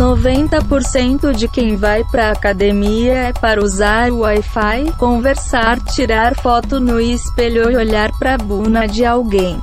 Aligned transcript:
90% 0.00 1.34
de 1.34 1.46
quem 1.46 1.76
vai 1.76 2.02
pra 2.04 2.30
academia 2.30 3.12
é 3.12 3.32
para 3.34 3.62
usar 3.62 4.10
o 4.10 4.20
Wi-Fi, 4.20 4.94
conversar, 4.96 5.78
tirar 5.78 6.34
foto 6.34 6.80
no 6.80 6.98
espelho 6.98 7.70
e 7.70 7.76
olhar 7.76 8.10
pra 8.18 8.38
buna 8.38 8.88
de 8.88 9.04
alguém. 9.04 9.60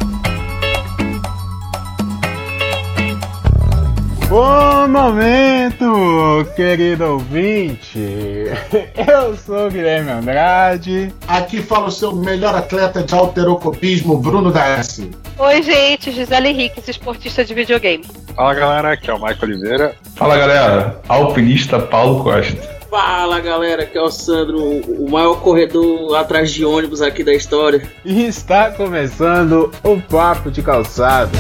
Bom 4.38 4.88
momento, 4.88 6.48
querido 6.56 7.14
ouvinte. 7.14 8.46
Eu 8.96 9.36
sou 9.36 9.66
o 9.66 9.72
Guilherme 9.72 10.12
Andrade. 10.12 11.12
Aqui 11.28 11.60
fala 11.60 11.88
o 11.88 11.92
seu 11.92 12.16
melhor 12.16 12.54
atleta 12.54 13.02
de 13.02 13.16
alterocopismo, 13.16 14.16
Bruno 14.20 14.56
S. 14.56 15.10
Oi, 15.40 15.64
gente, 15.64 16.12
Gisele 16.12 16.50
Henrique, 16.50 16.88
esportista 16.88 17.44
de 17.44 17.56
videogame. 17.56 18.06
Fala 18.36 18.54
galera, 18.54 18.92
aqui 18.92 19.10
é 19.10 19.14
o 19.16 19.18
Michael 19.18 19.40
Oliveira. 19.42 19.96
Fala 20.16 20.38
galera, 20.38 21.02
alpinista 21.10 21.80
Paulo 21.80 22.24
Costa. 22.24 22.78
Fala 22.92 23.40
galera, 23.40 23.82
aqui 23.82 23.98
é 23.98 24.02
o 24.04 24.12
Sandro, 24.12 24.60
o 24.60 25.10
maior 25.10 25.42
corredor 25.42 26.16
atrás 26.16 26.52
de 26.52 26.64
ônibus 26.64 27.02
aqui 27.02 27.24
da 27.24 27.34
história. 27.34 27.82
E 28.06 28.28
está 28.28 28.70
começando 28.70 29.72
o 29.84 30.00
Papo 30.00 30.52
de 30.52 30.62
Calçado. 30.62 31.36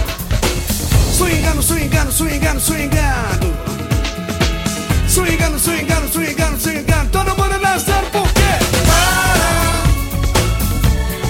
Swingando, 1.17 1.63
swingando, 1.63 2.11
swingando, 2.11 2.59
swingando. 2.59 3.47
Swingando, 5.07 5.57
swingando, 5.57 6.07
swingando, 6.09 6.59
swingando. 6.59 7.09
Todo 7.09 7.35
mundo 7.35 7.59
dançando 7.59 8.07
por 8.11 8.31
quê? 8.33 8.59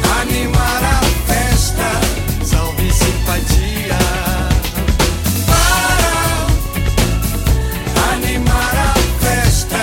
Para 0.02 0.22
animar 0.24 0.84
a 0.84 1.02
festa. 1.26 1.90
Salve 2.44 2.92
simpatia. 2.92 3.98
Para 7.94 8.12
animar 8.16 8.76
a 8.76 8.94
festa. 9.24 9.78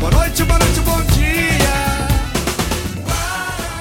Boa 0.00 0.10
noite, 0.10 0.42
boa 0.42 0.58
noite, 0.58 0.80
bom 0.80 1.00
dia. 1.14 1.74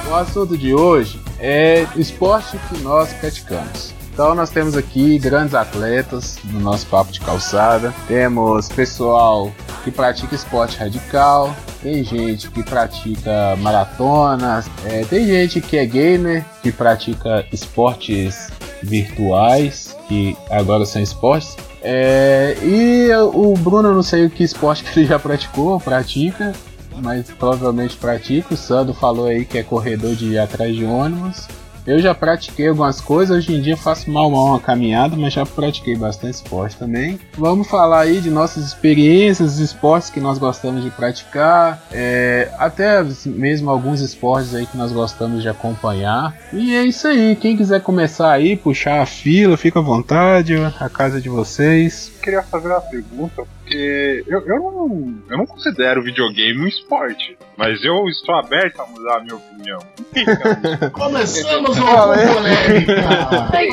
O 0.08 0.14
assunto 0.14 0.56
de 0.56 0.76
hoje 0.76 1.20
é 1.40 1.88
esporte 1.96 2.60
que 2.70 2.78
nós 2.84 3.12
praticamos. 3.14 3.93
Então 4.14 4.36
nós 4.36 4.52
temos 4.52 4.78
aqui 4.78 5.18
grandes 5.18 5.56
atletas 5.56 6.38
no 6.44 6.60
nosso 6.60 6.86
papo 6.86 7.12
de 7.12 7.20
calçada. 7.20 7.92
Temos 8.08 8.70
pessoal 8.70 9.52
que 9.84 9.90
pratica 9.90 10.36
esporte 10.36 10.78
radical, 10.78 11.54
tem 11.82 12.04
gente 12.04 12.48
que 12.52 12.62
pratica 12.62 13.56
maratonas, 13.58 14.70
é, 14.86 15.04
tem 15.04 15.26
gente 15.26 15.60
que 15.60 15.78
é 15.78 15.86
gamer, 15.88 16.46
que 16.62 16.72
pratica 16.72 17.44
esportes 17.52 18.52
virtuais, 18.84 19.98
que 20.08 20.38
agora 20.52 20.86
são 20.86 21.02
esportes. 21.02 21.58
É, 21.82 22.56
e 22.62 23.10
o 23.16 23.56
Bruno, 23.56 23.96
não 23.96 24.04
sei 24.04 24.28
o 24.28 24.30
que 24.30 24.44
esporte 24.44 24.84
que 24.94 25.00
ele 25.00 25.08
já 25.08 25.18
praticou, 25.18 25.80
pratica, 25.80 26.54
mas 27.02 27.32
provavelmente 27.32 27.98
pratica. 27.98 28.54
O 28.54 28.58
Sandro 28.58 28.94
falou 28.94 29.26
aí 29.26 29.44
que 29.44 29.58
é 29.58 29.64
corredor 29.64 30.16
de 30.16 30.34
ir 30.34 30.38
atrás 30.38 30.76
de 30.76 30.86
ônibus. 30.86 31.48
Eu 31.86 32.00
já 32.00 32.16
pratiquei 32.16 32.70
algumas 32.70 33.02
coisas, 33.02 33.38
hoje 33.38 33.54
em 33.54 33.62
dia 33.62 33.76
faço 33.76 34.10
mal 34.10 34.30
mal 34.30 34.46
uma 34.46 34.60
caminhada, 34.60 35.18
mas 35.18 35.34
já 35.34 35.46
pratiquei 35.46 35.96
bastante 35.96 36.36
esporte 36.36 36.78
também. 36.78 37.20
Vamos 37.38 37.68
falar 37.68 38.02
aí 38.02 38.22
de 38.22 38.30
nossas 38.30 38.66
experiências, 38.66 39.60
esportes 39.60 40.10
que 40.10 40.22
nós 40.22 40.38
gostamos 40.38 40.84
de 40.84 40.90
praticar, 40.90 41.84
é, 41.92 42.50
até 42.58 43.04
mesmo 43.26 43.70
alguns 43.70 44.00
esportes 44.00 44.56
aí 44.56 44.66
que 44.66 44.78
nós 44.78 44.94
gostamos 44.94 45.42
de 45.42 45.50
acompanhar. 45.50 46.34
E 46.54 46.74
é 46.74 46.86
isso 46.86 47.08
aí, 47.08 47.36
quem 47.36 47.58
quiser 47.58 47.82
começar 47.82 48.32
aí, 48.32 48.56
puxar 48.56 49.02
a 49.02 49.06
fila, 49.06 49.58
fica 49.58 49.80
à 49.80 49.82
vontade, 49.82 50.56
a 50.56 50.90
casa 50.90 51.20
de 51.20 51.28
vocês. 51.28 52.13
Eu 52.24 52.26
queria 52.26 52.44
fazer 52.44 52.70
uma 52.70 52.80
pergunta, 52.80 53.44
porque 53.44 54.24
eu, 54.26 54.40
eu, 54.48 54.56
não, 54.56 55.14
eu 55.30 55.38
não 55.40 55.46
considero 55.46 56.02
videogame 56.02 56.58
um 56.58 56.68
esporte, 56.68 57.38
mas 57.58 57.84
eu 57.84 58.08
estou 58.08 58.34
aberto 58.36 58.80
a 58.80 58.86
mudar 58.86 59.18
a 59.18 59.20
minha 59.20 59.36
opinião. 59.36 59.80
Começamos 60.94 61.78
uma 61.78 62.14
polêmica. 62.16 62.94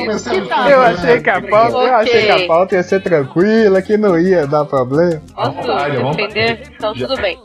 Uma 0.03 0.69
Eu 0.69 0.81
achei 0.81 1.21
que 1.21 1.29
a 1.29 1.41
pauta, 1.41 1.77
eu 1.77 1.95
achei 1.95 2.25
que 2.25 2.29
a 2.43 2.47
pauta 2.47 2.75
ia 2.75 2.83
ser 2.83 3.01
tranquila, 3.01 3.81
que 3.81 3.95
não 3.95 4.19
ia 4.19 4.45
dar 4.45 4.65
problema. 4.65 5.21
Posso 5.33 5.51
vontade, 5.53 5.97
defender? 5.97 6.71
Então, 6.75 6.93
tudo 6.93 7.15
bem. 7.21 7.39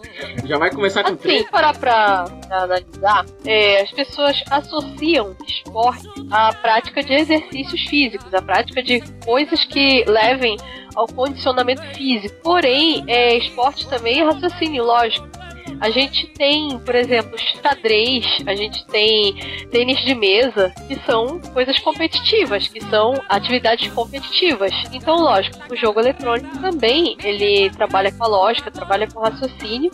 Já 0.45 0.59
vai 0.59 0.71
começar 0.71 1.05
com 1.05 1.11
Assim, 1.11 1.19
três. 1.19 1.51
parar 1.51 1.79
pra, 1.79 2.25
pra 2.49 2.63
analisar, 2.65 3.25
é, 3.45 3.83
as 3.83 3.93
pessoas 3.93 4.43
associam 4.51 5.37
esporte 5.47 6.09
à 6.33 6.53
prática 6.53 7.01
de 7.01 7.13
exercícios 7.13 7.83
físicos, 7.83 8.35
à 8.35 8.43
prática 8.43 8.83
de 8.83 9.01
coisas 9.25 9.65
que 9.67 10.05
levem 10.09 10.57
ao 10.97 11.07
condicionamento 11.07 11.83
físico. 11.95 12.35
Porém, 12.43 13.05
é, 13.07 13.37
esporte 13.37 13.89
também 13.89 14.21
é 14.21 14.25
raciocínio 14.25 14.85
lógico. 14.85 15.29
A 15.81 15.91
gente 15.91 16.27
tem, 16.29 16.79
por 16.79 16.95
exemplo, 16.95 17.37
xadrez, 17.39 18.25
a 18.47 18.55
gente 18.55 18.87
tem 18.87 19.35
tênis 19.71 19.99
de 20.01 20.15
mesa, 20.15 20.73
que 20.89 20.95
são 21.05 21.39
coisas 21.53 21.79
competitivas, 21.81 22.67
que 22.69 22.81
são 22.85 23.15
atividades 23.29 23.93
competitivas. 23.93 24.73
Então, 24.93 25.17
lógico, 25.17 25.59
o 25.71 25.77
jogo 25.77 26.01
eletrônico 26.01 26.59
também, 26.59 27.17
ele 27.23 27.69
trabalha 27.71 28.11
com 28.11 28.25
a 28.25 28.29
lógica, 28.29 28.71
trabalha 28.71 29.07
com 29.07 29.21
raciocínio 29.21 29.91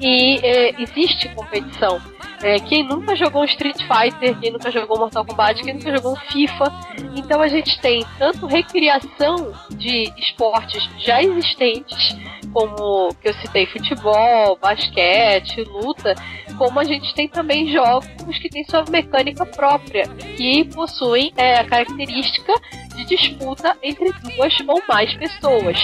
e 0.00 0.38
é, 0.42 0.80
existe 0.80 1.28
competição. 1.30 2.00
É, 2.44 2.60
quem 2.60 2.86
nunca 2.86 3.16
jogou 3.16 3.40
um 3.40 3.46
Street 3.46 3.78
Fighter, 3.78 4.38
quem 4.38 4.52
nunca 4.52 4.70
jogou 4.70 4.98
Mortal 4.98 5.24
Kombat, 5.24 5.62
quem 5.62 5.72
nunca 5.72 5.90
jogou 5.96 6.12
um 6.12 6.16
FIFA. 6.30 6.70
Então 7.16 7.40
a 7.40 7.48
gente 7.48 7.80
tem 7.80 8.04
tanto 8.18 8.44
recriação 8.44 9.50
de 9.70 10.12
esportes 10.18 10.86
já 10.98 11.22
existentes, 11.22 12.14
como 12.52 13.14
que 13.14 13.30
eu 13.30 13.34
citei 13.34 13.64
futebol, 13.64 14.58
basquete, 14.60 15.62
luta, 15.62 16.14
como 16.58 16.78
a 16.78 16.84
gente 16.84 17.14
tem 17.14 17.26
também 17.28 17.72
jogos 17.72 18.38
que 18.38 18.50
têm 18.50 18.62
sua 18.64 18.84
mecânica 18.90 19.46
própria, 19.46 20.06
que 20.36 20.66
possuem 20.66 21.32
é, 21.38 21.56
a 21.56 21.64
característica 21.64 22.52
de 22.94 23.06
disputa 23.06 23.74
entre 23.82 24.12
duas 24.12 24.54
ou 24.68 24.82
mais 24.86 25.14
pessoas. 25.14 25.78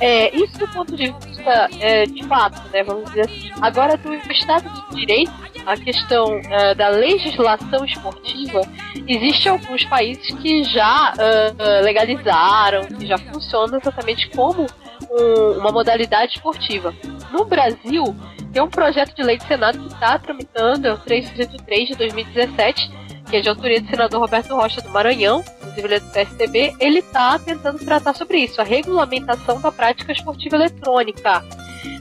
É, 0.00 0.34
isso 0.36 0.58
do 0.58 0.66
ponto 0.68 0.94
de 0.96 1.06
vista 1.12 1.68
é, 1.80 2.04
de 2.04 2.22
fato, 2.24 2.60
né? 2.72 2.82
Vamos 2.82 3.04
dizer 3.06 3.22
assim. 3.22 3.50
Agora, 3.60 3.96
do 3.96 4.12
Estado 4.32 4.68
de 4.90 4.96
Direito, 4.96 5.32
a 5.66 5.76
questão 5.76 6.40
é, 6.50 6.74
da 6.74 6.88
legislação 6.88 7.84
esportiva, 7.84 8.60
existe 9.06 9.48
alguns 9.48 9.84
países 9.84 10.26
que 10.38 10.64
já 10.64 11.12
é, 11.18 11.80
legalizaram, 11.82 12.84
que 12.86 13.06
já 13.06 13.16
funcionam 13.18 13.78
exatamente 13.78 14.28
como 14.30 14.66
um- 15.10 15.58
uma 15.58 15.70
modalidade 15.70 16.34
esportiva. 16.36 16.92
No 17.30 17.44
Brasil, 17.44 18.04
tem 18.52 18.62
um 18.62 18.68
projeto 18.68 19.14
de 19.14 19.22
lei 19.22 19.36
do 19.38 19.44
Senado 19.44 19.78
que 19.78 19.92
está 19.94 20.18
tramitando, 20.18 20.86
é 20.88 20.92
o 20.92 20.98
303 20.98 21.88
de 21.88 21.94
2017, 21.96 22.90
que 23.34 23.38
é 23.38 23.40
de 23.40 23.48
autoria 23.48 23.80
do 23.80 23.88
senador 23.88 24.20
Roberto 24.20 24.54
Rocha 24.54 24.80
do 24.80 24.90
Maranhão, 24.90 25.42
inclusive 25.58 25.88
ele 25.88 25.94
é 25.96 25.98
do 25.98 26.10
PSDB, 26.12 26.76
ele 26.78 27.00
está 27.00 27.36
tentando 27.36 27.84
tratar 27.84 28.14
sobre 28.14 28.38
isso, 28.38 28.60
a 28.60 28.64
regulamentação 28.64 29.60
da 29.60 29.72
prática 29.72 30.12
esportiva 30.12 30.54
eletrônica. 30.54 31.44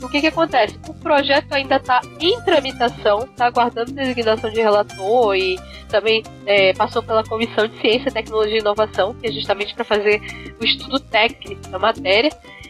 O 0.03 0.07
que 0.07 0.21
que 0.21 0.27
acontece? 0.27 0.77
O 0.87 0.93
projeto 0.93 1.51
ainda 1.51 1.77
está 1.77 2.01
em 2.19 2.39
tramitação, 2.41 3.23
está 3.23 3.47
aguardando 3.47 3.93
designação 3.93 4.51
de 4.51 4.61
relator 4.61 5.35
e 5.35 5.59
também 5.89 6.21
é, 6.45 6.71
passou 6.73 7.01
pela 7.01 7.23
Comissão 7.23 7.65
de 7.65 7.81
Ciência, 7.81 8.11
Tecnologia 8.11 8.57
e 8.57 8.59
Inovação, 8.59 9.15
que 9.15 9.25
é 9.25 9.31
justamente 9.31 9.73
para 9.73 9.85
fazer 9.85 10.21
o 10.61 10.63
estudo 10.63 10.99
técnico 10.99 11.67
da 11.69 11.79
matéria, 11.79 12.29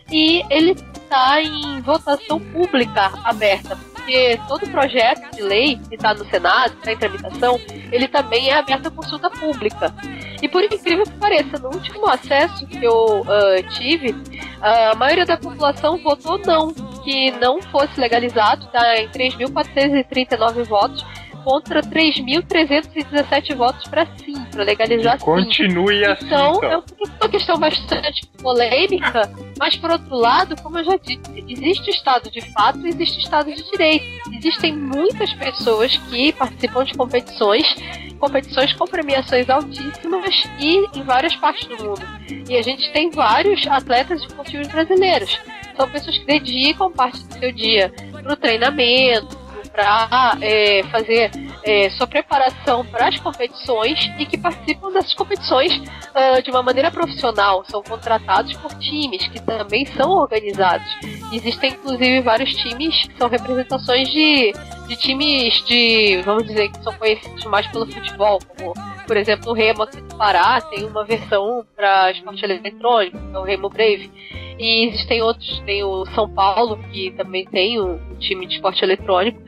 e 0.10 0.42
ele 0.50 0.74
está 1.14 1.40
em 1.40 1.80
votação 1.82 2.40
pública 2.40 3.12
aberta, 3.24 3.76
porque 3.76 4.40
todo 4.48 4.68
projeto 4.72 5.30
de 5.36 5.44
lei 5.44 5.78
que 5.88 5.94
está 5.94 6.12
no 6.16 6.26
Senado, 6.26 6.74
está 6.74 6.92
em 6.92 6.98
tramitação, 6.98 7.62
ele 7.92 8.08
também 8.08 8.50
é 8.50 8.56
aberto 8.56 8.88
à 8.88 8.92
consulta 8.92 9.30
pública. 9.30 9.94
E 10.42 10.50
por 10.50 10.64
incrível 10.64 11.06
que 11.06 11.14
pareça, 11.20 11.60
no 11.60 11.68
último 11.68 12.08
acesso 12.08 12.66
que 12.66 12.84
eu 12.84 13.24
ah, 13.28 13.62
tive, 13.76 14.16
a 14.60 14.96
maioria 14.96 15.26
da 15.26 15.38
população 15.38 16.00
votou 16.00 16.40
não, 16.40 16.74
que 17.04 17.30
não 17.32 17.62
fosse 17.62 18.00
legalizado, 18.00 18.66
está 18.66 18.98
em 18.98 19.08
3.439 19.10 20.64
votos 20.64 21.06
contra 21.44 21.82
3.317 21.82 23.56
votos 23.56 23.88
para 23.88 24.06
sim, 24.18 24.34
para 24.52 24.64
legalizar 24.64 25.20
sim. 25.20 25.26
Continue 25.26 26.06
assim, 26.06 26.26
Então, 26.26 26.54
é 26.64 26.68
então. 26.68 26.84
uma 27.22 27.30
questão 27.30 27.58
bastante 27.58 28.26
polêmica, 28.42 29.32
mas 29.60 29.76
por 29.78 29.92
outro 29.92 30.16
lado, 30.16 30.56
como 30.62 30.78
eu 30.80 30.86
já 30.86 30.98
disse, 30.98 31.22
existe 31.48 31.90
Estado 31.92 32.30
de 32.32 32.42
fato 32.54 32.80
e 32.86 32.90
existe 32.90 33.20
Estado 33.20 33.54
de 33.54 33.64
direito. 33.72 34.06
Existem 34.34 34.76
muitas 34.76 35.34
pessoas 35.34 35.96
que 36.10 36.32
participam 36.34 36.84
de 36.84 36.94
competições, 36.94 37.76
competições 38.20 38.74
com 38.74 38.86
premiações 38.86 39.50
altíssimas 39.50 40.44
e 40.60 40.86
em 40.98 41.04
várias 41.04 41.36
partes 41.36 41.66
do 41.68 41.84
mundo. 41.84 42.02
E 42.50 42.56
a 42.56 42.62
gente 42.62 42.92
tem 42.92 43.10
vários 43.12 43.66
atletas 43.68 44.22
esportivos 44.22 44.68
brasileiros. 44.68 45.40
São 45.76 45.90
pessoas 45.90 46.18
que 46.20 46.26
dedicam 46.26 46.92
parte 46.92 47.24
do 47.26 47.34
seu 47.40 47.52
dia 47.52 47.92
para 48.12 48.34
o 48.34 48.36
treinamento, 48.36 49.36
para 49.74 50.38
é, 50.40 50.84
fazer 50.84 51.32
é, 51.64 51.90
sua 51.92 52.08
preparação 52.08 52.86
para 52.86 53.08
as 53.08 53.20
competições 53.20 54.12
e 54.18 54.26
que 54.26 54.38
participam 54.38 54.92
dessas 54.92 55.14
competições 55.14 55.82
ah, 56.14 56.40
de 56.42 56.50
uma 56.52 56.62
maneira 56.62 56.92
profissional. 56.92 57.64
São 57.66 57.82
contratados 57.82 58.54
por 58.58 58.74
times 58.80 59.28
que 59.28 59.42
também 59.42 59.86
são 59.86 60.12
organizados. 60.12 60.88
Existem 61.32 61.72
inclusive 61.72 62.22
vários 62.22 62.54
times 62.54 63.08
que 63.08 63.18
são 63.18 63.30
representações 63.30 64.10
de, 64.10 64.54
de 64.88 64.96
times 64.96 65.64
de, 65.66 66.22
vamos 66.24 66.46
dizer, 66.46 66.70
que 66.70 66.84
são 66.84 66.94
conhecidos 66.94 67.44
mais 67.46 67.68
pelo 67.68 67.86
futebol, 67.86 68.40
como 68.58 68.74
por 69.06 69.18
exemplo 69.18 69.52
o 69.52 69.54
Remo 69.54 69.84
aqui 69.84 70.02
do 70.02 70.16
Pará 70.16 70.62
tem 70.62 70.86
uma 70.86 71.04
versão 71.04 71.66
para 71.76 72.12
esporte 72.12 72.44
eletrônico, 72.46 73.18
que 73.18 73.36
é 73.36 73.40
o 73.40 73.44
Remo 73.44 73.70
Brave. 73.70 74.12
E 74.60 74.88
existem 74.88 75.22
outros, 75.22 75.60
tem 75.62 75.84
o 75.84 76.06
São 76.14 76.30
Paulo, 76.30 76.78
que 76.92 77.12
também 77.12 77.46
tem 77.46 77.82
um, 77.82 77.96
um 77.96 78.16
time 78.20 78.46
de 78.46 78.56
esporte 78.56 78.84
eletrônico. 78.84 79.42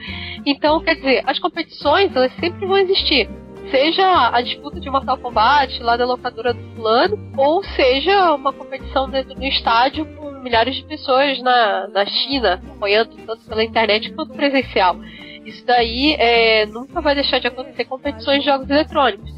Então, 0.45 0.83
quer 0.83 0.95
dizer, 0.95 1.23
as 1.25 1.39
competições 1.39 1.94
elas 1.97 2.33
sempre 2.39 2.65
vão 2.65 2.77
existir. 2.77 3.29
Seja 3.71 4.29
a 4.31 4.41
disputa 4.41 4.79
de 4.79 4.89
Mortal 4.89 5.17
Kombat 5.17 5.81
lá 5.81 5.97
da 5.97 6.05
locadora 6.05 6.53
do 6.53 6.75
fulano, 6.75 7.17
ou 7.35 7.63
seja 7.63 8.33
uma 8.33 8.53
competição 8.53 9.09
dentro 9.09 9.33
do 9.33 9.43
estádio 9.43 10.05
com 10.15 10.31
milhares 10.41 10.75
de 10.75 10.83
pessoas 10.83 11.41
na, 11.41 11.87
na 11.87 12.05
China, 12.05 12.61
acompanhando 12.63 13.15
tanto 13.25 13.43
pela 13.45 13.63
internet 13.63 14.13
quanto 14.13 14.33
presencial. 14.33 14.95
Isso 15.43 15.65
daí 15.65 16.13
é, 16.19 16.65
nunca 16.67 17.01
vai 17.01 17.15
deixar 17.15 17.39
de 17.39 17.47
acontecer 17.47 17.85
competições 17.85 18.39
de 18.39 18.45
jogos 18.45 18.69
eletrônicos. 18.69 19.29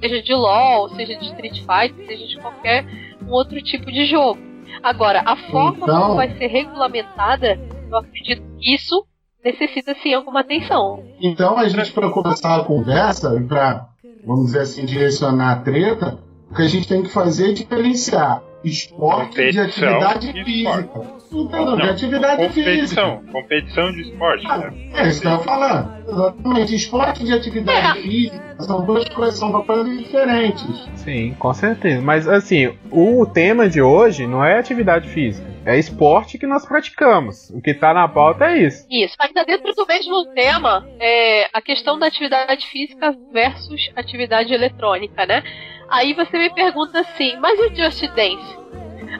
Seja 0.00 0.22
de 0.22 0.34
LOL, 0.34 0.88
seja 0.90 1.16
de 1.16 1.24
Street 1.26 1.58
Fighter, 1.60 2.06
seja 2.06 2.26
de 2.26 2.36
qualquer 2.38 2.86
um 3.22 3.30
outro 3.30 3.60
tipo 3.62 3.92
de 3.92 4.06
jogo. 4.06 4.40
Agora, 4.82 5.22
a 5.26 5.36
forma 5.36 5.76
Então- 5.82 6.00
como 6.02 6.14
vai 6.16 6.30
ser 6.36 6.46
regulamentada, 6.46 7.58
eu 7.90 7.96
acredito 7.98 8.42
que 8.58 8.74
isso 8.74 9.06
necessita 9.44 9.94
sim 10.02 10.14
alguma 10.14 10.40
atenção. 10.40 11.02
Então 11.20 11.56
a 11.58 11.68
gente, 11.68 11.92
para 11.92 12.10
começar 12.10 12.56
a 12.56 12.64
conversa, 12.64 13.30
para, 13.48 13.88
vamos 14.24 14.46
dizer 14.46 14.60
assim, 14.60 14.84
direcionar 14.84 15.52
a 15.52 15.56
treta, 15.60 16.18
o 16.50 16.54
que 16.54 16.62
a 16.62 16.68
gente 16.68 16.88
tem 16.88 17.02
que 17.02 17.08
fazer 17.08 17.50
é 17.50 17.52
diferenciar 17.52 18.42
esporte 18.64 19.30
de 19.52 19.58
Competição 19.58 19.64
atividade 19.98 20.44
física. 20.44 21.18
Entendeu? 21.30 21.76
De 21.76 21.82
Não, 21.82 21.90
atividade 21.90 22.48
física. 22.48 22.64
competição, 22.70 23.22
competição 23.32 23.92
de 23.92 24.00
esporte, 24.02 24.46
Ah, 24.48 24.58
né? 24.58 24.72
É 24.94 25.08
isso 25.08 25.20
que 25.20 25.26
eu 25.26 25.32
ia 25.32 25.38
falar. 25.40 26.00
Exatamente. 26.08 26.74
Esporte 26.74 27.24
de 27.24 27.32
atividade 27.34 28.00
física 28.00 28.56
são 28.60 28.84
duas 28.84 29.08
coisas, 29.10 29.38
são 29.38 29.52
papéis 29.52 29.98
diferentes. 29.98 30.88
Sim, 30.96 31.34
com 31.38 31.52
certeza. 31.54 32.00
Mas 32.02 32.26
assim, 32.26 32.74
o 32.90 33.26
tema 33.26 33.68
de 33.68 33.80
hoje 33.82 34.26
não 34.26 34.44
é 34.44 34.58
atividade 34.58 35.08
física. 35.08 35.46
É 35.66 35.78
esporte 35.78 36.38
que 36.38 36.46
nós 36.46 36.64
praticamos. 36.66 37.50
O 37.50 37.60
que 37.60 37.74
tá 37.74 37.92
na 37.92 38.08
pauta 38.08 38.46
é 38.46 38.62
isso. 38.62 38.86
Isso. 38.90 39.14
Ainda 39.20 39.44
dentro 39.44 39.70
do 39.74 39.86
mesmo 39.86 40.24
tema, 40.34 40.88
é 40.98 41.46
a 41.52 41.60
questão 41.60 41.98
da 41.98 42.06
atividade 42.06 42.66
física 42.66 43.14
versus 43.30 43.90
atividade 43.94 44.52
eletrônica, 44.54 45.26
né? 45.26 45.42
Aí 45.88 46.12
você 46.14 46.38
me 46.38 46.50
pergunta 46.50 47.00
assim, 47.00 47.36
mas 47.38 47.58
e 47.58 47.62
o 47.66 47.74
Just 47.76 48.02
Dance? 48.14 48.58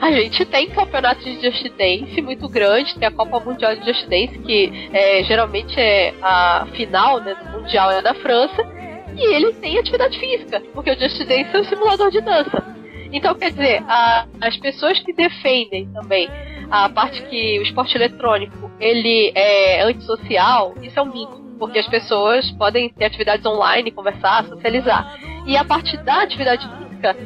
A 0.00 0.12
gente 0.12 0.44
tem 0.44 0.68
campeonato 0.70 1.22
de 1.24 1.40
Just 1.40 1.64
Dance 1.76 2.20
muito 2.22 2.48
grande, 2.48 2.94
tem 2.98 3.08
a 3.08 3.10
Copa 3.10 3.40
Mundial 3.40 3.74
de 3.74 3.84
Just 3.84 4.06
Dance, 4.06 4.38
que 4.38 4.88
é, 4.92 5.24
geralmente 5.24 5.78
é 5.80 6.14
a 6.22 6.66
final 6.72 7.20
né, 7.20 7.34
do 7.34 7.58
Mundial 7.58 7.90
é 7.90 8.00
na 8.02 8.14
França, 8.14 8.62
e 9.16 9.34
ele 9.34 9.52
tem 9.54 9.78
atividade 9.78 10.18
física, 10.18 10.62
porque 10.74 10.90
o 10.90 10.98
Just 10.98 11.18
Dance 11.24 11.48
é 11.56 11.58
um 11.58 11.64
simulador 11.64 12.10
de 12.10 12.20
dança. 12.20 12.62
Então, 13.10 13.34
quer 13.34 13.50
dizer, 13.50 13.82
a- 13.88 14.26
as 14.40 14.56
pessoas 14.58 15.00
que 15.00 15.12
defendem 15.12 15.86
também 15.92 16.28
a 16.70 16.88
parte 16.90 17.22
que 17.22 17.58
o 17.58 17.62
esporte 17.62 17.96
eletrônico 17.96 18.70
ele 18.78 19.32
é 19.34 19.82
antissocial, 19.82 20.74
isso 20.82 20.98
é 20.98 21.02
um 21.02 21.06
mito, 21.06 21.42
porque 21.58 21.78
as 21.78 21.88
pessoas 21.88 22.48
podem 22.52 22.90
ter 22.90 23.06
atividades 23.06 23.44
online, 23.46 23.90
conversar, 23.90 24.44
socializar. 24.44 25.16
E 25.48 25.56
a 25.56 25.64
parte 25.64 25.96
da 25.96 26.24
atividade 26.24 26.68
física, 26.68 27.16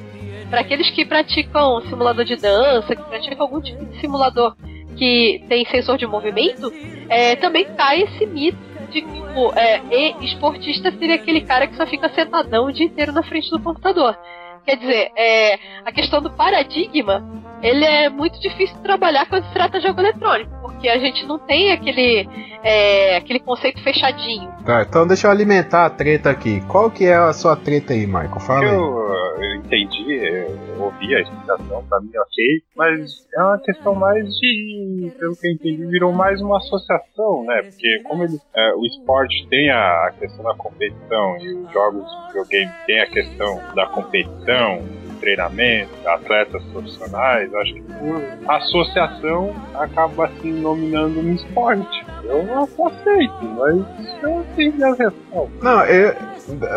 para 0.48 0.60
aqueles 0.60 0.88
que 0.90 1.04
praticam 1.04 1.80
simulador 1.88 2.24
de 2.24 2.36
dança, 2.36 2.94
que 2.94 3.02
praticam 3.02 3.42
algum 3.42 3.60
tipo 3.60 3.84
de 3.84 4.00
simulador 4.00 4.54
que 4.96 5.44
tem 5.48 5.66
sensor 5.66 5.98
de 5.98 6.06
movimento, 6.06 6.72
é, 7.08 7.34
também 7.34 7.64
cai 7.74 8.02
esse 8.02 8.24
mito 8.26 8.56
de 8.92 9.02
que 9.02 9.12
tipo, 9.12 9.52
é, 9.58 10.24
esportista 10.24 10.92
seria 10.92 11.16
aquele 11.16 11.40
cara 11.40 11.66
que 11.66 11.76
só 11.76 11.84
fica 11.84 12.08
sentadão 12.10 12.66
o 12.66 12.72
dia 12.72 12.86
inteiro 12.86 13.10
na 13.10 13.24
frente 13.24 13.50
do 13.50 13.58
computador. 13.58 14.16
Quer 14.64 14.76
dizer, 14.76 15.10
é, 15.16 15.58
a 15.84 15.92
questão 15.92 16.22
do 16.22 16.30
paradigma, 16.30 17.24
ele 17.62 17.84
é 17.84 18.08
muito 18.08 18.40
difícil 18.40 18.76
de 18.76 18.82
trabalhar 18.82 19.26
quando 19.26 19.44
se 19.46 19.52
trata 19.52 19.78
de 19.78 19.86
jogo 19.86 20.00
eletrônico, 20.00 20.50
porque 20.62 20.88
a 20.88 20.98
gente 20.98 21.26
não 21.26 21.38
tem 21.38 21.72
aquele, 21.72 22.28
é, 22.62 23.16
aquele 23.16 23.40
conceito 23.40 23.82
fechadinho. 23.82 24.48
Tá, 24.64 24.82
então 24.82 25.06
deixa 25.06 25.26
eu 25.26 25.30
alimentar 25.30 25.86
a 25.86 25.90
treta 25.90 26.30
aqui. 26.30 26.60
Qual 26.68 26.90
que 26.90 27.06
é 27.06 27.14
a 27.14 27.32
sua 27.32 27.56
treta 27.56 27.92
aí, 27.92 28.06
Michael? 28.06 28.40
Fala 28.40 28.60
aí. 28.60 28.74
Eu, 28.74 29.14
eu 29.40 29.56
entendi, 29.56 30.12
eu 30.12 30.71
ouvi 30.92 31.14
a 31.14 31.20
explicação, 31.20 31.84
pra 31.88 32.00
mim 32.00 32.10
ok, 32.16 32.62
mas 32.76 33.26
é 33.34 33.42
uma 33.42 33.58
questão 33.58 33.94
mais 33.94 34.26
de, 34.36 35.12
pelo 35.18 35.36
que 35.36 35.48
eu 35.48 35.52
entendi, 35.52 35.86
virou 35.86 36.12
mais 36.12 36.40
uma 36.40 36.58
associação, 36.58 37.44
né? 37.44 37.62
Porque 37.62 38.02
como 38.04 38.24
ele, 38.24 38.38
é, 38.54 38.74
o 38.74 38.84
esporte 38.86 39.46
tem 39.48 39.70
a, 39.70 40.12
questão 40.18 40.44
da 40.44 40.54
competição 40.54 41.38
e 41.38 41.54
os 41.54 41.72
jogos 41.72 42.04
de 42.04 42.26
videogame 42.28 42.72
tem 42.86 43.00
a 43.00 43.06
questão 43.06 43.60
da 43.74 43.86
competição, 43.86 44.82
treinamento, 45.20 45.90
atletas 46.04 46.62
profissionais, 46.72 47.54
acho 47.54 47.74
que 47.74 47.82
por 47.82 48.50
associação 48.50 49.54
acaba 49.74 50.28
se 50.40 50.50
nominando 50.50 51.20
um 51.20 51.34
esporte. 51.34 52.04
Eu 52.24 52.42
não 52.44 52.64
aceito, 52.64 53.44
mas 53.56 54.22
eu 54.22 54.44
tenho 54.56 54.72
minhas 54.74 54.98
respostas. 54.98 55.62
Não, 55.62 55.84
eu, 55.84 56.14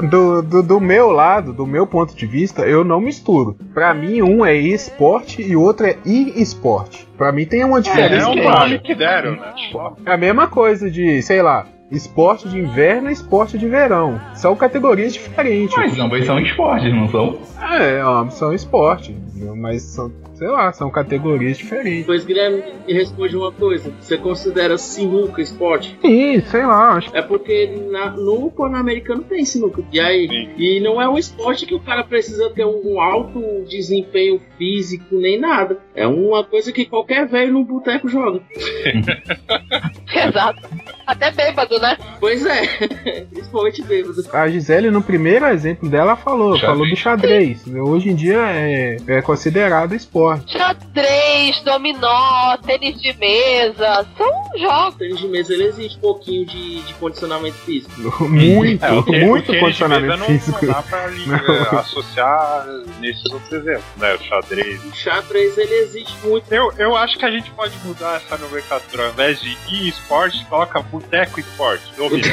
do, 0.09 0.41
do, 0.41 0.63
do 0.63 0.79
meu 0.79 1.09
lado, 1.12 1.51
do 1.53 1.65
meu 1.65 1.85
ponto 1.88 2.15
de 2.15 2.25
vista, 2.25 2.63
eu 2.63 2.83
não 2.83 3.00
misturo. 3.01 3.57
Pra 3.73 3.94
mim, 3.94 4.21
um 4.21 4.45
é 4.45 4.56
esporte 4.56 5.41
e 5.41 5.56
o 5.56 5.62
outro 5.62 5.85
é 5.88 5.97
e-esporte. 6.06 7.07
Pra 7.17 7.31
mim 7.31 7.45
tem 7.45 7.63
uma 7.63 7.79
É, 7.79 7.81
diferença 7.81 8.27
é 8.29 8.31
o 8.31 8.41
clara. 8.41 8.59
nome 8.62 8.79
que 8.79 8.95
deram, 8.95 9.31
né? 9.31 9.53
É 10.06 10.12
a 10.13 10.17
mesma 10.17 10.47
coisa 10.47 10.89
de, 10.89 11.21
sei 11.21 11.41
lá, 11.41 11.65
esporte 11.91 12.50
de 12.50 12.59
inverno 12.59 13.09
e 13.09 13.13
esporte 13.13 13.57
de 13.57 13.67
verão. 13.67 14.19
São 14.33 14.56
categorias 14.56 15.13
diferentes. 15.13 15.75
Mas 15.77 15.97
ambos 16.00 16.25
são 16.25 16.39
esportes, 16.39 16.94
não 16.94 17.07
são? 17.09 17.38
É, 17.79 18.01
ambos 18.01 18.33
são 18.35 18.53
esporte, 18.53 19.15
mas 19.56 19.81
são, 19.83 20.12
sei 20.36 20.48
lá, 20.48 20.72
são 20.74 20.90
categorias 20.90 21.58
diferentes. 21.58 22.06
Pois 22.06 22.24
Guilherme 22.26 22.64
me 22.88 22.94
responde 22.94 23.36
uma 23.36 23.52
coisa. 23.52 23.92
Você 24.00 24.18
considera 24.18 24.78
sinuca 24.78 25.42
esporte? 25.42 25.98
Sim, 26.02 26.42
sei 26.42 26.66
lá, 26.66 26.94
acho 26.94 27.16
É 27.16 27.22
porque 27.22 27.68
na- 27.90 28.12
no 28.12 28.52
Pan-Americano 28.52 29.24
tem 29.24 29.44
sinuca. 29.46 29.82
E 29.92 30.00
aí? 30.00 30.28
Sim. 30.28 30.50
E 30.58 30.80
não 30.80 31.02
é 31.02 31.08
um 31.10 31.18
esporte 31.18 31.66
que 31.66 31.74
o 31.76 31.80
cara 31.80 32.04
precisa 32.04 32.50
ter 32.52 32.66
um 32.66 33.00
alto 33.02 33.42
desempenho 33.68 34.40
físico 34.58 35.16
nem 35.16 35.40
nada. 35.40 35.80
É 35.96 36.06
uma 36.06 36.44
coisa 36.44 36.72
que 36.72 36.86
qualquer 36.86 37.26
velho 37.28 37.54
no 37.54 37.64
boteco 37.64 38.08
joga. 38.08 38.42
Exato. 40.13 40.62
Até 41.06 41.32
bêbado, 41.32 41.80
né? 41.80 41.98
Pois 42.20 42.46
é. 42.46 42.65
Principalmente 43.32 43.84
bêbado. 43.84 44.15
A 44.34 44.48
Gisele, 44.48 44.89
no 44.89 45.01
primeiro 45.01 45.46
exemplo 45.48 45.88
dela, 45.89 46.15
falou, 46.15 46.56
Xadrez. 46.58 46.65
falou 46.72 46.89
do 46.89 46.96
xadrez. 46.96 47.68
Hoje 47.68 48.10
em 48.10 48.15
dia 48.15 48.39
é, 48.39 48.98
é 49.08 49.22
considerado 49.22 49.94
esporte. 49.94 50.25
Xadrez, 50.48 51.60
dominó, 51.62 52.58
tênis 52.58 53.00
de 53.01 53.13
mesa, 53.17 54.05
são 54.17 54.60
jogos. 54.60 54.96
O 54.96 54.98
tênis 54.98 55.20
de 55.20 55.27
mesa 55.27 55.53
ele 55.53 55.63
exige 55.65 55.98
um 55.98 56.00
pouquinho 56.01 56.46
de, 56.46 56.82
de 56.82 56.94
condicionamento 56.96 57.58
físico. 57.58 57.94
Muito, 58.27 58.84
É, 58.84 58.91
o 58.91 59.03
que- 59.03 59.12
o 59.17 59.25
muito 59.25 59.60
condicionamento 59.60 60.17
mesa 60.20 60.25
físico. 60.25 60.65
Não, 60.65 60.74
não 60.74 60.82
dá 60.82 60.82
pra 60.84 61.08
Não. 61.72 61.79
associar 61.79 62.65
nesses 63.00 63.25
outros 63.32 63.51
exemplos, 63.53 63.84
né? 63.98 64.15
O 64.15 64.24
xadrez. 64.24 64.84
O 64.86 64.96
xadrez 64.96 65.58
ele 65.58 65.74
exige 65.75 66.13
muito. 66.24 66.51
Eu, 66.53 66.72
eu 66.77 66.96
acho 66.96 67.17
que 67.17 67.25
a 67.25 67.32
gente 67.32 67.50
pode 67.51 67.75
mudar 67.86 68.15
essa 68.17 68.38
nomenclatura. 68.38 69.05
Ao 69.05 69.12
invés 69.12 69.39
de 69.41 69.58
e-esporte, 69.70 70.44
coloca 70.46 70.82
boteco 70.82 71.39
esporte. 71.39 71.84
Dominó. 71.98 72.25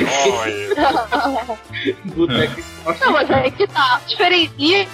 e- 0.47 1.93
boteco 2.05 2.61
esporte. 2.61 3.01
Não, 3.01 3.13
mas 3.13 3.31
aí 3.31 3.51
que 3.51 3.67
tá. 3.67 4.01
Diferencia 4.07 4.87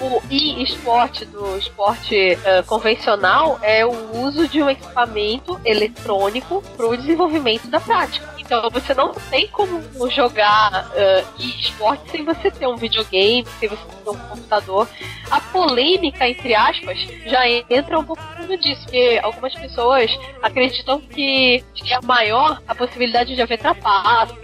o 0.00 0.22
e-esporte 0.30 1.24
do 1.26 1.56
esporte 1.58 2.31
eh, 2.32 2.62
convencional 2.62 3.58
é 3.62 3.84
o 3.84 4.20
uso 4.20 4.48
de 4.48 4.62
um 4.62 4.70
equipamento 4.70 5.60
eletrônico 5.64 6.62
para 6.76 6.86
o 6.86 6.96
desenvolvimento 6.96 7.68
da 7.68 7.80
prática. 7.80 8.31
Então 8.44 8.68
você 8.70 8.92
não 8.92 9.12
tem 9.30 9.46
como 9.48 9.80
jogar 10.10 10.90
eh, 10.94 11.24
e-esporte 11.38 12.10
sem 12.10 12.24
você 12.24 12.50
ter 12.50 12.66
um 12.66 12.76
videogame, 12.76 13.46
sem 13.58 13.68
você 13.68 13.82
ter 14.04 14.10
um 14.10 14.18
computador. 14.18 14.88
A 15.30 15.40
polêmica, 15.40 16.28
entre 16.28 16.54
aspas, 16.54 16.98
já 17.24 17.48
entra 17.48 17.98
um 17.98 18.04
pouco 18.04 18.22
disso, 18.58 18.82
porque 18.82 19.18
algumas 19.22 19.54
pessoas 19.54 20.10
acreditam 20.42 21.00
que 21.00 21.64
é 21.88 22.04
maior 22.04 22.60
a 22.66 22.74
possibilidade 22.74 23.34
de 23.34 23.40
haver 23.40 23.58
trapaça, 23.58 24.34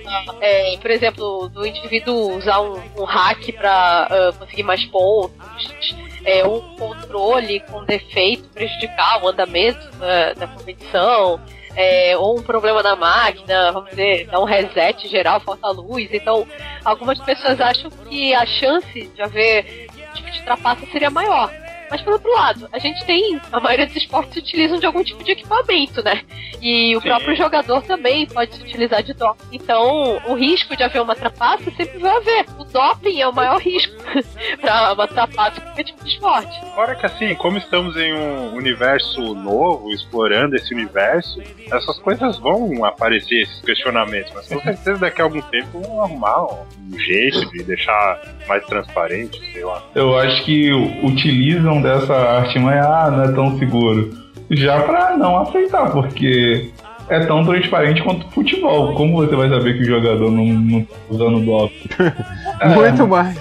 é, 0.41 0.77
por 0.79 0.91
exemplo, 0.91 1.49
do 1.49 1.67
indivíduo 1.67 2.37
usar 2.39 2.61
um, 2.61 2.81
um 2.97 3.05
hack 3.05 3.53
para 3.53 4.33
conseguir 4.39 4.63
mais 4.63 4.85
pontos, 4.87 5.95
é, 6.25 6.47
um 6.47 6.61
controle 6.77 7.61
com 7.61 7.85
defeito 7.85 8.49
prejudicar 8.51 9.23
o 9.23 9.29
andamento 9.29 9.91
da, 9.97 10.33
da 10.35 10.47
competição. 10.47 11.41
É, 11.79 12.17
ou 12.17 12.37
um 12.37 12.43
problema 12.43 12.83
na 12.83 12.97
máquina, 12.97 13.71
vamos 13.71 13.91
dizer, 13.91 14.27
dá 14.27 14.41
um 14.41 14.45
reset 14.45 15.07
geral, 15.07 15.39
falta 15.39 15.69
luz. 15.69 16.09
Então, 16.13 16.45
algumas 16.85 17.21
pessoas 17.21 17.61
acham 17.61 17.89
que 17.89 18.35
a 18.35 18.45
chance 18.45 19.07
de 19.07 19.23
haver 19.23 19.87
tipo 20.13 20.29
de 20.29 20.43
trapaça 20.43 20.85
seria 20.91 21.09
maior. 21.09 21.49
Mas 21.91 22.01
por 22.03 22.15
outro 22.15 22.31
lado, 22.33 22.69
a 22.73 22.79
gente 22.79 23.05
tem. 23.05 23.41
A 23.53 23.61
maioria 23.61 23.87
dos 23.87 23.97
esportes 23.97 24.37
utilizam 24.37 24.79
de 24.79 24.87
algum 24.87 25.03
tipo 25.03 25.23
de 25.23 25.33
equipamento, 25.33 26.03
né? 26.03 26.23
E 26.61 26.97
o 26.97 27.01
Sim. 27.01 27.09
próprio 27.09 27.37
jogador 27.37 27.83
também 27.83 28.27
pode 28.27 28.55
se 28.55 28.63
utilizar 28.63 29.03
de 29.03 29.13
doping. 29.15 29.45
Então, 29.53 30.21
o 30.27 30.35
risco 30.35 30.77
de 30.77 30.83
haver 30.83 31.03
uma 31.03 31.15
trapaça 31.15 31.71
sempre 31.77 31.99
vai 31.99 32.17
haver. 32.17 32.47
O 32.59 32.65
doping 32.65 33.21
é 33.21 33.29
o 33.29 33.33
maior 33.33 33.61
risco 33.61 33.95
pra 34.61 34.93
uma 34.93 35.07
trapaça 35.07 35.61
qualquer 35.61 35.85
tipo 35.85 36.05
de 36.05 36.11
esporte. 36.11 36.61
Fora 36.75 36.95
que 36.95 37.07
assim, 37.07 37.35
como 37.35 37.59
estamos 37.59 37.97
em 37.97 38.13
um 38.13 38.55
universo 38.55 39.35
novo, 39.35 39.93
explorando 39.93 40.57
esse 40.57 40.75
universo, 40.75 41.41
essas 41.71 41.99
coisas 41.99 42.39
vão 42.39 42.85
aparecer, 42.85 43.43
esses 43.43 43.61
questionamentos, 43.61 44.33
mas 44.35 44.49
com 44.49 44.61
certeza 44.61 44.99
daqui 44.99 45.21
a 45.21 45.25
algum 45.25 45.41
tempo 45.43 45.81
vão 45.81 46.03
arrumar 46.03 46.45
um 46.45 46.99
jeito 46.99 47.51
de 47.51 47.63
deixar 47.63 48.21
mais 48.47 48.65
transparente, 48.67 49.39
sei 49.53 49.65
lá. 49.65 49.83
Eu 49.95 50.17
acho 50.19 50.45
que 50.45 50.73
utilizam 51.03 51.78
dessa 51.83 52.15
artimanha, 52.15 52.83
ah, 52.85 53.11
não 53.11 53.25
é 53.25 53.33
tão 53.33 53.59
seguro. 53.59 54.11
Já 54.51 54.81
pra 54.81 55.17
não 55.17 55.39
aceitar, 55.43 55.91
porque 55.91 56.71
é 57.09 57.21
tão 57.21 57.45
transparente 57.45 58.03
quanto 58.03 58.27
o 58.27 58.31
futebol. 58.31 58.95
Como 58.95 59.17
você 59.17 59.35
vai 59.35 59.49
saber 59.49 59.75
que 59.77 59.83
o 59.83 59.87
jogador 59.87 60.31
não, 60.31 60.45
não 60.45 60.85
tá 60.85 60.95
usando 61.11 61.41
doping? 61.41 61.89
É, 62.61 62.71
Muito 62.71 63.07
mais. 63.07 63.37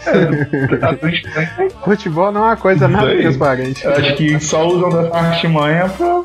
tá 0.80 0.94
transparente. 0.94 1.76
Futebol 1.84 2.32
não 2.32 2.42
é 2.42 2.50
uma 2.50 2.58
coisa 2.58 2.88
nada 2.88 3.08
Isso 3.08 3.16
aí. 3.16 3.22
transparente. 3.24 3.88
Acho 3.88 4.16
que 4.16 4.40
só 4.40 4.68
usam 4.68 4.90
dessa 4.90 5.18
artimanha 5.18 5.90
pra 5.90 6.22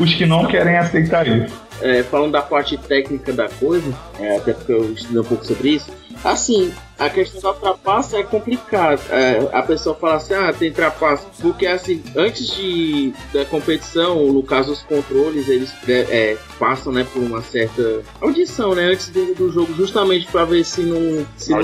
os 0.00 0.12
que 0.12 0.26
não 0.26 0.46
querem 0.46 0.76
aceitar 0.76 1.24
isso. 1.28 1.54
É, 1.80 2.02
falando 2.02 2.32
da 2.32 2.42
parte 2.42 2.76
técnica 2.76 3.32
da 3.32 3.48
coisa, 3.48 3.92
é, 4.18 4.38
até 4.38 4.54
porque 4.54 4.72
eu 4.72 4.92
estudei 4.92 5.20
um 5.20 5.24
pouco 5.24 5.46
sobre 5.46 5.68
isso, 5.68 5.92
assim, 6.24 6.72
a 7.06 7.10
questão 7.10 7.40
da 7.40 7.52
trapaça 7.58 8.18
é 8.18 8.22
complicada. 8.22 9.00
É, 9.10 9.48
a 9.52 9.62
pessoa 9.62 9.94
fala 9.94 10.16
assim, 10.16 10.34
ah, 10.34 10.52
tem 10.52 10.72
trapaça. 10.72 11.26
Porque 11.40 11.66
assim, 11.66 12.02
antes 12.16 12.48
de, 12.54 13.12
da 13.32 13.44
competição, 13.44 14.32
no 14.32 14.42
caso 14.42 14.72
os 14.72 14.82
controles, 14.82 15.48
eles 15.48 15.72
é, 15.88 15.92
é, 15.92 16.38
passam 16.58 16.92
né, 16.92 17.06
por 17.12 17.22
uma 17.22 17.42
certa 17.42 18.02
audição, 18.20 18.74
né? 18.74 18.84
Antes 18.84 19.08
do, 19.08 19.34
do 19.34 19.50
jogo, 19.50 19.74
justamente 19.74 20.26
para 20.26 20.44
ver 20.44 20.64
se 20.64 20.82
não. 20.82 21.26
Se 21.36 21.50
não 21.50 21.60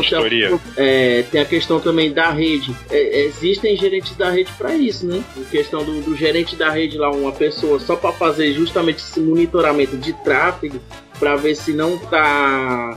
é, 0.77 1.23
tem 1.31 1.41
a 1.41 1.45
questão 1.45 1.81
também 1.81 2.13
da 2.13 2.31
rede. 2.31 2.75
É, 2.91 3.25
existem 3.25 3.77
gerentes 3.77 4.17
da 4.17 4.31
rede 4.31 4.51
para 4.59 4.75
isso, 4.75 5.07
né? 5.07 5.23
A 5.37 5.51
questão 5.51 5.85
do, 5.85 6.01
do 6.03 6.17
gerente 6.17 6.57
da 6.57 6.71
rede 6.71 6.99
lá, 6.99 7.11
uma 7.11 7.33
pessoa 7.33 7.79
só 7.79 7.97
para 7.97 8.13
fazer 8.13 8.53
justamente 8.53 8.99
esse 8.99 9.21
monitoramento 9.21 9.97
de 9.97 10.13
tráfego 10.25 10.81
para 11.19 11.37
ver 11.37 11.55
se 11.55 11.73
não 11.73 11.99
tá 11.99 12.97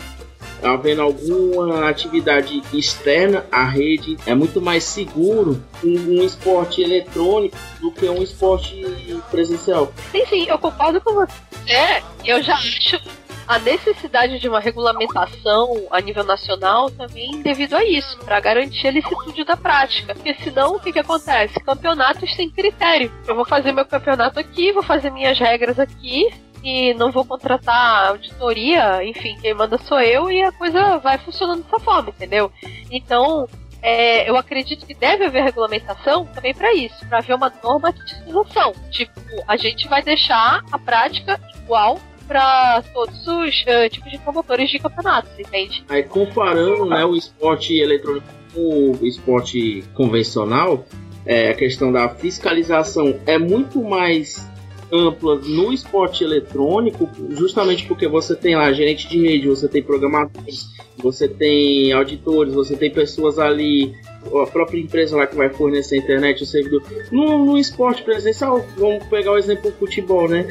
havendo 0.63 1.01
alguma 1.01 1.89
atividade 1.89 2.61
externa 2.73 3.45
à 3.51 3.63
rede. 3.63 4.17
É 4.25 4.33
muito 4.33 4.61
mais 4.61 4.83
seguro 4.83 5.63
um, 5.83 6.19
um 6.19 6.23
esporte 6.23 6.81
eletrônico 6.81 7.57
do 7.79 7.91
que 7.91 8.07
um 8.09 8.21
esporte 8.21 8.83
presencial. 9.29 9.91
Sim, 10.11 10.25
sim, 10.25 10.45
eu 10.47 10.57
concordo 10.59 11.01
com 11.01 11.13
você. 11.13 11.33
É, 11.67 12.01
eu 12.25 12.41
já 12.41 12.55
acho 12.55 12.99
a 13.47 13.59
necessidade 13.59 14.39
de 14.39 14.47
uma 14.47 14.61
regulamentação 14.61 15.85
a 15.91 15.99
nível 15.99 16.23
nacional 16.23 16.89
também 16.89 17.41
devido 17.41 17.75
a 17.75 17.83
isso, 17.83 18.17
para 18.19 18.39
garantir 18.39 18.87
a 18.87 18.91
licitude 18.91 19.43
da 19.43 19.57
prática. 19.57 20.15
Porque 20.15 20.33
senão 20.35 20.75
o 20.75 20.79
que, 20.79 20.93
que 20.93 20.99
acontece? 20.99 21.59
Campeonatos 21.59 22.33
sem 22.33 22.49
critério. 22.49 23.11
Eu 23.27 23.35
vou 23.35 23.43
fazer 23.43 23.73
meu 23.73 23.85
campeonato 23.85 24.39
aqui, 24.39 24.71
vou 24.71 24.83
fazer 24.83 25.09
minhas 25.11 25.37
regras 25.37 25.77
aqui. 25.79 26.31
E 26.63 26.93
não 26.93 27.11
vou 27.11 27.25
contratar 27.25 28.09
auditoria, 28.09 29.03
enfim, 29.03 29.35
quem 29.41 29.53
manda 29.53 29.77
sou 29.79 29.99
eu 29.99 30.29
e 30.29 30.43
a 30.43 30.51
coisa 30.51 30.97
vai 30.97 31.17
funcionando 31.17 31.63
dessa 31.63 31.79
forma, 31.79 32.09
entendeu? 32.09 32.51
Então, 32.91 33.47
é, 33.81 34.29
eu 34.29 34.37
acredito 34.37 34.85
que 34.85 34.93
deve 34.93 35.25
haver 35.25 35.43
regulamentação 35.43 36.25
também 36.27 36.53
para 36.53 36.71
isso, 36.73 37.05
para 37.07 37.17
haver 37.17 37.35
uma 37.35 37.51
normatização. 37.63 38.73
Tipo, 38.91 39.19
a 39.47 39.57
gente 39.57 39.87
vai 39.87 40.03
deixar 40.03 40.61
a 40.71 40.77
prática 40.77 41.39
igual 41.63 41.99
para 42.27 42.81
todos 42.93 43.27
os 43.27 43.63
eh, 43.67 43.89
tipos 43.89 44.09
de 44.09 44.17
promotores 44.19 44.69
de 44.69 44.79
campeonatos, 44.79 45.37
entende? 45.37 45.83
Aí 45.89 46.01
comparando 46.01 46.85
né, 46.85 47.03
o 47.03 47.13
esporte 47.13 47.77
eletrônico 47.77 48.25
com 48.53 48.91
o 48.91 49.05
esporte 49.05 49.83
convencional, 49.93 50.85
é, 51.25 51.49
a 51.49 51.53
questão 51.53 51.91
da 51.91 52.07
fiscalização 52.07 53.19
é 53.25 53.37
muito 53.37 53.83
mais 53.83 54.49
ampla 54.91 55.35
no 55.35 55.71
esporte 55.71 56.23
eletrônico, 56.23 57.09
justamente 57.31 57.85
porque 57.85 58.07
você 58.07 58.35
tem 58.35 58.55
lá 58.55 58.71
gerente 58.73 59.07
de 59.07 59.19
rede, 59.21 59.47
você 59.47 59.67
tem 59.67 59.81
programadores, 59.81 60.67
você 60.97 61.27
tem 61.27 61.91
auditores, 61.93 62.53
você 62.53 62.75
tem 62.75 62.91
pessoas 62.91 63.39
ali, 63.39 63.93
a 64.41 64.47
própria 64.47 64.79
empresa 64.79 65.15
lá 65.15 65.25
que 65.25 65.35
vai 65.35 65.49
fornecer 65.49 65.95
a 65.95 65.97
internet, 65.99 66.43
o 66.43 66.45
servidor. 66.45 66.83
No, 67.11 67.45
no 67.45 67.57
esporte 67.57 68.03
presencial, 68.03 68.65
vamos 68.77 69.05
pegar 69.05 69.31
o 69.31 69.37
exemplo 69.37 69.71
do 69.71 69.77
futebol, 69.77 70.27
né? 70.27 70.47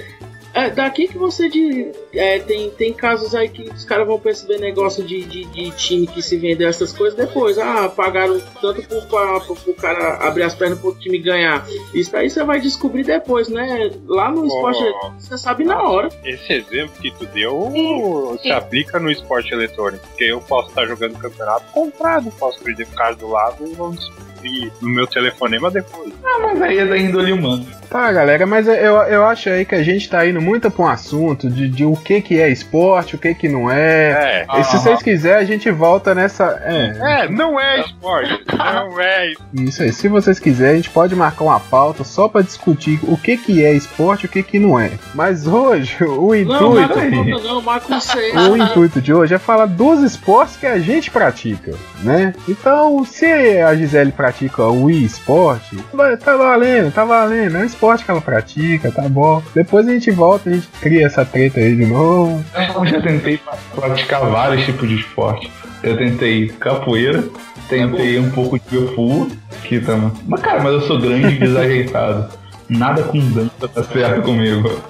É, 0.52 0.70
daqui 0.70 1.08
que 1.08 1.16
você 1.16 1.48
de, 1.48 1.92
é, 2.12 2.38
tem, 2.40 2.70
tem 2.70 2.92
casos 2.92 3.34
aí 3.34 3.48
que 3.48 3.62
os 3.62 3.84
caras 3.84 4.06
vão 4.06 4.18
perceber 4.18 4.58
negócio 4.58 5.04
de, 5.04 5.22
de, 5.24 5.44
de 5.46 5.70
time 5.72 6.06
que 6.06 6.22
se 6.22 6.36
vendeu 6.36 6.68
essas 6.68 6.92
coisas 6.92 7.16
depois. 7.16 7.58
Ah, 7.58 7.88
pagaram 7.88 8.40
tanto 8.60 8.82
pro, 8.82 9.02
pra, 9.02 9.40
pro, 9.40 9.54
pro 9.54 9.74
cara 9.74 10.16
abrir 10.26 10.42
as 10.42 10.54
pernas 10.54 10.78
pro 10.78 10.94
time 10.94 11.18
ganhar. 11.18 11.66
Isso 11.94 12.16
aí 12.16 12.28
você 12.28 12.42
vai 12.44 12.60
descobrir 12.60 13.04
depois, 13.04 13.48
né? 13.48 13.90
Lá 14.06 14.30
no 14.30 14.46
esporte 14.46 14.80
Oh. 14.80 15.10
você 15.18 15.36
sabe 15.38 15.64
na 15.64 15.82
hora. 15.82 16.08
Esse 16.24 16.52
exemplo 16.54 16.92
que 17.00 17.10
tu 17.12 17.26
deu 17.26 18.38
se 18.40 18.50
aplica 18.50 18.98
no 18.98 19.10
esporte 19.10 19.52
eletrônico, 19.52 20.06
porque 20.08 20.24
eu 20.24 20.40
posso 20.40 20.68
estar 20.70 20.86
jogando 20.86 21.18
campeonato 21.18 21.64
comprado, 21.72 22.30
posso 22.38 22.60
perder 22.62 22.86
pro 22.86 22.96
cara 22.96 23.14
do 23.14 23.28
lado 23.28 23.66
e 23.66 23.74
vão 23.74 23.90
descobrir 23.90 24.72
no 24.80 24.88
meu 24.94 25.06
telefonema 25.06 25.70
depois. 25.70 26.12
Ah, 26.24 26.38
mas 26.42 26.62
aí 26.62 26.78
é 26.78 26.86
da 26.86 26.96
índole 26.96 27.32
humana. 27.32 27.64
Tá, 27.90 28.10
galera, 28.12 28.46
mas 28.46 28.66
eu, 28.68 28.74
eu 28.74 29.24
acho 29.24 29.50
aí 29.50 29.64
que 29.64 29.74
a 29.74 29.82
gente 29.82 30.08
tá 30.08 30.26
indo 30.26 30.39
muito 30.40 30.70
pra 30.70 30.84
um 30.84 30.88
assunto 30.88 31.48
de, 31.50 31.68
de 31.68 31.84
o 31.84 31.94
que 31.94 32.20
que 32.20 32.40
é 32.40 32.48
esporte, 32.48 33.14
o 33.14 33.18
que 33.18 33.34
que 33.34 33.48
não 33.48 33.70
é. 33.70 34.46
É. 34.50 34.60
E 34.60 34.64
se 34.64 34.76
vocês 34.78 35.02
quiserem, 35.02 35.38
a 35.42 35.44
gente 35.44 35.70
volta 35.70 36.14
nessa. 36.14 36.60
É, 36.64 37.24
É, 37.24 37.28
não 37.28 37.58
é 37.60 37.80
esporte. 37.80 38.44
Não 38.56 39.00
é 39.00 39.30
esporte. 39.32 39.64
isso 39.68 39.82
aí. 39.82 39.92
Se 39.92 40.08
vocês 40.08 40.38
quiserem, 40.38 40.72
a 40.74 40.76
gente 40.76 40.90
pode 40.90 41.14
marcar 41.14 41.44
uma 41.44 41.60
pauta 41.60 42.04
só 42.04 42.28
pra 42.28 42.42
discutir 42.42 42.98
o 43.02 43.16
que 43.16 43.36
que 43.36 43.64
é 43.64 43.72
esporte 43.72 44.24
e 44.24 44.26
o 44.26 44.28
que 44.28 44.42
que 44.42 44.58
não 44.58 44.78
é. 44.78 44.90
Mas 45.14 45.46
hoje, 45.46 45.96
o 46.04 46.34
Não, 46.44 46.80
intuito. 46.80 47.42
não, 47.44 47.60
marca 47.62 47.98
C. 48.00 48.32
O 48.50 48.56
intuito 48.56 49.00
de 49.00 49.12
hoje 49.12 49.34
é 49.34 49.38
falar 49.38 49.66
dos 49.66 50.00
esportes 50.02 50.56
que 50.56 50.66
a 50.66 50.78
gente 50.78 51.10
pratica, 51.10 51.74
né? 52.02 52.32
Então, 52.48 53.04
se 53.04 53.26
a 53.26 53.74
Gisele 53.74 54.12
pratica 54.12 54.64
o 54.66 54.90
Esporte, 54.90 55.76
tá 56.24 56.36
valendo, 56.36 56.92
tá 56.92 57.04
valendo. 57.04 57.56
É 57.56 57.60
um 57.60 57.64
esporte 57.64 58.04
que 58.04 58.10
ela 58.10 58.20
pratica, 58.20 58.90
tá 58.90 59.02
bom. 59.08 59.42
Depois 59.54 59.86
a 59.86 59.92
gente 59.92 60.10
volta, 60.10 60.29
a 60.34 60.38
gente 60.50 60.68
cria 60.80 61.06
essa 61.06 61.24
treta 61.24 61.60
aí 61.60 61.74
de 61.76 61.86
novo. 61.86 62.44
Eu 62.74 62.86
já 62.86 63.00
tentei 63.00 63.40
praticar 63.74 64.20
vários 64.26 64.64
tipos 64.64 64.88
de 64.88 64.96
esporte. 64.96 65.50
Eu 65.82 65.96
tentei 65.96 66.48
capoeira, 66.48 67.24
tentei 67.68 68.18
um 68.18 68.30
pouco 68.30 68.58
de 68.58 68.76
yofu, 68.76 69.30
que 69.64 69.80
tá. 69.80 69.96
Mas 70.26 70.40
cara, 70.40 70.62
mas 70.62 70.72
eu 70.72 70.80
sou 70.82 71.00
grande 71.00 71.34
e 71.34 71.38
desajeitado. 71.38 72.28
Nada 72.68 73.02
com 73.02 73.18
dança 73.18 73.68
tá 73.68 73.82
certo 73.82 74.22
comigo. 74.22 74.80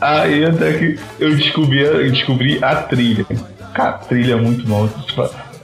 Aí 0.00 0.44
até 0.44 0.72
que 0.74 0.98
eu 1.18 1.34
descobri, 1.34 1.84
descobri 2.10 2.62
a 2.62 2.76
trilha. 2.76 3.26
Cara, 3.74 3.90
a 3.90 3.98
trilha 3.98 4.34
é 4.34 4.36
muito 4.36 4.66
bom. 4.66 4.88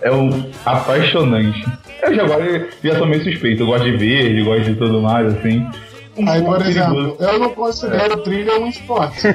É 0.00 0.10
um 0.10 0.50
apaixonante. 0.64 1.64
Eu 2.02 2.14
já, 2.14 2.24
agora, 2.24 2.68
já 2.82 2.98
sou 2.98 3.06
meio 3.06 3.22
suspeito. 3.22 3.62
Eu 3.62 3.66
gosto 3.66 3.84
de 3.84 3.96
verde, 3.96 4.42
gosto 4.42 4.64
de 4.64 4.74
tudo 4.74 5.00
mais, 5.00 5.34
assim. 5.34 5.66
Um 6.16 6.28
Aí, 6.28 6.42
por 6.42 6.60
exemplo, 6.60 7.16
eu 7.18 7.38
não 7.38 7.48
considero 7.50 8.18
trilha 8.22 8.58
um 8.60 8.66
esporte. 8.68 9.26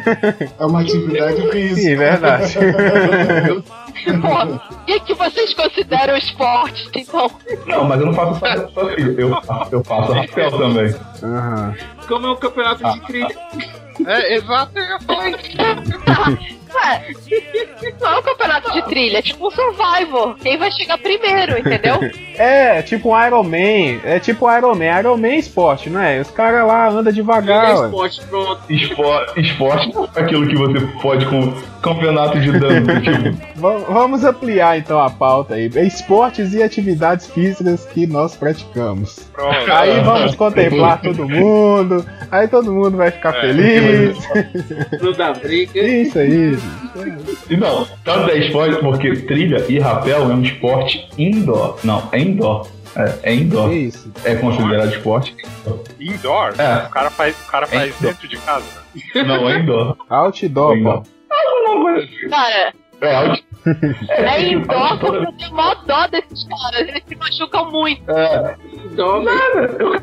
É 0.60 0.66
uma 0.66 0.82
atividade 0.82 1.50
física. 1.50 1.82
Sim, 1.82 1.96
verdade. 1.96 2.54
Pô, 4.22 4.74
o 4.76 4.86
que, 4.86 5.00
que 5.00 5.14
vocês 5.16 5.54
consideram 5.56 6.16
esporte, 6.16 6.88
então? 6.96 7.32
Não, 7.66 7.84
mas 7.86 8.00
eu 8.00 8.06
não 8.06 8.14
faço 8.14 8.72
só, 8.74 8.86
trilha. 8.90 9.22
Eu, 9.22 9.42
faço- 9.42 9.74
eu 9.76 9.84
faço 9.84 10.12
rapel 10.14 10.52
também. 10.52 10.96
Aham. 11.24 11.76
Como 12.08 12.28
é 12.28 12.32
um 12.32 12.36
campeonato 12.36 12.86
Ah. 12.86 12.92
de 12.92 13.02
trilha. 13.02 13.36
É, 14.06 14.36
exato, 14.36 14.72
eu 14.78 14.84
ia 14.84 15.00
falar 16.78 17.10
isso. 17.10 17.30
É, 17.34 17.94
não 18.00 18.10
é 18.10 18.20
um 18.20 18.24
campeonato 18.24 18.72
de 18.72 18.82
trilha, 18.84 19.18
é 19.18 19.22
tipo 19.22 19.48
um 19.48 19.52
Survivor. 19.52 20.36
Quem 20.38 20.58
vai 20.58 20.72
chegar 20.72 20.98
primeiro, 20.98 21.58
entendeu? 21.60 21.98
É, 22.38 22.84
tipo 22.84 23.10
um 23.10 23.26
Iron 23.26 23.42
Man. 23.42 24.00
É 24.04 24.20
tipo 24.20 24.48
um 24.48 24.56
Iron 24.56 24.76
Man. 24.76 25.00
Iron 25.00 25.18
Man 25.18 25.30
é 25.30 25.38
esporte, 25.38 25.90
não 25.90 26.00
é? 26.00 26.20
Os 26.20 26.30
caras 26.30 26.68
lá 26.68 26.88
andam 26.90 27.12
devagar. 27.12 27.66
Trilha 27.66 27.80
ué. 27.80 27.86
esporte, 27.88 28.26
pronto. 28.28 28.62
Esporte, 28.70 29.40
esporte 29.40 29.96
não 29.96 30.10
é 30.16 30.22
aquilo 30.22 30.48
que 30.48 30.56
você 30.56 30.88
pode 31.02 31.26
com 31.26 31.52
campeonato 31.82 32.40
de 32.40 32.52
dano. 32.60 32.86
tipo, 33.02 33.60
Va- 33.60 33.78
Vamos 33.90 34.24
ampliar 34.24 34.78
então 34.78 35.00
a 35.00 35.10
pauta 35.10 35.56
aí. 35.56 35.68
Esportes 35.86 36.54
e 36.54 36.62
atividades 36.64 37.28
físicas 37.28 37.86
que 37.86 38.06
nós 38.08 38.36
praticamos. 38.36 39.20
Pronto. 39.34 39.72
Aí 39.72 40.00
vamos 40.02 40.36
contemplar 40.36 41.02
todo 41.02 41.28
mundo. 41.28 42.06
Aí 42.32 42.48
todo 42.48 42.72
mundo 42.74 42.98
vai 42.98 43.12
ficar 43.12 43.36
É. 43.38 43.42
feliz. 43.42 44.18
Não 45.02 45.12
dá 45.14 45.34
briga. 45.34 45.80
Isso 45.80 46.20
aí. 46.20 46.58
E 47.50 47.56
não, 47.58 47.86
tanto 48.04 48.32
é 48.32 48.38
esporte 48.40 48.78
porque 48.80 49.16
trilha 49.18 49.64
e 49.70 49.80
rapel 49.80 50.24
é 50.24 50.34
um 50.34 50.42
esporte 50.42 51.08
indoor. 51.18 51.78
Não, 51.84 52.04
é 52.12 52.20
indoor. 52.20 52.68
É, 52.96 53.32
é 53.32 53.36
indoor. 53.36 53.72
Isso. 53.72 54.12
É 54.24 54.36
considerado 54.36 54.90
esporte. 54.90 55.36
Indoor? 56.00 56.54
É. 56.58 56.88
O 56.88 56.90
cara 56.90 57.10
faz, 57.12 57.36
o 57.48 57.52
cara 57.52 57.68
faz 57.68 57.84
indoor. 57.96 58.12
dentro 58.14 58.28
de 58.28 58.38
casa. 58.38 58.66
Não, 59.16 59.48
é 59.50 59.60
indoor. 59.60 59.96
Outdoor, 60.10 60.76
Indoor. 60.76 61.02
pô. 61.04 61.17
Cara, 62.30 62.74
É 63.02 63.38
é 64.10 64.40
tipo, 64.40 64.64
indoor 64.64 65.00
porque 65.00 65.18
eu 65.18 65.32
tenho 65.34 65.56
mó 65.56 65.76
dó 65.86 66.08
desses 66.08 66.48
caras. 66.48 66.88
Eles 66.88 67.04
se 67.08 67.16
machucam 67.16 67.72
muito. 67.72 68.10
É, 68.12 68.56
Dó, 68.96 69.20
velho. 69.20 69.26
nada. 69.26 69.78
Eu, 69.80 69.94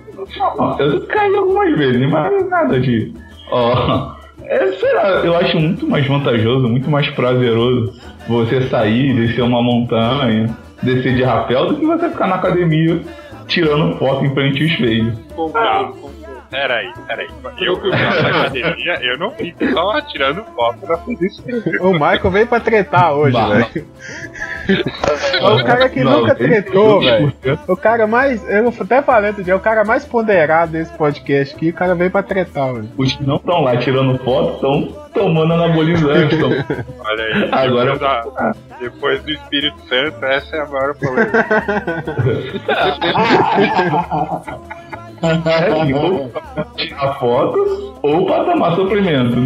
eu 0.78 1.06
caí 1.06 1.34
algumas 1.34 1.76
vezes, 1.76 2.08
mas 2.10 2.48
nada 2.48 2.78
de. 2.80 3.12
Ó. 3.50 4.14
É, 4.44 4.72
sei 4.72 4.92
lá, 4.94 5.08
eu 5.24 5.34
acho 5.36 5.58
muito 5.58 5.88
mais 5.88 6.06
vantajoso, 6.06 6.68
muito 6.68 6.90
mais 6.90 7.08
prazeroso 7.10 7.98
você 8.28 8.68
sair, 8.68 9.14
descer 9.14 9.42
uma 9.42 9.62
montanha, 9.62 10.54
descer 10.82 11.14
de 11.14 11.22
rapel, 11.22 11.66
do 11.68 11.76
que 11.76 11.86
você 11.86 12.10
ficar 12.10 12.26
na 12.26 12.36
academia 12.36 13.00
tirando 13.48 13.96
foto 13.98 14.24
em 14.24 14.34
frente 14.34 14.60
ao 14.62 14.68
espelho. 14.68 15.12
Tá. 15.52 15.90
Peraí, 16.54 16.88
peraí. 17.08 17.28
Eu 17.60 17.80
que 17.80 17.90
faço 17.90 18.26
academia, 18.28 18.98
eu 19.02 19.18
não 19.18 19.32
fico 19.32 19.66
só 19.72 20.00
tirando 20.02 20.44
foto 20.54 20.86
na 20.86 20.96
frente. 20.98 21.26
O 21.80 21.90
Michael 21.92 22.30
veio 22.30 22.46
pra 22.46 22.60
tretar 22.60 23.12
hoje, 23.12 23.36
velho. 23.36 23.88
O 25.42 25.64
cara 25.64 25.88
que 25.88 26.04
Não, 26.04 26.20
nunca 26.20 26.34
tretou, 26.36 27.00
2%. 27.00 27.32
velho. 27.42 27.58
O 27.66 27.76
cara 27.76 28.06
mais. 28.06 28.48
Eu 28.48 28.72
até 28.80 29.02
falei 29.02 29.30
outro 29.30 29.42
dia, 29.42 29.52
é 29.52 29.56
o 29.56 29.60
cara 29.60 29.84
mais 29.84 30.04
ponderado 30.04 30.70
desse 30.72 30.92
podcast 30.92 31.56
aqui, 31.56 31.70
o 31.70 31.74
cara 31.74 31.92
veio 31.96 32.10
pra 32.12 32.22
tretar, 32.22 32.72
velho. 32.72 32.88
Os 32.96 33.12
que 33.14 33.24
não 33.24 33.34
estão 33.36 33.60
lá 33.60 33.76
tirando 33.76 34.16
foto 34.20 34.54
estão 34.54 34.86
tomando 35.12 35.54
anabolizante. 35.54 36.38
tão- 36.38 36.50
Olha 36.50 37.24
aí. 37.24 37.48
Agora- 37.50 37.92
Depois, 37.94 38.00
da- 38.00 38.54
depois 38.80 39.22
do 39.24 39.30
Espírito 39.32 39.76
Santo, 39.88 40.24
essa 40.24 40.56
é 40.56 40.60
a 40.60 40.66
maior 40.66 40.94
problema. 40.94 41.32
É, 45.22 45.94
ou 45.94 46.28
pra 46.28 46.64
tirar 46.76 47.14
foto 47.18 47.98
ou 48.02 48.26
pra 48.26 48.44
tomar 48.44 48.74
suplemento. 48.76 49.36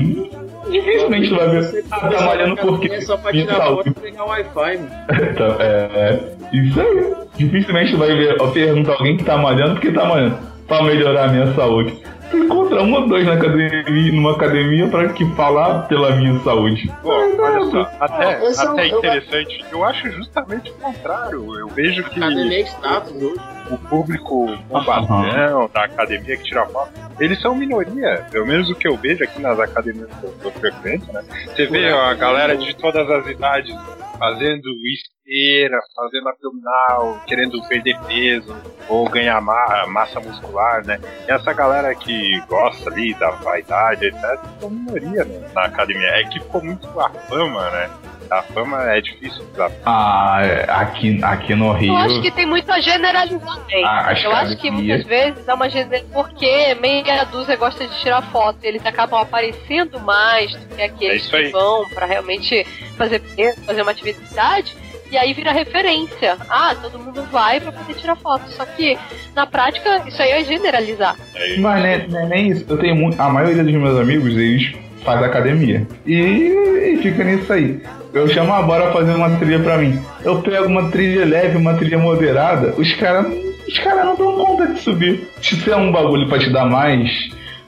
Dificilmente 0.70 1.30
vai 1.30 1.48
ver. 1.48 1.84
Ah, 1.90 2.08
tá 2.08 2.20
malhando 2.20 2.56
porque. 2.56 2.92
É 2.92 3.00
só 3.00 3.16
pra 3.16 3.32
tirar 3.32 3.66
foto 3.66 3.88
e 3.88 3.92
pegar 3.92 4.24
o 4.24 4.28
Wi-Fi, 4.28 4.78
mano. 4.78 4.90
Então, 5.30 5.56
é, 5.60 6.18
isso 6.52 6.80
aí. 6.80 7.14
Dificilmente 7.36 7.96
vai 7.96 8.08
ver, 8.08 8.36
ó, 8.40 8.48
perguntar 8.48 8.92
alguém 8.92 9.16
que 9.16 9.24
tá 9.24 9.36
malhando 9.36 9.74
porque 9.74 9.92
tá 9.92 10.04
malhando. 10.04 10.36
Pra 10.66 10.82
melhorar 10.82 11.24
a 11.24 11.28
minha 11.28 11.54
saúde. 11.54 11.98
Encontra 12.32 12.82
um 12.82 12.92
ou 12.94 13.08
dois 13.08 13.26
na 13.26 13.34
academia, 13.34 14.12
numa 14.12 14.32
academia 14.32 14.86
pra 14.88 15.08
que 15.08 15.24
falar 15.34 15.86
pela 15.88 16.10
minha 16.16 16.38
saúde. 16.40 16.92
Pô, 17.02 17.10
olha 17.10 17.64
só, 17.70 17.90
até, 18.00 18.44
Esse 18.46 18.64
é 18.64 18.68
um- 18.68 18.72
até 18.72 18.90
eu- 18.92 18.98
interessante. 18.98 19.64
Eu 19.72 19.84
acho 19.84 20.10
justamente 20.12 20.70
o 20.70 20.74
contrário. 20.74 21.58
Eu 21.58 21.68
vejo 21.68 22.04
que 22.04 22.18
Academia 22.22 22.58
é 22.58 22.60
status 22.62 23.12
hoje. 23.14 23.40
o 23.70 23.78
público 23.78 24.46
bombadão 24.68 25.70
da 25.72 25.84
academia 25.84 26.36
que 26.36 26.44
tira 26.44 26.64
foto, 26.66 26.90
eles 27.20 27.40
são 27.40 27.54
minoria. 27.54 28.24
Pelo 28.30 28.46
menos 28.46 28.68
o 28.70 28.74
que 28.74 28.88
eu 28.88 28.96
vejo 28.96 29.22
aqui 29.24 29.40
nas 29.40 29.58
academias 29.58 30.08
que 30.20 30.24
eu, 30.26 30.30
que 30.32 30.46
eu 30.46 30.52
frequento, 30.52 31.12
né? 31.12 31.22
Você 31.46 31.66
vê 31.66 31.88
a 31.92 32.14
galera 32.14 32.56
de 32.56 32.74
todas 32.76 33.08
as 33.10 33.26
idades 33.26 33.74
fazendo 34.18 34.68
esteira, 34.86 35.78
fazendo 35.94 36.28
abdominal, 36.28 37.22
querendo 37.26 37.62
perder 37.68 37.98
peso 38.06 38.54
ou 38.88 39.08
ganhar 39.08 39.40
ma- 39.40 39.86
massa 39.86 40.20
muscular, 40.20 40.84
né? 40.84 40.98
E 41.28 41.32
essa 41.32 41.52
galera 41.52 41.94
que 41.94 42.40
gosta 42.48 42.90
ali 42.90 43.14
da 43.14 43.30
vaidade, 43.30 44.06
etc., 44.06 44.40
minoria 44.70 45.24
né, 45.24 45.50
na 45.54 45.64
academia. 45.66 46.08
É 46.08 46.24
que 46.24 46.40
ficou 46.40 46.62
muito 46.64 46.88
a 47.00 47.08
fama, 47.10 47.70
né? 47.70 47.90
A 48.30 48.42
fama 48.42 48.82
é 48.92 49.00
difícil 49.00 49.42
usar. 49.52 49.70
Ah, 49.86 50.40
é, 50.42 50.66
aqui, 50.70 51.18
aqui 51.22 51.54
no 51.54 51.72
Rio. 51.72 51.92
Eu 51.92 51.96
acho 51.96 52.20
que 52.20 52.30
tem 52.30 52.44
muito 52.46 52.70
a 52.70 52.80
generalizar 52.80 53.56
também. 53.58 53.84
Ah, 53.84 54.14
eu 54.22 54.32
acho 54.32 54.56
que 54.56 54.70
muitas 54.70 55.04
vezes 55.04 55.46
é 55.48 55.54
uma 55.54 55.68
generalização 55.68 56.22
porque 56.22 56.74
meia 56.80 57.24
dúzia 57.24 57.56
gosta 57.56 57.86
de 57.86 57.98
tirar 58.00 58.22
foto. 58.30 58.58
Eles 58.62 58.84
acabam 58.84 59.20
aparecendo 59.20 59.98
mais 60.00 60.52
do 60.54 60.74
que 60.74 60.82
É 60.82 60.84
aqueles 60.86 61.32
aí. 61.32 61.46
que 61.46 61.50
vão 61.52 61.88
pra 61.88 62.06
realmente 62.06 62.66
fazer, 62.96 63.20
fazer 63.64 63.82
uma 63.82 63.90
atividade. 63.92 64.76
E 65.10 65.16
aí 65.16 65.32
vira 65.32 65.50
referência. 65.52 66.36
Ah, 66.50 66.74
todo 66.74 66.98
mundo 66.98 67.22
vai 67.32 67.58
pra 67.60 67.72
poder 67.72 67.94
tirar 67.94 68.14
foto. 68.16 68.46
Só 68.50 68.66
que 68.66 68.98
na 69.34 69.46
prática 69.46 70.02
isso 70.06 70.20
aí 70.20 70.32
é 70.32 70.44
generalizar. 70.44 71.16
É 71.34 71.56
Mas 71.56 71.82
nem, 71.82 72.08
nem, 72.08 72.28
nem 72.28 72.48
isso. 72.50 72.66
Eu 72.68 72.76
tenho 72.76 72.94
muito. 72.94 73.18
A 73.18 73.30
maioria 73.30 73.64
dos 73.64 73.72
meus 73.72 73.98
amigos, 73.98 74.34
eles 74.36 74.74
fazem 75.04 75.24
academia. 75.26 75.86
E, 76.06 76.14
e 76.14 76.98
fica 77.02 77.24
nisso 77.24 77.52
aí. 77.52 77.80
Eu 78.12 78.26
chamo 78.28 78.52
a 78.52 78.62
bora 78.62 78.92
fazer 78.92 79.12
uma 79.12 79.30
trilha 79.36 79.60
pra 79.60 79.78
mim. 79.78 80.00
Eu 80.24 80.40
pego 80.42 80.66
uma 80.66 80.90
trilha 80.90 81.24
leve, 81.24 81.56
uma 81.58 81.74
trilha 81.74 81.98
moderada. 81.98 82.74
Os 82.78 82.92
caras. 82.94 83.26
Os 83.68 83.78
caras 83.80 84.04
não 84.06 84.16
dão 84.16 84.34
conta 84.44 84.66
de 84.72 84.80
subir. 84.80 85.28
Se 85.42 85.70
é 85.70 85.76
um 85.76 85.92
bagulho 85.92 86.26
pra 86.28 86.38
te 86.38 86.50
dar 86.50 86.64
mais. 86.66 87.10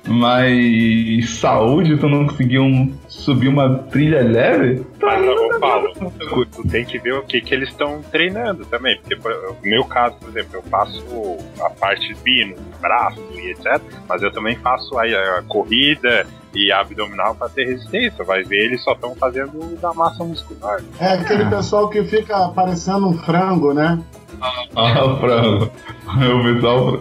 Mais 0.09 1.31
saúde, 1.39 1.97
tu 1.99 2.09
não 2.09 2.27
conseguiu 2.27 2.63
um- 2.63 2.93
subir 3.07 3.49
uma 3.49 3.79
trilha 3.91 4.23
leve? 4.23 4.83
Paulo, 5.61 5.93
tu, 5.95 6.47
tu 6.47 6.69
tem 6.69 6.85
que 6.85 6.99
ver 6.99 7.13
o 7.15 7.23
que, 7.23 7.41
que 7.41 7.55
eles 7.55 7.69
estão 7.69 8.01
treinando 8.11 8.65
também. 8.65 8.99
Porque, 9.01 9.17
por- 9.17 9.31
no 9.33 9.57
meu 9.71 9.85
caso, 9.85 10.17
por 10.19 10.31
exemplo, 10.31 10.51
eu 10.55 10.63
faço 10.63 11.05
a 11.61 11.71
parte 11.71 12.15
pino, 12.25 12.55
braço 12.81 13.21
e 13.35 13.51
etc. 13.51 13.81
Mas 14.09 14.23
eu 14.23 14.33
também 14.33 14.57
faço 14.57 14.99
a, 14.99 15.05
a 15.05 15.43
corrida 15.47 16.27
e 16.55 16.73
abdominal 16.73 17.35
para 17.35 17.49
ter 17.49 17.67
resistência. 17.67 18.25
Vai 18.25 18.43
ver, 18.43 18.67
eles 18.67 18.83
só 18.83 18.93
estão 18.93 19.15
fazendo 19.15 19.77
da 19.81 19.93
massa 19.95 20.25
muscular. 20.25 20.81
É 20.99 21.15
aquele 21.15 21.45
pessoal 21.47 21.89
que 21.89 22.03
fica 22.05 22.49
parecendo 22.49 23.09
um 23.09 23.19
frango, 23.19 23.73
né? 23.73 23.99
Ah, 24.77 25.05
o 25.05 25.19
frango. 25.19 25.71
O 26.07 26.55
pessoal. 26.55 27.01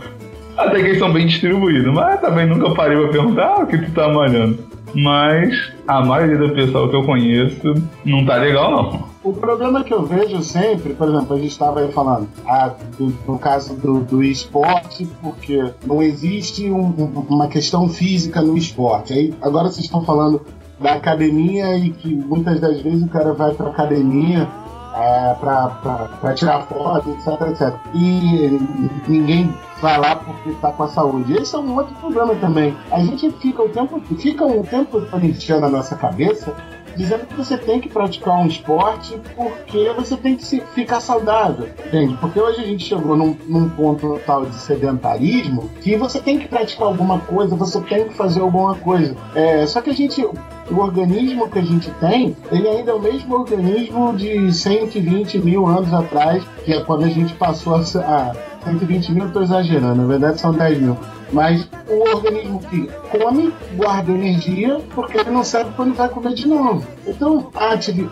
Até 0.57 0.75
que 0.75 0.87
eles 0.87 0.99
são 0.99 1.13
bem 1.13 1.25
distribuídos, 1.25 1.93
mas 1.93 2.19
também 2.19 2.45
nunca 2.45 2.73
parei 2.75 2.97
pra 2.97 3.09
perguntar 3.09 3.47
ah, 3.47 3.63
o 3.63 3.67
que 3.67 3.77
tu 3.77 3.91
tá 3.91 4.09
malhando. 4.09 4.59
Mas 4.93 5.71
a 5.87 6.03
maioria 6.03 6.37
do 6.37 6.53
pessoal 6.53 6.89
que 6.89 6.95
eu 6.95 7.03
conheço 7.03 7.73
não 8.05 8.25
tá 8.25 8.35
legal, 8.37 8.71
não. 8.71 9.09
O 9.23 9.33
problema 9.33 9.83
que 9.83 9.93
eu 9.93 10.05
vejo 10.05 10.41
sempre, 10.41 10.93
por 10.93 11.09
exemplo, 11.09 11.35
a 11.35 11.39
gente 11.39 11.51
estava 11.51 11.81
aí 11.81 11.91
falando 11.91 12.27
ah, 12.47 12.71
do, 12.97 13.13
no 13.27 13.37
caso 13.37 13.75
do, 13.75 13.99
do 14.01 14.23
esporte, 14.23 15.05
porque 15.21 15.71
não 15.85 16.01
existe 16.01 16.69
um- 16.71 16.85
um- 16.87 17.25
uma 17.29 17.47
questão 17.47 17.89
física 17.89 18.41
no 18.41 18.57
esporte. 18.57 19.13
Aí, 19.13 19.33
agora 19.41 19.67
vocês 19.69 19.85
estão 19.85 20.03
falando 20.03 20.41
da 20.79 20.93
academia 20.93 21.77
e 21.77 21.89
que 21.89 22.15
muitas 22.15 22.59
das 22.61 22.79
vezes 22.81 23.03
o 23.03 23.09
cara 23.09 23.33
vai 23.33 23.53
para 23.53 23.67
academia 23.69 24.47
é, 24.95 25.33
para 25.35 26.33
tirar 26.35 26.61
foto, 26.63 27.09
etc, 27.11 27.41
etc. 27.49 27.73
E 27.93 28.59
ninguém 29.07 29.53
vai 29.81 29.97
lá 29.97 30.15
porque 30.15 30.49
está 30.49 30.71
com 30.71 30.83
a 30.83 30.87
saúde. 30.87 31.33
Esse 31.37 31.55
é 31.55 31.59
um 31.59 31.75
outro 31.75 31.93
problema 31.95 32.35
também. 32.35 32.75
A 32.91 32.99
gente 32.99 33.29
fica 33.31 33.61
o 33.63 33.69
tempo, 33.69 33.99
fica 34.17 34.45
um 34.45 34.63
tempo 34.63 35.01
enchendo 35.23 35.65
a 35.65 35.69
nossa 35.69 35.95
cabeça 35.95 36.53
dizendo 36.97 37.25
que 37.27 37.35
você 37.35 37.55
tem 37.57 37.79
que 37.79 37.87
praticar 37.87 38.35
um 38.39 38.47
esporte 38.47 39.17
porque 39.35 39.89
você 39.95 40.17
tem 40.17 40.35
que 40.35 40.43
se- 40.43 40.61
ficar 40.75 40.99
saudável, 40.99 41.69
entende? 41.85 42.17
Porque 42.19 42.37
hoje 42.41 42.59
a 42.59 42.65
gente 42.65 42.83
chegou 42.83 43.15
num, 43.15 43.37
num 43.47 43.69
ponto 43.69 44.19
tal 44.25 44.45
de 44.45 44.55
sedentarismo 44.55 45.69
que 45.81 45.95
você 45.95 46.19
tem 46.19 46.37
que 46.39 46.47
praticar 46.47 46.87
alguma 46.87 47.19
coisa, 47.19 47.55
você 47.55 47.79
tem 47.81 48.05
que 48.09 48.15
fazer 48.15 48.41
alguma 48.41 48.75
coisa. 48.75 49.15
É, 49.33 49.65
só 49.67 49.81
que 49.81 49.91
a 49.91 49.93
gente, 49.93 50.21
o 50.25 50.77
organismo 50.77 51.47
que 51.49 51.59
a 51.59 51.63
gente 51.63 51.89
tem, 52.01 52.35
ele 52.51 52.67
ainda 52.67 52.91
é 52.91 52.93
o 52.93 52.99
mesmo 52.99 53.33
organismo 53.35 54.13
de 54.17 54.51
120 54.51 55.37
mil 55.39 55.67
anos 55.67 55.93
atrás, 55.93 56.43
que 56.65 56.73
é 56.73 56.81
quando 56.81 57.05
a 57.05 57.09
gente 57.09 57.33
passou 57.35 57.75
a... 57.75 57.79
a 57.79 58.48
120 58.63 59.11
mil, 59.13 59.31
tô 59.31 59.41
exagerando, 59.41 59.95
na 59.95 60.07
verdade 60.07 60.39
são 60.39 60.51
10 60.51 60.81
mil. 60.81 60.97
Mas 61.31 61.69
o 61.87 62.15
organismo 62.15 62.59
que 62.59 62.89
come, 63.11 63.53
guarda 63.75 64.11
energia, 64.11 64.79
porque 64.95 65.17
ele 65.17 65.29
não 65.29 65.43
sabe 65.43 65.71
quando 65.75 65.93
vai 65.93 66.09
comer 66.09 66.33
de 66.33 66.47
novo. 66.47 66.85
Então, 67.05 67.51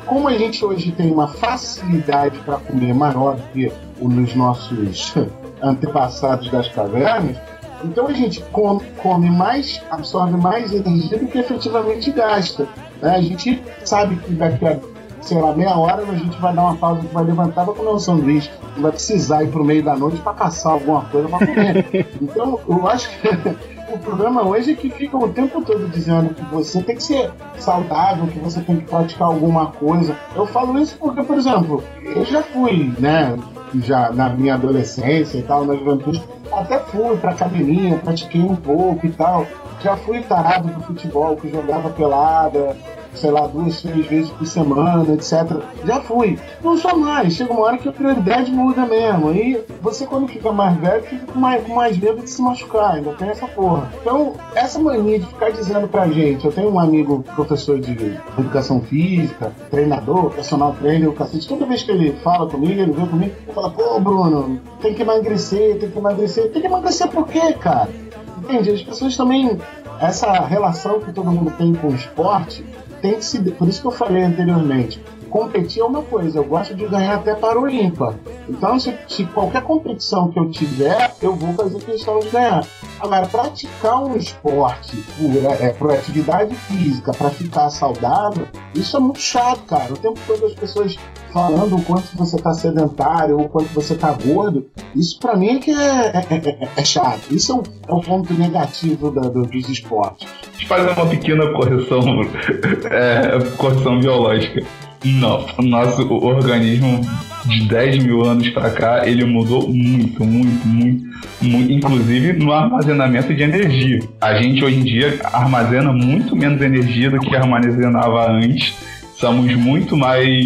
como 0.05 0.27
a 0.27 0.37
gente 0.37 0.63
hoje 0.63 0.91
tem 0.91 1.11
uma 1.11 1.27
facilidade 1.27 2.37
para 2.39 2.57
comer 2.57 2.93
maior 2.93 3.35
do 3.35 3.43
que 3.53 3.71
nos 3.99 4.35
nossos 4.35 5.13
antepassados 5.61 6.49
das 6.49 6.67
cavernas, 6.67 7.35
então 7.83 8.07
a 8.07 8.13
gente 8.13 8.41
come, 8.51 8.81
come 9.01 9.29
mais, 9.29 9.81
absorve 9.89 10.37
mais 10.37 10.73
energia 10.73 11.17
do 11.17 11.27
que 11.27 11.37
efetivamente 11.37 12.11
gasta. 12.11 12.67
Né? 13.01 13.15
A 13.15 13.21
gente 13.21 13.61
sabe 13.83 14.15
que 14.17 14.31
daqui 14.33 14.65
a, 14.65 14.79
sei 15.27 15.41
lá, 15.41 15.53
meia 15.53 15.77
hora 15.77 16.03
a 16.03 16.15
gente 16.15 16.39
vai 16.39 16.53
dar 16.53 16.63
uma 16.63 16.75
pausa, 16.75 17.01
vai 17.11 17.23
levantar 17.25 17.65
para 17.65 17.73
comer 17.73 17.89
um 17.89 17.99
sanduíche. 17.99 18.49
Vai 18.77 18.91
precisar 18.91 19.43
ir 19.43 19.49
pro 19.49 19.63
meio 19.63 19.83
da 19.83 19.95
noite 19.95 20.17
para 20.21 20.33
caçar 20.33 20.73
alguma 20.73 21.01
coisa 21.05 21.27
para 21.27 21.45
comer. 21.45 22.07
então, 22.21 22.59
eu 22.67 22.87
acho 22.87 23.09
que 23.09 23.27
o 23.93 23.97
problema 23.97 24.43
hoje 24.43 24.71
é 24.71 24.75
que 24.75 24.89
ficam 24.89 25.21
o 25.21 25.29
tempo 25.29 25.61
todo 25.61 25.87
dizendo 25.89 26.33
que 26.33 26.41
você 26.45 26.81
tem 26.81 26.95
que 26.95 27.03
ser 27.03 27.31
saudável, 27.59 28.27
que 28.27 28.39
você 28.39 28.61
tem 28.61 28.77
que 28.77 28.85
praticar 28.85 29.27
alguma 29.27 29.67
coisa. 29.67 30.15
Eu 30.33 30.45
falo 30.45 30.79
isso 30.79 30.97
porque, 30.97 31.21
por 31.21 31.37
exemplo, 31.37 31.83
eu 32.01 32.23
já 32.23 32.41
fui, 32.41 32.93
né? 32.97 33.37
Já 33.83 34.11
na 34.13 34.29
minha 34.29 34.53
adolescência 34.53 35.37
e 35.39 35.43
tal, 35.43 35.65
na 35.65 35.75
juventude, 35.75 36.23
até 36.53 36.79
fui 36.79 37.17
pra 37.17 37.31
academia, 37.31 37.97
pratiquei 37.97 38.41
um 38.41 38.55
pouco 38.55 39.05
e 39.05 39.11
tal. 39.11 39.45
Já 39.81 39.97
fui 39.97 40.21
tarado 40.21 40.69
do 40.69 40.81
futebol, 40.81 41.35
que 41.35 41.49
jogava 41.49 41.89
pelada, 41.89 42.75
sei 43.17 43.31
lá, 43.31 43.47
duas, 43.47 43.81
três 43.81 44.05
vezes 44.05 44.29
por 44.31 44.45
semana, 44.45 45.13
etc. 45.13 45.61
Já 45.85 46.01
fui. 46.01 46.39
Não 46.63 46.77
sou 46.77 46.97
mais. 46.97 47.33
Chega 47.33 47.51
uma 47.51 47.61
hora 47.61 47.77
que 47.77 47.89
a 47.89 47.91
prioridade 47.91 48.51
muda 48.51 48.85
mesmo. 48.85 49.31
E 49.33 49.59
você, 49.81 50.05
quando 50.05 50.27
fica 50.27 50.51
mais 50.51 50.77
velho, 50.77 51.03
fica 51.03 51.25
com 51.25 51.39
mais, 51.39 51.67
mais 51.67 51.97
medo 51.97 52.21
de 52.21 52.29
se 52.29 52.41
machucar. 52.41 52.95
Ainda 52.95 53.13
tem 53.13 53.29
essa 53.29 53.47
porra. 53.47 53.91
Então, 54.01 54.33
essa 54.55 54.79
mania 54.79 55.19
de 55.19 55.25
ficar 55.25 55.51
dizendo 55.51 55.87
pra 55.87 56.07
gente. 56.07 56.45
Eu 56.45 56.51
tenho 56.51 56.71
um 56.71 56.79
amigo 56.79 57.23
professor 57.35 57.79
de 57.79 58.17
educação 58.37 58.81
física, 58.81 59.51
treinador, 59.69 60.31
personal 60.31 60.73
trainer, 60.79 61.09
o 61.09 61.13
cacete. 61.13 61.47
Toda 61.47 61.65
vez 61.65 61.83
que 61.83 61.91
ele 61.91 62.13
fala 62.23 62.49
comigo, 62.49 62.79
ele 62.79 62.91
vem 62.91 63.05
comigo, 63.05 63.35
ele 63.43 63.53
fala: 63.53 63.69
pô, 63.69 63.99
Bruno, 63.99 64.59
tem 64.81 64.93
que 64.93 65.01
emagrecer, 65.01 65.79
tem 65.79 65.89
que 65.89 65.97
emagrecer. 65.97 66.51
Tem 66.51 66.61
que 66.61 66.67
emagrecer 66.67 67.07
por 67.07 67.27
quê, 67.27 67.53
cara? 67.53 67.89
Entende? 68.37 68.71
As 68.71 68.81
pessoas 68.81 69.17
também. 69.17 69.57
Essa 69.99 70.31
relação 70.45 70.99
que 70.99 71.11
todo 71.11 71.31
mundo 71.31 71.51
tem 71.57 71.73
com 71.73 71.87
o 71.87 71.95
esporte 71.95 72.63
tem 73.01 73.15
que 73.15 73.25
se. 73.25 73.39
Por 73.51 73.67
isso 73.67 73.81
que 73.81 73.87
eu 73.87 73.91
falei 73.91 74.23
anteriormente. 74.23 75.01
Competir 75.29 75.81
é 75.81 75.85
uma 75.85 76.01
coisa, 76.01 76.39
eu 76.39 76.43
gosto 76.45 76.73
de 76.73 76.85
ganhar 76.85 77.15
até 77.15 77.35
para 77.35 77.59
o 77.59 77.69
ímpar. 77.69 78.15
Então, 78.47 78.79
se, 78.79 78.97
se 79.07 79.25
qualquer 79.25 79.61
competição 79.61 80.29
que 80.31 80.39
eu 80.39 80.49
tiver, 80.49 81.13
eu 81.21 81.35
vou 81.35 81.53
fazer 81.53 81.79
questão 81.81 82.19
de 82.19 82.29
ganhar. 82.29 82.65
Agora, 82.99 83.27
praticar 83.27 84.03
um 84.03 84.15
esporte 84.15 84.97
por, 84.97 85.61
é, 85.61 85.69
por 85.69 85.91
atividade 85.91 86.55
física, 86.55 87.11
para 87.11 87.29
ficar 87.29 87.69
saudável, 87.69 88.47
isso 88.73 88.97
é 88.97 88.99
muito 88.99 89.19
chato, 89.19 89.61
cara. 89.63 89.93
O 89.93 89.97
tempo 89.97 90.19
todo 90.25 90.45
as 90.45 90.53
pessoas 90.53 90.97
falando 91.31 91.75
o 91.75 91.81
quanto 91.83 92.15
você 92.15 92.37
tá 92.37 92.53
sedentário 92.53 93.37
ou 93.37 93.45
o 93.45 93.49
quanto 93.49 93.67
você 93.73 93.95
tá 93.95 94.11
gordo, 94.11 94.67
isso 94.95 95.19
para 95.19 95.35
mim 95.35 95.57
é 95.57 95.59
que 95.59 95.71
é, 95.71 96.07
é, 96.07 96.25
é, 96.31 96.69
é, 96.75 96.83
chato. 96.83 97.31
Isso 97.31 97.51
é 97.51 97.55
um, 97.55 97.63
é 97.87 97.93
um 97.93 98.01
ponto 98.01 98.33
negativo 98.33 99.11
da, 99.11 99.21
do, 99.21 99.43
dos 99.43 99.69
esportes. 99.69 100.27
Deixa 100.57 100.63
eu 100.63 100.67
fazer 100.67 100.99
uma 100.99 101.09
pequena 101.09 101.53
correção, 101.53 102.01
é, 102.89 103.39
correção 103.57 103.99
biológica. 103.99 104.65
Não, 105.05 105.45
nosso 105.59 106.11
organismo 106.11 107.01
de 107.47 107.67
10 107.67 108.03
mil 108.03 108.23
anos 108.23 108.49
para 108.49 108.69
cá, 108.69 109.07
ele 109.07 109.25
mudou 109.25 109.67
muito, 109.67 110.23
muito, 110.23 110.67
muito, 110.67 111.03
muito, 111.41 111.71
inclusive 111.71 112.33
no 112.33 112.51
armazenamento 112.51 113.33
de 113.33 113.43
energia. 113.43 113.99
A 114.21 114.35
gente 114.35 114.63
hoje 114.63 114.77
em 114.77 114.83
dia 114.83 115.19
armazena 115.23 115.91
muito 115.91 116.35
menos 116.35 116.61
energia 116.61 117.09
do 117.09 117.19
que 117.19 117.35
armazenava 117.35 118.31
antes. 118.31 118.73
Somos 119.15 119.53
muito 119.55 119.97
mais 119.97 120.37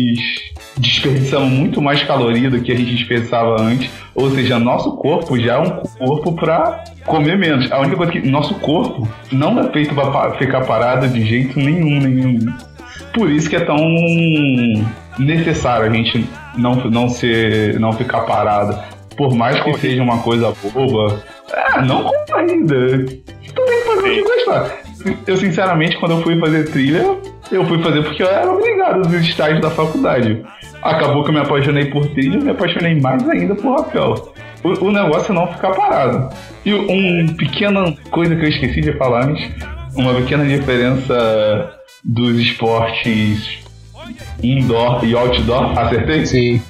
desperdiçamos 0.77 1.51
muito 1.51 1.81
mais 1.81 2.01
caloria 2.03 2.49
do 2.49 2.61
que 2.61 2.71
a 2.71 2.75
gente 2.75 2.95
desperdiçava 2.95 3.61
antes. 3.61 3.89
Ou 4.15 4.29
seja, 4.31 4.59
nosso 4.59 4.95
corpo 4.97 5.37
já 5.39 5.55
é 5.55 5.59
um 5.59 5.69
corpo 5.69 6.33
para 6.33 6.83
comer 7.05 7.37
menos. 7.37 7.71
A 7.71 7.79
única 7.79 7.97
coisa 7.97 8.11
que 8.11 8.27
nosso 8.27 8.55
corpo 8.55 9.07
não 9.31 9.59
é 9.59 9.71
feito 9.71 9.93
para 9.93 10.31
ficar 10.37 10.61
parado 10.61 11.07
de 11.07 11.25
jeito 11.25 11.57
nenhum, 11.57 11.99
nenhum. 11.99 12.39
Por 13.13 13.29
isso 13.29 13.49
que 13.49 13.55
é 13.55 13.65
tão 13.65 13.77
necessário 15.19 15.89
a 15.89 15.93
gente 15.93 16.27
não, 16.57 16.75
não, 16.75 17.09
ser, 17.09 17.79
não 17.79 17.91
ficar 17.93 18.21
parado. 18.21 18.77
Por 19.17 19.35
mais 19.35 19.59
que 19.61 19.73
seja 19.73 20.01
uma 20.01 20.19
coisa 20.19 20.53
boba, 20.73 21.21
ah, 21.53 21.81
não 21.81 22.03
compra 22.03 22.37
ainda. 22.37 23.05
Tu 23.05 23.53
tem 23.53 23.81
que 23.81 23.85
fazer 23.85 23.99
o 23.99 24.03
que 24.03 24.23
gostar. 24.23 24.81
Eu, 25.27 25.37
sinceramente, 25.37 25.97
quando 25.97 26.11
eu 26.11 26.21
fui 26.21 26.39
fazer 26.39 26.69
trilha, 26.69 27.17
eu 27.51 27.65
fui 27.65 27.81
fazer 27.81 28.03
porque 28.03 28.23
eu 28.23 28.29
era 28.29 28.49
obrigado 28.49 29.09
nos 29.09 29.13
estágios 29.13 29.61
da 29.61 29.69
faculdade. 29.69 30.43
Acabou 30.81 31.23
que 31.23 31.29
eu 31.29 31.33
me 31.33 31.39
apaixonei 31.41 31.85
por 31.85 32.07
trilha 32.07 32.37
e 32.37 32.43
me 32.43 32.51
apaixonei 32.51 32.99
mais 32.99 33.27
ainda 33.29 33.55
por 33.55 33.79
rapel. 33.79 34.33
O, 34.63 34.85
o 34.85 34.91
negócio 34.91 35.31
é 35.31 35.35
não 35.35 35.47
ficar 35.47 35.71
parado. 35.71 36.29
E 36.65 36.73
uma 36.73 37.33
pequena 37.33 37.93
coisa 38.09 38.35
que 38.35 38.45
eu 38.45 38.49
esqueci 38.49 38.81
de 38.81 38.93
falar 38.93 39.33
uma 39.95 40.13
pequena 40.13 40.45
diferença 40.45 41.80
dos 42.03 42.39
esportes 42.39 43.61
indoor 44.43 45.05
e 45.05 45.15
outdoor, 45.15 45.77
acertei? 45.77 46.25
Sim. 46.25 46.61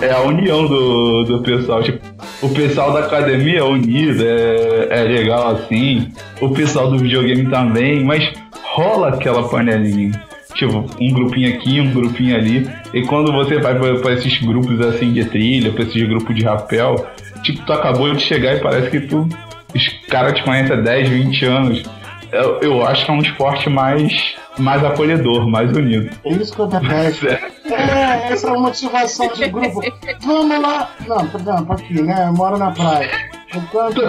É 0.00 0.10
a 0.10 0.20
união 0.20 0.66
do, 0.66 1.24
do 1.24 1.42
pessoal. 1.42 1.82
Tipo, 1.82 2.00
o 2.42 2.48
pessoal 2.50 2.92
da 2.92 3.00
academia 3.00 3.60
é 3.60 3.62
unido, 3.62 4.22
é, 4.24 4.88
é 4.90 5.02
legal 5.04 5.54
assim. 5.56 6.08
O 6.40 6.50
pessoal 6.50 6.90
do 6.90 6.98
videogame 6.98 7.48
também, 7.48 8.04
mas 8.04 8.32
rola 8.62 9.10
aquela 9.10 9.48
panelinha. 9.48 10.12
Tipo, 10.54 10.84
um 11.00 11.12
grupinho 11.12 11.54
aqui, 11.54 11.80
um 11.80 11.92
grupinho 11.92 12.36
ali. 12.36 12.68
E 12.92 13.02
quando 13.02 13.32
você 13.32 13.58
vai 13.58 13.74
para 13.74 14.12
esses 14.12 14.38
grupos 14.42 14.80
assim 14.80 15.12
de 15.12 15.24
trilha, 15.24 15.72
para 15.72 15.84
esses 15.84 16.02
grupos 16.02 16.34
de 16.34 16.44
rapel, 16.44 17.06
tipo, 17.42 17.64
tu 17.64 17.72
acabou 17.72 18.12
de 18.12 18.22
chegar 18.22 18.56
e 18.56 18.60
parece 18.60 18.90
que 18.90 19.00
tu. 19.00 19.28
Os 19.74 19.88
caras 20.08 20.34
te 20.34 20.42
conhecem 20.42 20.76
há 20.76 20.80
10, 20.80 21.08
20 21.08 21.44
anos. 21.46 21.82
Eu, 22.30 22.60
eu 22.60 22.86
acho 22.86 23.04
que 23.04 23.10
é 23.10 23.14
um 23.14 23.20
esporte 23.20 23.70
mais, 23.70 24.34
mais 24.58 24.84
acolhedor, 24.84 25.48
mais 25.48 25.70
unido. 25.72 26.10
É 26.24 26.32
isso 26.32 26.54
que 26.54 26.60
eu 26.60 26.66
detesto. 26.66 27.26
É, 27.28 28.32
essa 28.32 28.52
motivação 28.54 29.28
de 29.28 29.48
grupo. 29.48 29.80
Vamos 30.20 30.60
lá. 30.60 30.90
Não, 31.06 31.26
por 31.26 31.40
exemplo, 31.40 31.72
aqui, 31.72 32.02
né? 32.02 32.26
Eu 32.28 32.32
moro 32.32 32.58
na 32.58 32.70
praia. 32.70 33.10
Enquanto 33.54 34.00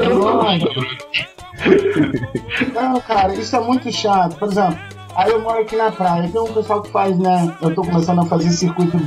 Não, 2.73 2.99
cara, 3.01 3.33
isso 3.33 3.55
é 3.55 3.59
muito 3.59 3.91
chato. 3.91 4.35
Por 4.37 4.49
exemplo, 4.49 4.77
aí 5.15 5.31
eu 5.31 5.41
moro 5.41 5.61
aqui 5.61 5.75
na 5.75 5.91
praia. 5.91 6.29
Tem 6.29 6.41
um 6.41 6.53
pessoal 6.53 6.81
que 6.81 6.91
faz, 6.91 7.17
né? 7.17 7.55
Eu 7.61 7.73
tô 7.73 7.83
começando 7.83 8.21
a 8.21 8.25
fazer 8.25 8.49
circuito 8.49 8.99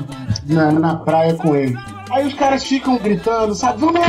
na, 0.47 0.73
na 0.73 0.97
praia 0.97 1.35
com 1.35 1.55
ele. 1.55 1.77
Aí 2.11 2.27
os 2.27 2.35
caras 2.35 2.65
ficam 2.65 2.99
gritando, 2.99 3.55
sabe? 3.55 3.81
Vamos 3.81 4.01
lá, 4.01 4.07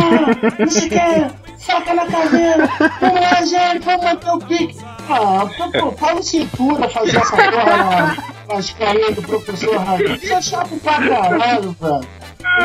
não 0.59 0.67
sei 0.67 0.85
o 0.85 0.89
que, 0.89 1.63
faca 1.65 1.93
na 1.95 2.05
caveira, 2.05 2.69
vamos 3.01 3.21
lá, 3.21 3.43
gente, 3.43 3.83
vamos 3.83 4.03
manter 4.03 4.29
o 4.29 4.37
pique. 4.39 4.77
Ah, 5.09 5.49
pô, 5.79 5.91
fala 5.93 6.21
cintura 6.21 6.89
fazer 6.89 7.17
essa 7.17 7.35
porra 7.35 8.37
carinhas 8.77 9.15
do 9.15 9.21
professor 9.21 9.77
Raio. 9.77 10.15
Isso 10.15 10.33
é 10.33 10.41
chato 10.41 10.75
pra 10.79 10.93
caralho, 10.93 11.75
velho. 11.79 12.07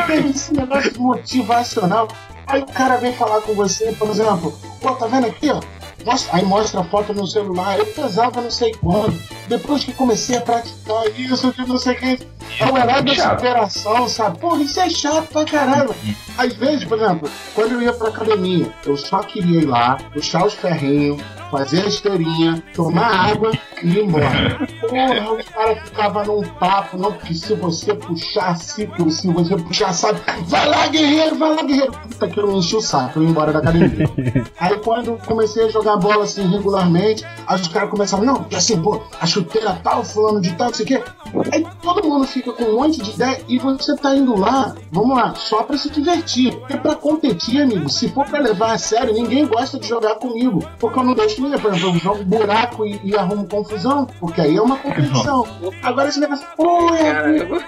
Tem 0.07 0.29
esse 0.29 0.53
negócio 0.53 1.01
motivacional. 1.01 2.07
Aí 2.47 2.61
o 2.61 2.65
cara 2.65 2.97
vem 2.97 3.13
falar 3.13 3.41
com 3.41 3.53
você, 3.53 3.91
por 3.93 4.09
exemplo, 4.09 4.53
pô, 4.81 4.91
tá 4.95 5.07
vendo 5.07 5.27
aqui, 5.27 5.49
ó? 5.49 5.61
Mostra, 6.05 6.35
aí 6.35 6.43
mostra 6.43 6.81
a 6.81 6.83
foto 6.83 7.13
no 7.13 7.25
celular, 7.25 7.79
eu 7.79 7.85
pesava 7.85 8.41
não 8.41 8.51
sei 8.51 8.73
quando. 8.73 9.17
Depois 9.47 9.85
que 9.85 9.93
comecei 9.93 10.35
a 10.35 10.41
praticar 10.41 11.07
isso, 11.17 11.53
que 11.53 11.65
não 11.65 11.77
sei 11.77 11.93
o 11.93 11.97
que. 11.97 12.27
É 12.59 12.65
o 12.65 12.77
herói 12.77 13.01
da 13.01 13.15
superação, 13.15 14.09
sabe? 14.09 14.37
Porra, 14.39 14.61
isso 14.63 14.79
é 14.81 14.89
chato 14.89 15.27
pra 15.27 15.45
caramba. 15.45 15.95
Às 16.37 16.53
vezes, 16.53 16.83
por 16.83 16.97
exemplo, 16.97 17.29
quando 17.55 17.71
eu 17.73 17.81
ia 17.81 17.93
pra 17.93 18.09
academia, 18.09 18.69
eu 18.85 18.97
só 18.97 19.19
queria 19.19 19.61
ir 19.61 19.65
lá, 19.65 19.97
puxar 20.13 20.45
os 20.45 20.53
ferrinhos, 20.53 21.21
fazer 21.53 21.83
a 21.83 21.87
esteirinha, 21.87 22.63
tomar 22.73 23.29
água 23.29 23.51
e 23.83 23.87
ir 23.87 24.05
embora. 24.05 24.67
Porra, 24.81 25.33
os 25.33 25.49
caras 25.49 25.79
ficavam 25.87 26.25
num 26.25 26.41
papo, 26.41 26.97
não, 26.97 27.11
porque 27.11 27.35
se 27.35 27.53
você 27.53 27.93
puxar 27.93 28.57
ciclo, 28.57 29.11
se 29.11 29.31
você 29.31 29.55
puxar, 29.55 29.93
sabe? 29.93 30.19
Vai 30.47 30.67
lá, 30.67 30.87
guerreiro, 30.87 31.37
vai 31.37 31.55
lá, 31.55 31.61
guerreiro. 31.61 31.91
Puta 31.91 32.27
que 32.27 32.39
eu 32.39 32.47
me 32.47 32.57
enchi 32.57 32.75
o 32.75 32.81
saco, 32.81 33.19
eu 33.19 33.23
ia 33.23 33.29
embora 33.29 33.53
da 33.53 33.59
academia. 33.59 34.09
Aí 34.59 34.75
quando 34.79 35.15
comecei 35.27 35.65
a 35.65 35.69
jogar 35.69 35.97
bola 35.97 36.23
assim 36.23 36.47
regularmente, 36.47 37.23
aí 37.45 37.61
os 37.61 37.67
caras 37.67 37.89
começaram, 37.89 38.25
não, 38.25 38.35
porque 38.35 38.55
assim, 38.55 38.81
pô, 38.81 39.03
a 39.19 39.25
chuteira 39.27 39.79
tal, 39.83 40.03
fulano 40.03 40.41
de 40.41 40.51
tal, 40.53 40.67
não 40.67 40.73
sei 40.73 40.85
o 40.85 40.87
quê. 40.87 41.03
Aí 41.51 41.65
todo 41.81 42.07
mundo 42.07 42.25
fica 42.25 42.51
com 42.51 42.63
um 42.63 42.75
monte 42.75 43.01
de 43.01 43.11
ideia 43.11 43.41
e 43.47 43.57
você 43.57 43.95
tá 43.95 44.15
indo 44.15 44.37
lá, 44.37 44.75
vamos 44.91 45.17
lá, 45.17 45.33
só 45.35 45.63
pra 45.63 45.77
se 45.77 45.89
divertir. 45.89 46.55
Porque 46.59 46.77
pra 46.77 46.95
competir, 46.95 47.61
amigo, 47.61 47.89
se 47.89 48.09
for 48.09 48.25
pra 48.25 48.39
levar 48.39 48.73
a 48.73 48.77
sério, 48.77 49.13
ninguém 49.13 49.45
gosta 49.45 49.79
de 49.79 49.87
jogar 49.87 50.15
comigo. 50.15 50.63
Porque 50.79 50.99
eu 50.99 51.03
não 51.03 51.13
deixo 51.13 51.41
ninguém, 51.41 51.59
por 51.59 51.73
exemplo, 51.73 51.95
eu 51.95 51.99
jogo 51.99 52.23
buraco 52.23 52.85
e, 52.85 52.99
e 53.03 53.15
arrumo 53.15 53.47
confusão, 53.47 54.07
porque 54.19 54.41
aí 54.41 54.55
é 54.55 54.61
uma 54.61 54.77
competição. 54.77 55.47
Agora 55.81 56.09
esse 56.09 56.19
negócio, 56.19 56.45
pô, 56.55 56.93
é, 56.93 57.13
Caramba. 57.13 57.63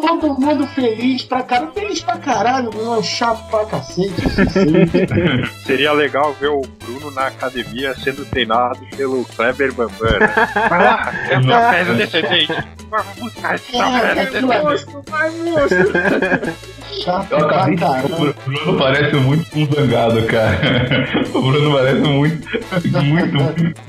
Todo 0.00 0.40
mundo 0.40 0.66
feliz 0.68 1.22
pra 1.22 1.42
caralho, 1.42 1.72
feliz 1.72 2.00
pra 2.02 2.16
caralho, 2.18 2.70
é 2.98 3.02
chato 3.02 3.48
pra 3.50 3.64
cacete. 3.66 4.08
isso 4.26 4.50
sim. 4.50 4.86
Seria 5.66 5.92
legal 5.92 6.32
ver 6.34 6.48
o 6.48 6.62
Bruno 6.84 7.10
na 7.10 7.26
academia 7.28 7.94
sendo 7.96 8.24
treinado 8.24 8.80
pelo 8.96 9.24
Kleber 9.24 9.72
Bambam. 9.74 10.18
né? 10.18 10.48
Vai 10.68 10.84
lá, 10.84 11.12
é 11.30 11.38
uma 11.38 11.70
peça 11.70 11.94
descendente. 11.94 12.52
Vamos 12.88 13.16
buscar 13.18 13.54
esse 13.54 13.76
É, 13.76 14.14
peça 14.14 14.38
é. 14.38 14.40
Monstro, 14.40 15.02
vai, 15.08 15.30
monstro. 15.30 15.92
Chato 17.02 17.32
Eu 17.32 17.38
acabei 17.46 17.74
de. 17.76 17.80
caramba. 17.80 18.16
O 18.16 18.50
Bruno 18.50 18.78
parece 18.78 19.16
muito 19.16 19.58
um 19.58 19.66
zangado, 19.72 20.22
cara. 20.26 20.60
O 21.32 21.42
Bruno 21.42 21.72
parece 21.72 22.00
muito. 22.00 22.48
Muito, 23.04 23.36
muito. 23.36 23.80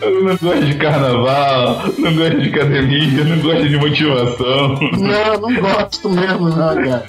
Eu 0.00 0.24
não 0.24 0.36
gosto 0.36 0.64
de 0.64 0.74
carnaval, 0.76 1.82
não 1.98 2.14
gosto 2.16 2.40
de 2.40 2.48
academia, 2.48 3.24
não 3.24 3.38
gosto 3.40 3.68
de 3.68 3.76
motivação. 3.76 4.68
Não, 4.98 5.40
não 5.40 5.60
gosto 5.60 6.08
mesmo, 6.10 6.48
não, 6.48 6.74
cara. 6.74 7.04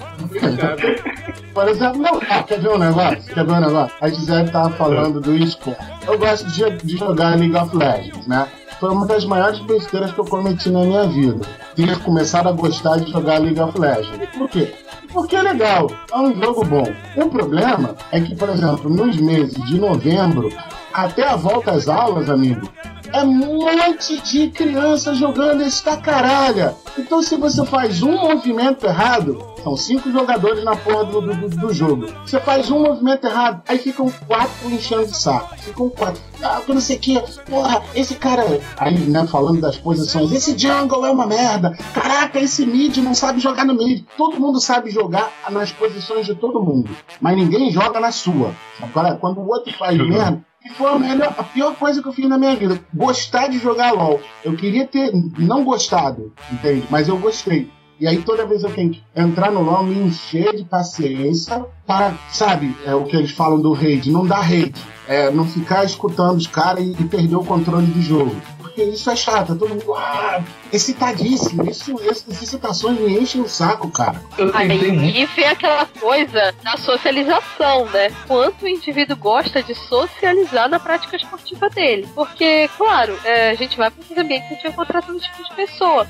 Por 1.54 1.68
exemplo, 1.68 2.02
não, 2.02 2.20
ah, 2.30 2.44
quer 2.44 2.60
ver 2.60 2.70
um 2.70 2.78
negócio? 2.78 3.24
Quer 3.34 3.46
ver 3.46 3.52
um 3.52 3.60
negócio? 3.60 3.96
A 4.02 4.10
Gisele 4.10 4.50
tava 4.52 4.70
falando 4.72 5.20
do 5.20 5.36
esporte. 5.36 5.80
Eu 6.08 6.18
gosto 6.18 6.48
de, 6.48 6.70
de 6.86 6.98
jogar 6.98 7.38
League 7.38 7.56
of 7.56 7.76
Legends, 7.76 8.28
né? 8.28 8.48
Foi 8.80 8.92
uma 8.92 9.06
das 9.06 9.26
maiores 9.26 9.60
besteiras 9.60 10.12
que 10.14 10.20
eu 10.20 10.26
cometi 10.26 10.70
na 10.70 10.82
minha 10.86 11.06
vida. 11.08 11.46
Ter 11.76 11.98
começado 12.00 12.48
a 12.48 12.52
gostar 12.52 12.98
de 12.98 13.12
jogar 13.12 13.40
League 13.40 13.60
of 13.60 13.78
Legends. 13.78 14.30
Por 14.38 14.48
quê? 14.50 14.74
Porque 15.12 15.36
é 15.36 15.42
legal, 15.42 15.90
é 16.12 16.18
um 16.18 16.36
jogo 16.40 16.64
bom. 16.66 16.86
O 17.16 17.30
problema 17.30 17.96
é 18.12 18.22
que, 18.22 18.36
por 18.36 18.50
exemplo, 18.50 18.90
nos 18.90 19.18
meses 19.18 19.56
de 19.66 19.80
novembro, 19.80 20.50
até 20.94 21.28
a 21.28 21.36
volta 21.36 21.72
às 21.72 21.88
aulas, 21.88 22.30
amigo, 22.30 22.70
é 23.12 23.24
um 23.24 23.34
monte 23.34 24.22
de 24.22 24.50
criança 24.50 25.14
jogando 25.16 25.62
esta 25.64 25.98
caralha. 25.98 26.76
Então, 26.98 27.24
se 27.24 27.36
você 27.38 27.66
faz 27.66 28.04
um 28.04 28.12
movimento 28.12 28.86
errado, 28.86 29.44
são 29.64 29.76
cinco 29.76 30.12
jogadores 30.12 30.64
na 30.64 30.76
porra 30.76 31.06
do, 31.06 31.22
do, 31.22 31.50
do- 31.50 31.74
jogo. 31.74 32.06
Você 32.26 32.40
faz 32.40 32.70
um 32.70 32.80
movimento 32.84 33.26
errado, 33.26 33.62
aí 33.68 33.78
ficam 33.80 34.12
quatro 34.28 34.70
enchendo 34.70 35.04
o 35.06 35.14
saco. 35.14 35.56
Ficam 35.58 35.90
quatro. 35.90 36.22
Ah, 36.44 36.62
não 36.68 36.80
sei 36.80 36.98
o 36.98 37.00
que. 37.00 37.20
Porra, 37.50 37.82
esse 37.96 38.16
cara. 38.16 38.44
Aí, 38.78 38.98
né, 39.00 39.26
falando 39.28 39.60
das 39.60 39.76
posições. 39.78 40.32
Esse 40.32 40.58
jungle 40.58 41.06
é 41.06 41.12
uma 41.12 41.26
merda. 41.26 41.76
Caraca, 41.94 42.40
esse 42.40 42.66
mid 42.66 42.98
não 42.98 43.14
sabe 43.16 43.40
jogar 43.40 43.66
no 43.66 43.74
mid. 43.74 44.06
Todo 44.18 44.40
mundo 44.40 44.60
sabe 44.60 44.90
jogar 44.92 45.32
nas 45.50 45.72
posições 45.72 46.26
de 46.26 46.36
todo 46.36 46.62
mundo. 46.62 46.90
Mas 47.20 47.36
ninguém 47.36 47.72
joga 47.72 48.00
na 48.00 48.12
sua. 48.12 48.52
Agora, 48.82 49.16
quando 49.16 49.40
o 49.40 49.48
outro 49.48 49.74
faz 49.78 49.98
merda. 49.98 50.44
E 50.64 50.70
foi 50.70 50.92
a, 50.92 51.00
melhor, 51.00 51.34
a 51.38 51.44
pior 51.44 51.76
coisa 51.76 52.02
que 52.02 52.08
eu 52.08 52.14
fiz 52.14 52.28
na 52.28 52.38
minha 52.38 52.56
vida. 52.56 52.80
Gostar 52.94 53.48
de 53.48 53.60
jogar 53.60 53.92
LOL. 53.94 54.20
Eu 54.44 54.56
queria 54.56 54.86
ter 54.86 55.12
não 55.38 55.64
gostado, 55.64 56.34
entende? 56.52 56.86
Mas 56.90 57.08
eu 57.08 57.18
gostei. 57.18 57.70
E 58.00 58.08
aí 58.08 58.22
toda 58.22 58.46
vez 58.46 58.64
eu 58.64 58.72
tenho 58.72 58.92
que 58.92 59.04
entrar 59.16 59.52
no 59.52 59.62
LoL, 59.62 59.84
me 59.84 60.08
encher 60.08 60.56
de 60.56 60.64
paciência 60.64 61.66
para, 61.86 62.14
sabe, 62.30 62.76
é 62.86 62.96
o 62.96 63.04
que 63.04 63.16
eles 63.16 63.32
falam 63.32 63.60
do 63.60 63.74
raid, 63.74 64.10
não 64.10 64.26
dar 64.26 64.42
raid. 64.42 64.74
É, 65.08 65.32
não 65.32 65.46
ficar 65.46 65.84
escutando 65.84 66.38
os 66.38 66.48
caras 66.48 66.86
e, 66.86 66.92
e 66.92 67.04
perder 67.06 67.36
o 67.36 67.44
controle 67.44 67.88
do 67.88 68.02
jogo. 68.02 68.36
Porque 68.80 68.92
isso 68.92 69.12
é 69.12 69.16
chato, 69.16 69.52
é 69.52 69.56
todo 69.58 69.68
mundo 69.68 69.94
ah, 69.94 70.42
excitadíssimo. 70.72 71.70
Isso, 71.70 72.00
essas 72.10 72.42
excitações 72.42 72.98
me 72.98 73.20
enchem 73.20 73.42
o 73.42 73.50
saco, 73.50 73.92
cara. 73.92 74.24
Eu 74.38 74.54
tentei 74.54 74.92
muito. 74.94 75.18
Aí 75.18 75.26
vem 75.26 75.48
aquela 75.48 75.86
coisa 75.86 76.56
da 76.64 76.78
socialização, 76.78 77.86
né? 77.88 78.10
Quanto 78.26 78.64
o 78.64 78.70
indivíduo 78.70 79.18
gosta 79.18 79.62
de 79.62 79.76
socializar 79.76 80.70
na 80.70 80.80
prática 80.80 81.18
esportiva 81.18 81.70
dele. 81.70 82.08
Porque, 82.16 82.70
claro, 82.78 83.20
é, 83.26 83.50
a 83.50 83.56
gente 83.56 83.78
vai 83.78 83.92
para 83.92 84.02
esses 84.02 84.18
ambientes 84.18 84.48
que 84.48 84.54
a 84.54 84.56
gente 84.56 84.64
vai 84.64 84.72
encontrar 84.72 85.02
todo 85.02 85.20
tipo 85.20 85.44
de 85.44 85.56
pessoa. 85.56 86.08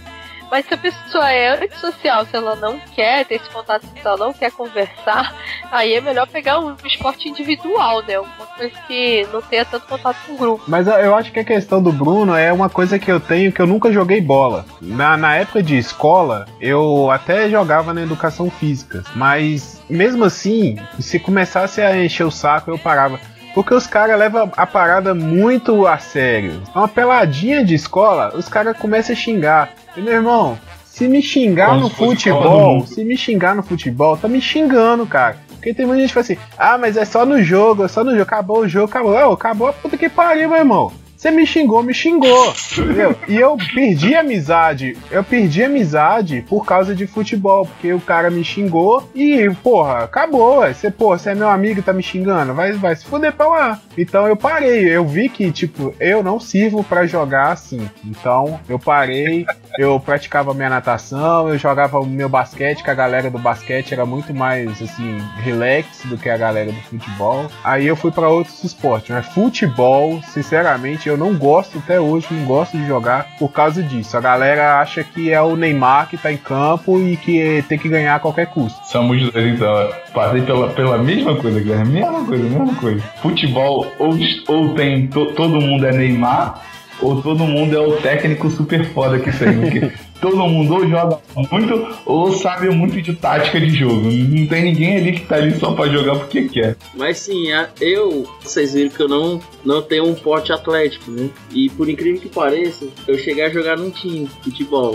Mas 0.52 0.66
se 0.68 0.74
a 0.74 0.78
pessoa 0.78 1.32
é 1.32 1.64
antissocial, 1.64 2.26
se 2.26 2.36
ela 2.36 2.56
não 2.56 2.80
quer 2.80 3.26
ter 3.26 3.36
esse 3.36 3.50
contato 3.50 3.88
social, 3.88 4.18
não 4.18 4.34
quer 4.34 4.52
conversar, 4.52 5.36
aí 5.72 5.94
é 5.94 6.02
melhor 6.02 6.28
pegar 6.28 6.60
um 6.60 6.76
esporte 6.86 7.30
individual, 7.30 8.04
né? 8.08 8.20
Uma 8.20 8.46
coisa 8.58 8.74
que 8.88 9.28
não 9.32 9.42
tenha 9.42 9.66
tanto 9.66 9.86
contato 9.88 10.18
com 10.26 10.34
o 10.34 10.38
grupo. 10.38 10.64
Mas 10.68 10.88
eu- 10.88 11.16
acho 11.16 11.32
que 11.32 11.40
a 11.40 11.44
questão 11.44 11.82
do 11.82 11.92
Bruno 11.92 12.36
é 12.36 12.52
uma 12.54 12.70
coisa 12.70 12.98
que 13.00 13.12
eu 13.12 13.20
tenho 13.20 13.52
que 13.52 13.62
eu 13.62 13.68
nunca 13.68 13.92
joguei 13.92 14.22
bola. 14.22 14.66
Na, 14.82 15.18
na 15.18 15.36
época 15.36 15.62
de 15.64 15.78
escola, 15.78 16.46
eu 16.62 17.10
até 17.12 17.50
jogava 17.50 17.94
na 17.94 18.02
educação 18.02 18.50
física. 18.50 19.04
Mas 19.16 19.82
mesmo 19.90 20.24
assim, 20.26 20.78
se 21.00 21.20
começasse 21.20 21.82
a 21.82 22.04
encher 22.04 22.24
o 22.26 22.32
saco, 22.32 22.72
eu 22.72 22.78
parava. 22.78 23.20
Porque 23.54 23.74
os 23.74 23.88
caras 23.88 24.18
levam 24.18 24.52
a 24.56 24.66
parada 24.68 25.14
muito 25.16 25.88
a 25.88 25.98
sério. 25.98 26.62
Uma 26.76 26.88
peladinha 26.88 27.66
de 27.66 27.74
escola, 27.74 28.32
os 28.36 28.48
caras 28.48 28.78
começam 28.78 29.14
a 29.14 29.18
xingar. 29.18 29.72
E 29.98 30.02
meu 30.02 30.14
irmão, 30.14 30.58
se 30.86 31.08
me 31.08 31.22
xingar 31.22 31.70
Como 31.70 31.82
no 31.82 31.90
futebol, 31.90 32.76
Mundo. 32.76 32.88
se 32.88 33.04
me 33.04 33.18
xingar 33.18 33.56
no 33.56 33.64
futebol, 33.64 34.16
tá 34.18 34.28
me 34.28 34.40
xingando, 34.40 35.06
cara. 35.06 35.38
Porque 35.60 35.74
tem 35.74 35.86
muita 35.86 36.02
gente 36.02 36.10
que 36.10 36.14
fala 36.14 36.24
assim, 36.24 36.38
ah, 36.58 36.78
mas 36.78 36.96
é 36.96 37.04
só 37.04 37.26
no 37.26 37.44
jogo, 37.44 37.84
é 37.84 37.88
só 37.90 38.02
no 38.02 38.12
jogo, 38.12 38.24
acabou 38.24 38.60
o 38.60 38.68
jogo, 38.68 38.86
acabou. 38.86 39.12
Ô, 39.12 39.34
acabou 39.34 39.68
a 39.68 39.74
puta 39.74 39.98
que 39.98 40.08
pariu, 40.08 40.48
meu 40.48 40.58
irmão. 40.58 40.92
Você 41.20 41.32
me 41.32 41.46
xingou, 41.46 41.84
me 41.84 41.94
xingou. 41.94 42.54
Entendeu? 42.72 43.14
E 43.28 43.36
eu 43.36 43.58
perdi 43.76 44.16
a 44.16 44.22
amizade. 44.22 44.98
Eu 45.12 45.22
perdi 45.22 45.62
a 45.62 45.66
amizade 45.66 46.46
por 46.48 46.66
causa 46.66 46.96
de 46.96 47.06
futebol. 47.06 47.66
Porque 47.66 47.92
o 47.92 48.00
cara 48.00 48.32
me 48.32 48.42
xingou 48.42 49.10
e, 49.14 49.50
porra, 49.62 50.06
acabou. 50.06 50.66
Você, 50.66 50.90
porra, 50.90 51.18
você 51.18 51.32
é 51.32 51.36
meu 51.36 51.50
amigo 51.50 51.82
e 51.82 51.84
tá 51.84 51.92
me 51.92 52.02
xingando. 52.02 52.54
Vai, 52.54 52.72
vai 52.72 52.96
se 52.96 53.04
fuder 53.04 53.34
pra 53.34 53.48
lá. 53.48 53.82
Então 53.98 54.30
eu 54.30 54.38
parei. 54.38 54.88
Eu 54.88 55.06
vi 55.06 55.28
que, 55.28 55.52
tipo, 55.52 55.94
eu 56.00 56.24
não 56.24 56.40
sirvo 56.40 56.86
pra 56.86 57.06
jogar 57.06 57.52
assim. 57.52 57.90
Então 58.06 58.58
eu 58.70 58.80
parei. 58.80 59.46
Eu 59.78 60.00
praticava 60.00 60.54
minha 60.54 60.70
natação, 60.70 61.48
eu 61.48 61.58
jogava 61.58 62.00
o 62.00 62.06
meu 62.06 62.28
basquete, 62.28 62.84
que 62.84 62.90
a 62.90 62.94
galera 62.94 63.30
do 63.30 63.40
basquete 63.40 63.94
era 63.94 64.06
muito 64.06 64.34
mais, 64.34 64.82
assim, 64.82 65.18
relax 65.38 66.02
do 66.06 66.18
que 66.18 66.30
a 66.30 66.36
galera 66.36 66.72
do 66.72 66.82
futebol. 66.82 67.50
Aí 67.64 67.88
eu 67.88 67.96
fui 67.96 68.12
pra 68.12 68.28
outros 68.28 68.62
esportes, 68.64 69.12
mas 69.12 69.26
futebol, 69.28 70.22
sinceramente, 70.34 71.09
eu 71.10 71.18
não 71.18 71.34
gosto 71.36 71.78
até 71.80 72.00
hoje, 72.00 72.28
não 72.32 72.46
gosto 72.46 72.78
de 72.78 72.86
jogar 72.88 73.28
por 73.38 73.50
causa 73.52 73.82
disso. 73.84 74.16
A 74.18 74.22
galera 74.22 74.80
acha 74.80 75.04
que 75.04 75.32
é 75.32 75.42
o 75.42 75.56
Neymar 75.56 76.08
que 76.10 76.18
tá 76.18 76.32
em 76.32 76.38
campo 76.38 77.00
e 77.00 77.18
que 77.18 77.64
tem 77.68 77.78
que 77.78 77.90
ganhar 77.90 78.16
a 78.16 78.20
qualquer 78.20 78.48
custo. 78.48 78.80
Somos 78.86 79.20
dois, 79.32 79.46
então. 79.56 79.90
Passei 80.14 80.42
pela, 80.42 80.70
pela 80.70 80.98
mesma 80.98 81.36
coisa, 81.36 81.60
Guilherme. 81.60 81.94
Mesma 82.02 82.26
coisa, 82.26 82.44
mesma 82.44 82.76
coisa. 82.76 83.04
Futebol, 83.22 83.88
ou, 84.00 84.16
ou 84.48 84.70
tem 84.76 85.08
to- 85.08 85.28
todo 85.34 85.60
mundo 85.62 85.86
é 85.86 85.92
Neymar, 85.92 86.62
ou 87.02 87.22
todo 87.22 87.44
mundo 87.46 87.76
é 87.76 87.80
o 87.80 87.94
técnico 87.98 88.50
super 88.50 88.86
foda 88.94 89.20
que 89.20 89.32
tem. 89.32 89.92
Todo 90.22 90.36
mundo 90.38 90.74
ou 90.74 90.88
joga 90.88 91.20
muito, 91.52 91.88
ou 92.06 92.32
sabe 92.34 92.70
muito 92.70 93.02
de 93.02 93.14
tática 93.14 93.60
de 93.60 93.70
jogo. 93.70 94.02
Não 94.12 94.48
tem 94.48 94.64
ninguém 94.64 94.98
ali 94.98 95.14
que 95.14 95.26
tá 95.26 95.36
ali 95.36 95.58
só 95.60 95.72
pra 95.72 95.88
jogar 95.88 96.16
porque 96.18 96.50
quer. 96.50 96.76
Mas 96.96 97.20
sim, 97.20 97.48
eu, 97.80 98.28
vocês 98.42 98.74
viram 98.74 98.90
que 98.90 99.02
eu 99.02 99.08
não, 99.08 99.40
não 99.64 99.82
tenho 99.82 100.06
um 100.06 100.14
porte 100.16 100.52
atlético, 100.52 101.10
né? 101.12 101.30
E 101.54 101.70
por 101.70 101.88
incrível 101.90 102.20
que 102.22 102.28
pareça, 102.30 102.86
eu 103.08 103.18
cheguei 103.18 103.46
a 103.46 103.50
jogar 103.50 103.78
num 103.78 103.90
time 103.90 104.26
de 104.26 104.44
futebol. 104.44 104.94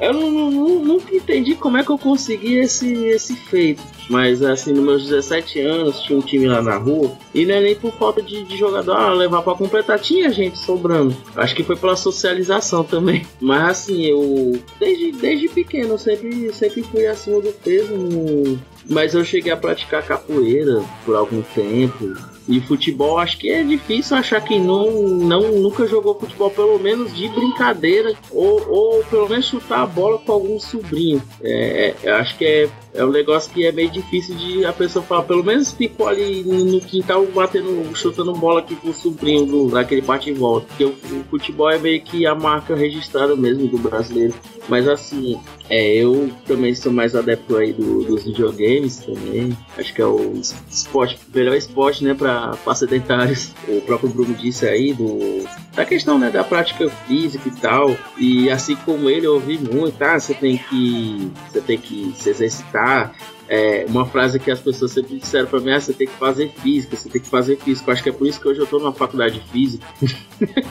eu 0.00 0.12
não, 0.14 0.30
não- 0.30 0.50
não- 0.50 0.84
nunca 0.84 1.14
entendi 1.14 1.54
como 1.54 1.76
é 1.76 1.84
que 1.84 1.90
eu 1.90 1.98
consegui 1.98 2.54
esse, 2.56 2.92
esse 3.06 3.34
feito. 3.36 3.82
Mas 4.08 4.42
assim, 4.42 4.72
nos 4.72 4.84
meus 4.84 5.04
17 5.06 5.60
anos, 5.60 6.00
tinha 6.00 6.18
um 6.18 6.22
time 6.22 6.46
lá 6.46 6.62
na 6.62 6.76
rua. 6.78 7.12
E 7.34 7.44
não 7.44 7.54
é 7.56 7.60
nem 7.60 7.74
por 7.74 7.92
falta 7.92 8.22
de, 8.22 8.42
de 8.44 8.56
jogador 8.56 8.92
ah, 8.96 9.12
levar 9.12 9.42
pra 9.42 9.54
completar. 9.54 9.98
Tinha 9.98 10.30
gente 10.30 10.58
sobrando. 10.58 11.14
Acho 11.36 11.54
que 11.54 11.62
foi 11.62 11.76
pela 11.76 11.94
socialização 11.94 12.82
também. 12.82 13.26
Mas 13.38 13.68
assim, 13.68 14.02
eu. 14.06 14.37
Desde, 14.78 15.12
desde 15.12 15.48
pequeno, 15.48 15.94
eu 15.94 15.98
sempre, 15.98 16.52
sempre 16.52 16.82
fui 16.82 17.06
acima 17.06 17.40
do 17.40 17.52
peso. 17.52 18.58
Mas 18.88 19.14
eu 19.14 19.24
cheguei 19.24 19.52
a 19.52 19.56
praticar 19.56 20.06
capoeira 20.06 20.82
por 21.04 21.14
algum 21.14 21.42
tempo. 21.42 22.14
E 22.48 22.60
futebol, 22.62 23.18
acho 23.18 23.38
que 23.38 23.50
é 23.50 23.62
difícil 23.62 24.16
achar 24.16 24.40
quem 24.40 24.58
não, 24.58 24.90
não 25.02 25.52
nunca 25.52 25.86
jogou 25.86 26.18
futebol, 26.18 26.50
pelo 26.50 26.78
menos 26.78 27.14
de 27.14 27.28
brincadeira, 27.28 28.14
ou, 28.30 28.66
ou 28.70 29.04
pelo 29.04 29.28
menos 29.28 29.46
chutar 29.46 29.82
a 29.82 29.86
bola 29.86 30.18
com 30.18 30.32
algum 30.32 30.58
sobrinho. 30.58 31.22
É, 31.42 31.94
eu 32.02 32.14
acho 32.14 32.38
que 32.38 32.46
é, 32.46 32.70
é 32.98 33.04
um 33.04 33.10
negócio 33.10 33.50
que 33.52 33.64
é 33.66 33.72
meio 33.72 33.90
difícil 33.90 34.34
de 34.34 34.64
a 34.64 34.72
pessoa 34.72 35.04
falar, 35.04 35.22
pelo 35.22 35.44
menos 35.44 35.70
ficou 35.72 36.08
ali 36.08 36.42
no 36.42 36.80
quintal 36.80 37.24
batendo, 37.26 37.94
chutando 37.96 38.32
bola 38.32 38.60
aqui 38.60 38.74
com 38.76 38.90
o 38.90 38.94
sobrinho 38.94 39.46
do, 39.46 39.68
bate 40.02 40.30
e 40.30 40.32
volta. 40.34 40.66
Porque 40.66 40.84
o, 40.84 40.88
o 40.90 41.24
futebol 41.30 41.70
é 41.70 41.78
meio 41.78 42.00
que 42.02 42.26
a 42.26 42.34
marca 42.34 42.74
registrada 42.74 43.34
mesmo 43.36 43.66
do 43.68 43.78
brasileiro. 43.78 44.34
Mas 44.68 44.86
assim, 44.86 45.38
é, 45.70 45.94
eu 45.96 46.30
também 46.46 46.74
sou 46.74 46.92
mais 46.92 47.14
adepto 47.14 47.56
aí 47.56 47.72
do- 47.72 48.04
dos 48.04 48.24
videogames 48.24 48.96
também. 48.98 49.56
Acho 49.78 49.94
que 49.94 50.02
é 50.02 50.06
o 50.06 50.32
esporte, 50.70 51.18
melhor 51.34 51.56
esporte, 51.56 52.04
né, 52.04 52.14
para 52.14 52.56
sedentários. 52.74 53.50
O 53.68 53.80
próprio 53.82 54.10
Bruno 54.10 54.34
disse 54.34 54.66
aí 54.66 54.92
do 54.92 55.44
da 55.74 55.84
questão, 55.84 56.18
né, 56.18 56.30
da 56.30 56.42
prática 56.42 56.88
física 57.06 57.48
e 57.48 57.52
tal. 57.52 57.96
E 58.16 58.50
assim 58.50 58.76
como 58.76 59.08
ele, 59.08 59.26
eu 59.26 59.34
ouvi 59.34 59.58
muito, 59.58 60.02
ah, 60.02 60.18
você 60.18 60.34
tem 60.34 60.58
que 60.58 61.30
você 61.50 61.60
tem 61.60 61.78
que 61.78 62.12
se 62.16 62.30
exercitar. 62.30 63.14
É, 63.50 63.86
uma 63.88 64.04
frase 64.04 64.38
que 64.38 64.50
as 64.50 64.60
pessoas 64.60 64.92
sempre 64.92 65.16
disseram 65.16 65.46
pra 65.46 65.58
mim, 65.58 65.70
ah, 65.72 65.80
você 65.80 65.94
tem 65.94 66.06
que 66.06 66.12
fazer 66.14 66.52
física, 66.60 66.94
você 66.96 67.08
tem 67.08 67.20
que 67.20 67.28
fazer 67.28 67.56
física. 67.56 67.88
Eu 67.88 67.92
acho 67.94 68.02
que 68.02 68.08
é 68.10 68.12
por 68.12 68.26
isso 68.26 68.38
que 68.38 68.48
hoje 68.48 68.60
eu 68.60 68.66
tô 68.66 68.78
numa 68.78 68.92
faculdade 68.92 69.40
de 69.40 69.48
física. 69.50 69.86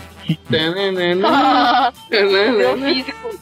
Meu 2.52 2.78
físico. 2.78 3.40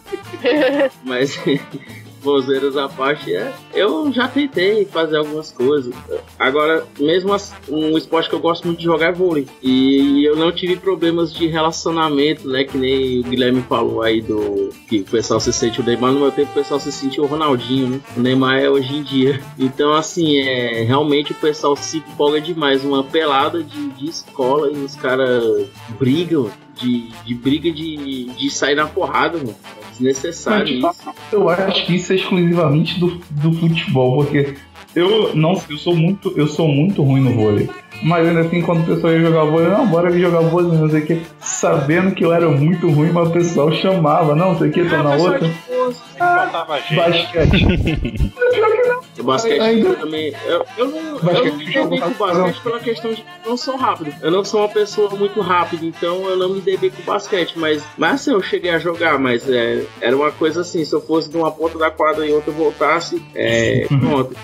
Mas, 1.03 1.37
bozeiras 2.25 2.75
à 2.75 2.89
parte, 2.89 3.33
é, 3.33 3.53
eu 3.73 4.11
já 4.11 4.27
tentei 4.27 4.83
fazer 4.85 5.17
algumas 5.17 5.51
coisas. 5.51 5.93
Agora, 6.37 6.83
mesmo 6.99 7.31
assim, 7.31 7.53
um 7.69 7.95
esporte 7.97 8.27
que 8.27 8.35
eu 8.35 8.39
gosto 8.39 8.65
muito 8.65 8.79
de 8.79 8.85
jogar 8.85 9.09
é 9.09 9.11
vôlei. 9.11 9.47
E 9.61 10.25
eu 10.25 10.35
não 10.35 10.51
tive 10.51 10.75
problemas 10.75 11.31
de 11.31 11.45
relacionamento, 11.45 12.49
né? 12.49 12.63
Que 12.63 12.77
nem 12.77 13.19
o 13.19 13.23
Guilherme 13.23 13.61
falou 13.61 14.01
aí 14.01 14.21
do 14.21 14.69
que 14.89 15.01
o 15.01 15.05
pessoal 15.05 15.39
se 15.39 15.53
sente 15.53 15.79
o 15.79 15.83
Neymar. 15.83 16.11
No 16.11 16.19
meu 16.19 16.31
tempo, 16.31 16.51
o 16.51 16.55
pessoal 16.55 16.79
se 16.79 16.91
sentiu 16.91 17.23
o 17.23 17.27
Ronaldinho, 17.27 17.89
né? 17.89 17.99
O 18.17 18.19
Neymar 18.19 18.57
é 18.57 18.69
hoje 18.69 18.95
em 18.95 19.03
dia. 19.03 19.39
Então, 19.57 19.93
assim, 19.93 20.37
é 20.37 20.83
realmente 20.83 21.31
o 21.31 21.35
pessoal 21.35 21.75
se 21.75 21.97
empolga 21.97 22.41
demais. 22.41 22.83
Uma 22.83 23.03
pelada 23.03 23.63
de, 23.63 23.89
de 23.89 24.09
escola 24.09 24.71
e 24.71 24.77
os 24.77 24.95
caras 24.95 25.67
brigam. 25.99 26.49
De, 26.75 27.07
de 27.25 27.33
briga 27.33 27.71
de, 27.71 28.25
de 28.25 28.49
sair 28.49 28.75
na 28.75 28.85
porrada, 28.85 29.37
mano. 29.37 29.55
É 29.77 29.91
desnecessário 29.91 30.67
isso. 30.67 31.13
Eu 31.31 31.49
acho 31.49 31.85
que 31.85 31.95
isso 31.95 32.11
é 32.11 32.15
exclusivamente 32.15 32.99
do, 32.99 33.21
do 33.31 33.53
futebol, 33.53 34.17
porque 34.17 34.55
eu 34.93 35.35
não 35.35 35.61
eu 35.69 35.77
sou 35.77 35.95
muito 35.95 36.33
eu 36.37 36.47
sou 36.47 36.67
muito 36.67 37.01
ruim 37.01 37.21
no 37.21 37.33
vôlei. 37.33 37.69
Mas 38.03 38.27
ainda 38.27 38.41
assim, 38.41 38.61
quando 38.61 38.81
o 38.81 38.85
pessoal 38.85 39.13
ia 39.13 39.21
jogar 39.21 39.45
vôlei, 39.45 39.69
não, 39.69 39.87
bora 39.87 40.09
vir 40.09 40.21
jogar 40.21 40.41
vôlei, 40.41 40.77
não 40.77 40.89
sei 40.89 41.01
o 41.01 41.05
que. 41.05 41.21
Sabendo 41.39 42.13
que 42.13 42.25
eu 42.25 42.33
era 42.33 42.49
muito 42.49 42.89
ruim, 42.89 43.11
mas 43.11 43.29
o 43.29 43.31
pessoal 43.31 43.71
chamava, 43.71 44.35
não 44.35 44.57
sei 44.57 44.69
o 44.69 44.71
que, 44.71 44.83
tô 44.83 44.97
na 45.01 45.15
outra. 45.15 45.47
Gente. 45.47 46.95
Basquete. 46.95 48.31
O 49.17 49.23
basquete 49.23 49.59
Ainda- 49.59 49.93
também. 49.95 50.33
Eu, 50.45 50.65
eu 50.77 50.87
não, 50.87 50.97
eu 50.97 51.45
não 51.45 51.55
me 51.57 51.65
bem 51.65 51.99
com 52.01 52.07
o 52.09 52.13
basquete 52.13 52.61
pela 52.63 52.79
questão 52.79 53.11
de 53.13 53.21
que 53.21 53.27
eu 53.43 53.49
não 53.49 53.57
sou 53.57 53.75
rápido. 53.75 54.13
Eu 54.21 54.31
não 54.31 54.43
sou 54.43 54.61
uma 54.61 54.69
pessoa 54.69 55.09
muito 55.11 55.39
rápida, 55.41 55.85
então 55.85 56.27
eu 56.29 56.35
não 56.37 56.49
me 56.49 56.61
dei 56.61 56.77
bem 56.77 56.89
com 56.89 57.01
o 57.01 57.05
basquete. 57.05 57.57
Mas, 57.57 57.83
mas 57.97 58.15
assim, 58.15 58.31
eu 58.31 58.41
cheguei 58.41 58.71
a 58.71 58.79
jogar, 58.79 59.17
mas 59.19 59.49
é, 59.49 59.85
era 60.01 60.15
uma 60.15 60.31
coisa 60.31 60.61
assim: 60.61 60.83
se 60.83 60.93
eu 60.93 61.01
fosse 61.01 61.29
de 61.29 61.37
uma 61.37 61.51
ponta 61.51 61.77
da 61.77 61.89
quadra 61.89 62.25
e 62.25 62.31
outra 62.33 62.51
voltasse, 62.51 63.21
é, 63.33 63.87
pronto. 63.99 64.35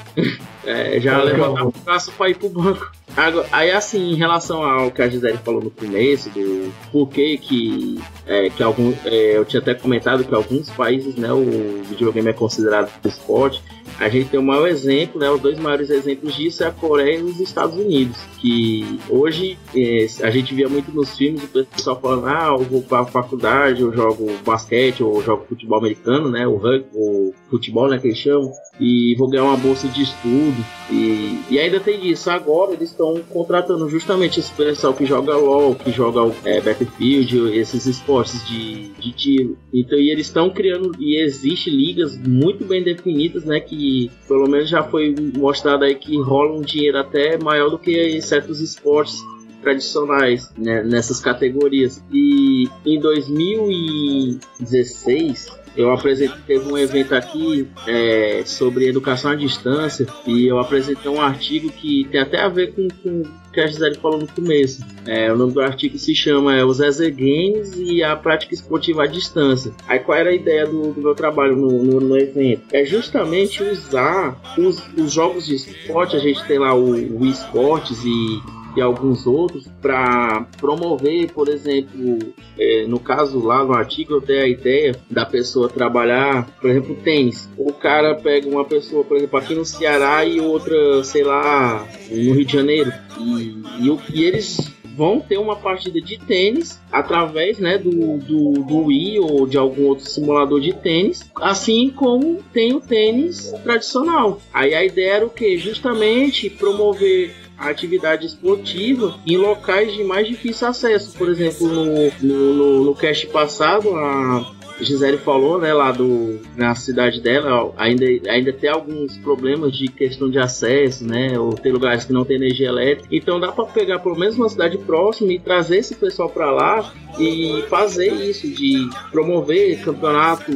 É, 0.63 0.99
já 0.99 1.17
Legal. 1.23 1.25
levantava 1.53 1.67
o 1.69 1.73
braço 1.84 2.12
pra 2.12 2.29
ir 2.29 2.36
pro 2.38 2.49
banco. 2.49 2.91
Agora, 3.17 3.45
aí 3.51 3.71
assim, 3.71 4.12
em 4.12 4.15
relação 4.15 4.63
ao 4.63 4.89
que 4.89 5.01
a 5.01 5.10
Gisele 5.10 5.38
falou 5.43 5.62
no 5.62 5.69
começo, 5.71 6.29
do 6.29 6.71
porquê 6.91 7.38
que, 7.38 7.99
é, 8.25 8.49
que 8.49 8.63
algum, 8.63 8.93
é, 9.03 9.38
eu 9.38 9.43
tinha 9.43 9.60
até 9.60 9.73
comentado 9.73 10.23
que 10.23 10.34
alguns 10.34 10.69
países, 10.69 11.15
né, 11.15 11.31
o 11.34 11.81
videogame 11.89 12.29
é 12.29 12.34
considerado 12.34 12.89
esporte. 13.03 13.62
A 13.99 14.07
gente 14.07 14.29
tem 14.29 14.39
o 14.39 14.43
maior 14.62 14.67
exemplo, 14.67 15.19
né, 15.19 15.30
os 15.30 15.41
dois 15.41 15.60
maiores 15.60 15.89
exemplos 15.89 16.36
disso 16.36 16.63
é 16.63 16.67
a 16.67 16.71
Coreia 16.71 17.17
e 17.17 17.24
os 17.24 17.39
Estados 17.39 17.76
Unidos, 17.76 18.17
que 18.39 19.00
hoje 19.10 19.58
é, 19.76 20.08
a 20.21 20.30
gente 20.30 20.54
via 20.54 20.69
muito 20.69 20.91
nos 20.91 21.17
filmes 21.17 21.43
o 21.43 21.65
pessoal 21.65 22.00
falando, 22.00 22.28
ah, 22.28 22.56
eu 22.58 22.63
vou 22.63 22.82
pra 22.82 23.06
faculdade, 23.06 23.82
eu 23.82 23.93
jogo 23.93 24.28
basquete, 24.45 25.04
ou 25.04 25.21
jogo 25.24 25.45
futebol 25.47 25.80
americano, 25.80 26.30
né, 26.30 26.47
o 26.47 26.56
rugby, 26.56 26.88
o 26.93 27.34
futebol, 27.50 27.89
né, 27.89 27.97
que 27.97 28.08
eles 28.08 28.17
chamam, 28.17 28.52
e 28.80 29.15
vou 29.15 29.30
ganhar 29.30 29.43
uma 29.43 29.58
bolsa 29.58 29.88
de 29.88 30.02
estudo. 30.02 30.65
E, 30.89 31.39
e 31.52 31.60
ainda 31.60 31.80
tem 31.80 32.10
isso. 32.10 32.30
Agora 32.32 32.74
eles 32.74 32.89
estão 32.89 33.21
contratando 33.30 33.88
justamente 33.88 34.39
esse 34.39 34.52
pessoal 34.52 34.93
que 34.93 35.06
joga 35.06 35.38
LOL, 35.38 35.76
que 35.76 35.91
joga 35.91 36.34
é, 36.43 36.60
Battlefield, 36.60 37.56
esses 37.56 37.86
esportes 37.86 38.45
de, 38.47 38.89
de 38.93 39.12
tiro. 39.12 39.58
Então, 39.71 40.00
e 40.00 40.10
eles 40.10 40.26
estão 40.26 40.50
criando, 40.50 40.91
e 41.00 41.21
existe 41.21 41.69
ligas 41.69 42.17
muito 42.17 42.65
bem 42.65 42.84
definidas, 42.84 43.45
né? 43.45 43.60
Que 43.60 44.10
pelo 44.28 44.47
menos 44.51 44.69
já 44.69 44.83
foi 44.83 45.15
mostrado 45.35 45.85
aí 45.85 45.95
que 45.95 46.21
rola 46.21 46.57
um 46.57 46.61
dinheiro 46.61 46.99
até 46.99 47.37
maior 47.37 47.69
do 47.69 47.79
que 47.79 48.21
certos 48.21 48.59
esportes 48.59 49.23
tradicionais 49.61 50.51
né, 50.57 50.83
nessas 50.83 51.19
categorias. 51.19 52.03
E 52.11 52.67
em 52.85 52.99
2016 52.99 55.61
eu 55.75 55.91
apresentei, 55.91 56.38
teve 56.45 56.71
um 56.71 56.77
evento 56.77 57.15
aqui 57.15 57.67
é, 57.88 58.43
sobre 58.45 58.88
educação 58.88 59.31
à 59.31 59.36
distância 59.36 60.05
e 60.27 60.47
eu 60.47 60.60
apresentei 60.60 61.10
um 61.10 61.21
artigo 61.21 61.71
que 61.71 62.07
tem 62.12 62.21
até 62.21 62.41
a 62.41 62.49
ver 62.49 62.73
com, 62.73 62.88
com 63.01 63.21
o 63.21 63.51
que 63.51 63.60
a 63.60 63.67
Gisele 63.67 63.97
falou 63.97 64.19
no 64.19 64.27
começo. 64.27 64.81
É, 65.05 65.31
o 65.31 65.38
nome 65.38 65.53
do 65.53 65.62
artigo 65.62 65.97
se 65.97 66.13
chama 66.15 66.55
é, 66.55 66.63
Os 66.63 66.79
EZ 66.79 66.99
Games 67.10 67.75
e 67.77 68.03
a 68.03 68.15
Prática 68.15 68.53
Esportiva 68.53 69.03
à 69.03 69.07
Distância. 69.07 69.71
Aí 69.88 69.99
qual 69.99 70.17
era 70.17 70.29
a 70.29 70.34
ideia 70.34 70.65
do, 70.65 70.93
do 70.93 71.01
meu 71.01 71.15
trabalho 71.15 71.55
no, 71.55 71.84
no, 71.84 71.99
no 71.99 72.17
evento? 72.17 72.63
É 72.71 72.86
justamente 72.86 73.63
usar 73.63 74.39
os, 74.57 74.81
os 74.97 75.12
jogos 75.12 75.45
de 75.45 75.55
esporte, 75.55 76.15
a 76.15 76.19
gente 76.19 76.43
tem 76.45 76.60
lá 76.60 76.73
o, 76.73 76.91
o 76.91 77.25
esportes 77.25 78.03
e 78.03 78.61
e 78.75 78.81
alguns 78.81 79.25
outros 79.25 79.67
para 79.81 80.45
promover, 80.57 81.31
por 81.31 81.47
exemplo, 81.47 82.19
é, 82.57 82.86
no 82.88 82.99
caso 82.99 83.39
lá 83.39 83.63
no 83.63 83.73
artigo 83.73 84.13
eu 84.13 84.21
dei 84.21 84.39
a 84.39 84.47
ideia 84.47 84.95
da 85.10 85.25
pessoa 85.25 85.69
trabalhar, 85.69 86.47
por 86.60 86.69
exemplo, 86.69 86.95
tênis. 87.03 87.49
O 87.57 87.73
cara 87.73 88.15
pega 88.15 88.47
uma 88.47 88.65
pessoa, 88.65 89.03
por 89.03 89.17
exemplo, 89.17 89.38
aqui 89.39 89.55
no 89.55 89.65
Ceará 89.65 90.23
e 90.25 90.39
outra, 90.39 91.03
sei 91.03 91.23
lá, 91.23 91.88
no 92.10 92.34
Rio 92.34 92.45
de 92.45 92.53
Janeiro. 92.53 92.91
E, 93.19 93.62
e, 93.79 93.99
e 94.13 94.23
eles 94.23 94.71
vão 94.95 95.19
ter 95.19 95.38
uma 95.38 95.55
partida 95.55 95.99
de 96.01 96.17
tênis 96.17 96.79
através 96.91 97.60
né, 97.60 97.77
do, 97.77 98.17
do, 98.17 98.51
do 98.63 98.77
Wii 98.86 99.19
ou 99.19 99.47
de 99.47 99.57
algum 99.57 99.86
outro 99.86 100.10
simulador 100.10 100.60
de 100.60 100.73
tênis, 100.73 101.29
assim 101.36 101.89
como 101.89 102.43
tem 102.53 102.73
o 102.73 102.81
tênis 102.81 103.51
tradicional. 103.63 104.41
Aí 104.53 104.73
a 104.73 104.84
ideia 104.84 105.13
era 105.13 105.25
o 105.25 105.29
que? 105.29 105.57
Justamente 105.57 106.49
promover 106.49 107.34
a 107.62 107.69
atividade 107.69 108.26
esportiva 108.26 109.19
em 109.26 109.38
locais 109.38 109.93
de 109.93 110.04
mais 110.04 110.28
difícil 110.28 110.67
acesso. 110.67 111.15
Por 111.15 111.30
exemplo, 111.30 111.67
no, 111.67 111.86
no, 112.19 112.54
no, 112.54 112.84
no 112.86 112.95
cast 112.95 113.28
passado, 113.28 113.95
a 113.95 114.52
Gisele 114.79 115.17
falou, 115.17 115.60
né, 115.60 115.73
lá 115.73 115.91
do, 115.91 116.39
na 116.55 116.73
cidade 116.75 117.21
dela, 117.21 117.73
ainda, 117.77 118.05
ainda 118.29 118.53
tem 118.53 118.69
alguns 118.69 119.17
problemas 119.17 119.75
de 119.75 119.88
questão 119.88 120.29
de 120.29 120.39
acesso, 120.39 121.05
né, 121.05 121.38
ou 121.38 121.53
tem 121.53 121.71
lugares 121.71 122.05
que 122.05 122.13
não 122.13 122.25
tem 122.25 122.38
energia 122.38 122.67
elétrica. 122.67 123.07
Então 123.12 123.39
dá 123.39 123.51
para 123.51 123.65
pegar 123.65 123.99
pelo 123.99 124.17
menos 124.17 124.36
uma 124.36 124.49
cidade 124.49 124.77
próxima 124.77 125.34
e 125.34 125.39
trazer 125.39 125.77
esse 125.77 125.95
pessoal 125.95 126.29
para 126.29 126.51
lá 126.51 126.93
e 127.19 127.63
fazer 127.69 128.13
isso, 128.13 128.47
de 128.47 128.89
promover 129.12 129.81
campeonato, 129.81 130.51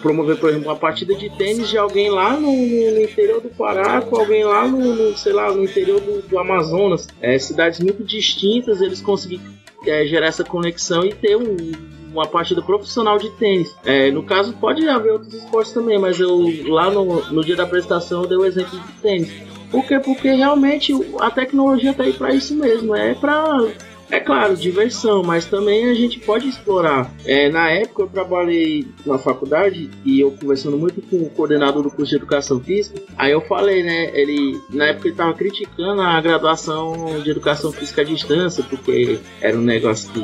promover, 0.00 0.36
por 0.36 0.50
exemplo, 0.50 0.68
uma 0.68 0.76
partida 0.76 1.14
de 1.14 1.28
tênis 1.36 1.68
de 1.68 1.78
alguém 1.78 2.10
lá 2.10 2.38
no, 2.38 2.50
no 2.50 3.02
interior 3.02 3.40
do 3.40 3.50
Pará 3.50 4.00
com 4.00 4.16
alguém 4.16 4.44
lá 4.44 4.66
no, 4.66 4.94
no, 4.94 5.16
sei 5.16 5.32
lá, 5.32 5.52
no 5.52 5.64
interior 5.64 6.00
do, 6.00 6.22
do 6.22 6.38
Amazonas. 6.38 7.06
É, 7.20 7.38
cidades 7.38 7.80
muito 7.80 8.02
distintas, 8.02 8.80
eles 8.80 9.00
conseguiram 9.00 9.44
é, 9.86 10.06
gerar 10.06 10.26
essa 10.26 10.44
conexão 10.44 11.04
e 11.04 11.12
ter 11.12 11.36
um, 11.36 11.56
uma 12.12 12.26
partida 12.26 12.62
profissional 12.62 13.18
de 13.18 13.30
tênis. 13.30 13.76
É, 13.84 14.10
no 14.10 14.22
caso, 14.22 14.52
pode 14.54 14.86
haver 14.88 15.12
outros 15.12 15.34
esportes 15.34 15.72
também, 15.72 15.98
mas 15.98 16.18
eu 16.18 16.38
lá 16.68 16.90
no, 16.90 17.24
no 17.30 17.44
dia 17.44 17.56
da 17.56 17.64
apresentação 17.64 18.22
eu 18.22 18.28
dei 18.28 18.38
o 18.38 18.44
exemplo 18.44 18.78
de 18.78 18.92
tênis. 19.00 19.32
Por 19.70 19.84
quê? 19.86 20.00
Porque 20.00 20.32
realmente 20.32 20.92
a 21.20 21.30
tecnologia 21.30 21.94
tá 21.94 22.02
aí 22.02 22.12
para 22.12 22.34
isso 22.34 22.54
mesmo. 22.54 22.94
É 22.94 23.14
para 23.14 23.68
é 24.10 24.18
claro, 24.18 24.56
diversão, 24.56 25.22
mas 25.22 25.44
também 25.44 25.88
a 25.88 25.94
gente 25.94 26.18
pode 26.18 26.48
explorar. 26.48 27.10
É, 27.24 27.48
na 27.48 27.70
época 27.70 28.02
eu 28.02 28.08
trabalhei 28.08 28.86
na 29.06 29.18
faculdade 29.18 29.88
e 30.04 30.20
eu 30.20 30.32
conversando 30.32 30.76
muito 30.76 31.00
com 31.02 31.16
o 31.16 31.30
coordenador 31.30 31.82
do 31.82 31.90
curso 31.90 32.10
de 32.10 32.16
educação 32.16 32.58
física, 32.58 33.00
aí 33.16 33.30
eu 33.30 33.40
falei, 33.42 33.84
né, 33.84 34.10
ele 34.12 34.60
na 34.70 34.86
época 34.86 35.08
ele 35.08 35.16
tava 35.16 35.32
criticando 35.34 36.02
a 36.02 36.20
graduação 36.20 37.20
de 37.22 37.30
educação 37.30 37.70
física 37.70 38.02
à 38.02 38.04
distância, 38.04 38.64
porque 38.68 39.20
era 39.40 39.56
um 39.56 39.62
negócio 39.62 40.10
que 40.10 40.20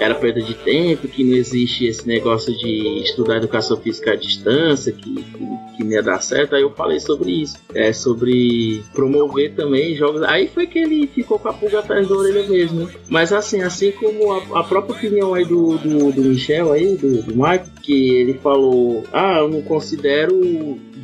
era 0.00 0.14
perda 0.14 0.40
de 0.40 0.54
tempo, 0.54 1.08
que 1.08 1.24
não 1.24 1.36
existe 1.36 1.86
esse 1.86 2.06
negócio 2.06 2.56
de 2.56 3.02
estudar 3.02 3.36
educação 3.36 3.76
física 3.76 4.12
à 4.12 4.16
distância, 4.16 4.92
que, 4.92 5.14
que, 5.14 5.76
que 5.76 5.84
não 5.84 5.92
ia 5.92 6.02
dar 6.02 6.20
certo. 6.20 6.54
Aí 6.54 6.62
eu 6.62 6.70
falei 6.70 7.00
sobre 7.00 7.30
isso, 7.30 7.56
é, 7.74 7.92
sobre 7.92 8.82
promover 8.92 9.54
também 9.54 9.94
jogos. 9.94 10.22
Aí 10.22 10.48
foi 10.48 10.66
que 10.66 10.78
ele 10.78 11.06
ficou 11.06 11.38
com 11.38 11.48
a 11.48 11.52
pulga 11.52 11.80
atrás 11.80 12.08
da 12.08 12.14
orelha 12.14 12.46
mesmo. 12.48 12.86
né? 12.86 12.92
Mas 13.08 13.32
assim, 13.32 13.62
assim 13.62 13.92
como 13.92 14.32
a, 14.32 14.60
a 14.60 14.64
própria 14.64 14.96
opinião 14.96 15.34
aí 15.34 15.44
do, 15.44 15.78
do, 15.78 16.12
do 16.12 16.22
Michel 16.22 16.72
aí, 16.72 16.96
do, 16.96 17.22
do 17.22 17.34
Michael, 17.34 17.64
que 17.82 18.14
ele 18.16 18.34
falou, 18.34 19.04
ah, 19.12 19.38
eu 19.38 19.48
não 19.48 19.62
considero 19.62 20.40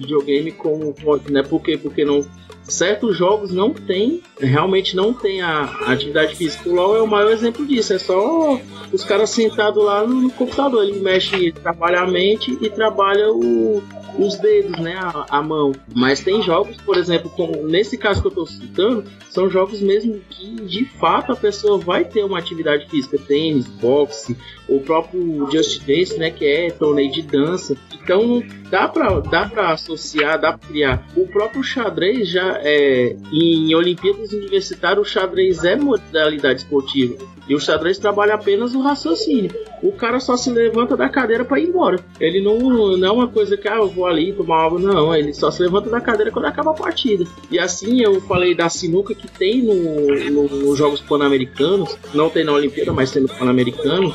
videogame 0.00 0.50
como 0.53 0.94
né? 1.31 1.42
Por 1.42 1.61
quê? 1.62 1.76
Porque 1.76 2.05
não 2.05 2.24
certos 2.70 3.16
jogos 3.16 3.52
não 3.52 3.72
tem, 3.72 4.22
realmente 4.38 4.96
não 4.96 5.12
tem 5.12 5.42
a, 5.42 5.62
a 5.87 5.92
atividade 5.92 6.37
física. 6.37 6.68
O 6.68 6.74
LoL 6.74 6.96
é 6.96 7.02
o 7.02 7.06
maior 7.06 7.33
exemplo 7.33 7.66
disso. 7.66 7.92
É 7.92 7.98
só 7.98 8.61
os 8.92 9.04
caras 9.04 9.30
sentados 9.30 9.83
lá 9.85 10.06
no, 10.06 10.22
no 10.22 10.30
computador. 10.30 10.85
Ele 10.85 11.00
mexe, 11.00 11.52
trabalha 11.52 12.00
a 12.00 12.06
mente 12.06 12.56
e 12.61 12.70
trabalha 12.70 13.33
o, 13.33 13.83
os 14.18 14.36
dedos, 14.36 14.78
né? 14.78 14.94
A, 14.96 15.38
a 15.38 15.42
mão. 15.42 15.72
Mas 15.94 16.20
tem 16.20 16.42
jogos, 16.42 16.76
por 16.78 16.96
exemplo, 16.96 17.30
como 17.30 17.66
nesse 17.66 17.96
caso 17.96 18.20
que 18.20 18.28
eu 18.28 18.32
tô 18.32 18.46
citando, 18.46 19.04
são 19.30 19.48
jogos 19.48 19.80
mesmo 19.80 20.20
que 20.28 20.54
de 20.66 20.84
fato 20.84 21.32
a 21.32 21.36
pessoa 21.36 21.78
vai 21.78 22.04
ter 22.04 22.24
uma 22.24 22.38
atividade 22.38 22.88
física, 22.88 23.18
tênis, 23.18 23.66
boxe, 23.66 24.36
o 24.68 24.80
próprio 24.80 25.48
Just 25.50 25.84
Dance, 25.84 26.18
né? 26.18 26.30
Que 26.30 26.46
é 26.46 26.70
torneio 26.70 27.10
de 27.10 27.22
dança. 27.22 27.76
Então 28.02 28.42
dá 28.70 28.88
pra, 28.88 29.20
dá 29.20 29.48
pra 29.48 29.72
associar, 29.72 30.40
dá 30.40 30.56
pra 30.56 30.68
criar. 30.68 31.06
O 31.16 31.26
próprio 31.26 31.62
xadrez 31.62 32.28
já 32.28 32.58
é. 32.62 33.16
Em 33.32 33.74
Olimpíadas 33.74 34.32
Universitárias, 34.32 35.06
o 35.06 35.10
xadrez 35.10 35.64
é 35.64 35.76
modalidade 35.76 36.60
esportiva. 36.60 37.16
E 37.48 37.54
o 37.54 37.60
xadrez 37.60 37.98
trabalha 37.98 38.34
apenas 38.34 38.74
o 38.74 38.80
raciocínio. 38.80 39.50
O 39.82 39.90
cara 39.90 40.20
só 40.20 40.36
se 40.36 40.50
levanta 40.50 40.96
da 40.96 41.08
cadeira 41.08 41.44
para 41.44 41.58
ir 41.58 41.68
embora. 41.68 41.98
Ele 42.20 42.40
não, 42.40 42.58
não 42.96 43.08
é 43.08 43.10
uma 43.10 43.28
coisa 43.28 43.56
que, 43.56 43.66
ah, 43.66 43.76
eu 43.76 43.88
vou 43.88 43.99
ali 44.06 44.32
tomar. 44.32 44.70
Não, 44.70 45.14
ele 45.14 45.32
só 45.32 45.50
se 45.50 45.62
levanta 45.62 45.90
da 45.90 46.00
cadeira 46.00 46.30
quando 46.30 46.46
acaba 46.46 46.70
a 46.70 46.74
partida. 46.74 47.24
E 47.50 47.58
assim 47.58 48.00
eu 48.00 48.20
falei 48.22 48.54
da 48.54 48.68
sinuca 48.68 49.14
que 49.14 49.28
tem 49.28 49.62
no, 49.62 50.30
no, 50.30 50.48
nos 50.48 50.78
Jogos 50.78 51.00
Pan-Americanos. 51.00 51.96
Não 52.14 52.30
tem 52.30 52.44
na 52.44 52.52
Olimpíada, 52.52 52.92
mas 52.92 53.10
tem 53.10 53.22
no 53.22 53.28
Pan-Americano. 53.28 54.14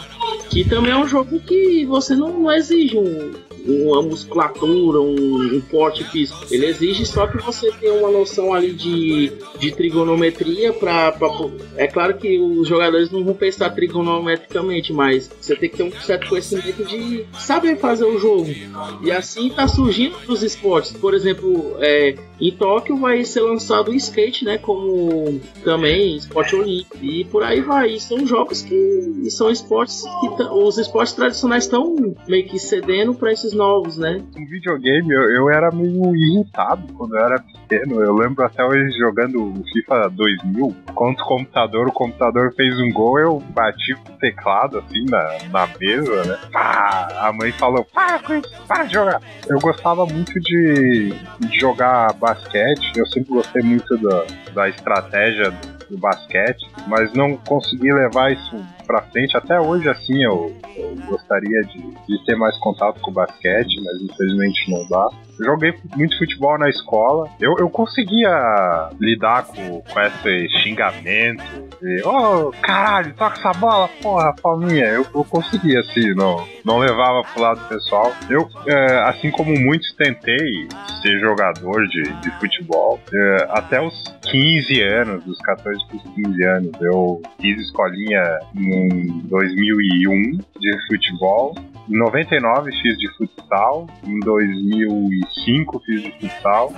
Que 0.49 0.63
também 0.63 0.91
é 0.91 0.97
um 0.97 1.07
jogo 1.07 1.39
que 1.39 1.85
você 1.85 2.15
não, 2.15 2.39
não 2.39 2.51
exige 2.51 2.97
um, 2.97 3.33
uma 3.67 4.01
musculatura, 4.01 5.01
um, 5.01 5.55
um 5.55 5.61
porte 5.61 6.03
físico. 6.05 6.45
Ele 6.51 6.65
exige 6.65 7.05
só 7.05 7.27
que 7.27 7.37
você 7.37 7.71
tenha 7.73 7.93
uma 7.93 8.11
noção 8.11 8.53
ali 8.53 8.73
de, 8.73 9.31
de 9.59 9.71
trigonometria 9.71 10.73
para 10.73 11.13
É 11.75 11.87
claro 11.87 12.17
que 12.17 12.39
os 12.39 12.67
jogadores 12.67 13.11
não 13.11 13.23
vão 13.23 13.33
pensar 13.33 13.69
trigonometricamente, 13.71 14.93
mas 14.93 15.29
você 15.39 15.55
tem 15.55 15.69
que 15.69 15.77
ter 15.77 15.83
um 15.83 15.91
certo 15.91 16.29
conhecimento 16.29 16.83
de 16.85 17.25
saber 17.39 17.77
fazer 17.77 18.05
o 18.05 18.19
jogo. 18.19 18.47
E 19.01 19.11
assim 19.11 19.47
está 19.47 19.67
surgindo 19.67 20.15
os 20.27 20.43
esportes. 20.43 20.91
Por 20.91 21.13
exemplo, 21.13 21.75
é, 21.79 22.15
em 22.39 22.51
Tóquio 22.51 22.97
vai 22.97 23.23
ser 23.23 23.41
lançado 23.41 23.91
o 23.91 23.93
skate, 23.93 24.45
né? 24.45 24.57
Como 24.57 25.39
também 25.63 26.15
esporte 26.15 26.55
olímpico. 26.55 26.97
E 27.01 27.23
por 27.25 27.43
aí 27.43 27.61
vai. 27.61 27.91
E 27.91 27.99
são 27.99 28.25
jogos 28.25 28.61
que 28.61 29.29
são 29.29 29.49
esportes 29.49 30.03
que 30.19 30.43
os 30.43 30.77
esportes 30.77 31.13
tradicionais 31.13 31.63
estão 31.63 31.95
meio 32.27 32.47
que 32.47 32.59
cedendo 32.59 33.13
para 33.13 33.31
esses 33.31 33.53
novos, 33.53 33.97
né? 33.97 34.21
Em 34.35 34.45
videogame 34.45 35.13
eu, 35.13 35.23
eu 35.29 35.49
era 35.49 35.71
meio 35.71 36.15
irritado 36.15 36.91
quando 36.93 37.15
eu 37.15 37.25
era 37.25 37.39
pequeno. 37.39 38.01
Eu 38.01 38.13
lembro 38.13 38.43
até 38.43 38.63
hoje 38.63 38.97
jogando 38.97 39.53
FIFA 39.71 40.09
2000 40.09 40.75
contra 40.93 41.23
o 41.23 41.27
computador. 41.27 41.87
O 41.87 41.91
computador 41.91 42.53
fez 42.55 42.79
um 42.79 42.91
gol, 42.91 43.19
eu 43.19 43.39
bati 43.49 43.93
o 43.93 44.17
teclado 44.19 44.79
assim 44.79 45.05
na, 45.09 45.37
na 45.51 45.69
mesa, 45.79 46.23
né? 46.25 46.37
Pá, 46.51 47.07
a 47.19 47.31
mãe 47.31 47.51
falou: 47.53 47.85
para 47.93 48.19
com 48.19 48.35
isso, 48.35 48.51
para 48.67 48.83
de 48.83 48.93
jogar. 48.93 49.21
Eu 49.47 49.59
gostava 49.59 50.05
muito 50.05 50.39
de 50.39 51.13
jogar 51.53 52.13
basquete. 52.25 52.91
Eu 52.95 53.05
sempre 53.07 53.33
gostei 53.33 53.61
muito 53.61 53.97
da, 53.97 54.25
da 54.53 54.69
estratégia 54.69 55.53
do 55.89 55.97
basquete, 55.97 56.65
mas 56.87 57.13
não 57.13 57.37
consegui 57.37 57.93
levar 57.93 58.31
isso 58.31 58.65
pra 58.87 59.01
frente. 59.03 59.37
Até 59.37 59.59
hoje, 59.59 59.87
assim, 59.87 60.23
eu, 60.23 60.55
eu 60.75 60.95
gostaria 61.05 61.61
de, 61.61 61.79
de, 62.07 62.25
ter 62.25 62.35
mais 62.35 62.57
contato 62.57 62.99
com 63.01 63.11
o 63.11 63.13
basquete, 63.13 63.81
mas 63.83 64.01
infelizmente 64.01 64.71
não 64.71 64.87
dá. 64.87 65.07
Joguei 65.39 65.73
muito 65.95 66.17
futebol 66.17 66.57
na 66.57 66.69
escola. 66.69 67.29
Eu, 67.39 67.55
eu 67.59 67.69
conseguia 67.69 68.89
lidar 68.99 69.45
com, 69.45 69.81
com 69.81 69.99
esse 69.99 70.49
xingamento. 70.59 71.43
De, 71.81 72.01
oh, 72.05 72.51
caralho, 72.61 73.13
toca 73.13 73.37
essa 73.37 73.51
bola, 73.59 73.89
porra, 74.01 74.33
palminha. 74.41 74.85
Eu, 74.85 75.05
eu 75.13 75.23
conseguia, 75.23 75.79
assim, 75.79 76.13
não, 76.15 76.45
não 76.63 76.77
levava 76.77 77.21
pro 77.33 77.41
lado 77.41 77.67
pessoal. 77.67 78.11
Eu, 78.29 78.47
é, 78.67 78.99
assim 79.09 79.31
como 79.31 79.57
muitos, 79.59 79.93
tentei 79.95 80.67
ser 81.01 81.19
jogador 81.19 81.87
de, 81.87 82.03
de 82.21 82.31
futebol. 82.39 82.99
É, 83.13 83.47
até 83.51 83.81
os 83.81 83.93
15 84.23 84.81
anos, 84.81 85.23
dos 85.23 85.37
14 85.39 85.85
para 85.87 85.97
os 85.97 86.03
15 86.15 86.43
anos, 86.43 86.71
eu 86.81 87.21
fiz 87.39 87.59
escolinha 87.59 88.39
em 88.55 89.19
2001 89.27 90.37
de 90.59 90.87
futebol. 90.87 91.55
Em 91.87 91.97
99 91.99 92.71
fiz 92.81 92.97
de 92.97 93.07
futsal, 93.15 93.87
em 94.03 94.19
2005 94.19 95.79
fiz 95.85 96.01
de 96.01 96.11
futsal, 96.19 96.73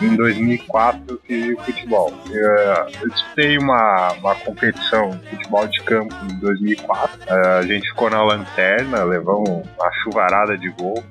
em 0.00 0.16
2004 0.16 1.20
fiz 1.26 1.44
de 1.44 1.56
futebol. 1.56 2.12
Eu, 2.30 3.02
eu 3.02 3.08
disputei 3.10 3.58
uma, 3.58 4.12
uma 4.14 4.34
competição 4.36 5.10
de 5.10 5.28
futebol 5.28 5.66
de 5.66 5.82
campo 5.82 6.14
em 6.30 6.40
2004. 6.40 7.32
A 7.58 7.62
gente 7.62 7.88
ficou 7.90 8.08
na 8.08 8.22
lanterna, 8.22 9.04
levamos 9.04 9.48
uma 9.48 9.92
chuvarada 10.02 10.56
de 10.56 10.70
gol. 10.70 11.02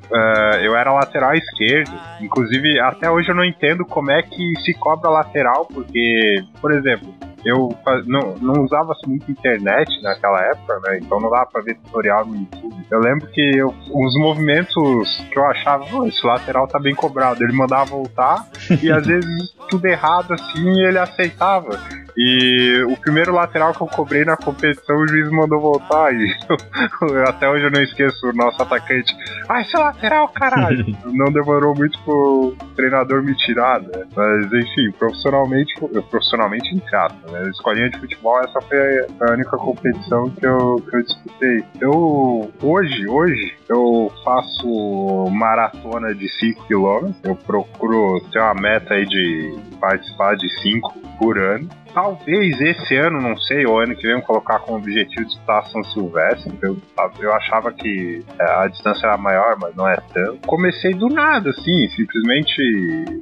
Eu 0.63 0.75
era 0.75 0.91
lateral 0.91 1.35
esquerdo, 1.35 1.93
inclusive 2.21 2.79
até 2.79 3.09
hoje 3.09 3.29
eu 3.29 3.35
não 3.35 3.45
entendo 3.45 3.85
como 3.85 4.09
é 4.11 4.23
que 4.23 4.53
se 4.63 4.73
cobra 4.73 5.09
lateral, 5.09 5.65
porque, 5.65 6.43
por 6.59 6.71
exemplo, 6.71 7.13
eu 7.45 7.69
não, 8.07 8.35
não 8.41 8.63
usava 8.63 8.93
muito 9.05 9.31
internet 9.31 10.01
naquela 10.01 10.41
época, 10.41 10.79
né? 10.85 10.97
Então 10.97 11.19
não 11.19 11.29
dava 11.29 11.45
pra 11.45 11.61
ver 11.61 11.75
tutorial 11.75 12.25
no 12.25 12.35
YouTube. 12.35 12.75
Eu 12.89 12.99
lembro 12.99 13.27
que 13.27 13.41
eu, 13.55 13.67
os 13.67 14.19
movimentos 14.19 15.23
que 15.31 15.37
eu 15.37 15.45
achava, 15.45 15.85
oh, 15.93 16.07
esse 16.07 16.25
lateral 16.25 16.67
tá 16.67 16.79
bem 16.79 16.95
cobrado, 16.95 17.43
ele 17.43 17.53
mandava 17.53 17.85
voltar 17.85 18.47
e 18.81 18.91
às 18.91 19.05
vezes 19.07 19.53
tudo 19.69 19.85
errado 19.85 20.33
assim 20.33 20.81
ele 20.81 20.97
aceitava. 20.97 21.79
E 22.17 22.81
o 22.87 22.95
primeiro 22.97 23.33
lateral 23.33 23.73
que 23.73 23.81
eu 23.81 23.87
cobrei 23.87 24.23
na 24.23 24.37
competição, 24.37 24.95
o 24.97 25.07
juiz 25.07 25.29
mandou 25.29 25.59
voltar. 25.59 26.13
E 26.13 26.33
eu, 26.49 27.23
até 27.27 27.49
hoje 27.49 27.65
eu 27.65 27.71
não 27.71 27.81
esqueço 27.81 28.29
o 28.29 28.33
nosso 28.33 28.61
atacante. 28.61 29.15
Ah, 29.49 29.61
esse 29.61 29.75
lateral, 29.75 30.29
caralho! 30.29 30.85
não 31.05 31.31
demorou 31.31 31.75
muito 31.75 31.99
pro 32.03 32.55
treinador 32.75 33.21
me 33.21 33.35
tirar, 33.35 33.81
né? 33.81 34.05
Mas 34.15 34.45
enfim, 34.53 34.91
profissionalmente, 34.97 35.73
profissionalmente 36.09 36.75
em 36.75 36.79
casa, 36.79 37.15
né? 37.29 37.49
Escolinha 37.49 37.89
de 37.89 37.99
futebol, 37.99 38.39
essa 38.39 38.61
foi 38.61 38.77
a 39.19 39.31
única 39.33 39.57
competição 39.57 40.29
que 40.29 40.45
eu, 40.45 40.77
que 40.89 40.95
eu 40.95 41.03
disputei. 41.03 41.63
Eu, 41.81 42.51
hoje, 42.61 43.07
hoje, 43.07 43.57
eu 43.67 44.11
faço 44.23 45.25
maratona 45.31 46.15
de 46.15 46.29
5 46.29 46.65
km. 46.67 47.11
Eu 47.23 47.35
procuro 47.35 48.21
ter 48.31 48.39
uma 48.39 48.53
meta 48.53 48.93
aí 48.93 49.05
de 49.05 49.57
participar 49.79 50.35
de 50.37 50.49
5 50.61 50.93
por 51.19 51.37
ano 51.37 51.67
talvez 51.95 52.59
esse 52.59 52.95
ano, 52.97 53.21
não 53.21 53.37
sei, 53.37 53.65
ou 53.65 53.79
ano 53.79 53.95
que 53.95 54.05
vem, 54.05 54.21
colocar 54.21 54.59
como 54.59 54.77
objetivo 54.77 55.25
de 55.25 55.33
estar 55.33 55.63
São 55.67 55.81
Silvestre. 55.85 56.53
Eu, 56.61 56.77
eu 57.19 57.33
achava 57.33 57.71
que 57.71 58.21
é, 58.37 58.43
a 58.43 58.67
distância 58.67 59.07
era 59.07 59.17
maior, 59.17 59.55
mas 59.59 59.73
não 59.75 59.87
é 59.87 59.95
tanto. 60.13 60.45
Comecei 60.45 60.93
do 60.93 61.07
nada, 61.07 61.51
assim, 61.51 61.87
simplesmente 61.95 62.61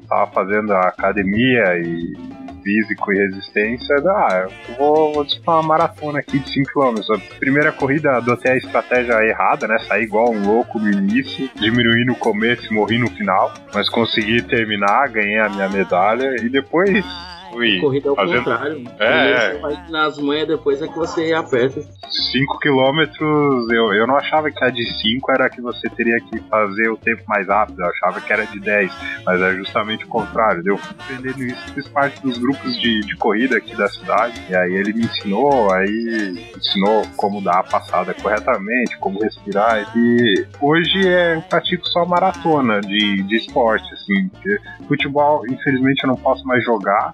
estava 0.01 0.29
fazendo 0.31 0.73
a 0.73 0.87
academia 0.87 1.77
e 1.77 2.43
físico 2.63 3.13
e 3.13 3.17
resistência, 3.17 3.95
ah, 4.07 4.47
eu 4.69 4.75
vou, 4.77 5.13
vou 5.13 5.25
disputar 5.25 5.55
uma 5.55 5.67
maratona 5.67 6.19
aqui 6.19 6.39
de 6.39 6.49
5km. 6.49 7.03
A 7.13 7.35
primeira 7.37 7.71
corrida 7.73 8.15
adotei 8.15 8.53
a 8.53 8.57
estratégia 8.57 9.21
errada, 9.25 9.67
né? 9.67 9.77
Saí 9.79 10.03
igual 10.03 10.31
um 10.31 10.47
louco 10.47 10.79
no 10.79 10.89
início, 10.89 11.49
diminuí 11.55 12.05
no 12.05 12.15
começo 12.15 12.71
e 12.71 12.73
morri 12.73 12.97
no 12.97 13.09
final, 13.09 13.53
mas 13.73 13.89
consegui 13.89 14.41
terminar, 14.41 15.09
ganhei 15.09 15.39
a 15.39 15.49
minha 15.49 15.69
medalha 15.69 16.35
e 16.41 16.47
depois 16.47 17.05
fui. 17.53 17.79
Corrida 17.79 18.09
ao 18.09 18.15
fazendo... 18.15 18.37
contrário. 18.37 18.83
É, 18.99 19.55
é. 19.55 19.91
Nas 19.91 20.17
manhas, 20.17 20.47
depois 20.47 20.81
é 20.81 20.87
que 20.87 20.95
você 20.95 21.33
aperta. 21.33 21.81
5 21.81 22.59
km, 22.59 23.23
eu, 23.71 23.93
eu 23.93 24.07
não 24.07 24.17
achava 24.17 24.51
que 24.51 24.63
a 24.63 24.69
de 24.69 24.85
5 25.01 25.31
era 25.31 25.49
que 25.49 25.61
você 25.61 25.89
teria 25.89 26.19
que 26.19 26.39
fazer 26.49 26.89
o 26.89 26.97
tempo 26.97 27.23
mais 27.27 27.47
rápido, 27.47 27.81
eu 27.81 27.87
achava 27.87 28.21
que 28.21 28.31
era 28.31 28.45
de 28.45 28.59
10, 28.59 28.91
mas 29.25 29.41
é 29.41 29.55
justamente 29.55 30.05
o 30.05 30.07
contrário. 30.07 30.61
Eu 30.65 30.77
fui 30.77 30.95
aprendendo 30.99 31.43
isso, 31.43 31.73
fiz 31.73 31.87
parte 31.87 32.21
dos 32.21 32.37
grupos 32.37 32.79
de, 32.79 33.01
de 33.01 33.15
corrida 33.15 33.57
aqui 33.57 33.75
da 33.75 33.87
cidade, 33.87 34.41
e 34.49 34.55
aí 34.55 34.73
ele 34.73 34.93
me 34.93 35.05
ensinou, 35.05 35.73
aí 35.73 36.35
ensinou 36.55 37.03
como 37.15 37.41
dar 37.41 37.59
a 37.59 37.63
passada 37.63 38.13
corretamente, 38.13 38.97
como 38.99 39.21
respirar, 39.21 39.91
e 39.95 40.45
hoje 40.61 41.07
é, 41.07 41.35
eu 41.35 41.41
pratico 41.41 41.87
só 41.87 42.05
maratona 42.05 42.81
de, 42.81 43.23
de 43.23 43.35
esporte, 43.35 43.91
assim, 43.93 44.27
porque 44.29 44.59
futebol, 44.87 45.43
infelizmente, 45.49 46.03
eu 46.03 46.09
não 46.09 46.15
posso 46.15 46.45
mais 46.45 46.63
jogar, 46.63 47.13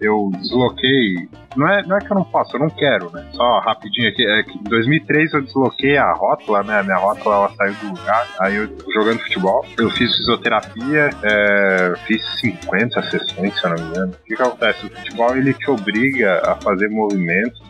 eu 0.00 0.30
desloquei. 0.34 1.28
Não 1.56 1.68
é, 1.68 1.82
não 1.86 1.96
é 1.96 2.00
que 2.00 2.10
eu 2.10 2.16
não 2.16 2.24
posso, 2.24 2.56
eu 2.56 2.60
não 2.60 2.70
quero, 2.70 3.10
né? 3.12 3.26
Só 3.32 3.60
rapidinho 3.60 4.08
aqui. 4.08 4.26
É 4.26 4.42
que 4.42 4.58
em 4.58 4.62
2003 4.62 5.34
eu 5.34 5.42
desloquei 5.42 5.96
a 5.96 6.12
rótula, 6.12 6.62
né? 6.62 6.80
A 6.80 6.82
minha 6.82 6.96
rótula 6.96 7.34
ela 7.34 7.50
saiu 7.56 7.74
do 7.74 7.88
lugar. 7.88 8.26
Aí 8.40 8.56
eu 8.56 8.68
jogando 8.94 9.18
futebol, 9.20 9.64
eu 9.78 9.90
fiz 9.90 10.16
fisioterapia, 10.16 11.10
é, 11.22 11.94
fiz 12.06 12.22
50 12.40 13.02
sessões, 13.10 13.58
se 13.58 13.64
eu 13.64 13.70
não 13.70 13.76
me 13.76 13.90
engano. 13.90 14.12
O 14.12 14.24
que, 14.24 14.36
que 14.36 14.42
acontece? 14.42 14.86
O 14.86 14.90
futebol 14.90 15.36
ele 15.36 15.52
te 15.54 15.70
obriga 15.70 16.42
a 16.44 16.56
fazer 16.56 16.88
movimentos 16.88 17.60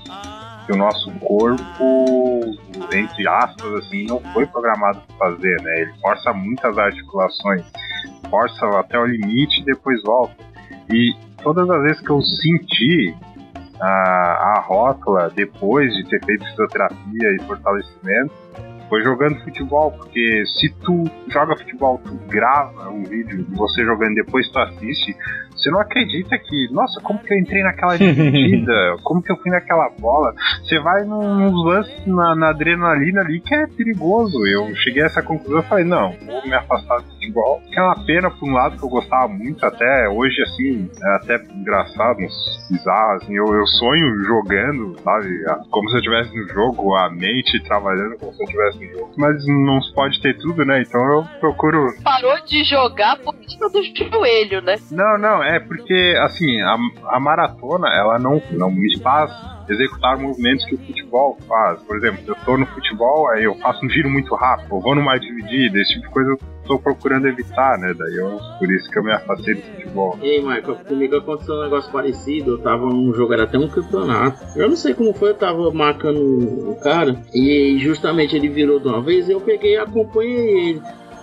que 0.66 0.72
o 0.72 0.76
nosso 0.76 1.10
corpo, 1.18 2.40
entre 2.92 3.28
aspas, 3.28 3.74
assim, 3.74 4.06
não 4.06 4.20
foi 4.32 4.46
programado 4.46 5.00
para 5.06 5.30
fazer, 5.30 5.60
né? 5.62 5.80
Ele 5.82 5.92
força 6.00 6.32
muitas 6.32 6.78
articulações, 6.78 7.64
força 8.30 8.66
até 8.78 8.98
o 8.98 9.06
limite 9.06 9.60
e 9.60 9.64
depois 9.64 10.02
volta. 10.02 10.34
E 10.90 11.14
todas 11.42 11.68
as 11.68 11.82
vezes 11.82 12.00
que 12.00 12.10
eu 12.10 12.20
senti 12.20 13.14
a, 13.80 14.56
a 14.56 14.60
rótula 14.60 15.30
depois 15.34 15.92
de 15.94 16.04
ter 16.04 16.24
feito 16.24 16.44
fisioterapia 16.44 17.36
e 17.36 17.42
fortalecimento, 17.46 18.32
foi 18.88 19.02
jogando 19.02 19.42
futebol, 19.42 19.90
porque 19.92 20.44
se 20.46 20.68
tu 20.84 21.04
joga 21.28 21.56
futebol, 21.56 21.98
tu 22.04 22.14
grava 22.28 22.90
um 22.90 23.02
vídeo 23.04 23.42
de 23.42 23.54
você 23.54 23.82
jogando 23.84 24.14
depois 24.14 24.48
tu 24.50 24.58
assiste, 24.58 25.16
você 25.62 25.70
não 25.70 25.80
acredita 25.80 26.36
que, 26.38 26.68
nossa, 26.72 27.00
como 27.00 27.20
que 27.20 27.32
eu 27.32 27.38
entrei 27.38 27.62
naquela 27.62 27.96
dividida? 27.96 28.96
como 29.04 29.22
que 29.22 29.30
eu 29.30 29.36
fui 29.36 29.50
naquela 29.50 29.88
bola? 29.90 30.34
Você 30.64 30.78
vai 30.80 31.04
nos 31.04 31.64
lances 31.64 32.06
na, 32.06 32.34
na, 32.34 32.48
adrenalina 32.50 33.20
ali 33.20 33.40
que 33.40 33.54
é 33.54 33.66
perigoso. 33.68 34.44
Eu 34.44 34.74
cheguei 34.76 35.04
a 35.04 35.06
essa 35.06 35.22
conclusão 35.22 35.60
e 35.60 35.68
falei, 35.68 35.84
não, 35.84 36.12
vou 36.26 36.42
me 36.44 36.54
afastar 36.54 36.98
do 36.98 37.04
futebol. 37.04 37.60
Que 37.70 37.78
é 37.78 37.82
uma 37.82 38.04
pena 38.04 38.30
por 38.30 38.48
um 38.48 38.52
lado 38.52 38.76
que 38.76 38.84
eu 38.84 38.88
gostava 38.88 39.28
muito, 39.28 39.64
até 39.64 40.08
hoje, 40.08 40.42
assim, 40.42 40.90
é 41.00 41.16
até 41.16 41.36
engraçado, 41.54 42.18
bizarro, 42.70 43.12
assim, 43.16 43.36
eu, 43.36 43.46
eu 43.54 43.66
sonho 43.66 44.24
jogando, 44.24 44.98
sabe? 45.00 45.28
Como 45.70 45.88
se 45.88 45.94
eu 45.94 45.98
estivesse 46.00 46.36
no 46.36 46.48
jogo, 46.48 46.94
a 46.96 47.08
mente 47.10 47.62
trabalhando 47.62 48.18
como 48.18 48.32
se 48.32 48.42
eu 48.42 48.46
estivesse 48.46 48.78
no 48.78 48.98
jogo. 48.98 49.12
Mas 49.16 49.46
não 49.46 49.80
se 49.80 49.94
pode 49.94 50.20
ter 50.20 50.36
tudo, 50.38 50.64
né? 50.64 50.82
Então 50.82 51.00
eu 51.00 51.24
procuro. 51.38 51.86
Parou 52.02 52.44
de 52.44 52.64
jogar 52.64 53.16
por 53.18 53.34
cima 53.46 53.70
do 53.70 53.82
joelho, 53.82 54.60
né? 54.62 54.76
Não, 54.90 55.18
não, 55.18 55.42
é 55.42 55.51
porque, 55.60 56.14
assim, 56.22 56.60
a, 56.60 56.76
a 57.08 57.20
maratona, 57.20 57.88
ela 57.88 58.18
não, 58.18 58.42
não 58.52 58.70
me 58.70 58.98
faz 59.00 59.30
executar 59.68 60.18
movimentos 60.18 60.64
que 60.64 60.74
o 60.74 60.78
futebol 60.78 61.38
faz. 61.46 61.80
Por 61.82 61.96
exemplo, 61.96 62.20
eu 62.26 62.34
tô 62.44 62.56
no 62.56 62.66
futebol, 62.66 63.30
aí 63.30 63.44
eu 63.44 63.54
faço 63.56 63.84
um 63.84 63.88
giro 63.88 64.10
muito 64.10 64.34
rápido, 64.34 64.74
eu 64.74 64.80
vou 64.80 64.94
numa 64.94 65.16
dividida, 65.18 65.78
esse 65.78 65.94
tipo 65.94 66.06
de 66.06 66.12
coisa 66.12 66.30
eu 66.30 66.38
tô 66.66 66.78
procurando 66.78 67.26
evitar, 67.26 67.78
né? 67.78 67.94
Daí 67.96 68.16
eu, 68.16 68.38
por 68.58 68.70
isso 68.70 68.90
que 68.90 68.98
eu 68.98 69.02
me 69.02 69.12
afastei 69.12 69.54
do 69.54 69.62
futebol. 69.62 70.18
Ei, 70.22 70.40
Michael, 70.40 70.76
comigo 70.86 71.16
aconteceu 71.16 71.54
um 71.54 71.62
negócio 71.62 71.90
parecido. 71.92 72.52
Eu 72.52 72.58
tava 72.58 72.86
num 72.86 73.12
jogo, 73.12 73.32
era 73.32 73.44
até 73.44 73.58
um 73.58 73.68
campeonato. 73.68 74.40
Eu 74.56 74.68
não 74.68 74.76
sei 74.76 74.94
como 74.94 75.12
foi, 75.12 75.30
eu 75.30 75.34
tava 75.34 75.70
marcando 75.72 76.70
o 76.70 76.76
cara 76.76 77.20
e 77.34 77.78
justamente 77.80 78.36
ele 78.36 78.48
virou 78.48 78.78
de 78.78 78.88
uma 78.88 79.00
vez 79.00 79.28
eu 79.28 79.40
peguei 79.40 79.74
e 79.74 79.78
acompanhei 79.78 80.70
ele. 80.70 80.82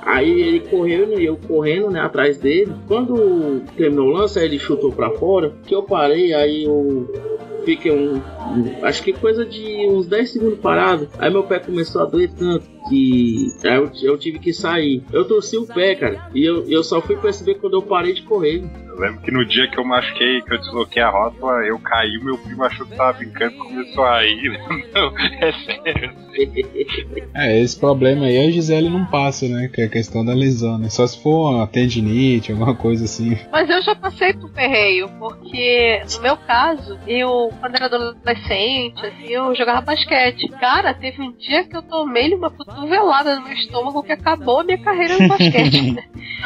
Aí 0.10 0.42
ele 0.42 0.60
correu 0.62 1.20
e 1.20 1.26
eu 1.26 1.38
correndo 1.38 1.92
né, 1.92 2.00
atrás 2.00 2.40
dele. 2.40 2.74
Quando 2.88 3.62
terminou 3.78 4.08
o 4.08 4.12
lance, 4.12 4.40
ele 4.40 4.58
chutou 4.58 4.92
para 4.92 5.12
fora. 5.12 5.54
Que 5.68 5.76
eu 5.76 5.84
parei, 5.84 6.34
aí 6.34 6.64
eu 6.64 7.08
fiquei 7.64 7.92
um, 7.92 8.20
acho 8.82 9.04
que 9.04 9.14
coisa 9.14 9.46
de 9.46 9.88
uns 9.88 10.08
10 10.08 10.32
segundos 10.32 10.60
parado. 10.60 11.08
Aí 11.20 11.32
meu 11.32 11.44
pé 11.44 11.60
começou 11.60 12.02
a 12.02 12.06
doer 12.06 12.32
tanto 12.32 12.66
que 12.88 13.48
eu, 13.64 13.92
eu 14.02 14.18
tive 14.18 14.40
que 14.40 14.54
sair. 14.54 15.04
Eu 15.12 15.26
torci 15.26 15.58
o 15.58 15.66
pé, 15.66 15.96
cara. 15.96 16.30
E 16.34 16.44
eu, 16.44 16.68
eu 16.70 16.84
só 16.84 17.02
fui 17.02 17.16
perceber 17.18 17.56
quando 17.56 17.74
eu 17.74 17.82
parei 17.82 18.14
de 18.14 18.24
correr. 18.24 18.64
Eu 18.88 19.00
lembro 19.00 19.22
que 19.22 19.32
no 19.32 19.46
dia 19.46 19.68
que 19.70 19.80
eu 19.80 19.86
machuquei, 19.86 20.42
que 20.42 20.54
eu 20.54 20.58
desloquei 20.58 21.02
a 21.02 21.10
rótula, 21.10 21.66
eu 21.66 21.80
caí, 21.80 22.20
meu 22.22 22.38
primo 22.38 22.64
achou 22.64 22.86
que 22.86 22.96
tava 22.96 23.14
brincando 23.14 23.58
começou 23.58 24.04
a 24.04 24.22
rir. 24.22 24.60
Não, 24.94 25.18
é 25.18 25.52
sério. 25.52 26.30
É, 27.34 27.60
esse 27.60 27.80
problema 27.80 28.26
aí 28.26 28.38
a 28.38 28.52
Gisele 28.52 28.90
não 28.90 29.06
passa, 29.06 29.48
né? 29.48 29.70
Que 29.74 29.82
é 29.82 29.86
a 29.86 29.90
questão 29.90 30.24
da 30.24 30.34
lesão, 30.34 30.78
né? 30.78 30.90
Só 30.90 31.06
se 31.06 31.22
for 31.22 31.52
uma 31.52 31.68
tendinite, 31.68 32.52
alguma 32.52 32.76
coisa 32.76 33.06
assim. 33.06 33.38
Mas 33.52 33.70
eu 33.70 33.82
já 33.82 33.96
passei 33.96 34.34
por 34.34 34.50
ferreio, 34.52 35.10
porque 35.20 36.02
no 36.16 36.22
meu 36.22 36.38
caso, 36.38 36.98
eu, 37.08 37.52
quando 37.60 37.76
era 37.76 37.86
adolescente, 37.86 39.06
assim, 39.06 39.28
eu 39.28 39.54
jogava 39.56 39.82
basquete. 39.82 40.48
Cara, 40.60 40.94
teve 40.94 41.22
um 41.22 41.32
dia 41.34 41.66
que 41.66 41.76
eu 41.76 41.82
tomei 41.82 42.34
uma 42.34 42.52
cotovelada 42.80 43.36
no 43.36 43.44
meu 43.44 43.54
estômago 43.54 44.04
que 44.04 44.12
acabou 44.12 44.62
a 44.62 44.64
minha 44.64 44.78
carreira 44.78 45.18
no 45.18 45.28
basquete. 45.28 45.92
né? 45.92 46.04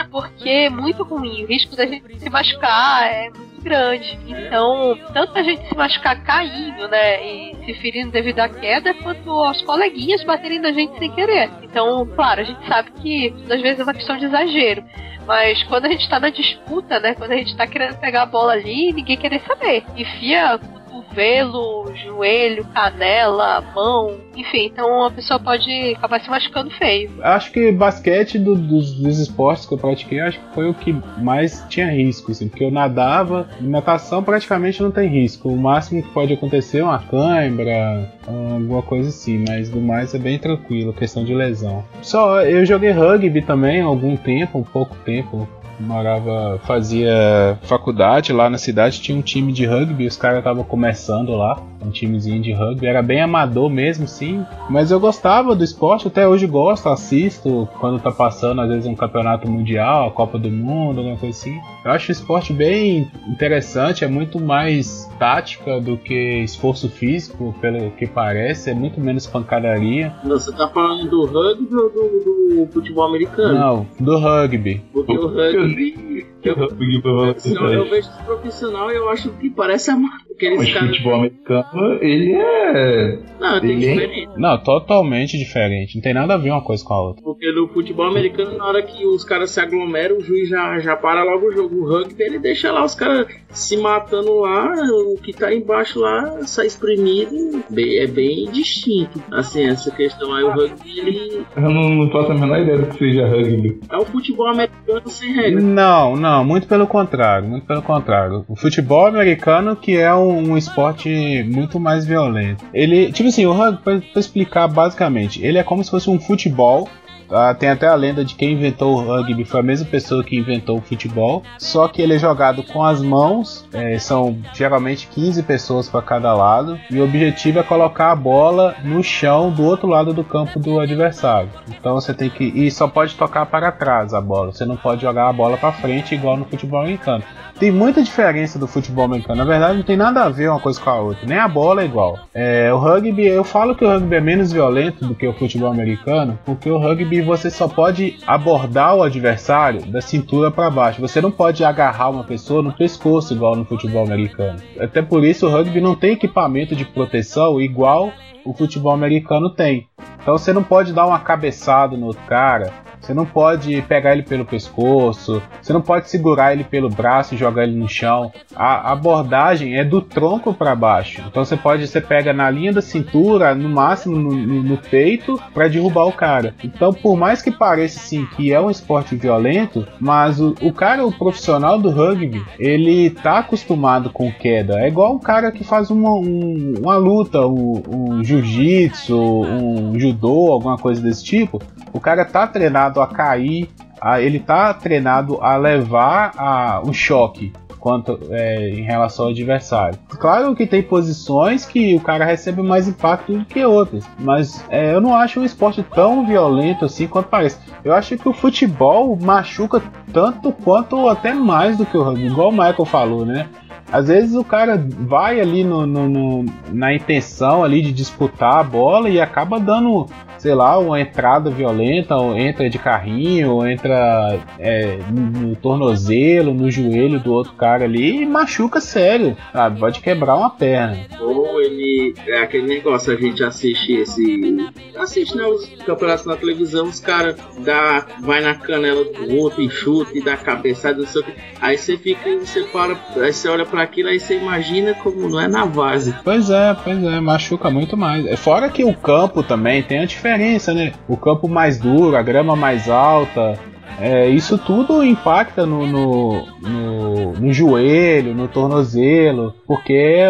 Porque 0.09 0.49
é 0.49 0.69
muito 0.69 1.03
ruim, 1.03 1.43
o 1.43 1.47
risco 1.47 1.75
da 1.75 1.85
gente 1.85 2.19
se 2.19 2.29
machucar 2.29 3.07
é 3.07 3.29
muito 3.29 3.61
grande. 3.61 4.17
Então, 4.27 4.97
tanto 5.13 5.37
a 5.37 5.43
gente 5.43 5.67
se 5.67 5.75
machucar 5.75 6.21
caindo, 6.23 6.87
né, 6.87 7.23
e 7.25 7.65
se 7.65 7.73
ferindo 7.75 8.11
devido 8.11 8.39
à 8.39 8.49
queda, 8.49 8.93
quanto 8.95 9.43
as 9.43 9.61
coleguinhas 9.61 10.23
baterem 10.23 10.59
na 10.59 10.71
gente 10.71 10.97
sem 10.97 11.11
querer. 11.11 11.49
Então, 11.61 12.05
claro, 12.15 12.41
a 12.41 12.43
gente 12.43 12.67
sabe 12.67 12.91
que 12.91 13.33
às 13.49 13.61
vezes 13.61 13.79
é 13.79 13.83
uma 13.83 13.93
questão 13.93 14.17
de 14.17 14.25
exagero. 14.25 14.83
Mas 15.25 15.63
quando 15.63 15.85
a 15.85 15.89
gente 15.89 16.09
tá 16.09 16.19
na 16.19 16.29
disputa, 16.29 16.99
né? 16.99 17.15
Quando 17.15 17.31
a 17.31 17.37
gente 17.37 17.55
tá 17.55 17.65
querendo 17.65 17.97
pegar 17.97 18.23
a 18.23 18.25
bola 18.25 18.53
ali, 18.53 18.91
ninguém 18.91 19.15
quer 19.15 19.39
saber. 19.47 19.85
Enfia 19.95 20.59
cotovelo, 20.93 21.91
joelho, 21.95 22.65
canela, 22.65 23.61
mão, 23.75 24.15
enfim, 24.35 24.65
então 24.65 25.05
a 25.05 25.11
pessoa 25.11 25.39
pode 25.39 25.93
acabar 25.95 26.21
se 26.21 26.29
machucando 26.29 26.69
feio. 26.71 27.11
Acho 27.21 27.51
que 27.51 27.71
basquete 27.71 28.37
do, 28.37 28.55
dos, 28.55 28.93
dos, 28.93 29.19
esportes 29.19 29.65
que 29.65 29.73
eu 29.73 29.77
pratiquei, 29.77 30.19
acho 30.19 30.39
que 30.39 30.53
foi 30.53 30.69
o 30.69 30.73
que 30.73 30.93
mais 31.17 31.65
tinha 31.69 31.89
risco, 31.91 32.31
assim, 32.31 32.47
porque 32.47 32.63
eu 32.63 32.71
nadava, 32.71 33.47
natação 33.59 34.23
praticamente 34.23 34.81
não 34.81 34.91
tem 34.91 35.09
risco. 35.09 35.49
O 35.49 35.57
máximo 35.57 36.03
que 36.03 36.09
pode 36.09 36.33
acontecer 36.33 36.79
é 36.79 36.83
uma 36.83 36.99
cãibra, 36.99 38.11
alguma 38.27 38.81
coisa 38.81 39.09
assim, 39.09 39.43
mas 39.47 39.69
do 39.69 39.81
mais 39.81 40.13
é 40.13 40.19
bem 40.19 40.37
tranquilo, 40.37 40.93
questão 40.93 41.23
de 41.23 41.33
lesão. 41.33 41.83
Só 42.01 42.41
eu 42.41 42.65
joguei 42.65 42.91
rugby 42.91 43.41
também 43.41 43.81
algum 43.81 44.15
tempo, 44.15 44.59
um 44.59 44.63
pouco 44.63 44.95
tempo, 44.97 45.47
morava, 45.79 46.59
fazia 46.65 47.57
faculdade 47.63 48.31
lá 48.31 48.49
na 48.49 48.57
cidade, 48.57 49.01
tinha 49.01 49.17
um 49.17 49.21
time 49.21 49.51
de 49.51 49.65
rugby, 49.65 50.07
os 50.07 50.17
caras 50.17 50.39
estavam 50.39 50.63
começando 50.63 51.33
lá, 51.35 51.61
um 51.85 51.89
timezinho 51.89 52.41
de 52.41 52.53
rugby, 52.53 52.87
era 52.87 53.01
bem 53.01 53.21
amador 53.21 53.69
mesmo, 53.69 54.07
sim, 54.07 54.45
mas 54.69 54.91
eu 54.91 54.99
gostava 54.99 55.55
do 55.55 55.63
esporte, 55.63 56.07
até 56.07 56.27
hoje 56.27 56.47
gosto, 56.47 56.89
assisto 56.89 57.67
quando 57.79 57.99
tá 57.99 58.11
passando, 58.11 58.61
às 58.61 58.69
vezes 58.69 58.85
um 58.85 58.95
campeonato 58.95 59.49
mundial, 59.49 60.07
a 60.07 60.11
Copa 60.11 60.37
do 60.37 60.49
Mundo, 60.49 60.99
alguma 60.99 61.17
coisa 61.17 61.37
assim. 61.37 61.59
Eu 61.83 61.91
acho 61.91 62.09
o 62.09 62.11
esporte 62.11 62.53
bem 62.53 63.11
interessante, 63.27 64.03
é 64.03 64.07
muito 64.07 64.39
mais 64.39 65.09
tática 65.19 65.79
do 65.79 65.97
que 65.97 66.43
esforço 66.43 66.89
físico, 66.89 67.53
pelo 67.59 67.91
que 67.91 68.07
parece, 68.07 68.69
é 68.69 68.73
muito 68.73 68.99
menos 69.01 69.27
pancadaria. 69.27 70.13
Você 70.23 70.51
tá 70.53 70.67
falando 70.69 71.09
do 71.09 71.25
rugby 71.25 71.75
ou 71.75 71.89
do, 71.89 72.65
do 72.65 72.71
futebol 72.71 73.05
americano? 73.05 73.53
Não, 73.53 73.87
do 73.99 74.17
rugby. 74.17 74.83
Porque 74.93 75.17
o 75.17 75.27
rugby 75.27 75.62
ali. 75.63 76.25
Eu, 76.43 76.55
eu, 76.55 77.71
eu 77.71 77.89
vejo 77.89 78.09
esse 78.09 78.23
profissional 78.23 78.91
e 78.91 78.95
eu 78.95 79.09
acho 79.09 79.29
que 79.33 79.49
parece 79.49 79.91
a 79.91 79.95
Aqueles 80.35 80.57
Mas 80.57 80.73
caras... 80.73 80.89
futebol 80.89 81.15
americano, 81.15 81.93
ele 82.01 82.33
é. 82.33 83.19
Não, 83.39 83.61
tem 83.61 83.71
ele 83.71 83.85
é 83.85 83.93
diferente. 83.93 84.29
Não, 84.37 84.57
totalmente 84.57 85.37
diferente. 85.37 85.95
Não 85.95 86.01
tem 86.01 86.13
nada 86.13 86.33
a 86.33 86.37
ver 86.37 86.49
uma 86.49 86.63
coisa 86.63 86.83
com 86.83 86.93
a 86.93 87.01
outra. 87.01 87.23
Porque 87.23 87.51
no 87.51 87.67
futebol 87.67 88.07
americano, 88.07 88.57
na 88.57 88.65
hora 88.65 88.81
que 88.81 89.05
os 89.05 89.23
caras 89.23 89.51
se 89.51 89.59
aglomeram, 89.59 90.17
o 90.17 90.21
juiz 90.21 90.49
já, 90.49 90.79
já 90.79 90.95
para 90.95 91.23
logo 91.23 91.47
o 91.47 91.51
jogo. 91.51 91.75
O 91.83 91.87
rugby, 91.87 92.23
ele 92.23 92.39
deixa 92.39 92.71
lá 92.71 92.83
os 92.83 92.95
caras 92.95 93.27
se 93.49 93.77
matando 93.77 94.39
lá, 94.39 94.73
o 95.13 95.15
que 95.21 95.33
tá 95.33 95.53
embaixo 95.53 95.99
lá 95.99 96.41
sai 96.47 96.65
espremido. 96.65 97.63
É 97.77 98.07
bem 98.07 98.49
distinto. 98.51 99.21
Assim, 99.31 99.67
essa 99.67 99.91
questão 99.91 100.33
aí, 100.33 100.43
o 100.43 100.51
rugby, 100.51 100.99
ele. 100.99 101.45
Eu 101.55 101.61
não, 101.61 101.89
não 101.89 102.09
faço 102.09 102.31
a 102.31 102.35
menor 102.35 102.59
ideia 102.59 102.79
do 102.79 102.87
que 102.87 102.97
seja 102.97 103.27
rugby. 103.27 103.79
É 103.89 103.97
o 103.97 104.05
futebol 104.05 104.47
americano 104.47 105.07
sem 105.07 105.31
regra. 105.31 105.61
Não, 105.61 106.15
não, 106.15 106.32
muito 106.41 106.67
pelo 106.67 106.87
contrário. 106.87 107.49
Muito 107.49 107.65
pelo 107.65 107.81
contrário. 107.81 108.45
O 108.47 108.55
futebol 108.55 109.05
americano 109.05 109.75
que 109.75 109.97
é 109.97 110.13
um 110.13 110.53
um 110.53 110.57
esporte 110.57 111.43
muito 111.49 111.79
mais 111.79 112.05
violento. 112.05 112.63
Ele, 112.73 113.11
tipo 113.11 113.29
assim, 113.29 113.45
o 113.45 113.53
rugby, 113.53 113.81
pra, 113.83 113.99
pra 113.99 114.19
explicar 114.19 114.67
basicamente, 114.67 115.43
ele 115.43 115.57
é 115.57 115.63
como 115.63 115.83
se 115.83 115.91
fosse 115.91 116.09
um 116.09 116.19
futebol 116.19 116.87
ah, 117.33 117.53
tem 117.53 117.69
até 117.69 117.87
a 117.87 117.95
lenda 117.95 118.23
de 118.23 118.35
quem 118.35 118.53
inventou 118.53 118.95
o 118.95 119.01
rugby 119.05 119.43
foi 119.45 119.59
a 119.59 119.63
mesma 119.63 119.87
pessoa 119.87 120.23
que 120.23 120.37
inventou 120.37 120.77
o 120.77 120.81
futebol, 120.81 121.43
só 121.57 121.87
que 121.87 122.01
ele 122.01 122.15
é 122.15 122.19
jogado 122.19 122.63
com 122.63 122.83
as 122.83 123.01
mãos, 123.01 123.67
é, 123.73 123.97
são 123.99 124.37
geralmente 124.53 125.07
15 125.07 125.43
pessoas 125.43 125.89
para 125.89 126.01
cada 126.01 126.33
lado, 126.33 126.79
e 126.89 126.99
o 126.99 127.03
objetivo 127.03 127.59
é 127.59 127.63
colocar 127.63 128.11
a 128.11 128.15
bola 128.15 128.75
no 128.83 129.03
chão 129.03 129.51
do 129.51 129.63
outro 129.63 129.87
lado 129.87 130.13
do 130.13 130.23
campo 130.23 130.59
do 130.59 130.79
adversário. 130.79 131.49
Então 131.67 131.95
você 131.95 132.13
tem 132.13 132.29
que. 132.29 132.43
E 132.43 132.69
só 132.71 132.87
pode 132.87 133.15
tocar 133.15 133.45
para 133.45 133.71
trás 133.71 134.13
a 134.13 134.21
bola, 134.21 134.51
você 134.51 134.65
não 134.65 134.75
pode 134.75 135.01
jogar 135.01 135.29
a 135.29 135.33
bola 135.33 135.57
para 135.57 135.71
frente 135.71 136.15
igual 136.15 136.37
no 136.37 136.45
futebol 136.45 136.81
americano. 136.81 137.23
Tem 137.63 137.71
muita 137.71 138.03
diferença 138.03 138.59
do 138.59 138.67
futebol 138.67 139.05
americano, 139.05 139.37
na 139.37 139.45
verdade 139.45 139.77
não 139.77 139.85
tem 139.85 139.95
nada 139.95 140.25
a 140.25 140.27
ver 140.27 140.49
uma 140.49 140.59
coisa 140.59 140.81
com 140.81 140.89
a 140.89 140.99
outra, 140.99 141.25
nem 141.25 141.37
a 141.37 141.47
bola 141.47 141.81
é 141.81 141.85
igual. 141.85 142.19
É, 142.33 142.73
o 142.73 142.77
rugby, 142.77 143.25
eu 143.25 143.45
falo 143.45 143.73
que 143.73 143.85
o 143.85 143.87
rugby 143.87 144.15
é 144.15 144.19
menos 144.19 144.51
violento 144.51 145.07
do 145.07 145.15
que 145.15 145.25
o 145.25 145.31
futebol 145.31 145.71
americano, 145.71 146.37
porque 146.43 146.69
o 146.69 146.77
rugby 146.77 147.21
você 147.21 147.49
só 147.49 147.69
pode 147.69 148.17
abordar 148.27 148.97
o 148.97 149.01
adversário 149.01 149.81
da 149.85 150.01
cintura 150.01 150.51
para 150.51 150.69
baixo. 150.69 150.99
Você 150.99 151.21
não 151.21 151.31
pode 151.31 151.63
agarrar 151.63 152.09
uma 152.09 152.25
pessoa 152.25 152.61
no 152.61 152.73
pescoço 152.73 153.33
igual 153.33 153.55
no 153.55 153.63
futebol 153.63 154.03
americano. 154.03 154.59
Até 154.77 155.01
por 155.01 155.23
isso 155.23 155.47
o 155.47 155.49
rugby 155.49 155.79
não 155.79 155.95
tem 155.95 156.11
equipamento 156.11 156.75
de 156.75 156.83
proteção 156.83 157.61
igual 157.61 158.11
o 158.43 158.53
futebol 158.53 158.91
americano 158.91 159.49
tem. 159.49 159.87
Então 160.21 160.37
você 160.37 160.51
não 160.51 160.63
pode 160.63 160.91
dar 160.91 161.07
uma 161.07 161.19
cabeçada 161.19 161.95
no 161.95 162.07
outro 162.07 162.23
cara, 162.27 162.73
você 163.03 163.13
não 163.13 163.25
pode 163.25 163.81
pegar 163.81 164.13
ele 164.13 164.23
pelo 164.23 164.45
pescoço, 164.45 165.43
você 165.61 165.73
não 165.73 165.81
pode 165.81 166.09
segurar 166.09 166.53
ele 166.53 166.63
pelo 166.63 166.89
braço 166.89 167.35
e 167.35 167.37
jogar 167.37 167.63
ele 167.63 167.75
no 167.75 167.89
chão. 167.89 168.31
A 168.55 168.93
abordagem 168.93 169.75
é 169.77 169.83
do 169.83 170.01
tronco 170.01 170.53
para 170.53 170.73
baixo. 170.73 171.21
Então 171.27 171.43
você 171.43 171.57
pode, 171.57 171.85
você 171.85 171.99
pega 171.99 172.31
na 172.31 172.49
linha 172.49 172.71
da 172.71 172.81
cintura, 172.81 173.53
no 173.53 173.67
máximo 173.67 174.15
no, 174.15 174.31
no, 174.33 174.63
no 174.63 174.77
peito, 174.77 175.37
para 175.53 175.67
derrubar 175.67 176.05
o 176.05 176.13
cara. 176.13 176.55
Então, 176.63 176.93
por 176.93 177.17
mais 177.17 177.41
que 177.41 177.51
pareça 177.51 177.99
sim 177.99 178.25
que 178.37 178.53
é 178.53 178.61
um 178.61 178.71
esporte 178.71 179.17
violento, 179.17 179.85
mas 179.99 180.39
o, 180.39 180.55
o 180.61 180.71
cara, 180.71 181.05
o 181.05 181.11
profissional 181.11 181.77
do 181.77 181.89
rugby, 181.89 182.41
ele 182.57 183.09
tá 183.09 183.39
acostumado 183.39 184.09
com 184.09 184.31
queda. 184.31 184.79
É 184.79 184.87
igual 184.87 185.13
um 185.13 185.19
cara 185.19 185.51
que 185.51 185.65
faz 185.65 185.91
uma, 185.91 186.11
um, 186.11 186.75
uma 186.79 186.95
luta, 186.95 187.45
um, 187.45 187.83
um 187.89 188.23
jiu-jitsu, 188.23 189.19
um 189.19 189.99
judô, 189.99 190.53
alguma 190.53 190.77
coisa 190.77 191.01
desse 191.01 191.23
tipo. 191.23 191.61
O 191.91 191.99
cara 191.99 192.23
tá 192.23 192.47
treinado 192.47 192.92
a 193.01 193.07
cair, 193.07 193.69
a, 194.01 194.21
ele 194.21 194.39
tá 194.39 194.73
treinado 194.73 195.41
a 195.41 195.55
levar 195.55 196.31
a, 196.37 196.81
choque 196.91 197.53
quanto 197.83 198.17
é, 198.31 198.69
em 198.69 198.83
relação 198.83 199.25
ao 199.25 199.31
adversário. 199.31 199.99
Claro 200.07 200.55
que 200.55 200.65
tem 200.65 200.81
posições 200.81 201.65
que 201.65 201.93
o 201.93 201.99
cara 201.99 202.23
recebe 202.23 202.61
mais 202.61 202.87
impacto 202.87 203.37
do 203.37 203.43
que 203.43 203.65
outras, 203.65 204.05
mas 204.17 204.63
é, 204.69 204.93
eu 204.93 205.01
não 205.01 205.13
acho 205.13 205.41
um 205.41 205.43
esporte 205.43 205.83
tão 205.93 206.25
violento 206.25 206.85
assim 206.85 207.07
quanto 207.07 207.27
parece. 207.27 207.57
Eu 207.83 207.93
acho 207.93 208.17
que 208.17 208.29
o 208.29 208.33
futebol 208.33 209.17
machuca 209.21 209.81
tanto 210.13 210.53
quanto 210.53 211.09
até 211.09 211.33
mais 211.33 211.77
do 211.77 211.85
que 211.85 211.97
o 211.97 212.03
rugby, 212.03 212.27
igual 212.27 212.49
o 212.49 212.53
Michael 212.53 212.85
falou, 212.85 213.25
né? 213.25 213.49
Às 213.93 214.07
vezes 214.07 214.35
o 214.35 214.43
cara 214.43 214.75
vai 214.99 215.39
ali 215.39 215.63
no, 215.63 215.85
no- 215.85 216.09
no- 216.09 216.45
na 216.71 216.93
intenção 216.93 217.63
ali 217.63 217.81
de 217.81 217.91
disputar 217.93 218.57
a 218.57 218.63
bola 218.63 219.07
e 219.07 219.21
acaba 219.21 219.59
dando, 219.59 220.07
sei 220.39 220.55
lá, 220.55 220.79
uma 220.79 220.99
entrada 220.99 221.51
violenta, 221.51 222.15
ou 222.15 222.35
entra 222.35 222.67
de 222.69 222.79
carrinho, 222.79 223.51
ou 223.51 223.67
entra 223.67 224.39
é, 224.57 224.97
no, 225.11 225.47
no 225.49 225.55
tornozelo, 225.55 226.53
no 226.55 226.71
joelho 226.71 227.19
do 227.19 227.31
outro 227.31 227.53
cara 227.53 227.85
ali 227.85 228.23
e 228.23 228.25
machuca 228.25 228.81
sério, 228.81 229.37
sabe? 229.53 229.79
Pode 229.79 229.99
quebrar 230.01 230.35
uma 230.37 230.49
perna. 230.49 230.97
Ou 231.21 231.61
ele. 231.61 232.15
É 232.27 232.39
aquele 232.39 232.67
negócio, 232.67 233.13
a 233.13 233.15
gente 233.15 233.43
assiste 233.43 233.93
esse. 233.93 234.57
Assiste 234.97 235.37
né, 235.37 235.43
os 235.45 235.65
campeonatos 235.85 236.25
na 236.25 236.35
televisão, 236.35 236.87
os 236.87 236.99
caras 236.99 237.35
dá, 237.63 238.05
vai 238.21 238.41
na 238.41 238.55
canela 238.55 239.03
do 239.05 239.35
outro 239.37 239.61
e 239.61 239.69
chuta 239.69 240.17
e 240.17 240.21
dá 240.23 240.35
cabeçada, 240.35 240.97
não 240.99 241.05
sei 241.07 241.21
o 241.21 241.25
que. 241.25 241.33
Aí 241.61 241.77
você 241.77 241.95
fica 241.97 242.27
e 242.27 242.39
você 242.39 242.63
para, 242.63 242.97
aí 243.21 243.31
você 243.31 243.47
olha 243.47 243.65
pra 243.65 243.82
aquilo, 243.83 244.09
aí 244.09 244.19
você 244.19 244.37
imagina 244.37 244.93
como 244.93 245.29
não 245.29 245.39
é 245.39 245.47
na 245.47 245.65
base. 245.65 246.13
Pois 246.23 246.49
é, 246.49 246.75
pois 246.83 247.03
é, 247.03 247.19
machuca 247.19 247.69
muito 247.69 247.95
mais. 247.95 248.25
É, 248.25 248.35
Fora 248.35 248.69
que 248.69 248.83
o 248.83 248.93
campo 248.93 249.43
também 249.43 249.81
tem 249.83 249.99
a 249.99 250.05
diferença, 250.05 250.73
né? 250.73 250.93
O 251.07 251.15
campo 251.17 251.47
mais 251.47 251.77
duro, 251.79 252.15
a 252.17 252.21
grama 252.21 252.55
mais 252.55 252.89
alta. 252.89 253.57
é, 253.99 254.27
isso 254.27 254.57
tudo 254.57 255.03
impacta 255.03 255.65
no, 255.65 255.85
no, 255.85 256.45
no, 256.61 257.33
no 257.33 257.53
joelho, 257.53 258.33
no 258.33 258.47
tornozelo, 258.47 259.53
porque 259.67 260.27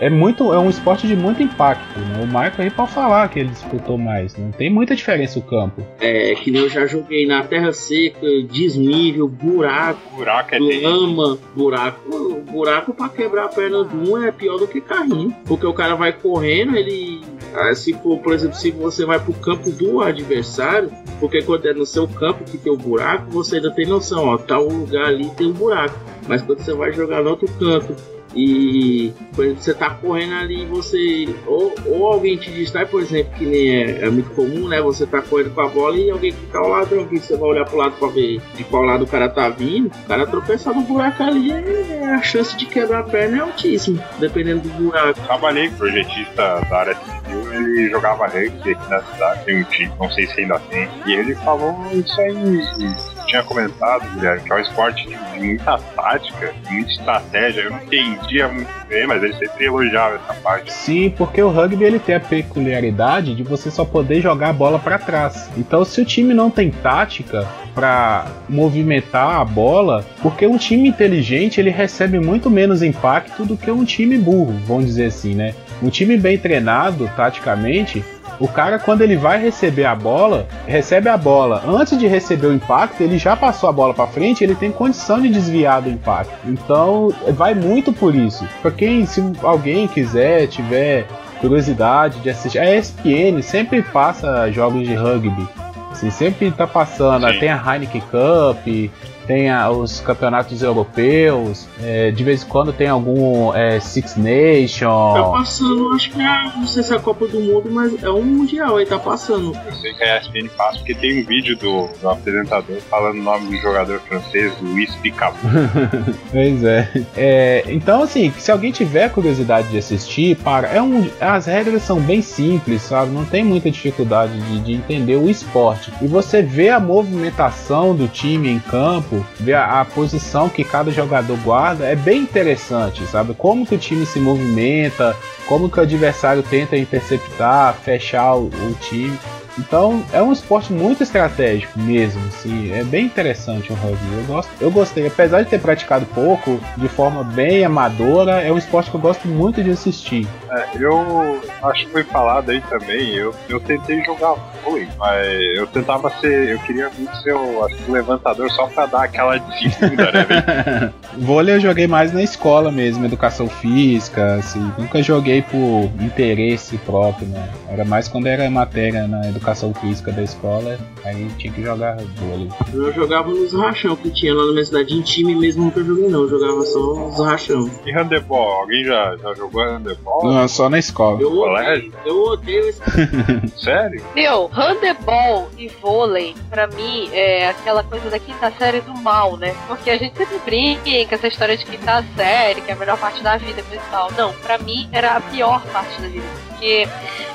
é 0.00 0.10
muito 0.10 0.52
é 0.52 0.58
um 0.58 0.68
esporte 0.68 1.06
de 1.06 1.14
muito 1.16 1.42
impacto. 1.42 1.98
Né? 1.98 2.22
O 2.22 2.26
Michael 2.26 2.52
aí 2.58 2.70
pode 2.70 2.92
falar 2.92 3.28
que 3.28 3.38
ele 3.38 3.50
disputou 3.50 3.96
mais. 3.96 4.36
Não 4.36 4.50
tem 4.50 4.70
muita 4.70 4.94
diferença 4.94 5.38
o 5.38 5.42
campo. 5.42 5.82
É 6.00 6.34
que 6.34 6.50
nem 6.50 6.62
eu 6.62 6.68
já 6.68 6.86
joguei 6.86 7.26
na 7.26 7.42
terra 7.44 7.72
seca, 7.72 8.20
desnível, 8.50 9.28
buraco, 9.28 10.00
buraco 10.16 10.54
é 10.54 10.58
lama, 10.58 11.38
buraco. 11.54 12.42
Buraco 12.50 12.92
pra 12.94 13.08
quebrar 13.08 13.46
a 13.46 13.48
perna 13.48 13.84
de 13.84 13.96
um 13.96 14.22
é 14.22 14.30
pior 14.30 14.58
do 14.58 14.66
que 14.66 14.80
carrinho. 14.80 15.34
Porque 15.44 15.66
o 15.66 15.72
cara 15.72 15.94
vai 15.94 16.12
correndo, 16.12 16.76
ele. 16.76 17.20
ah, 17.54 17.74
Se 17.74 17.92
for, 17.94 18.18
por 18.18 18.32
exemplo, 18.34 18.56
se 18.56 18.70
você 18.70 19.04
vai 19.04 19.18
pro 19.18 19.32
campo 19.34 19.70
do 19.70 20.00
adversário, 20.00 20.90
porque 21.20 21.42
quando 21.42 21.66
é 21.66 21.72
no 21.72 21.86
seu 21.86 22.06
campo 22.08 22.44
que 22.44 22.58
tem 22.58 22.72
o 22.72 22.76
buraco, 22.76 23.30
você 23.30 23.56
ainda 23.56 23.70
tem 23.70 23.86
noção, 23.86 24.26
ó, 24.26 24.36
tal 24.38 24.66
lugar 24.68 25.06
ali 25.06 25.28
tem 25.30 25.48
um 25.48 25.52
buraco. 25.52 25.98
Mas 26.28 26.42
quando 26.42 26.60
você 26.60 26.72
vai 26.72 26.92
jogar 26.92 27.22
no 27.22 27.30
outro 27.30 27.48
canto 27.58 27.94
e 28.34 29.12
exemplo, 29.38 29.62
você 29.62 29.74
tá 29.74 29.90
correndo 29.90 30.34
ali 30.34 30.64
você. 30.66 31.28
Ou, 31.46 31.74
ou 31.86 32.06
alguém 32.06 32.36
te 32.36 32.50
distrai, 32.50 32.86
por 32.86 33.02
exemplo, 33.02 33.32
que 33.38 33.44
nem 33.44 33.70
é, 33.70 34.06
é 34.06 34.10
muito 34.10 34.30
comum, 34.30 34.68
né? 34.68 34.80
Você 34.82 35.06
tá 35.06 35.20
correndo 35.22 35.54
com 35.54 35.60
a 35.60 35.68
bola 35.68 35.96
e 35.96 36.10
alguém 36.10 36.32
que 36.32 36.46
tá 36.46 36.58
ao 36.58 36.68
lado, 36.68 37.06
que 37.08 37.18
você 37.18 37.36
vai 37.36 37.50
olhar 37.50 37.64
pro 37.64 37.76
lado 37.76 37.94
pra 37.98 38.08
ver 38.08 38.40
de 38.54 38.64
qual 38.64 38.82
lado 38.82 39.04
o 39.04 39.06
cara 39.06 39.28
tá 39.28 39.48
vindo, 39.48 39.86
o 39.86 40.08
cara 40.08 40.26
tropeçar 40.26 40.74
no 40.74 40.82
buraco 40.82 41.22
ali, 41.22 41.50
é, 41.50 42.14
a 42.14 42.22
chance 42.22 42.56
de 42.56 42.66
quebrar 42.66 43.00
a 43.00 43.02
perna 43.02 43.38
é 43.38 43.40
altíssima, 43.40 44.02
dependendo 44.18 44.60
do 44.60 44.68
buraco. 44.70 45.20
Trabalhei 45.20 45.68
com 45.70 45.76
projetista 45.76 46.60
da 46.68 46.76
área 46.76 46.96
civil, 46.96 47.52
ele 47.52 47.90
jogava 47.90 48.26
rugby 48.26 48.72
aqui 48.72 48.90
na 48.90 49.02
cidade, 49.02 49.44
tem 49.44 49.60
um 49.60 49.64
time, 49.64 49.92
não 49.98 50.10
sei 50.10 50.26
se 50.26 50.40
ainda 50.40 50.58
tem, 50.70 50.88
e 51.06 51.12
ele 51.12 51.34
falou 51.36 51.74
isso 51.92 52.20
aí, 52.20 53.13
tinha 53.34 53.42
comentado, 53.42 54.08
Guilherme, 54.14 54.42
que 54.42 54.52
é 54.52 54.54
um 54.54 54.60
esporte 54.60 55.08
de 55.08 55.16
muita 55.36 55.76
tática, 55.78 56.54
muita 56.70 56.90
estratégia, 56.92 57.62
eu 57.62 57.70
não 57.70 57.78
entendia 57.82 58.46
muito 58.46 58.70
bem, 58.86 59.06
mas 59.08 59.22
ele 59.22 59.34
sempre 59.34 59.64
elogiava 59.64 60.16
essa 60.16 60.34
parte. 60.40 60.72
Sim, 60.72 61.10
porque 61.10 61.42
o 61.42 61.50
rugby 61.50 61.82
ele 61.82 61.98
tem 61.98 62.14
a 62.14 62.20
peculiaridade 62.20 63.34
de 63.34 63.42
você 63.42 63.70
só 63.72 63.84
poder 63.84 64.20
jogar 64.20 64.50
a 64.50 64.52
bola 64.52 64.78
para 64.78 64.98
trás. 64.98 65.50
Então, 65.56 65.84
se 65.84 66.00
o 66.00 66.04
time 66.04 66.32
não 66.32 66.48
tem 66.48 66.70
tática 66.70 67.46
para 67.74 68.26
movimentar 68.48 69.40
a 69.40 69.44
bola, 69.44 70.06
porque 70.22 70.46
um 70.46 70.56
time 70.56 70.88
inteligente 70.88 71.60
ele 71.60 71.70
recebe 71.70 72.20
muito 72.20 72.48
menos 72.48 72.84
impacto 72.84 73.44
do 73.44 73.56
que 73.56 73.68
um 73.68 73.84
time 73.84 74.16
burro, 74.16 74.54
vamos 74.64 74.86
dizer 74.86 75.06
assim, 75.06 75.34
né? 75.34 75.54
Um 75.82 75.90
time 75.90 76.16
bem 76.16 76.38
treinado 76.38 77.10
taticamente, 77.16 78.04
o 78.38 78.48
cara 78.48 78.78
quando 78.78 79.02
ele 79.02 79.16
vai 79.16 79.40
receber 79.40 79.84
a 79.84 79.94
bola, 79.94 80.46
recebe 80.66 81.08
a 81.08 81.16
bola, 81.16 81.62
antes 81.66 81.98
de 81.98 82.06
receber 82.06 82.48
o 82.48 82.54
impacto, 82.54 83.02
ele 83.02 83.18
já 83.18 83.36
passou 83.36 83.68
a 83.68 83.72
bola 83.72 83.94
para 83.94 84.06
frente, 84.06 84.42
ele 84.42 84.54
tem 84.54 84.70
condição 84.70 85.20
de 85.20 85.28
desviar 85.28 85.82
do 85.82 85.90
impacto. 85.90 86.32
Então, 86.44 87.12
vai 87.34 87.54
muito 87.54 87.92
por 87.92 88.14
isso. 88.14 88.46
Para 88.62 88.70
quem 88.70 89.06
se 89.06 89.22
alguém 89.42 89.86
quiser, 89.86 90.46
tiver 90.48 91.06
curiosidade 91.40 92.20
de 92.20 92.30
assistir, 92.30 92.58
a 92.58 92.74
ESPN 92.74 93.42
sempre 93.42 93.82
passa 93.82 94.50
jogos 94.50 94.86
de 94.86 94.94
rugby. 94.94 95.46
Assim, 95.90 96.10
sempre 96.10 96.50
tá 96.50 96.66
passando, 96.66 97.26
Sim. 97.32 97.38
tem 97.38 97.48
a 97.50 97.56
Heineken 97.56 98.00
Cup, 98.00 98.90
tem 99.26 99.50
a- 99.50 99.70
os 99.70 100.00
campeonatos 100.00 100.62
europeus, 100.62 101.66
é, 101.82 102.10
de 102.10 102.22
vez 102.24 102.42
em 102.42 102.46
quando 102.46 102.72
tem 102.72 102.88
algum 102.88 103.54
é, 103.54 103.80
Six 103.80 104.14
Tá 104.14 104.20
Nations. 104.20 105.30
passando, 105.32 105.92
acho 105.94 106.10
que 106.10 106.20
é, 106.20 106.42
não 106.56 106.66
sei 106.66 106.82
se 106.82 106.92
é 106.92 106.96
a 106.96 107.00
Copa 107.00 107.26
do 107.26 107.40
Mundo, 107.40 107.70
mas 107.70 108.02
é 108.02 108.10
um 108.10 108.22
mundial 108.22 108.76
aí, 108.76 108.86
tá 108.86 108.98
passando. 108.98 109.52
Eu 109.66 109.72
sei 109.72 109.92
que 109.94 110.02
a 110.02 110.18
ESPN 110.20 110.48
passa 110.56 110.78
porque 110.78 110.94
tem 110.94 111.22
um 111.22 111.26
vídeo 111.26 111.56
do, 111.56 111.88
do 112.00 112.08
apresentador 112.08 112.76
falando 112.90 113.18
o 113.18 113.22
nome 113.22 113.46
do 113.50 113.56
jogador 113.62 114.00
francês, 114.00 114.52
Luiz 114.60 114.94
Picabou. 114.96 115.38
Pois 116.30 116.64
é. 116.64 116.88
É, 117.16 117.64
Então, 117.68 118.02
assim, 118.02 118.32
se 118.38 118.50
alguém 118.50 118.72
tiver 118.72 119.10
curiosidade 119.10 119.68
de 119.68 119.78
assistir, 119.78 120.36
para. 120.36 120.68
É 120.68 120.80
um, 120.82 121.08
as 121.20 121.46
regras 121.46 121.82
são 121.82 122.00
bem 122.00 122.20
simples, 122.22 122.82
sabe? 122.82 123.10
Não 123.12 123.24
tem 123.24 123.44
muita 123.44 123.70
dificuldade 123.70 124.38
de, 124.40 124.60
de 124.60 124.72
entender 124.72 125.16
o 125.16 125.28
esporte. 125.30 125.92
E 126.02 126.06
você 126.06 126.42
vê 126.42 126.68
a 126.70 126.80
movimentação 126.80 127.94
do 127.94 128.08
time 128.08 128.50
em 128.50 128.58
campo, 128.58 129.13
vê 129.38 129.52
a, 129.52 129.80
a 129.80 129.84
posição 129.84 130.48
que 130.48 130.64
cada 130.64 130.90
jogador 130.90 131.36
guarda, 131.38 131.86
é 131.86 131.94
bem 131.94 132.22
interessante, 132.22 133.06
sabe? 133.06 133.34
Como 133.34 133.66
que 133.66 133.74
o 133.74 133.78
time 133.78 134.06
se 134.06 134.18
movimenta, 134.18 135.16
como 135.46 135.68
que 135.68 135.78
o 135.78 135.82
adversário 135.82 136.42
tenta 136.42 136.76
interceptar, 136.76 137.74
fechar 137.74 138.34
o, 138.34 138.46
o 138.46 138.76
time. 138.80 139.18
Então 139.58 140.02
é 140.12 140.20
um 140.20 140.32
esporte 140.32 140.72
muito 140.72 141.02
estratégico 141.02 141.78
mesmo, 141.78 142.20
assim, 142.26 142.72
é 142.72 142.82
bem 142.82 143.06
interessante 143.06 143.72
o 143.72 143.76
rugby. 143.76 144.16
Eu, 144.16 144.24
gosto, 144.24 144.50
eu 144.60 144.70
gostei, 144.70 145.06
apesar 145.06 145.42
de 145.42 145.50
ter 145.50 145.60
praticado 145.60 146.06
pouco, 146.06 146.58
de 146.76 146.88
forma 146.88 147.22
bem 147.22 147.64
amadora, 147.64 148.40
é 148.40 148.52
um 148.52 148.58
esporte 148.58 148.90
que 148.90 148.96
eu 148.96 149.00
gosto 149.00 149.28
muito 149.28 149.62
de 149.62 149.70
assistir. 149.70 150.26
É, 150.54 150.68
eu 150.78 151.40
acho 151.62 151.86
que 151.86 151.92
foi 151.92 152.04
falado 152.04 152.50
aí 152.50 152.60
também, 152.62 153.14
eu, 153.14 153.34
eu 153.48 153.58
tentei 153.58 154.04
jogar 154.04 154.34
vôlei, 154.64 154.88
mas 154.98 155.26
eu 155.56 155.66
tentava 155.66 156.10
ser, 156.20 156.50
eu 156.50 156.58
queria 156.60 156.90
muito 156.96 157.14
ser 157.22 157.34
o, 157.34 157.64
acho 157.64 157.76
que 157.76 157.90
o 157.90 157.94
levantador 157.94 158.50
só 158.50 158.66
pra 158.68 158.86
dar 158.86 159.04
aquela 159.04 159.36
dívida, 159.36 160.12
né, 160.12 160.24
velho? 160.24 160.94
Vôlei 161.18 161.56
eu 161.56 161.60
joguei 161.60 161.86
mais 161.86 162.12
na 162.12 162.22
escola 162.22 162.70
mesmo, 162.70 163.04
educação 163.04 163.48
física, 163.48 164.36
assim, 164.36 164.72
nunca 164.78 165.02
joguei 165.02 165.42
por 165.42 165.90
interesse 166.00 166.76
próprio, 166.78 167.26
né? 167.28 167.48
Era 167.68 167.84
mais 167.84 168.08
quando 168.08 168.26
era 168.26 168.48
matéria 168.50 169.06
na 169.06 169.28
educação 169.28 169.72
física 169.74 170.12
da 170.12 170.22
escola, 170.22 170.78
aí 171.04 171.28
tinha 171.38 171.52
que 171.52 171.62
jogar 171.62 171.96
vôlei. 171.96 172.48
Eu 172.72 172.92
jogava 172.92 173.28
nos 173.28 173.52
rachão 173.52 173.96
que 173.96 174.10
tinha 174.10 174.34
lá 174.34 174.46
na 174.46 174.52
minha 174.52 174.64
cidade, 174.64 174.94
em 174.94 175.02
time 175.02 175.34
mesmo 175.34 175.64
nunca 175.64 175.82
joguei 175.82 176.08
não, 176.08 176.22
eu 176.22 176.28
jogava 176.28 176.62
só 176.62 176.94
nos 176.94 177.18
rachão. 177.18 177.70
E 177.86 177.92
handebol, 177.92 178.60
alguém 178.60 178.84
já, 178.84 179.16
já 179.16 179.34
jogou 179.34 179.62
handebol? 179.64 180.24
Não, 180.24 180.43
só 180.48 180.68
na 180.68 180.78
escola. 180.78 181.20
Eu 181.20 181.30
colégio? 181.30 181.88
odeio, 181.88 181.92
eu 182.04 182.22
odeio 182.24 182.68
esse 182.68 182.80
Sério? 183.62 184.04
Meu, 184.14 184.46
handebol 184.48 185.48
e 185.56 185.68
vôlei, 185.68 186.34
pra 186.50 186.66
mim, 186.66 187.08
é 187.12 187.48
aquela 187.48 187.82
coisa 187.82 188.10
da 188.10 188.18
quinta 188.18 188.50
série 188.52 188.80
do 188.80 188.94
mal, 188.94 189.36
né? 189.36 189.54
Porque 189.66 189.90
a 189.90 189.96
gente 189.96 190.16
sempre 190.16 190.38
brinca 190.44 191.14
essa 191.14 191.28
história 191.28 191.56
de 191.56 191.64
quinta 191.64 192.04
série, 192.16 192.60
que 192.60 192.70
é 192.70 192.74
a 192.74 192.76
melhor 192.76 192.98
parte 192.98 193.22
da 193.22 193.36
vida 193.36 193.62
e 193.72 193.78
tal. 193.90 194.10
Não, 194.12 194.32
pra 194.34 194.58
mim 194.58 194.88
era 194.92 195.16
a 195.16 195.20
pior 195.20 195.62
parte 195.72 196.00
da 196.00 196.08
vida. 196.08 196.26
Porque 196.64 196.88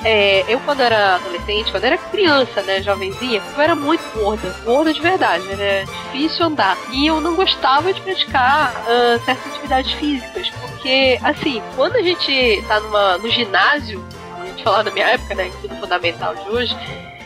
é, 0.04 0.52
eu, 0.52 0.58
quando 0.60 0.80
era 0.80 1.14
adolescente, 1.14 1.70
quando 1.70 1.84
era 1.84 1.96
criança, 1.96 2.62
né, 2.62 2.82
jovenzinha, 2.82 3.40
eu 3.54 3.62
era 3.62 3.76
muito 3.76 4.02
gorda. 4.12 4.52
Gorda 4.64 4.92
de 4.92 5.00
verdade, 5.00 5.44
era 5.52 5.84
difícil 5.84 6.46
andar. 6.46 6.76
E 6.90 7.06
eu 7.06 7.20
não 7.20 7.36
gostava 7.36 7.92
de 7.92 8.00
praticar 8.00 8.74
ah, 8.88 9.20
certas 9.24 9.52
atividades 9.52 9.92
físicas. 9.92 10.50
Porque, 10.50 11.16
assim, 11.22 11.62
quando 11.76 11.94
a 11.94 12.02
gente 12.02 12.60
tá 12.66 12.80
numa, 12.80 13.18
no 13.18 13.30
ginásio, 13.30 14.04
a 14.40 14.46
gente 14.46 14.64
falar 14.64 14.82
na 14.82 14.90
minha 14.90 15.06
época, 15.06 15.32
né, 15.36 15.46
ensino 15.46 15.76
fundamental 15.76 16.34
de 16.34 16.48
hoje, 16.48 16.76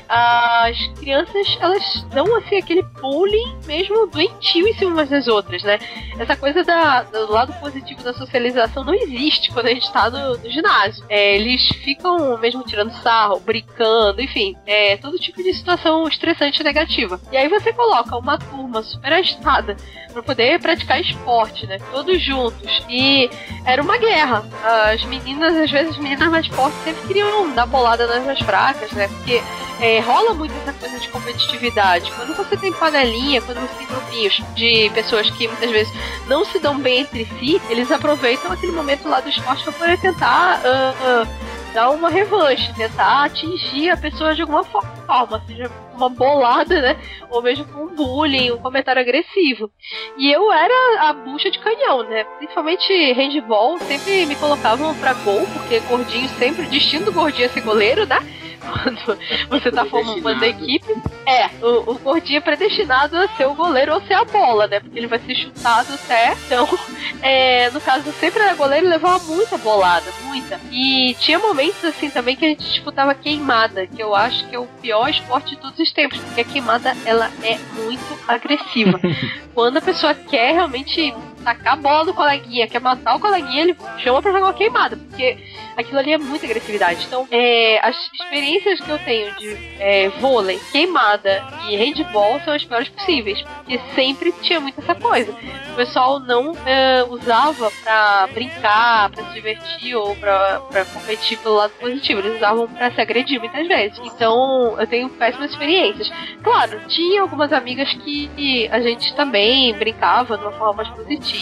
as 0.09 0.77
crianças 0.99 1.57
elas 1.61 2.07
dão 2.13 2.37
assim 2.37 2.57
aquele 2.57 2.83
bullying 2.83 3.59
mesmo 3.67 4.07
doentio 4.07 4.67
em 4.67 4.75
cima 4.75 4.93
umas 4.93 5.09
das 5.09 5.27
outras, 5.27 5.63
né? 5.63 5.79
Essa 6.19 6.37
coisa 6.37 6.63
da, 6.63 7.03
do 7.03 7.33
lado 7.33 7.53
positivo 7.61 8.03
da 8.03 8.13
socialização 8.13 8.85
não 8.85 8.95
existe 8.95 9.53
quando 9.53 9.67
a 9.67 9.75
gente 9.75 9.91
tá 9.93 10.11
no, 10.11 10.37
no 10.37 10.51
ginásio. 10.51 11.05
É, 11.09 11.37
eles 11.37 11.67
ficam 11.83 12.39
mesmo 12.39 12.63
tirando 12.63 12.93
sarro, 13.03 13.41
brincando, 13.41 14.21
enfim, 14.21 14.57
é 14.67 14.97
todo 14.97 15.19
tipo 15.19 15.43
de 15.43 15.53
situação 15.55 16.07
estressante 16.07 16.61
e 16.61 16.65
negativa. 16.65 17.21
E 17.33 17.37
aí 17.37 17.49
você 17.49 17.73
coloca 17.73 18.17
uma 18.17 18.39
turma 18.39 18.83
super 18.83 19.13
agitada 19.13 19.77
para 20.13 20.23
poder 20.23 20.61
praticar 20.61 21.01
esporte, 21.01 21.67
né? 21.67 21.79
Todos 21.91 22.23
juntos. 22.23 22.83
E 22.89 23.29
era 23.67 23.83
uma 23.83 23.99
guerra. 23.99 24.45
As 24.93 25.05
meninas, 25.05 25.57
às 25.57 25.71
vezes, 25.71 25.91
as 25.91 25.99
meninas 25.99 26.29
mais 26.31 26.47
fortes 26.47 26.79
sempre 26.85 27.07
queriam 27.07 27.53
dar 27.53 27.67
bolada 27.67 28.07
nas 28.07 28.25
mais 28.25 28.39
fracas, 28.39 28.93
né? 28.93 29.09
Porque 29.09 29.43
é, 29.81 29.94
rola 30.01 30.35
muito 30.35 30.55
essa 30.63 30.73
coisa 30.73 30.99
de 30.99 31.09
competitividade. 31.09 32.11
Quando 32.13 32.37
você 32.37 32.57
tem 32.57 32.73
panelinha, 32.73 33.43
quando 33.43 33.61
você 33.61 33.75
tem 33.77 33.87
grupinhos 33.87 34.43
de 34.55 34.91
pessoas 34.95 35.31
que 35.31 35.49
muitas 35.49 35.71
vezes 35.71 35.93
não 36.27 36.45
se 36.45 36.59
dão 36.59 36.79
bem 36.79 37.01
entre 37.01 37.25
si, 37.39 37.61
eles 37.69 37.91
aproveitam 37.91 38.53
aquele 38.53 38.73
momento 38.73 39.09
lá 39.09 39.21
do 39.21 39.29
esporte 39.29 39.65
para 39.65 39.73
poder 39.73 40.01
tentar. 40.01 40.61
Uh, 40.61 41.23
uh, 41.23 41.55
dar 41.75 41.91
uma 41.91 42.09
revanche, 42.09 42.73
tentar 42.75 43.25
atingir 43.25 43.91
a 43.91 43.97
pessoa 43.97 44.33
de 44.33 44.43
alguma 44.43 44.63
forma, 44.63 45.43
seja 45.45 45.69
uma 45.93 46.09
bolada, 46.09 46.81
né? 46.81 46.97
Ou 47.29 47.43
mesmo 47.43 47.65
com 47.65 47.85
um 47.85 47.95
bullying, 47.95 48.53
um 48.53 48.59
comentário 48.59 49.03
agressivo. 49.03 49.71
E 50.17 50.31
eu 50.31 50.53
era 50.53 51.09
a 51.09 51.13
bucha 51.13 51.51
de 51.51 51.59
canhão, 51.59 52.05
né? 52.05 52.23
Principalmente 52.39 53.13
handball, 53.13 53.79
sempre 53.81 54.25
me 54.25 54.37
colocavam 54.37 54.95
pra 54.95 55.15
gol, 55.15 55.47
porque 55.53 55.81
gordinho 55.81 56.29
sempre, 56.39 56.67
destino 56.67 57.07
do 57.07 57.13
gordinho 57.13 57.47
é 57.47 57.49
ser 57.49 57.61
goleiro, 57.61 58.07
né? 58.07 58.19
Quando 58.65 59.19
você 59.49 59.71
tá 59.71 59.85
formando 59.85 60.43
a 60.43 60.49
equipe. 60.49 60.87
É, 61.27 61.47
o, 61.63 61.93
o 61.93 61.99
gordinho 61.99 62.39
é 62.39 62.41
predestinado 62.41 63.17
a 63.17 63.29
ser 63.29 63.47
o 63.47 63.55
goleiro 63.55 63.95
ou 63.95 64.03
ser 64.03 64.15
a 64.15 64.25
bola, 64.25 64.67
né? 64.67 64.81
Porque 64.81 64.99
ele 64.99 65.07
vai 65.07 65.19
ser 65.19 65.35
chutado 65.35 65.93
até. 65.93 66.33
Então, 66.47 66.69
é, 67.23 67.71
no 67.71 67.81
caso, 67.81 68.11
sempre 68.13 68.43
era 68.43 68.55
goleiro 68.55 68.87
e 68.87 68.91
levava 68.91 69.23
muita 69.25 69.57
bolada, 69.59 70.11
muita. 70.25 70.61
E 70.71 71.15
tinha 71.21 71.39
momentos 71.39 71.85
assim 71.85 72.11
também 72.11 72.37
que 72.37 72.45
a 72.45 72.49
gente 72.49 72.65
disputava 72.65 73.15
queimada, 73.15 73.87
que 73.87 74.03
eu 74.03 74.15
acho 74.15 74.47
que 74.49 74.55
é 74.55 74.59
o 74.59 74.67
pior 74.81 75.09
esporte 75.09 75.51
de 75.51 75.61
todos 75.61 75.79
os 75.79 75.93
tempos, 75.93 76.19
porque 76.19 76.41
a 76.41 76.45
queimada 76.45 76.95
ela 77.05 77.31
é 77.43 77.59
muito 77.75 78.19
agressiva. 78.27 79.01
Quando 79.55 79.77
a 79.77 79.83
pessoa 79.83 80.15
quer 80.15 80.53
realmente 80.53 81.15
tacar 81.45 81.75
a 81.75 81.77
bola 81.77 82.05
do 82.07 82.15
coleguinha, 82.15 82.67
quer 82.67 82.81
matar 82.81 83.17
o 83.17 83.21
coleguinha, 83.21 83.63
ele 83.63 83.77
chama 83.99 84.23
pra 84.23 84.33
jogar 84.33 84.47
uma 84.47 84.55
queimada, 84.55 84.97
porque 84.97 85.39
aquilo 85.77 85.99
ali 85.99 86.13
é 86.13 86.19
muita 86.19 86.47
agressividade. 86.47 87.05
Então, 87.07 87.27
é, 87.31 87.79
as 87.87 87.97
experiências 88.13 88.81
que 88.81 88.89
eu 88.89 88.99
tenho 88.99 89.35
de 89.37 89.57
é, 89.79 90.09
vôlei, 90.21 90.59
queimada 90.73 91.45
e 91.69 91.77
handball 91.77 92.41
são 92.41 92.55
as 92.55 92.65
piores 92.65 92.89
possíveis, 92.89 93.43
porque 93.43 93.81
sempre 93.95 94.33
tinha 94.43 94.61
muito 94.61 94.81
essa 94.81 94.95
coisa. 94.95 95.33
O 95.73 95.77
pessoal 95.77 96.21
não 96.21 96.57
é, 96.65 97.05
usava 97.09 97.71
pra 97.83 98.29
brincar, 98.33 99.11
pra 99.11 99.25
se 99.25 99.35
divertir 99.35 99.97
ou 99.97 100.15
pra, 100.17 100.61
pra 100.71 100.85
competir 100.85 101.39
pelo 101.39 101.57
lado 101.57 101.73
positivo, 101.81 102.21
eles 102.21 102.37
usavam 102.37 102.69
pra 102.69 102.91
se 102.91 103.01
agredir 103.01 103.41
muitas 103.41 103.67
vezes. 103.67 103.99
Então, 104.05 104.77
eu 104.79 104.87
tenho 104.87 105.09
péssimas 105.11 105.51
experiências. 105.51 106.11
Claro, 106.43 106.81
tinha 106.89 107.23
algumas 107.23 107.53
amigas 107.53 107.93
que 107.93 108.69
a 108.71 108.81
gente 108.81 109.15
também 109.15 109.75
brincava 109.75 110.39
de 110.39 110.45
uma 110.45 110.53
forma 110.53 110.75
mais 110.75 110.89
positiva, 110.91 111.34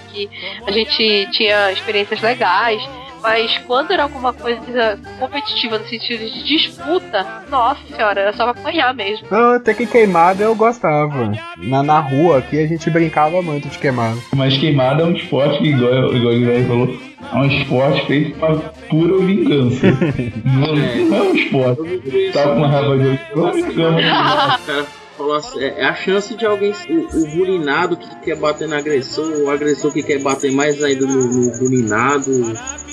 que 0.00 0.28
a 0.66 0.70
gente 0.70 1.28
tinha 1.32 1.72
experiências 1.72 2.20
legais. 2.20 2.82
Mas 3.24 3.56
quando 3.66 3.90
era 3.90 4.02
alguma 4.02 4.34
coisa 4.34 4.98
competitiva 5.18 5.78
no 5.78 5.88
sentido 5.88 6.30
de 6.30 6.44
disputa, 6.44 7.26
nossa 7.48 7.80
senhora, 7.86 8.20
era 8.20 8.32
só 8.34 8.52
pra 8.52 8.60
apanhar 8.60 8.92
mesmo. 8.94 9.26
Não, 9.30 9.52
até 9.52 9.72
que 9.72 9.86
queimada 9.86 10.44
eu 10.44 10.54
gostava. 10.54 11.32
Na, 11.56 11.82
na 11.82 12.00
rua 12.00 12.40
aqui 12.40 12.62
a 12.62 12.66
gente 12.66 12.90
brincava 12.90 13.40
muito 13.40 13.66
de 13.70 13.78
queimada. 13.78 14.18
Mas 14.36 14.58
queimada 14.58 15.02
é 15.02 15.06
um 15.06 15.14
esporte 15.14 15.58
que, 15.58 15.68
igual, 15.70 16.14
igual 16.14 16.34
o 16.34 16.38
Guilherme 16.38 16.68
falou, 16.68 16.98
é 17.32 17.36
um 17.36 17.46
esporte 17.46 18.06
feito 18.06 18.38
pra 18.38 18.56
pura 18.90 19.18
vingança. 19.24 19.86
não, 20.44 20.76
não 20.76 21.16
é 21.16 21.22
um 21.22 21.34
esporte. 21.34 22.30
Tá 22.30 22.42
com 22.42 22.56
uma 22.56 22.68
raiva 22.68 22.98
de 22.98 23.18
cara 23.72 24.84
falou 25.16 25.34
assim, 25.34 25.60
é, 25.60 25.80
é 25.80 25.84
a 25.84 25.94
chance 25.94 26.34
de 26.34 26.44
alguém, 26.44 26.72
o, 26.88 27.22
o 27.22 27.26
bulinado 27.36 27.96
que 27.96 28.08
quer 28.20 28.36
bater 28.36 28.68
no 28.68 28.76
agressor, 28.76 29.26
o 29.42 29.50
agressor 29.50 29.92
que 29.92 30.02
quer 30.02 30.20
bater 30.20 30.52
mais 30.52 30.82
ainda 30.82 31.06
no, 31.06 31.26
no 31.26 31.58
bulinado. 31.58 32.30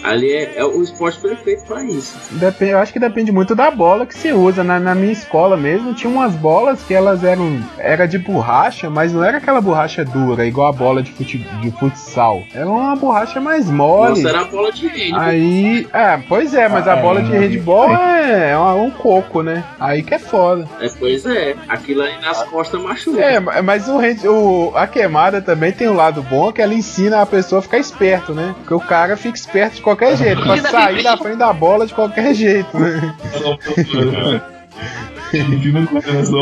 Ali 0.03 0.31
é, 0.31 0.53
é 0.57 0.65
o 0.65 0.81
esporte 0.81 1.19
perfeito 1.19 1.63
para 1.65 1.83
isso. 1.83 2.17
Depende, 2.31 2.71
eu 2.71 2.79
acho 2.79 2.91
que 2.91 2.99
depende 2.99 3.31
muito 3.31 3.53
da 3.53 3.69
bola 3.69 4.05
que 4.05 4.17
se 4.17 4.31
usa. 4.31 4.63
Na, 4.63 4.79
na, 4.79 4.95
minha 4.95 5.11
escola 5.11 5.55
mesmo, 5.55 5.93
tinha 5.93 6.11
umas 6.11 6.33
bolas 6.33 6.81
que 6.83 6.93
elas 6.93 7.23
eram 7.23 7.61
era 7.77 8.07
de 8.07 8.17
borracha, 8.17 8.89
mas 8.89 9.13
não 9.13 9.23
era 9.23 9.37
aquela 9.37 9.61
borracha 9.61 10.03
dura, 10.03 10.45
igual 10.45 10.69
a 10.69 10.71
bola 10.71 11.03
de, 11.03 11.11
fute, 11.11 11.37
de 11.37 11.71
futsal. 11.71 12.43
Era 12.53 12.67
uma 12.67 12.95
borracha 12.95 13.39
mais 13.39 13.69
mole. 13.69 14.23
Nossa, 14.23 14.29
era 14.29 14.41
a 14.41 14.45
bola 14.45 14.71
de 14.71 14.87
handball. 14.87 15.21
Aí, 15.21 15.87
é, 15.93 16.17
pois 16.27 16.53
é, 16.53 16.67
mas 16.67 16.87
ah, 16.87 16.93
a 16.93 16.95
bola 16.95 17.19
é, 17.19 17.23
de 17.23 17.31
handball 17.31 17.95
é, 17.95 18.51
é 18.51 18.57
um 18.57 18.89
coco, 18.89 19.43
né? 19.43 19.63
Aí 19.79 20.01
que 20.01 20.15
é 20.15 20.19
foda. 20.19 20.67
É, 20.79 20.89
pois 20.99 21.25
é, 21.25 21.55
aquilo 21.67 22.01
aí 22.11 22.21
nas 22.21 22.43
costas 22.43 22.81
machuca. 22.81 23.21
É, 23.21 23.39
mas 23.61 23.87
o, 23.87 23.99
o, 24.29 24.75
a 24.75 24.87
queimada 24.87 25.41
também 25.41 25.71
tem 25.71 25.87
um 25.89 25.95
lado 25.95 26.21
bom 26.21 26.51
que 26.51 26.61
ela 26.61 26.73
ensina 26.73 27.21
a 27.21 27.25
pessoa 27.25 27.59
a 27.59 27.61
ficar 27.61 27.77
esperto, 27.77 28.33
né? 28.33 28.53
Porque 28.59 28.73
o 28.73 28.79
cara 28.79 29.15
fica 29.17 29.37
esperto 29.37 29.75
de 29.75 29.81
qualquer 29.81 30.15
jeito, 30.17 30.41
pra 30.41 30.57
sair 30.69 31.03
da 31.03 31.17
frente 31.17 31.37
da 31.37 31.53
bola 31.53 31.87
de 31.87 31.93
qualquer 31.93 32.33
jeito, 32.33 32.77
né? 32.77 33.15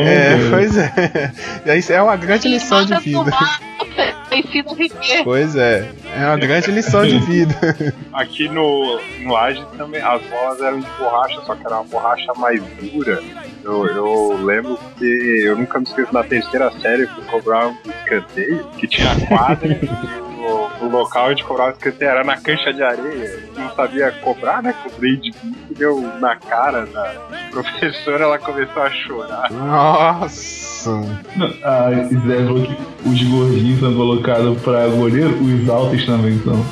é, 0.04 0.50
pois 0.50 0.78
é. 0.78 1.78
Isso 1.78 1.94
é 1.94 2.02
uma 2.02 2.16
grande 2.16 2.48
lição 2.48 2.84
de 2.84 2.98
vida. 3.00 3.32
Pois 5.24 5.56
é, 5.56 5.90
é 6.16 6.26
uma 6.26 6.38
grande 6.38 6.72
lição 6.72 7.06
de 7.06 7.20
vida. 7.20 7.56
Aqui 8.14 8.48
no, 8.48 9.00
no 9.22 9.34
Laje 9.34 9.66
também, 9.78 10.02
as 10.02 10.22
bolas 10.24 10.62
eram 10.62 10.80
de 10.80 10.88
borracha, 10.98 11.42
só 11.46 11.56
que 11.56 11.66
era 11.66 11.76
uma 11.76 11.84
borracha 11.86 12.32
mais 12.38 12.62
dura. 12.82 13.22
Eu, 13.64 13.86
eu 13.88 14.46
lembro 14.46 14.80
que 14.98 15.44
eu 15.44 15.58
nunca 15.58 15.80
me 15.80 15.86
esqueço 15.86 16.14
da 16.14 16.24
terceira 16.24 16.72
série 16.80 17.08
que 17.08 17.22
cobrava 17.24 17.70
um 17.70 17.90
escanteio, 17.90 18.64
que 18.78 18.88
tinha 18.88 19.10
quadra. 19.28 19.80
o, 20.40 20.86
o 20.86 20.90
local 20.90 21.30
onde 21.30 21.44
cobrava 21.44 21.72
escanteio 21.72 22.12
era 22.12 22.24
na 22.24 22.38
cancha 22.38 22.74
de 22.74 22.82
areia. 22.82 23.44
Não 23.56 23.70
sabia 23.76 24.12
cobrar, 24.24 24.64
né? 24.64 24.74
Cobrei 24.84 25.18
de 25.18 25.32
mim, 25.44 25.56
deu 25.78 26.02
na 26.20 26.36
cara 26.36 26.86
da 26.86 27.14
professora, 27.52 28.24
ela 28.24 28.40
começou 28.40 28.82
a 28.82 28.90
chorar. 28.90 29.52
Nossa! 29.52 30.92
Ah, 31.64 31.90
Zé 31.92 32.46
falou 32.46 32.64
que 32.64 32.78
os 33.06 33.24
gordinhos 33.24 33.80
são 33.80 33.94
colocados 33.94 34.62
pra 34.62 34.88
goleiro, 34.88 35.38
os 35.42 35.70
altos 35.70 36.06
também 36.06 36.40
são. 36.44 36.66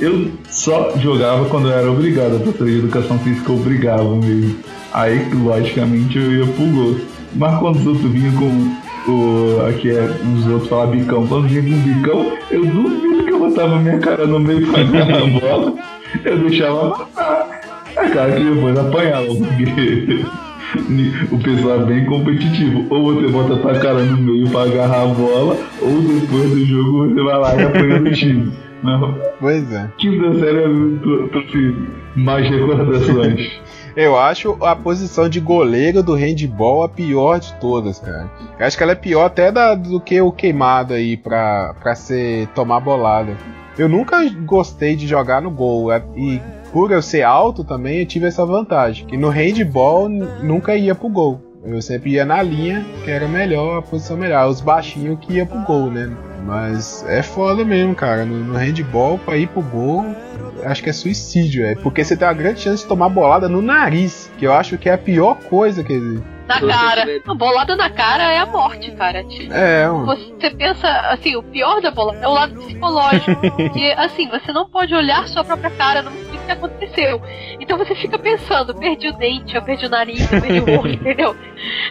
Eu 0.00 0.32
só 0.48 0.96
jogava 0.96 1.44
quando 1.50 1.68
eu 1.68 1.76
era 1.76 1.90
obrigado, 1.90 2.36
a 2.36 2.40
professora 2.40 2.70
de 2.70 2.78
educação 2.78 3.18
física 3.18 3.52
obrigava 3.52 4.16
mesmo. 4.16 4.58
Aí, 4.92 5.28
logicamente, 5.34 6.18
eu 6.18 6.32
ia 6.32 6.46
pro 6.46 6.66
gol. 6.66 6.96
Mas 7.34 7.58
quando 7.58 7.76
os 7.76 7.86
outros 7.86 8.10
vinham 8.10 8.34
com 8.34 9.10
o. 9.10 9.66
Aqui 9.68 9.90
é 9.90 10.02
os 10.02 10.46
outros 10.46 10.68
falam 10.68 10.90
bicão. 10.90 11.26
Quando 11.26 11.48
vinha 11.48 11.62
com 11.62 11.82
bicão, 11.82 12.32
eu 12.50 12.64
duvido 12.66 13.09
botava 13.50 13.78
minha 13.78 13.98
cara 13.98 14.26
no 14.26 14.38
meio 14.38 14.66
pra 14.70 14.82
ganhar 14.82 15.22
a 15.22 15.26
bola. 15.40 15.74
Eu 16.24 16.38
deixava 16.38 16.90
passar. 16.90 17.60
A 17.96 18.08
cara 18.08 18.32
que 18.32 18.44
depois 18.44 18.78
apanhava, 18.78 19.26
porque 19.26 20.24
o 21.32 21.38
pessoal 21.38 21.82
é 21.82 21.84
bem 21.84 22.04
competitivo. 22.06 22.86
Ou 22.88 23.14
você 23.14 23.28
bota 23.28 23.54
a 23.54 23.58
tua 23.58 23.74
cara 23.80 24.02
no 24.02 24.16
meio 24.16 24.48
pra 24.48 24.62
agarrar 24.62 25.02
a 25.02 25.06
bola, 25.06 25.56
ou 25.82 26.00
depois 26.00 26.50
do 26.50 26.64
jogo 26.64 27.08
você 27.08 27.22
vai 27.22 27.38
lá 27.38 27.56
e 27.56 27.64
apanha 27.64 28.00
o 28.00 28.12
time. 28.12 28.52
Não. 28.82 29.18
Pois 29.40 29.72
é. 29.72 29.88
Quinta 29.98 30.32
série 30.38 30.62
eu 30.64 31.28
trouxe 31.30 31.74
mais 32.16 32.48
recordações. 32.48 33.60
Eu 33.96 34.18
acho 34.18 34.56
a 34.64 34.74
posição 34.76 35.28
de 35.28 35.40
goleiro 35.40 36.02
do 36.02 36.14
handball 36.14 36.82
a 36.82 36.88
pior 36.88 37.40
de 37.40 37.52
todas, 37.54 37.98
cara. 37.98 38.30
Eu 38.58 38.66
acho 38.66 38.76
que 38.76 38.82
ela 38.82 38.92
é 38.92 38.96
pior 38.96 39.24
até 39.24 39.50
da, 39.50 39.74
do 39.74 40.00
que 40.00 40.20
o 40.20 40.32
queimado 40.32 40.94
aí 40.94 41.16
pra, 41.16 41.74
pra 41.80 41.94
ser 41.94 42.46
tomar 42.48 42.80
bolada. 42.80 43.36
Eu 43.78 43.88
nunca 43.88 44.28
gostei 44.44 44.94
de 44.94 45.06
jogar 45.06 45.40
no 45.40 45.50
gol. 45.50 45.92
É, 45.92 46.02
e 46.16 46.40
por 46.72 46.90
eu 46.92 47.02
ser 47.02 47.22
alto 47.22 47.64
também, 47.64 48.00
eu 48.00 48.06
tive 48.06 48.26
essa 48.26 48.44
vantagem. 48.44 49.06
Que 49.06 49.16
no 49.16 49.28
handball 49.28 50.08
nunca 50.08 50.76
ia 50.76 50.94
pro 50.94 51.08
gol. 51.08 51.49
Eu 51.62 51.82
sempre 51.82 52.12
ia 52.12 52.24
na 52.24 52.42
linha, 52.42 52.84
que 53.04 53.10
era 53.10 53.28
melhor, 53.28 53.78
a 53.78 53.82
posição 53.82 54.16
melhor. 54.16 54.48
Os 54.48 54.60
baixinhos 54.60 55.18
que 55.20 55.34
ia 55.34 55.46
pro 55.46 55.60
gol, 55.60 55.90
né? 55.90 56.10
Mas 56.44 57.04
é 57.06 57.22
foda 57.22 57.64
mesmo, 57.64 57.94
cara. 57.94 58.24
No, 58.24 58.36
no 58.36 58.56
handball, 58.56 59.18
pra 59.18 59.36
ir 59.36 59.46
pro 59.48 59.60
gol, 59.60 60.06
acho 60.64 60.82
que 60.82 60.90
é 60.90 60.92
suicídio, 60.92 61.64
é. 61.64 61.74
Porque 61.74 62.02
você 62.02 62.16
tem 62.16 62.26
uma 62.26 62.34
grande 62.34 62.60
chance 62.60 62.82
de 62.82 62.88
tomar 62.88 63.10
bolada 63.10 63.48
no 63.48 63.60
nariz, 63.60 64.30
que 64.38 64.46
eu 64.46 64.52
acho 64.52 64.78
que 64.78 64.88
é 64.88 64.94
a 64.94 64.98
pior 64.98 65.36
coisa 65.36 65.84
que 65.84 65.92
existe. 65.92 66.40
Na 66.48 66.60
cara. 66.60 67.20
A 67.28 67.34
bolada 67.34 67.76
na 67.76 67.90
cara 67.90 68.24
é 68.24 68.38
a 68.38 68.46
morte, 68.46 68.90
cara. 68.92 69.24
É, 69.50 69.86
mano. 69.86 70.06
Você 70.06 70.50
pensa, 70.50 70.88
assim, 71.10 71.36
o 71.36 71.42
pior 71.44 71.80
da 71.80 71.92
bolada 71.92 72.18
é 72.18 72.26
o 72.26 72.32
lado 72.32 72.54
psicológico. 72.60 73.40
que, 73.72 73.92
assim, 73.92 74.28
você 74.28 74.52
não 74.52 74.68
pode 74.68 74.92
olhar 74.92 75.28
sua 75.28 75.44
própria 75.44 75.70
cara, 75.70 76.02
que 76.50 76.66
aconteceu. 76.66 77.22
Então 77.58 77.78
você 77.78 77.94
fica 77.94 78.18
pensando, 78.18 78.74
perdi 78.74 79.08
o 79.08 79.12
dente, 79.16 79.54
eu 79.54 79.62
perdi 79.62 79.86
o 79.86 79.90
nariz, 79.90 80.32
eu 80.32 80.40
perdi 80.40 80.60
o 80.60 80.80
olho, 80.80 80.94
entendeu? 80.94 81.36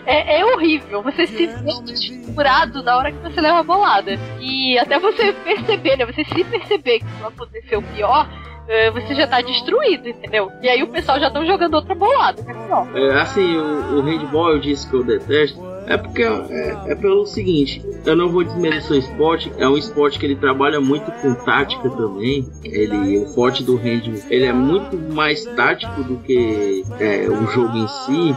É, 0.05 0.39
é 0.39 0.45
horrível. 0.45 1.01
Você 1.03 1.27
se 1.27 1.47
sente 1.47 2.33
curado 2.33 2.83
na 2.83 2.97
hora 2.97 3.11
que 3.11 3.19
você 3.19 3.39
leva 3.39 3.59
a 3.59 3.63
bolada. 3.63 4.19
E 4.39 4.77
até 4.77 4.99
você 4.99 5.33
perceber, 5.33 5.97
né? 5.97 6.05
Você 6.05 6.23
se 6.23 6.43
perceber 6.43 6.99
que 6.99 7.05
não 7.19 7.29
aconteceu 7.29 7.81
pior, 7.81 8.27
eh, 8.67 8.91
você 8.91 9.15
já 9.15 9.27
tá 9.27 9.41
destruído, 9.41 10.09
entendeu? 10.09 10.51
E 10.61 10.69
aí 10.69 10.83
o 10.83 10.87
pessoal 10.87 11.19
já 11.19 11.27
estão 11.27 11.45
jogando 11.45 11.73
outra 11.75 11.95
bolada, 11.95 12.41
é 12.41 12.53
pior. 12.53 12.87
É, 12.95 13.21
assim, 13.21 13.57
o, 13.57 13.97
o 13.97 14.01
handball 14.01 14.51
eu 14.51 14.59
disse 14.59 14.89
que 14.89 14.95
eu 14.95 15.03
detesto. 15.03 15.59
É 15.89 15.97
porque 15.97 16.21
é, 16.21 16.91
é 16.91 16.95
pelo 16.95 17.25
seguinte, 17.25 17.83
eu 18.05 18.15
não 18.15 18.29
vou 18.29 18.43
desmerecer 18.43 18.91
o 18.91 18.99
esporte, 18.99 19.51
é 19.57 19.67
um 19.67 19.75
esporte 19.75 20.19
que 20.19 20.25
ele 20.25 20.35
trabalha 20.35 20.79
muito 20.79 21.11
com 21.13 21.33
tática 21.33 21.89
também. 21.89 22.47
Ele, 22.63 23.17
o 23.17 23.25
forte 23.33 23.63
do 23.63 23.75
handball, 23.75 24.13
ele 24.29 24.45
é 24.45 24.53
muito 24.53 24.95
mais 25.11 25.43
tático 25.43 26.03
do 26.03 26.17
que 26.17 26.83
é, 26.99 27.27
o 27.27 27.47
jogo 27.47 27.75
em 27.75 27.87
si. 27.87 28.35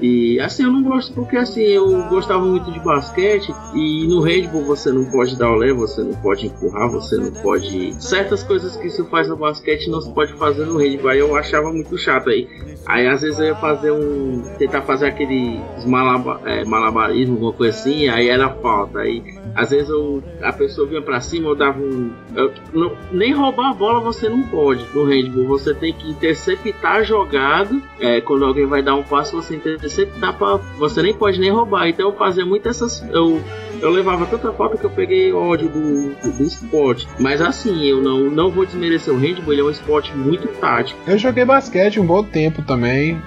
E 0.00 0.40
assim, 0.40 0.64
eu 0.64 0.72
não 0.72 0.82
gosto 0.82 1.12
porque 1.14 1.36
assim, 1.36 1.60
eu 1.62 2.02
gostava 2.08 2.44
muito 2.44 2.70
de 2.72 2.80
basquete 2.80 3.52
e 3.72 4.06
no 4.08 4.20
handball 4.20 4.64
você 4.64 4.90
não 4.90 5.04
pode 5.04 5.36
dar 5.38 5.50
olé, 5.50 5.72
você 5.72 6.02
não 6.02 6.14
pode 6.14 6.46
empurrar, 6.46 6.90
você 6.90 7.16
não 7.16 7.30
pode. 7.32 7.94
Certas 8.02 8.42
coisas 8.42 8.76
que 8.76 8.90
se 8.90 9.04
faz 9.08 9.28
no 9.28 9.36
basquete 9.36 9.88
não 9.90 10.00
se 10.00 10.12
pode 10.12 10.32
fazer 10.34 10.64
no 10.66 10.78
handball. 10.78 11.10
Aí 11.10 11.18
eu 11.20 11.34
achava 11.36 11.72
muito 11.72 11.96
chato 11.96 12.30
aí. 12.30 12.48
Aí 12.86 13.06
às 13.06 13.22
vezes 13.22 13.38
eu 13.38 13.46
ia 13.46 13.54
fazer 13.56 13.92
um. 13.92 14.42
tentar 14.58 14.82
fazer 14.82 15.06
aquele 15.06 15.60
malaba, 15.86 16.40
é, 16.44 16.64
malabarismo, 16.64 17.34
alguma 17.34 17.52
coisa 17.52 17.76
assim, 17.78 18.08
aí 18.08 18.28
era 18.28 18.50
falta. 18.50 18.98
Aí 19.00 19.22
às 19.54 19.70
vezes 19.70 19.88
eu, 19.88 20.22
a 20.42 20.52
pessoa 20.52 20.86
vinha 20.86 21.00
pra 21.00 21.20
cima, 21.20 21.48
eu 21.50 21.54
dava 21.54 21.78
um. 21.80 22.10
eu- 22.34 22.52
não- 22.72 22.92
nem 23.12 23.32
roubar 23.32 23.70
a 23.70 23.74
bola 23.74 24.00
você 24.00 24.28
não 24.28 24.42
pode 24.42 24.84
no 24.94 25.04
handball. 25.04 25.46
Você 25.46 25.72
tem 25.72 25.92
que 25.94 26.10
interceptar 26.10 26.96
a 26.96 27.02
jogada. 27.02 27.80
É, 27.98 28.20
quando 28.20 28.44
alguém 28.44 28.66
vai 28.66 28.82
dar 28.82 28.94
um 28.96 29.02
passo, 29.02 29.34
você 29.40 29.54
interceptar 29.84 30.36
pra. 30.36 30.56
Você 30.78 31.02
nem 31.02 31.14
pode 31.14 31.38
nem 31.38 31.50
roubar. 31.50 31.88
Então 31.88 32.08
eu 32.08 32.16
fazia 32.16 32.44
muito 32.44 32.68
essas. 32.68 33.02
Eu, 33.10 33.42
eu 33.80 33.90
levava 33.90 34.26
tanta 34.26 34.52
falta 34.52 34.76
que 34.76 34.84
eu 34.84 34.90
peguei 34.90 35.32
ódio 35.32 35.68
do, 35.68 36.14
do, 36.14 36.38
do 36.38 36.42
esporte. 36.42 37.06
Mas 37.18 37.40
assim, 37.40 37.84
eu 37.84 38.02
não, 38.02 38.30
não 38.30 38.50
vou 38.50 38.64
desmerecer 38.64 39.12
o 39.12 39.18
handball, 39.18 39.52
ele 39.52 39.60
é 39.60 39.64
um 39.64 39.70
esporte 39.70 40.14
muito 40.16 40.48
tático. 40.58 40.98
Eu 41.06 41.18
joguei 41.18 41.44
basquete 41.44 42.00
um 42.00 42.06
bom 42.06 42.22
tempo 42.24 42.62
também, 42.62 43.20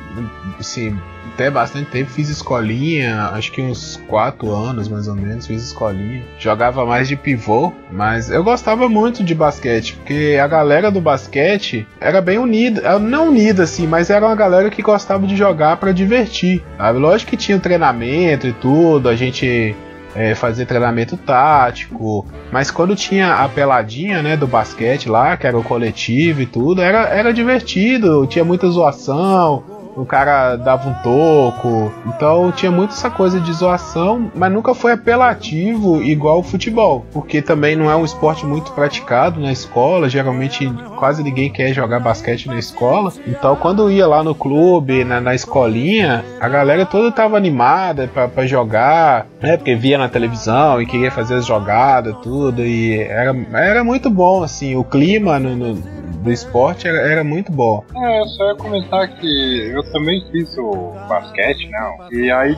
assim, 0.60 0.98
até 1.34 1.50
bastante 1.50 1.90
tempo. 1.92 2.10
Fiz 2.10 2.30
escolinha, 2.30 3.30
acho 3.34 3.52
que 3.52 3.62
uns 3.62 4.02
4 4.08 4.54
anos 4.54 4.88
mais 4.88 5.08
ou 5.08 5.16
menos, 5.16 5.46
fiz 5.46 5.64
escolinha. 5.64 6.24
Jogava 6.40 6.86
mais 6.86 7.08
de 7.08 7.16
pivô, 7.16 7.72
mas 7.92 8.30
eu 8.30 8.44
gostava 8.44 8.90
muito 8.90 9.24
de 9.24 9.36
basquete, 9.36 9.96
porque 9.96 10.38
a 10.42 10.48
galera 10.48 10.92
do 10.92 11.02
basquete 11.02 11.88
era 12.00 12.22
bem 12.22 12.38
unida, 12.38 12.82
eh, 12.82 13.00
não 13.00 13.30
unida 13.30 13.64
assim, 13.64 13.88
mas 13.88 14.10
era 14.10 14.26
uma 14.26 14.36
galera 14.36 14.70
que 14.70 14.82
gostava 14.82 15.26
de 15.28 15.36
jogar 15.36 15.78
pra 15.78 15.92
divertir. 15.92 16.64
Sabe? 16.78 17.00
Lógico 17.00 17.32
que 17.32 17.38
tinha 17.38 17.58
o 17.58 17.62
treinamento 17.62 18.48
e 18.48 18.54
tudo, 18.54 19.10
a 19.10 19.16
gente 19.16 19.76
é, 20.18 20.34
fazer 20.34 20.66
treinamento 20.66 21.16
tático, 21.16 22.26
mas 22.52 22.72
quando 22.72 22.96
tinha 22.96 23.36
a 23.36 23.48
peladinha, 23.48 24.24
né, 24.24 24.36
do 24.36 24.48
basquete 24.48 25.08
lá, 25.08 25.38
que 25.38 25.46
era 25.46 25.58
o 25.58 25.64
coletivo 25.64 26.42
e 26.42 26.46
tudo, 26.48 26.82
era, 26.82 27.08
era 27.10 27.32
divertido, 27.32 28.26
tinha 28.26 28.44
muita 28.44 28.68
zoação, 28.68 29.64
o 29.98 30.06
cara 30.06 30.56
dava 30.56 30.88
um 30.90 30.94
toco, 31.04 31.92
então 32.06 32.52
tinha 32.52 32.72
muito 32.72 32.92
essa 32.92 33.10
coisa 33.10 33.40
de 33.40 33.52
zoação, 33.52 34.32
mas 34.36 34.52
nunca 34.52 34.76
foi 34.76 34.92
apelativo 34.92 36.02
igual 36.04 36.40
o 36.40 36.44
futebol, 36.44 37.06
porque 37.12 37.42
também 37.42 37.76
não 37.76 37.90
é 37.90 37.96
um 37.96 38.06
esporte 38.06 38.46
muito 38.46 38.72
praticado 38.74 39.40
na 39.40 39.52
escola, 39.52 40.08
geralmente 40.08 40.72
quase 40.96 41.24
ninguém 41.24 41.52
quer 41.52 41.74
jogar 41.74 42.00
basquete 42.00 42.48
na 42.48 42.60
escola, 42.60 43.12
então 43.28 43.56
quando 43.56 43.90
ia 43.92 44.06
lá 44.08 44.24
no 44.24 44.36
clube, 44.36 45.04
na, 45.04 45.20
na 45.20 45.34
escolinha, 45.34 46.24
a 46.40 46.48
galera 46.48 46.86
toda 46.86 47.12
tava 47.12 47.36
animada 47.36 48.08
pra 48.34 48.46
jogar, 48.46 49.26
né, 49.42 49.58
porque 49.58 49.74
via 49.76 49.98
na 49.98 50.08
televisão 50.08 50.82
e 50.82 50.86
queria 50.86 51.10
fazer 51.12 51.36
as 51.36 51.46
jogadas, 51.46 52.16
tudo, 52.22 52.62
e 52.64 53.00
era, 53.02 53.36
era 53.54 53.84
muito 53.84 54.10
bom, 54.10 54.44
assim, 54.44 54.76
o 54.76 54.84
clima 54.84 55.40
no- 55.40 55.56
no- 55.56 55.97
do 56.28 56.34
esporte 56.34 56.88
era, 56.88 56.98
era 57.00 57.24
muito 57.24 57.52
bom. 57.52 57.84
É, 57.96 58.24
só 58.28 58.50
ia 58.50 58.56
comentar 58.56 59.08
que 59.16 59.72
eu 59.74 59.82
também 59.92 60.24
fiz 60.30 60.58
o 60.58 60.92
basquete, 61.08 61.70
não. 61.70 62.12
E 62.12 62.30
aí 62.30 62.56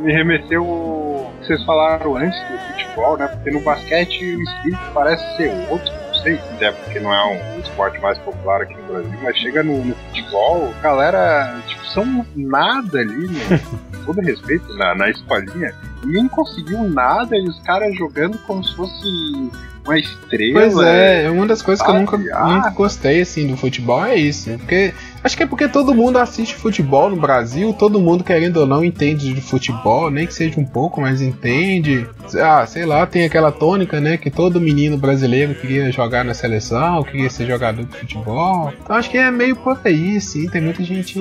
me 0.00 0.12
remeteu 0.12 0.62
o 0.64 1.30
que 1.40 1.46
vocês 1.46 1.64
falaram 1.64 2.16
antes 2.16 2.38
do 2.48 2.58
futebol, 2.58 3.18
né? 3.18 3.26
Porque 3.26 3.50
no 3.50 3.60
basquete 3.60 4.36
o 4.36 4.42
espírito 4.42 4.80
parece 4.94 5.36
ser 5.36 5.52
outro. 5.68 5.92
Não 5.92 6.14
sei 6.22 6.38
se 6.38 6.64
é 6.64 6.72
porque 6.72 7.00
não 7.00 7.12
é 7.12 7.56
um 7.56 7.60
esporte 7.60 8.00
mais 8.00 8.18
popular 8.18 8.62
aqui 8.62 8.74
no 8.74 8.86
Brasil, 8.86 9.18
mas 9.22 9.36
chega 9.36 9.62
no, 9.62 9.84
no 9.84 9.94
futebol, 9.94 10.72
galera, 10.82 11.60
tipo, 11.66 11.84
são 11.86 12.26
nada 12.36 12.98
ali, 12.98 13.28
né? 13.28 13.60
Com 14.04 14.12
todo 14.14 14.20
respeito, 14.20 14.72
na, 14.74 14.94
na 14.94 15.10
escolinha. 15.10 15.74
Ninguém 16.04 16.28
conseguiu 16.28 16.88
nada 16.88 17.36
e 17.36 17.48
os 17.48 17.60
caras 17.62 17.96
jogando 17.96 18.38
como 18.46 18.62
se 18.62 18.74
fosse 18.76 19.50
uma 19.88 19.98
estrela. 19.98 20.52
Pois 20.60 20.78
é, 20.78 21.30
uma 21.30 21.46
das 21.46 21.62
coisas 21.62 21.84
que 21.84 21.90
eu 21.90 21.94
nunca, 21.94 22.16
Ah. 22.34 22.46
nunca 22.54 22.70
gostei 22.70 23.22
assim 23.22 23.46
do 23.46 23.56
futebol 23.56 24.04
é 24.04 24.16
isso. 24.16 24.50
Porque 24.58 24.92
acho 25.24 25.36
que 25.36 25.42
é 25.42 25.46
porque 25.46 25.66
todo 25.68 25.94
mundo 25.94 26.18
assiste 26.18 26.54
futebol 26.54 27.10
no 27.10 27.16
Brasil, 27.16 27.72
todo 27.72 28.00
mundo 28.00 28.22
querendo 28.22 28.58
ou 28.58 28.66
não 28.66 28.84
entende 28.84 29.32
de 29.32 29.40
futebol, 29.40 30.10
nem 30.10 30.26
que 30.26 30.34
seja 30.34 30.60
um 30.60 30.64
pouco, 30.64 31.00
mas 31.00 31.20
entende. 31.22 32.06
Ah, 32.40 32.64
sei 32.66 32.84
lá, 32.84 33.06
tem 33.06 33.24
aquela 33.24 33.50
tônica, 33.50 34.00
né, 34.00 34.16
que 34.16 34.30
todo 34.30 34.60
menino 34.60 34.96
brasileiro 34.98 35.54
queria 35.54 35.90
jogar 35.90 36.24
na 36.24 36.34
seleção, 36.34 37.02
queria 37.02 37.30
ser 37.30 37.46
jogador 37.46 37.84
de 37.84 37.96
futebol. 37.96 38.72
Então 38.82 38.96
acho 38.96 39.10
que 39.10 39.16
é 39.18 39.30
meio 39.30 39.56
por 39.56 39.78
aí, 39.84 40.20
sim, 40.20 40.48
tem 40.48 40.60
muita 40.60 40.84
gente. 40.84 41.18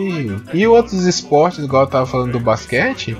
E 0.53 0.67
outros 0.67 1.05
esportes, 1.05 1.63
igual 1.63 1.83
eu 1.83 1.87
tava 1.87 2.05
falando 2.05 2.33
do 2.33 2.39
basquete, 2.39 3.15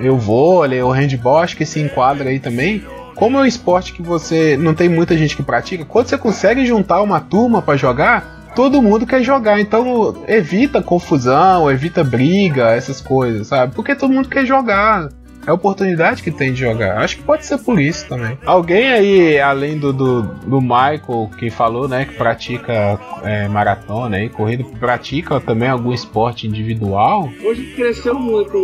eu 0.00 0.16
vôlei, 0.16 0.82
o 0.82 0.90
handball, 0.90 1.38
acho 1.38 1.56
que 1.56 1.66
se 1.66 1.80
enquadra 1.80 2.30
aí 2.30 2.38
também. 2.38 2.82
Como 3.14 3.38
é 3.38 3.42
um 3.42 3.46
esporte 3.46 3.92
que 3.92 4.02
você 4.02 4.56
não 4.56 4.74
tem 4.74 4.88
muita 4.88 5.16
gente 5.16 5.36
que 5.36 5.42
pratica, 5.42 5.84
quando 5.84 6.08
você 6.08 6.18
consegue 6.18 6.66
juntar 6.66 7.00
uma 7.00 7.20
turma 7.20 7.62
pra 7.62 7.76
jogar, 7.76 8.52
todo 8.54 8.82
mundo 8.82 9.06
quer 9.06 9.22
jogar. 9.22 9.60
Então 9.60 10.24
evita 10.26 10.82
confusão, 10.82 11.70
evita 11.70 12.02
briga, 12.02 12.70
essas 12.70 13.00
coisas, 13.00 13.46
sabe? 13.46 13.74
Porque 13.74 13.94
todo 13.94 14.12
mundo 14.12 14.28
quer 14.28 14.44
jogar. 14.44 15.08
É 15.46 15.50
a 15.50 15.54
oportunidade 15.54 16.22
que 16.22 16.30
tem 16.30 16.52
de 16.52 16.60
jogar. 16.60 16.98
Acho 16.98 17.16
que 17.16 17.22
pode 17.22 17.44
ser 17.44 17.58
por 17.58 17.80
isso 17.80 18.08
também. 18.08 18.38
Alguém 18.44 18.88
aí, 18.88 19.40
além 19.40 19.78
do, 19.78 19.92
do, 19.92 20.22
do 20.22 20.60
Michael, 20.60 21.30
que 21.38 21.50
falou, 21.50 21.88
né, 21.88 22.04
que 22.04 22.14
pratica 22.14 22.98
é, 23.22 23.48
maratona 23.48 24.16
aí, 24.16 24.28
corrida, 24.28 24.64
pratica 24.78 25.40
também 25.40 25.68
algum 25.68 25.92
esporte 25.92 26.46
individual? 26.46 27.28
Hoje 27.42 27.74
cresceu 27.74 28.14
muito. 28.14 28.56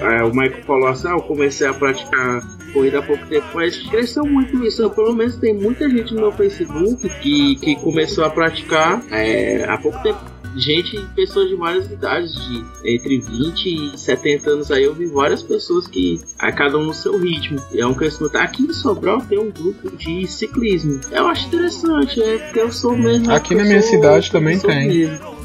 É, 0.00 0.22
o 0.22 0.30
Michael 0.30 0.62
falou 0.64 0.88
assim: 0.88 1.08
ah, 1.08 1.12
eu 1.12 1.22
comecei 1.22 1.66
a 1.66 1.74
praticar 1.74 2.40
corrida 2.72 2.98
há 2.98 3.02
pouco 3.02 3.26
tempo, 3.26 3.46
mas 3.54 3.76
cresceu 3.88 4.24
muito 4.24 4.64
isso. 4.64 4.88
Pelo 4.90 5.14
menos 5.14 5.36
tem 5.36 5.54
muita 5.54 5.88
gente 5.88 6.14
no 6.14 6.20
meu 6.20 6.32
Facebook 6.32 7.08
que, 7.20 7.56
que 7.56 7.76
começou 7.76 8.24
a 8.24 8.30
praticar 8.30 9.02
é, 9.10 9.64
há 9.68 9.76
pouco 9.78 10.00
tempo. 10.02 10.37
Gente, 10.56 10.98
pessoas 11.14 11.48
de 11.48 11.54
várias 11.54 11.90
idades, 11.90 12.34
de 12.34 12.64
entre 12.84 13.20
20 13.20 13.94
e 13.94 13.98
70 13.98 14.50
anos 14.50 14.70
aí, 14.70 14.84
eu 14.84 14.94
vi 14.94 15.06
várias 15.06 15.42
pessoas 15.42 15.86
que, 15.86 16.20
a 16.38 16.50
cada 16.50 16.78
um 16.78 16.84
no 16.84 16.94
seu 16.94 17.18
ritmo. 17.18 17.58
É 17.74 17.86
um 17.86 17.94
crescimento. 17.94 18.36
Aqui 18.36 18.62
em 18.64 18.72
Sobral 18.72 19.20
tem 19.20 19.38
um 19.38 19.50
grupo 19.50 19.94
de 19.96 20.26
ciclismo. 20.26 21.00
Eu 21.10 21.28
acho 21.28 21.46
interessante, 21.46 22.22
é 22.22 22.38
porque 22.38 22.60
eu 22.60 22.72
sou 22.72 22.96
mesmo. 22.96 23.30
Aqui 23.32 23.54
na 23.54 23.64
minha 23.64 23.82
cidade 23.82 24.30
também 24.30 24.58
tem. 24.58 24.88
mesmo. 24.88 25.38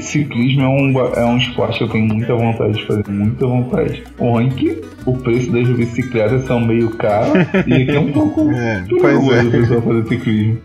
Ciclismo 0.00 0.62
é 0.62 0.68
um, 0.68 1.00
é 1.14 1.24
um 1.24 1.38
esporte 1.38 1.78
que 1.78 1.84
eu 1.84 1.88
tenho 1.88 2.06
muita 2.06 2.34
vontade 2.34 2.74
de 2.74 2.86
fazer, 2.86 3.08
muita 3.08 3.46
vontade. 3.46 4.04
O 4.18 4.32
ruim 4.32 4.50
que 4.50 4.82
o 5.06 5.16
preço 5.16 5.50
das 5.50 5.66
bicicletas 5.70 6.44
são 6.44 6.60
meio 6.60 6.90
caro 6.90 7.32
e 7.66 7.72
aqui 7.72 7.90
é 7.90 7.98
um 7.98 8.12
pouco 8.12 8.50
É, 8.50 8.84
perigoso 8.86 9.32
é. 9.32 9.42
o 9.42 9.50
pessoal 9.50 9.82
fazer 9.82 10.06
ciclismo. 10.08 10.58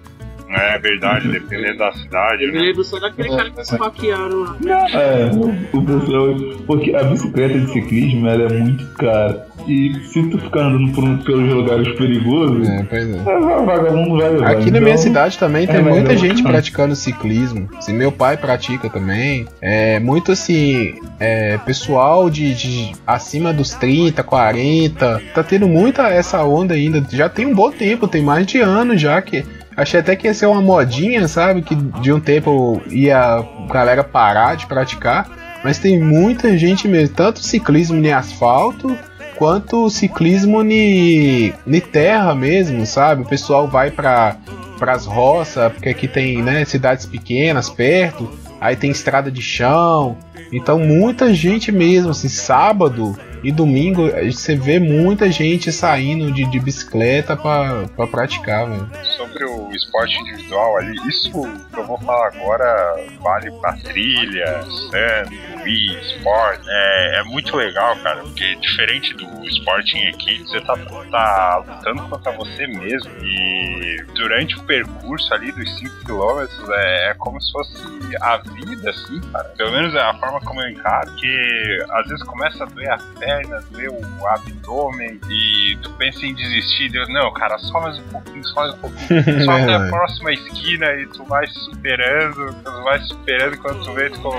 É 0.58 0.80
verdade, 0.80 1.28
dependendo 1.28 1.78
da 1.80 1.92
cidade, 1.94 2.44
Eu 2.44 2.54
me 2.54 2.60
né? 2.60 2.66
lembro 2.68 2.84
só 2.84 3.00
daquele 3.00 3.30
cara 3.30 3.50
que 3.50 3.62
esfaquearam 3.62 4.40
lá. 4.42 4.56
É, 4.94 5.30
o, 5.74 5.82
pessoal. 5.84 6.36
Porque 6.66 6.96
a 6.96 7.04
bicicleta 7.04 7.60
de 7.60 7.72
ciclismo 7.72 8.28
ela 8.28 8.44
é 8.44 8.58
muito 8.60 8.86
cara. 8.94 9.48
E 9.68 9.94
se 10.06 10.22
tu 10.30 10.38
ficar 10.38 10.62
andando 10.68 10.92
por 10.94 11.04
um- 11.04 11.18
pelos 11.18 11.52
lugares 11.52 11.88
perigosos, 11.98 12.70
É, 12.70 12.84
pois 12.84 13.10
é. 13.16 13.18
o 13.20 13.66
vagabundo 13.66 14.18
vai 14.18 14.30
levar. 14.30 14.52
Aqui 14.52 14.62
na 14.66 14.78
Então, 14.78 14.82
minha 14.82 14.98
cidade 14.98 15.38
também 15.38 15.66
tem 15.66 15.78
é, 15.78 15.82
muita 15.82 16.16
gente 16.16 16.44
praticando 16.44 16.96
ciclismo. 16.96 17.68
Assim, 17.78 17.94
meu 17.94 18.12
pai 18.12 18.38
pratica 18.38 18.90
também. 18.90 19.48
É 19.62 20.00
muito 20.00 20.32
assim, 20.32 20.94
é, 21.20 21.58
pessoal 21.66 22.30
de, 22.30 22.54
de 22.54 22.92
acima 23.08 23.52
dos 23.52 23.72
30, 23.72 24.22
40. 24.24 25.22
Tá 25.34 25.44
tendo 25.44 25.68
muita 25.68 26.10
essa 26.10 26.44
onda 26.44 26.74
ainda. 26.76 27.04
Já 27.10 27.28
tem 27.28 27.46
um 27.48 27.54
bom 27.56 27.72
tempo, 27.72 28.08
tem 28.08 28.22
mais 28.22 28.46
de 28.46 28.60
ano 28.60 28.96
já 28.98 29.20
que. 29.22 29.44
Achei 29.76 30.00
até 30.00 30.16
que 30.16 30.28
ia 30.28 30.34
ser 30.34 30.46
uma 30.46 30.62
modinha, 30.62 31.28
sabe? 31.28 31.62
Que 31.62 31.76
de 31.76 32.14
um 32.14 32.20
tempo 32.20 32.82
ia 32.90 33.18
a 33.18 33.44
galera 33.72 34.04
parar 34.04 34.56
de 34.56 34.66
praticar. 34.66 35.30
Mas 35.64 35.80
tem 35.80 36.00
muita 36.00 36.58
gente 36.58 36.88
mesmo, 36.88 37.16
tanto 37.16 37.40
ciclismo 37.40 37.98
em 37.98 38.14
asfalto, 38.14 38.96
quanto 39.36 39.90
ciclismo 39.90 40.62
ni 40.62 41.54
terra 41.92 42.36
mesmo, 42.36 42.86
sabe? 42.86 43.24
O 43.24 43.26
pessoal 43.26 43.68
vai 43.68 43.92
pra 43.92 44.38
pras 44.78 45.06
roças, 45.06 45.72
porque 45.72 45.90
aqui 45.90 46.08
tem 46.08 46.42
né, 46.42 46.66
cidades 46.66 47.06
pequenas 47.06 47.70
perto, 47.70 48.30
aí 48.60 48.76
tem 48.76 48.92
estrada 48.92 49.32
de 49.32 49.42
chão. 49.42 50.18
Então 50.52 50.78
muita 50.78 51.34
gente 51.34 51.72
mesmo, 51.72 52.12
assim, 52.12 52.30
sábado 52.30 53.18
e 53.46 53.52
domingo 53.52 54.10
você 54.32 54.56
vê 54.56 54.80
muita 54.80 55.32
gente 55.32 55.72
saindo 55.72 56.32
de, 56.32 56.50
de 56.50 56.60
bicicleta 56.60 57.38
pra, 57.38 57.86
pra 57.96 58.08
praticar, 58.08 58.68
velho. 58.68 58.90
Sobre 59.16 59.46
o 59.46 59.72
esporte 59.72 60.18
individual 60.20 60.78
ali, 60.78 60.96
isso 61.08 61.32
que 61.72 61.80
eu 61.80 61.86
vou 61.86 62.00
falar 62.00 62.28
agora 62.28 62.96
vale 63.22 63.52
pra 63.60 63.74
trilha, 63.74 64.64
surf, 64.64 65.64
Wii, 65.64 66.00
esporte. 66.00 66.66
É, 66.68 67.20
é 67.20 67.24
muito 67.26 67.56
legal, 67.56 67.96
cara, 67.98 68.22
porque 68.22 68.56
diferente 68.56 69.14
do 69.14 69.48
esporte 69.48 69.96
em 69.96 70.08
equipe, 70.10 70.44
você 70.44 70.62
tá, 70.62 70.76
tá 71.12 71.64
lutando 71.68 72.02
contra 72.10 72.32
você 72.32 72.66
mesmo 72.66 73.12
e 73.22 74.04
durante 74.16 74.58
o 74.58 74.64
percurso 74.64 75.32
ali 75.34 75.52
dos 75.52 75.70
5km 75.80 76.48
é, 76.72 77.12
é 77.12 77.14
como 77.14 77.40
se 77.40 77.52
fosse 77.52 77.78
a 78.22 78.38
vida, 78.38 78.90
assim, 78.90 79.22
cara. 79.32 79.50
Pelo 79.58 79.72
menos 79.72 79.94
é 79.94 80.02
a 80.02 80.14
forma 80.16 80.40
como 80.42 80.62
eu 80.62 80.70
encaro, 80.70 81.14
que 81.16 81.86
às 81.92 82.08
vezes 82.08 82.24
começa 82.24 82.64
a 82.64 82.68
doer 82.68 82.92
a 82.92 82.98
perna, 83.36 83.62
doer 83.72 83.90
o 83.92 84.28
abdômen 84.28 85.20
e 85.30 85.78
tu 85.82 85.90
pensa 85.92 86.26
em 86.26 86.34
desistir. 86.34 86.90
Deus, 86.90 87.08
não, 87.10 87.32
cara, 87.34 87.58
só 87.58 87.82
mais 87.82 87.98
um 88.00 88.04
pouquinho, 88.04 88.44
só 88.48 88.56
mais 88.62 88.74
um 88.74 88.78
pouquinho. 88.78 88.96
Só 89.46 89.52
até 89.52 89.74
a 89.76 89.88
próxima 89.88 90.32
esquina 90.34 90.86
e 90.94 91.06
tu 91.08 91.24
vai 91.26 91.46
superando, 91.48 92.56
tu 92.64 92.84
vai 92.84 93.00
superando 93.00 93.58
quando 93.58 93.84
tu 93.84 93.94
vê 93.94 94.10
tu, 94.10 94.30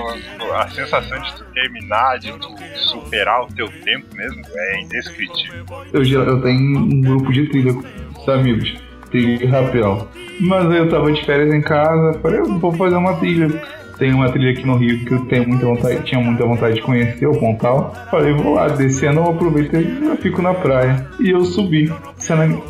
a 0.55 0.69
sensação 0.69 1.19
de 1.21 1.35
tu 1.35 1.45
terminar, 1.53 2.19
de 2.19 2.33
tu 2.33 2.55
superar 2.77 3.43
o 3.45 3.47
teu 3.49 3.69
tempo 3.85 4.07
mesmo, 4.15 4.43
é 4.55 4.81
indescritível. 4.81 5.65
Eu, 5.93 6.03
eu 6.03 6.43
tenho 6.43 6.79
um 6.79 7.01
grupo 7.01 7.33
de 7.33 7.49
trilha 7.49 7.75
com 7.75 8.21
os 8.21 8.29
amigos, 8.29 8.75
trilha 9.11 9.45
e 9.45 9.47
rapel. 9.47 10.09
Mas 10.41 10.71
aí 10.71 10.79
eu 10.79 10.89
tava 10.89 11.13
de 11.13 11.25
férias 11.25 11.53
em 11.55 11.63
casa, 11.63 12.19
falei, 12.21 12.41
eu 12.41 12.59
vou 12.59 12.73
fazer 12.73 12.97
uma 12.97 13.15
trilha. 13.17 13.49
Tem 13.99 14.13
uma 14.13 14.31
trilha 14.31 14.51
aqui 14.51 14.67
no 14.67 14.77
Rio 14.77 15.05
que 15.05 15.13
eu 15.13 15.21
tenho 15.27 15.49
muita 15.49 15.65
vontade, 15.65 16.03
tinha 16.03 16.21
muita 16.21 16.45
vontade 16.45 16.75
de 16.75 16.83
conhecer, 16.83 17.27
o 17.27 17.39
Pontal. 17.39 17.95
Falei, 18.11 18.33
vou 18.35 18.55
lá, 18.55 18.69
descendo, 18.69 19.21
eu 19.21 19.31
aproveito 19.31 19.75
e 19.75 20.17
fico 20.19 20.43
na 20.43 20.53
praia. 20.53 21.07
E 21.19 21.31
eu 21.31 21.45
subi. 21.45 21.91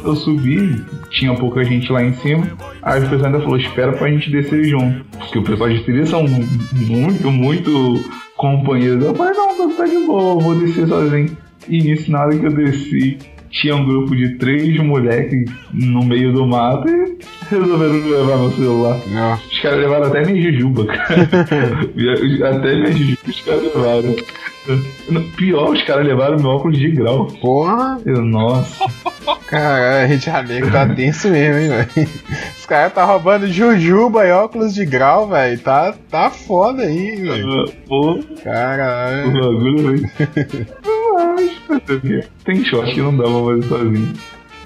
Eu 0.04 0.14
subi, 0.14 0.84
tinha 1.10 1.34
pouca 1.34 1.64
gente 1.64 1.90
lá 1.90 2.02
em 2.02 2.12
cima. 2.14 2.46
Aí 2.82 3.00
o 3.00 3.08
pessoal 3.08 3.26
ainda 3.26 3.40
falou, 3.40 3.56
espera 3.56 3.92
pra 3.92 4.08
gente 4.08 4.30
descer 4.30 4.64
junto. 4.64 5.04
Porque 5.18 5.38
o 5.38 5.42
pessoal 5.42 5.68
de 5.68 5.82
trilha 5.82 6.06
são 6.06 6.24
muito, 6.72 7.30
muito 7.30 8.04
companheiros. 8.36 9.04
Eu 9.04 9.14
falei, 9.14 9.34
não, 9.34 9.76
tá 9.76 9.84
de 9.84 10.06
boa, 10.06 10.40
vou 10.40 10.54
descer 10.54 10.86
sozinho. 10.86 11.36
E 11.68 11.82
nisso, 11.82 12.10
na 12.12 12.20
hora 12.20 12.38
que 12.38 12.46
eu 12.46 12.52
desci, 12.52 13.18
tinha 13.50 13.74
um 13.76 13.84
grupo 13.84 14.14
de 14.16 14.36
três 14.38 14.76
moleques 14.78 15.50
no 15.72 16.04
meio 16.04 16.32
do 16.32 16.46
mato 16.46 16.88
e 16.88 17.16
resolveram 17.50 17.92
levar 18.10 18.36
meu 18.38 18.52
celular. 18.52 18.98
Não. 19.06 19.34
Os 19.34 19.58
caras 19.60 19.78
levaram 19.80 20.06
até 20.06 20.24
minha 20.24 20.42
jujuba, 20.52 20.86
cara. 20.86 21.28
até 22.56 22.74
minha 22.74 22.92
jujuba 22.92 23.20
os 23.28 23.40
caras 23.42 23.62
levaram. 23.62 24.16
Pior, 25.36 25.70
os 25.72 25.82
caras 25.84 26.04
levaram 26.06 26.36
meu 26.38 26.50
óculos 26.50 26.76
de 26.78 26.90
grau. 26.90 27.26
Porra, 27.40 28.00
Eu, 28.04 28.20
nossa. 28.24 28.84
caralho, 29.46 30.08
Rio 30.08 30.18
de 30.18 30.24
Janeiro 30.26 30.70
tá 30.72 30.88
tenso 30.88 31.28
mesmo, 31.28 31.56
hein, 31.60 31.68
velho. 31.68 32.08
Os 32.58 32.66
caras 32.66 32.92
tá 32.92 33.04
roubando 33.04 33.46
jujuba 33.46 34.26
e 34.26 34.32
óculos 34.32 34.74
de 34.74 34.84
grau, 34.84 35.28
velho. 35.28 35.56
Tá, 35.60 35.94
tá 36.10 36.30
foda 36.30 36.82
aí, 36.82 37.14
velho. 37.14 37.70
Pô, 37.86 38.14
o 38.14 38.24
Caralho. 38.42 39.32
bagulho 39.32 39.78
foi. 39.78 40.66
Tem 42.44 42.64
choque 42.64 42.94
que 42.94 43.00
não 43.00 43.16
dá 43.16 43.24
pra 43.24 43.32
fazer 43.32 43.68
sozinho. 43.68 44.12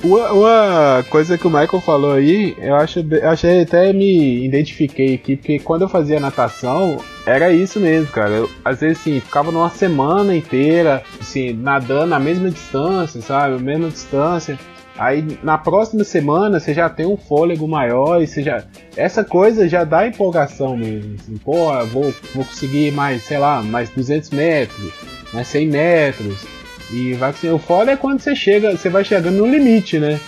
Uma, 0.02 0.32
uma 0.32 1.04
coisa 1.10 1.36
que 1.36 1.46
o 1.46 1.50
Michael 1.50 1.80
falou 1.82 2.12
aí, 2.12 2.56
eu 2.58 2.74
acho, 2.74 3.00
achei 3.22 3.62
até 3.62 3.92
me 3.92 4.46
identifiquei 4.46 5.14
aqui, 5.14 5.36
porque 5.36 5.58
quando 5.58 5.82
eu 5.82 5.90
fazia 5.90 6.18
natação, 6.18 6.98
era 7.26 7.52
isso 7.52 7.78
mesmo, 7.78 8.10
cara. 8.10 8.30
Eu, 8.30 8.50
às 8.64 8.80
vezes 8.80 8.98
assim, 8.98 9.20
ficava 9.20 9.52
numa 9.52 9.68
semana 9.68 10.34
inteira, 10.34 11.02
assim, 11.20 11.52
nadando 11.52 12.06
na 12.06 12.18
mesma 12.18 12.50
distância, 12.50 13.20
sabe? 13.20 13.56
A 13.56 13.58
mesma 13.58 13.90
distância. 13.90 14.58
Aí 14.98 15.38
na 15.42 15.58
próxima 15.58 16.02
semana 16.02 16.58
você 16.58 16.72
já 16.72 16.88
tem 16.88 17.06
um 17.06 17.16
fôlego 17.16 17.68
maior 17.68 18.22
e 18.22 18.26
você 18.26 18.42
já. 18.42 18.64
Essa 18.96 19.22
coisa 19.22 19.68
já 19.68 19.84
dá 19.84 20.06
empolgação 20.06 20.78
mesmo. 20.78 21.14
Assim, 21.20 21.36
pô, 21.36 21.72
vou, 21.86 22.14
vou 22.34 22.44
conseguir 22.44 22.90
mais, 22.92 23.22
sei 23.22 23.38
lá, 23.38 23.62
mais 23.62 23.90
200 23.90 24.30
metros, 24.30 24.92
mais 25.32 25.46
100 25.48 25.66
metros. 25.66 26.59
E 26.92 27.12
vai 27.14 27.30
assim, 27.30 27.50
o 27.50 27.58
foda 27.58 27.92
é 27.92 27.96
quando 27.96 28.20
você 28.20 28.34
chega, 28.34 28.72
você 28.76 28.88
vai 28.88 29.04
chegando 29.04 29.36
no 29.36 29.46
limite, 29.46 29.98
né? 29.98 30.18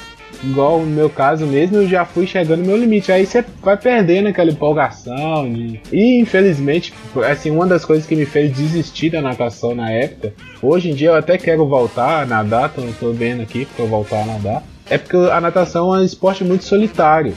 Igual 0.44 0.80
no 0.80 0.86
meu 0.86 1.10
caso 1.10 1.44
mesmo, 1.46 1.76
eu 1.76 1.88
já 1.88 2.04
fui 2.04 2.26
chegando 2.26 2.60
no 2.60 2.66
meu 2.66 2.76
limite. 2.76 3.12
Aí 3.12 3.26
você 3.26 3.44
vai 3.62 3.76
perdendo 3.76 4.28
aquela 4.28 4.50
empolgação. 4.50 5.52
de- 5.52 5.80
E 5.92 6.20
infelizmente, 6.20 6.92
assim, 7.30 7.50
uma 7.50 7.66
das 7.66 7.84
coisas 7.84 8.06
que 8.06 8.16
me 8.16 8.24
fez 8.24 8.52
desistir 8.52 9.10
da 9.10 9.20
natação 9.20 9.74
na 9.74 9.90
época, 9.90 10.32
hoje 10.62 10.90
em 10.90 10.94
dia 10.94 11.08
eu 11.10 11.14
até 11.14 11.36
quero 11.38 11.66
voltar 11.66 12.22
a 12.22 12.26
nadar, 12.26 12.70
tô, 12.70 12.82
tô 12.98 13.12
vendo 13.12 13.42
aqui 13.42 13.66
pra 13.66 13.84
eu 13.84 13.88
voltar 13.88 14.22
a 14.22 14.26
nadar. 14.26 14.62
É 14.90 14.98
porque 14.98 15.16
a 15.16 15.40
natação 15.40 15.94
é 15.94 16.00
um 16.00 16.04
esporte 16.04 16.42
muito 16.44 16.64
solitário. 16.64 17.34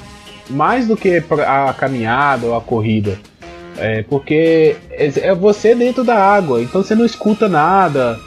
Mais 0.50 0.88
do 0.88 0.96
que 0.96 1.22
a 1.46 1.74
caminhada 1.74 2.48
ou 2.48 2.56
a 2.56 2.62
corrida. 2.62 3.18
É 3.78 4.04
porque 4.04 4.76
é 4.92 5.12
é 5.30 5.36
você 5.36 5.76
dentro 5.76 6.04
da 6.04 6.16
água, 6.18 6.62
então 6.62 6.82
você 6.82 6.96
não 6.96 7.06
escuta 7.06 7.50
nada, 7.50 8.18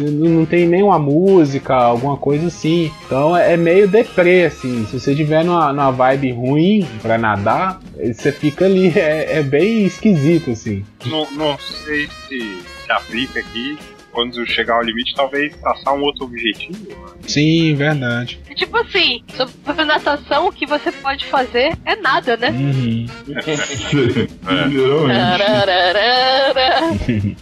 não 0.00 0.46
tem 0.46 0.66
nenhuma 0.66 0.98
música, 0.98 1.74
alguma 1.74 2.16
coisa 2.16 2.46
assim. 2.46 2.90
Então 3.06 3.36
é 3.36 3.56
meio 3.56 3.88
deprê, 3.88 4.44
assim. 4.44 4.86
Se 4.86 4.98
você 4.98 5.14
tiver 5.14 5.44
numa, 5.44 5.72
numa 5.72 5.90
vibe 5.90 6.32
ruim 6.32 6.86
pra 7.02 7.18
nadar, 7.18 7.80
você 7.96 8.32
fica 8.32 8.64
ali, 8.64 8.88
é, 8.98 9.38
é 9.38 9.42
bem 9.42 9.84
esquisito, 9.84 10.50
assim. 10.50 10.84
Não, 11.06 11.30
não 11.32 11.58
sei 11.58 12.08
se 12.28 12.60
se 12.90 12.92
aplica 12.92 13.40
aqui. 13.40 13.78
Quando 14.12 14.44
chegar 14.44 14.74
ao 14.74 14.82
limite, 14.82 15.14
talvez 15.14 15.54
traçar 15.54 15.94
um 15.94 16.02
outro 16.02 16.24
objetivo. 16.24 16.76
né? 16.88 16.96
Sim, 17.28 17.76
verdade. 17.76 18.40
Tipo 18.56 18.78
assim, 18.78 19.22
sobre 19.36 19.84
natação, 19.84 20.48
o 20.48 20.52
que 20.52 20.66
você 20.66 20.90
pode 20.90 21.26
fazer 21.26 21.78
é 21.84 21.94
nada, 21.94 22.36
né? 22.36 22.50
Uhum. 22.50 23.06
Literalmente. 26.66 27.36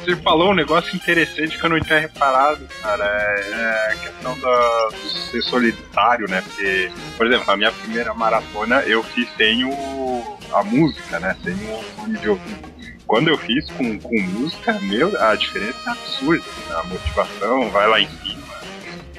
Você 0.00 0.16
falou 0.16 0.50
um 0.50 0.54
negócio 0.54 0.96
interessante 0.96 1.58
que 1.58 1.64
eu 1.64 1.70
não 1.70 1.80
tinha 1.80 1.98
reparado, 1.98 2.66
cara. 2.80 3.04
É, 3.04 3.50
é 3.50 3.92
a 3.92 3.96
questão 3.96 4.38
da, 4.38 4.88
do 4.88 5.08
ser 5.08 5.42
solitário, 5.42 6.28
né? 6.28 6.42
Porque, 6.42 6.90
por 7.16 7.26
exemplo, 7.26 7.50
a 7.50 7.56
minha 7.56 7.72
primeira 7.72 8.14
maratona 8.14 8.80
eu 8.80 9.02
fiz 9.02 9.28
sem 9.36 9.64
o, 9.64 10.38
a 10.52 10.64
música, 10.64 11.20
né? 11.20 11.36
Sem 11.44 11.54
o 11.54 11.82
fone 11.96 12.18
de 12.18 12.28
ouvido. 12.28 12.70
Quando 13.06 13.28
eu 13.28 13.36
fiz 13.36 13.68
com, 13.72 13.98
com 13.98 14.20
música, 14.20 14.72
meu, 14.82 15.20
a 15.20 15.34
diferença 15.34 15.78
é 15.86 15.90
absurda. 15.90 16.44
A 16.78 16.84
motivação 16.84 17.70
vai 17.70 17.88
lá 17.88 18.00
em 18.00 18.08
cima. 18.08 18.40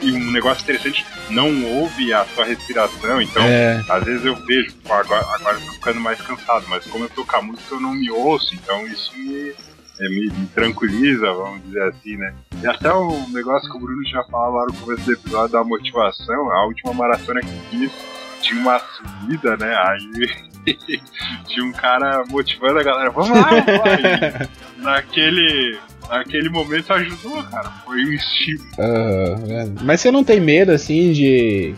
E 0.01 0.11
um 0.13 0.31
negócio 0.31 0.63
interessante, 0.63 1.05
não 1.29 1.63
ouve 1.63 2.11
a 2.11 2.25
sua 2.33 2.45
respiração, 2.45 3.21
então 3.21 3.43
É, 3.43 3.83
às 3.87 4.03
vezes 4.03 4.25
eu 4.25 4.35
vejo, 4.35 4.73
agora, 4.89 5.23
agora 5.35 5.57
eu 5.57 5.61
tô 5.61 5.71
ficando 5.73 5.99
mais 5.99 6.19
cansado, 6.19 6.65
mas 6.67 6.83
como 6.85 7.05
eu 7.05 7.09
tô 7.09 7.23
com 7.23 7.35
a 7.35 7.41
música 7.43 7.75
eu 7.75 7.79
não 7.79 7.93
me 7.93 8.09
ouço, 8.09 8.55
então 8.55 8.87
isso 8.87 9.11
me, 9.15 9.53
me, 10.09 10.25
me 10.31 10.47
tranquiliza, 10.47 11.31
vamos 11.31 11.63
dizer 11.63 11.83
assim, 11.83 12.17
né? 12.17 12.33
E 12.61 12.67
até 12.67 12.91
o 12.91 13.27
negócio 13.29 13.69
que 13.69 13.77
o 13.77 13.79
Bruno 13.79 14.05
já 14.07 14.23
falou 14.25 14.57
lá 14.57 14.65
no 14.65 14.73
começo 14.73 15.03
do 15.03 15.13
episódio 15.13 15.51
da 15.51 15.63
motivação, 15.63 16.51
a 16.51 16.65
última 16.65 16.93
maratona 16.93 17.41
que 17.41 17.69
fiz 17.69 17.91
tinha 18.41 18.59
uma 18.59 18.79
subida, 18.79 19.55
né? 19.57 19.73
Aí 19.75 20.71
tinha 21.47 21.65
um 21.65 21.71
cara 21.71 22.23
motivando 22.29 22.79
a 22.79 22.83
galera, 22.83 23.09
vamos 23.09 23.37
lá, 23.37 23.49
vamos 23.49 23.65
lá. 23.65 24.47
E 24.77 24.81
naquele, 24.81 25.77
naquele 26.09 26.49
momento 26.49 26.91
ajudou, 26.93 27.43
cara. 27.43 27.69
Foi 27.85 28.03
um 28.03 28.11
estímulo. 28.11 28.69
aham, 28.79 29.43
é. 29.49 29.83
Mas 29.83 30.01
você 30.01 30.11
não 30.11 30.23
tem 30.23 30.39
medo, 30.39 30.71
assim, 30.71 31.11
de. 31.11 31.75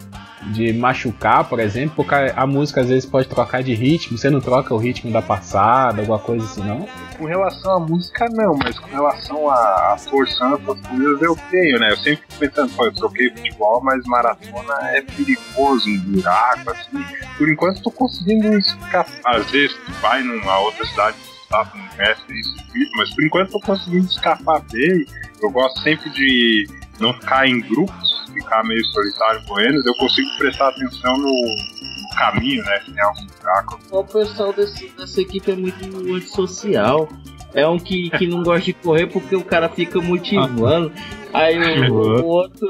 De 0.52 0.74
machucar, 0.74 1.46
por 1.46 1.60
exemplo, 1.60 1.96
porque 1.96 2.14
a 2.14 2.46
música 2.46 2.82
às 2.82 2.90
vezes 2.90 3.06
pode 3.06 3.28
trocar 3.28 3.64
de 3.64 3.74
ritmo, 3.74 4.18
você 4.18 4.30
não 4.30 4.42
troca 4.42 4.74
o 4.74 4.78
ritmo 4.78 5.12
da 5.12 5.22
passada, 5.22 6.02
alguma 6.02 6.20
coisa 6.20 6.46
assim, 6.46 6.62
não? 6.64 6.86
Com 7.18 7.26
relação 7.26 7.72
à 7.72 7.80
música, 7.80 8.28
não, 8.30 8.54
mas 8.56 8.78
com 8.78 8.88
relação 8.88 9.50
a, 9.50 9.96
forçando 9.98 10.56
essas 10.56 10.88
coisas, 10.88 11.22
eu 11.22 11.38
tenho, 11.50 11.80
né? 11.80 11.92
Eu 11.92 11.98
sempre 11.98 12.24
fico 12.28 12.40
pensando, 12.40 12.74
pô, 12.74 12.86
eu 12.86 12.94
troquei 12.94 13.30
futebol, 13.30 13.82
mas 13.84 14.04
maratona 14.06 14.74
é 14.92 15.02
perigoso, 15.02 15.90
um 15.90 16.00
buraco, 16.00 16.72
assim. 16.72 17.06
Por 17.38 17.50
enquanto, 17.50 17.82
tô 17.82 17.92
conseguindo 17.92 18.58
escapar. 18.58 19.36
Às 19.36 19.50
vezes, 19.50 19.76
tu 19.86 19.92
vai 20.02 20.22
numa 20.24 20.60
outra 20.60 20.86
cidade, 20.86 21.18
tá, 21.50 21.66
tu 21.66 21.78
não 21.78 21.88
conhece 21.88 22.22
isso, 22.30 22.54
mas 22.98 23.14
por 23.14 23.24
enquanto, 23.24 23.52
tô 23.52 23.60
conseguindo 23.62 24.06
escapar 24.06 24.62
bem. 24.72 25.06
Eu 25.42 25.52
gosto 25.52 25.80
sempre 25.82 26.10
de 26.12 26.68
não 27.00 27.14
ficar 27.14 27.48
em 27.48 27.60
grupos, 27.60 28.13
ficar 28.34 28.64
meio 28.64 28.84
solitário 28.86 29.44
correndo, 29.46 29.82
eu 29.86 29.96
consigo 29.96 30.30
prestar 30.38 30.70
atenção 30.70 31.18
no, 31.18 31.32
no 31.32 32.10
caminho, 32.16 32.64
né? 32.64 32.80
Se 32.86 32.92
tem 32.92 33.04
algum 33.04 33.26
buraco, 33.26 33.80
O 33.92 34.04
pessoal 34.04 34.54
desse, 34.54 34.90
dessa 34.90 35.22
equipe 35.22 35.52
é 35.52 35.56
muito 35.56 35.86
antissocial. 36.16 37.08
É 37.54 37.68
um 37.68 37.78
que, 37.78 38.10
que 38.10 38.26
não 38.26 38.42
gosta 38.42 38.66
de 38.66 38.74
correr 38.74 39.06
porque 39.06 39.36
o 39.36 39.44
cara 39.44 39.70
fica 39.70 40.02
motivando. 40.02 40.92
Aí 41.32 41.88
o, 41.88 41.94
o 42.22 42.26
outro. 42.26 42.68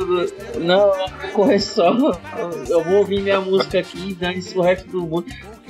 Não, 0.59 0.93
eu 0.93 1.07
vou 1.07 1.29
correr 1.33 1.59
só. 1.59 1.95
Eu 2.67 2.83
vou 2.83 2.95
ouvir 2.97 3.21
minha 3.21 3.39
música 3.39 3.79
aqui 3.79 4.09
e 4.09 4.13
dane-se 4.13 4.57
o 4.57 4.61
resto 4.61 4.89
do 4.89 5.01
mundo. 5.01 5.25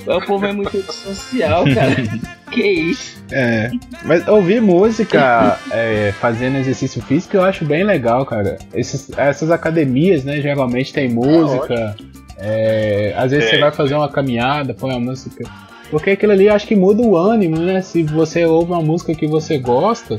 O 0.06 0.20
povo 0.26 0.44
é 0.46 0.52
muito 0.52 0.80
social, 0.92 1.64
cara. 1.74 1.96
que 2.50 2.62
isso? 2.62 3.22
É, 3.30 3.70
mas 4.04 4.26
ouvir 4.28 4.60
música 4.60 5.58
é, 5.70 6.12
fazendo 6.20 6.58
exercício 6.58 7.02
físico 7.02 7.36
eu 7.36 7.44
acho 7.44 7.64
bem 7.64 7.84
legal, 7.84 8.26
cara. 8.26 8.58
Esses, 8.74 9.10
essas 9.16 9.50
academias, 9.50 10.24
né, 10.24 10.40
geralmente 10.40 10.92
tem 10.92 11.08
música. 11.08 11.96
É, 12.38 13.14
às 13.16 13.30
vezes 13.30 13.46
É. 13.46 13.50
você 13.50 13.58
vai 13.60 13.72
fazer 13.72 13.94
uma 13.94 14.08
caminhada, 14.08 14.74
põe 14.74 14.94
a 14.94 14.98
música. 14.98 15.44
Porque 15.90 16.10
aquilo 16.10 16.32
ali 16.32 16.48
acho 16.48 16.66
que 16.66 16.74
muda 16.76 17.02
o 17.02 17.16
ânimo, 17.16 17.56
né? 17.56 17.80
Se 17.80 18.02
você 18.02 18.44
ouve 18.44 18.72
uma 18.72 18.82
música 18.82 19.14
que 19.14 19.26
você 19.26 19.58
gosta, 19.58 20.16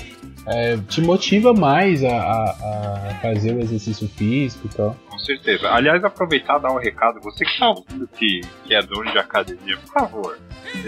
é, 0.48 0.78
te 0.90 1.02
motiva 1.02 1.54
mais 1.54 2.04
a, 2.04 2.10
a- 2.10 3.10
a 3.12 3.16
fazer 3.22 3.54
o 3.56 3.60
exercício 3.60 4.08
físico 4.10 4.68
e 4.72 4.76
tal. 4.76 4.96
Com 5.10 5.18
certeza. 5.20 5.70
Aliás, 5.72 6.04
aproveitar 6.04 6.60
e 6.60 6.62
dar 6.62 6.72
um 6.72 6.78
recado. 6.80 7.20
Você 7.24 7.44
que 7.46 7.58
tá 7.58 7.70
ouvindo 7.70 8.08
que, 8.16 8.42
que 8.66 8.76
é 8.76 8.82
dono 8.84 9.12
de 9.12 9.18
academia, 9.18 9.78
por 9.78 9.94
favor. 9.94 10.38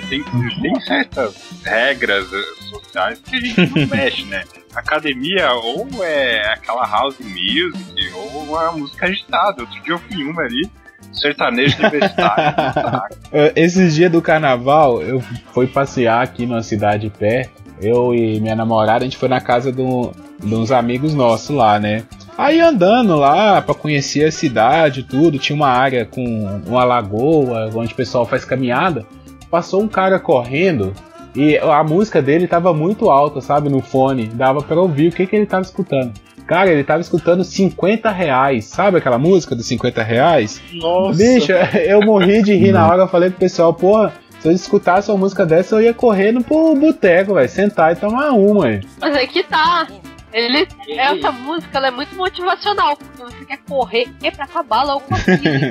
Tem, 0.10 0.24
tem 0.24 0.80
certas 0.82 1.36
regras 1.64 2.28
eh, 2.32 2.44
sociais 2.70 3.20
que 3.20 3.36
a 3.36 3.40
gente 3.40 3.60
não 3.80 3.88
mexe, 3.88 4.26
né? 4.26 4.44
Academia 4.76 5.52
ou 5.54 5.88
é 6.04 6.54
aquela 6.54 6.86
house 6.88 7.18
music 7.20 8.12
ou 8.14 8.44
uma 8.44 8.72
música 8.74 9.08
agitada. 9.08 9.62
Outro 9.64 9.82
dia 9.82 9.94
eu 9.94 10.00
fui 10.00 10.24
uma 10.24 10.42
ali, 10.44 10.70
sertanejo 11.14 11.78
universitário. 11.80 12.56
tá? 12.56 13.10
Eh, 13.32 13.54
Esses 13.56 13.96
dias 13.96 14.12
do 14.12 14.22
carnaval, 14.22 15.02
eu 15.02 15.20
fui 15.54 15.66
passear 15.68 16.22
aqui 16.22 16.46
numa 16.46 16.62
cidade 16.62 17.10
perto. 17.10 17.66
Eu 17.82 18.14
e 18.14 18.40
minha 18.40 18.56
namorada, 18.56 19.00
a 19.00 19.04
gente 19.08 19.18
foi 19.18 19.30
na 19.30 19.40
casa 19.42 19.72
de, 19.72 19.82
um- 19.82 20.12
de 20.44 20.54
uns 20.56 20.72
amigos 20.72 21.14
nossos 21.14 21.56
lá, 21.56 21.80
né? 21.80 22.04
Aí 22.38 22.60
andando 22.60 23.16
lá 23.16 23.62
pra 23.62 23.74
conhecer 23.74 24.26
a 24.26 24.32
cidade 24.32 25.00
e 25.00 25.04
tudo, 25.04 25.40
tinha 25.40 25.56
uma 25.56 25.70
área 25.70 26.06
com 26.06 26.24
uma 26.68 26.84
lagoa 26.84 27.70
onde 27.76 27.94
o 27.94 27.96
pessoal 27.96 28.26
faz 28.26 28.46
caminhada. 28.46 29.06
Passou 29.50 29.82
um 29.82 29.88
cara 29.88 30.20
correndo 30.20 30.94
e 31.36 31.58
a 31.58 31.84
música 31.84 32.22
dele 32.22 32.48
tava 32.48 32.74
muito 32.74 33.10
alta, 33.10 33.42
sabe, 33.42 33.70
no 33.70 33.82
fone. 33.82 34.28
Dava 34.28 34.62
pra 34.62 34.80
ouvir 34.80 35.08
o 35.10 35.12
que, 35.12 35.26
que 35.26 35.36
ele 35.36 35.46
tava 35.46 35.64
escutando. 35.64 36.12
Cara, 36.46 36.70
ele 36.72 36.84
tava 36.84 37.02
escutando 37.02 37.44
50 37.44 38.10
reais, 38.10 38.66
sabe 38.66 38.98
aquela 38.98 39.18
música 39.18 39.54
dos 39.56 39.66
50 39.68 40.02
reais? 40.04 40.62
Nossa. 40.74 41.18
Bicho, 41.18 41.52
eu 41.52 42.02
morri 42.02 42.42
de 42.42 42.54
rir 42.56 42.72
na 42.72 42.88
hora, 42.88 43.02
eu 43.04 43.08
falei 43.08 43.30
pro 43.30 43.40
pessoal, 43.40 43.74
porra, 43.74 44.14
se 44.48 44.52
eu 44.52 44.56
escutasse 44.56 45.12
uma 45.12 45.18
música 45.18 45.46
dessa, 45.46 45.76
eu 45.76 45.82
ia 45.82 45.94
correndo 45.94 46.44
pro 46.44 46.76
boteco, 46.76 47.34
velho, 47.34 47.50
sentar 47.50 47.92
e 47.92 47.96
tomar 47.96 48.32
uma, 48.32 48.64
velho. 48.64 48.88
Mas 49.00 49.16
aí 49.16 49.28
que 49.28 49.44
tá. 49.44 49.88
Ele, 50.34 50.68
essa 50.90 51.32
música 51.32 51.78
ela 51.78 51.88
é 51.88 51.92
muito 51.92 52.16
motivacional, 52.16 52.98
porque 52.98 53.24
você 53.24 53.46
quer 53.46 53.58
correr 53.68 54.10
é 54.22 54.30
pra 54.30 54.46
acabar 54.46 54.84
logo 54.84 55.02
com. 55.02 55.16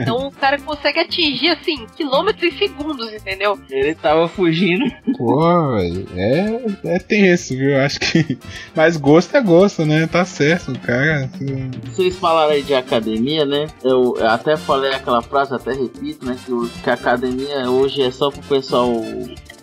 Então 0.02 0.28
o 0.28 0.30
cara 0.30 0.58
consegue 0.58 1.00
atingir 1.00 1.50
assim, 1.50 1.86
quilômetros 1.96 2.52
em 2.52 2.56
segundos, 2.56 3.12
entendeu? 3.12 3.58
Ele 3.70 3.94
tava 3.94 4.28
fugindo. 4.28 4.84
Pô, 5.16 5.74
velho, 5.74 6.06
é, 6.16 6.94
é 6.94 6.98
tenso, 6.98 7.54
viu? 7.54 7.78
Acho 7.80 8.00
que. 8.00 8.38
Mas 8.74 8.96
gosto 8.96 9.36
é 9.36 9.40
gosto, 9.40 9.84
né? 9.84 10.06
Tá 10.06 10.24
certo, 10.24 10.72
o 10.72 10.78
cara. 10.78 11.30
Vocês 11.84 12.16
falaram 12.16 12.52
aí 12.52 12.62
de 12.62 12.74
academia, 12.74 13.44
né? 13.44 13.66
Eu 13.84 14.16
até 14.26 14.56
falei 14.56 14.92
aquela 14.92 15.22
frase, 15.22 15.54
até 15.54 15.72
repito, 15.72 16.24
né? 16.24 16.36
Que, 16.44 16.80
que 16.82 16.90
a 16.90 16.94
academia 16.94 17.70
hoje 17.70 18.02
é 18.02 18.10
só 18.10 18.30
pro 18.30 18.42
pessoal. 18.42 19.02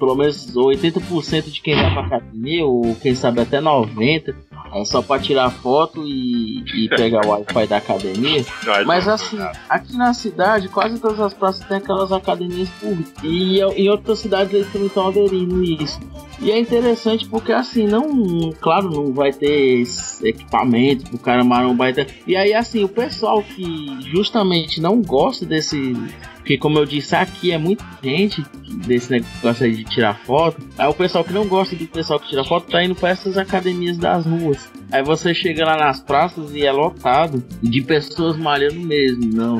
Pelo 0.03 0.15
menos 0.15 0.53
80% 0.53 1.49
de 1.49 1.61
quem 1.61 1.75
vai 1.75 1.93
pra 1.93 2.05
academia, 2.05 2.65
ou 2.65 2.93
quem 3.01 3.15
sabe 3.15 3.39
até 3.39 3.61
90%, 3.61 4.35
é 4.75 4.83
só 4.83 5.01
pra 5.01 5.17
tirar 5.17 5.49
foto 5.49 6.03
e, 6.05 6.61
e 6.75 6.89
pegar 6.89 7.25
o 7.25 7.29
Wi-Fi 7.29 7.67
da 7.67 7.77
academia. 7.77 8.43
Mas 8.85 9.07
assim, 9.07 9.37
aqui 9.69 9.95
na 9.95 10.13
cidade, 10.13 10.67
quase 10.67 10.99
todas 10.99 11.21
as 11.21 11.33
praças 11.33 11.65
tem 11.65 11.77
aquelas 11.77 12.11
academias 12.11 12.67
públicas. 12.81 13.13
E 13.23 13.61
em 13.61 13.89
outras 13.89 14.19
cidades 14.19 14.53
eles 14.53 14.71
também 14.73 14.87
estão 14.87 15.07
aderindo 15.07 15.63
isso. 15.63 16.01
E 16.41 16.51
é 16.51 16.59
interessante 16.59 17.25
porque 17.29 17.53
assim, 17.53 17.87
não. 17.87 18.51
Claro, 18.59 18.89
não 18.89 19.13
vai 19.13 19.31
ter 19.31 19.83
equipamento 20.21 21.09
pro 21.09 21.17
cara 21.17 21.43
marombar 21.43 21.95
tal. 21.95 22.05
E 22.27 22.35
aí, 22.35 22.53
assim, 22.53 22.83
o 22.83 22.89
pessoal 22.89 23.41
que 23.41 24.01
justamente 24.11 24.81
não 24.81 25.01
gosta 25.01 25.45
desse. 25.45 25.95
Porque 26.43 26.57
como 26.57 26.77
eu 26.77 26.85
disse, 26.85 27.15
aqui 27.15 27.53
é 27.53 27.57
muita 27.57 27.85
gente 28.03 28.43
desse 28.85 29.09
negócio 29.11 29.65
aí 29.65 29.75
de 29.77 29.85
tirar 29.85 30.13
foto. 30.25 30.57
Aí 30.77 30.87
o 30.89 30.93
pessoal 30.93 31.23
que 31.23 31.31
não 31.31 31.47
gosta 31.47 31.73
do 31.73 31.87
pessoal 31.87 32.19
que 32.19 32.27
tira 32.27 32.43
foto 32.43 32.69
tá 32.69 32.83
indo 32.83 32.93
pra 32.95 33.09
essas 33.11 33.37
academias 33.37 33.97
das 33.97 34.25
ruas. 34.25 34.69
Aí 34.91 35.01
você 35.01 35.33
chega 35.33 35.65
lá 35.65 35.77
nas 35.77 36.01
praças 36.01 36.53
e 36.53 36.65
é 36.65 36.71
lotado 36.71 37.41
de 37.61 37.81
pessoas 37.81 38.35
malhando 38.35 38.77
mesmo. 38.81 39.23
Não. 39.33 39.57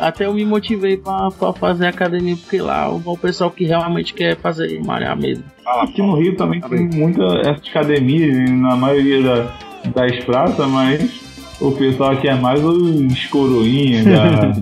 Até 0.00 0.26
eu 0.26 0.34
me 0.34 0.44
motivei 0.44 0.96
pra, 0.96 1.28
pra 1.30 1.52
fazer 1.52 1.86
academia, 1.86 2.36
porque 2.36 2.60
lá 2.60 2.90
o, 2.92 3.00
o 3.06 3.16
pessoal 3.16 3.52
que 3.52 3.64
realmente 3.64 4.12
quer 4.12 4.36
fazer 4.36 4.82
malhar 4.84 5.16
mesmo. 5.16 5.44
Aqui 5.64 6.02
no 6.02 6.16
Rio 6.18 6.36
também 6.36 6.60
tem 6.60 6.88
muita 6.88 7.22
essas 7.48 7.68
academias, 7.68 8.50
na 8.50 8.74
maioria 8.74 9.22
da- 9.22 9.54
das 9.94 10.24
praças, 10.24 10.68
mas 10.68 11.20
o 11.60 11.72
pessoal 11.72 12.12
aqui 12.12 12.28
é 12.28 12.34
mais 12.34 12.62
os 12.64 13.26
coroinhas 13.26 14.04
da, 14.04 14.52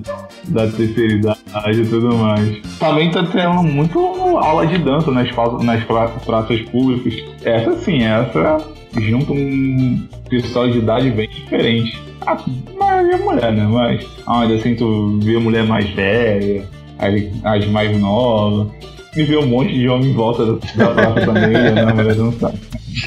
da 0.67 0.73
terceira 0.73 1.15
idade 1.15 1.81
e 1.81 1.87
tudo 1.87 2.15
mais. 2.17 2.59
Também 2.79 3.11
tá 3.11 3.25
tendo 3.25 3.63
muito 3.63 3.99
aula 3.99 4.67
de 4.67 4.79
dança 4.79 5.11
nas, 5.11 5.29
nas 5.63 5.85
pra- 5.85 6.09
praças 6.09 6.61
públicas. 6.63 7.15
Essa 7.45 7.75
sim, 7.77 8.03
essa 8.03 8.59
junta 8.99 9.33
um 9.33 10.07
pessoal 10.29 10.69
de 10.69 10.79
idade 10.79 11.11
bem 11.11 11.29
diferente. 11.29 12.01
A 12.27 12.39
maioria 12.79 13.15
é 13.15 13.19
mulher, 13.19 13.53
né? 13.53 13.67
Mas 13.69 14.07
onde 14.27 14.55
assim 14.55 14.75
tu 14.75 15.19
vê 15.23 15.39
mulher 15.39 15.67
mais 15.67 15.89
velha, 15.91 16.65
as, 16.99 17.15
as 17.45 17.67
mais 17.69 17.99
novas. 17.99 18.69
E 19.15 19.25
vê 19.25 19.37
um 19.37 19.47
monte 19.47 19.75
de 19.75 19.87
homem 19.89 20.11
em 20.11 20.15
volta 20.15 20.47
da, 20.47 20.87
praça 20.89 21.21
também, 21.27 21.51
né? 21.51 21.93
Mas 21.95 22.17
não 22.17 22.33
sabe. 22.33 22.59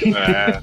É. 0.05 0.59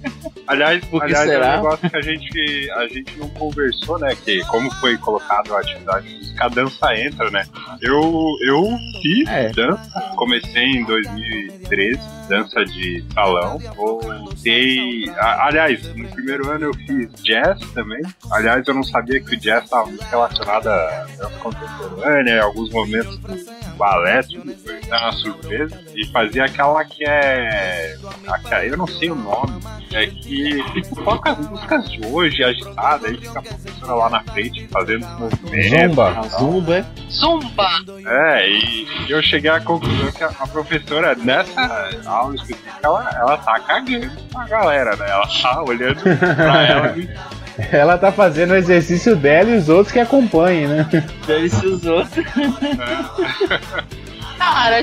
Aliás, 0.46 0.84
que 0.84 0.96
aliás 1.02 1.28
é 1.28 1.32
será? 1.32 1.48
um 1.52 1.56
negócio 1.62 1.90
que 1.90 1.96
a 1.96 2.00
gente, 2.02 2.70
a 2.72 2.88
gente 2.88 3.16
não 3.18 3.28
conversou, 3.30 3.98
né? 3.98 4.14
Que 4.24 4.40
como 4.46 4.70
foi 4.74 4.96
colocado 4.98 5.54
a 5.54 5.60
atividade 5.60 6.08
física, 6.08 6.44
a 6.44 6.48
dança 6.48 6.96
entra, 6.98 7.30
né? 7.30 7.44
Eu, 7.80 8.02
eu 8.46 8.64
fiz 9.00 9.28
É. 9.28 9.48
dança, 9.50 10.12
comecei 10.16 10.64
em 10.64 10.84
2013, 10.84 12.00
dança 12.28 12.64
de 12.64 13.04
salão. 13.14 13.58
Voltei. 13.76 15.08
a- 15.16 15.46
aliás, 15.46 15.82
no 15.94 16.08
primeiro 16.08 16.50
ano 16.50 16.64
eu 16.66 16.74
fiz 16.74 17.10
jazz 17.22 17.58
também. 17.72 18.02
Aliás, 18.30 18.66
eu 18.66 18.74
não 18.74 18.82
sabia 18.82 19.20
que 19.20 19.34
o 19.34 19.38
jazz 19.38 19.64
estava 19.64 19.86
muito 19.86 20.02
relacionado 20.04 20.66
à 20.68 21.04
dança 21.16 21.30
contemporânea, 21.38 22.36
em 22.36 22.40
alguns 22.40 22.70
momentos 22.70 23.16
do 23.18 23.76
balé, 23.76 24.22
tudo 24.22 24.54
foi 24.56 24.80
uma 24.88 25.12
surpresa. 25.12 25.80
E 25.94 26.06
fazia 26.12 26.44
aquela 26.44 26.84
que 26.84 27.04
é. 27.04 27.96
aquela- 28.28 28.64
eu 28.66 28.76
não 28.76 28.86
sei 28.86 29.10
o 29.10 29.14
nome. 29.14 29.60
É 29.92 30.06
que 30.06 30.31
tipo, 30.72 31.04
toca 31.04 31.32
as 31.32 31.38
músicas 31.48 31.90
de 31.90 32.06
hoje, 32.06 32.42
agitada, 32.42 33.08
aí 33.08 33.16
fica 33.16 33.38
a 33.38 33.42
professora 33.42 33.94
lá 33.94 34.10
na 34.10 34.20
frente 34.24 34.66
fazendo 34.68 35.04
os 35.04 35.40
movimentos. 35.40 35.88
Zumba. 35.88 36.18
A 36.18 36.22
Zumba 36.22 36.76
é 36.76 36.84
Zumba! 37.10 37.68
É, 38.06 38.50
e 38.50 38.86
eu 39.08 39.22
cheguei 39.22 39.50
à 39.50 39.60
conclusão 39.60 40.12
que 40.12 40.24
a, 40.24 40.28
a 40.28 40.46
professora, 40.46 41.14
nessa 41.14 41.60
aula 42.06 42.34
específica, 42.34 42.70
ela, 42.82 43.10
ela 43.14 43.36
tá 43.38 43.60
cagando 43.60 44.10
pra 44.32 44.44
galera, 44.46 44.96
né? 44.96 45.10
Ela 45.10 45.28
tá 45.42 45.62
olhando 45.62 46.00
pra 46.00 46.62
ela 46.66 46.96
e 46.96 47.08
Ela 47.70 47.98
tá 47.98 48.10
fazendo 48.10 48.52
o 48.52 48.56
exercício 48.56 49.14
dela 49.14 49.50
e 49.50 49.56
os 49.58 49.68
outros 49.68 49.92
que 49.92 50.00
acompanhem, 50.00 50.66
né? 50.66 50.88
dane-se 51.26 51.66
os 51.66 51.84
outros. 51.84 52.24
Cara, 54.38 54.82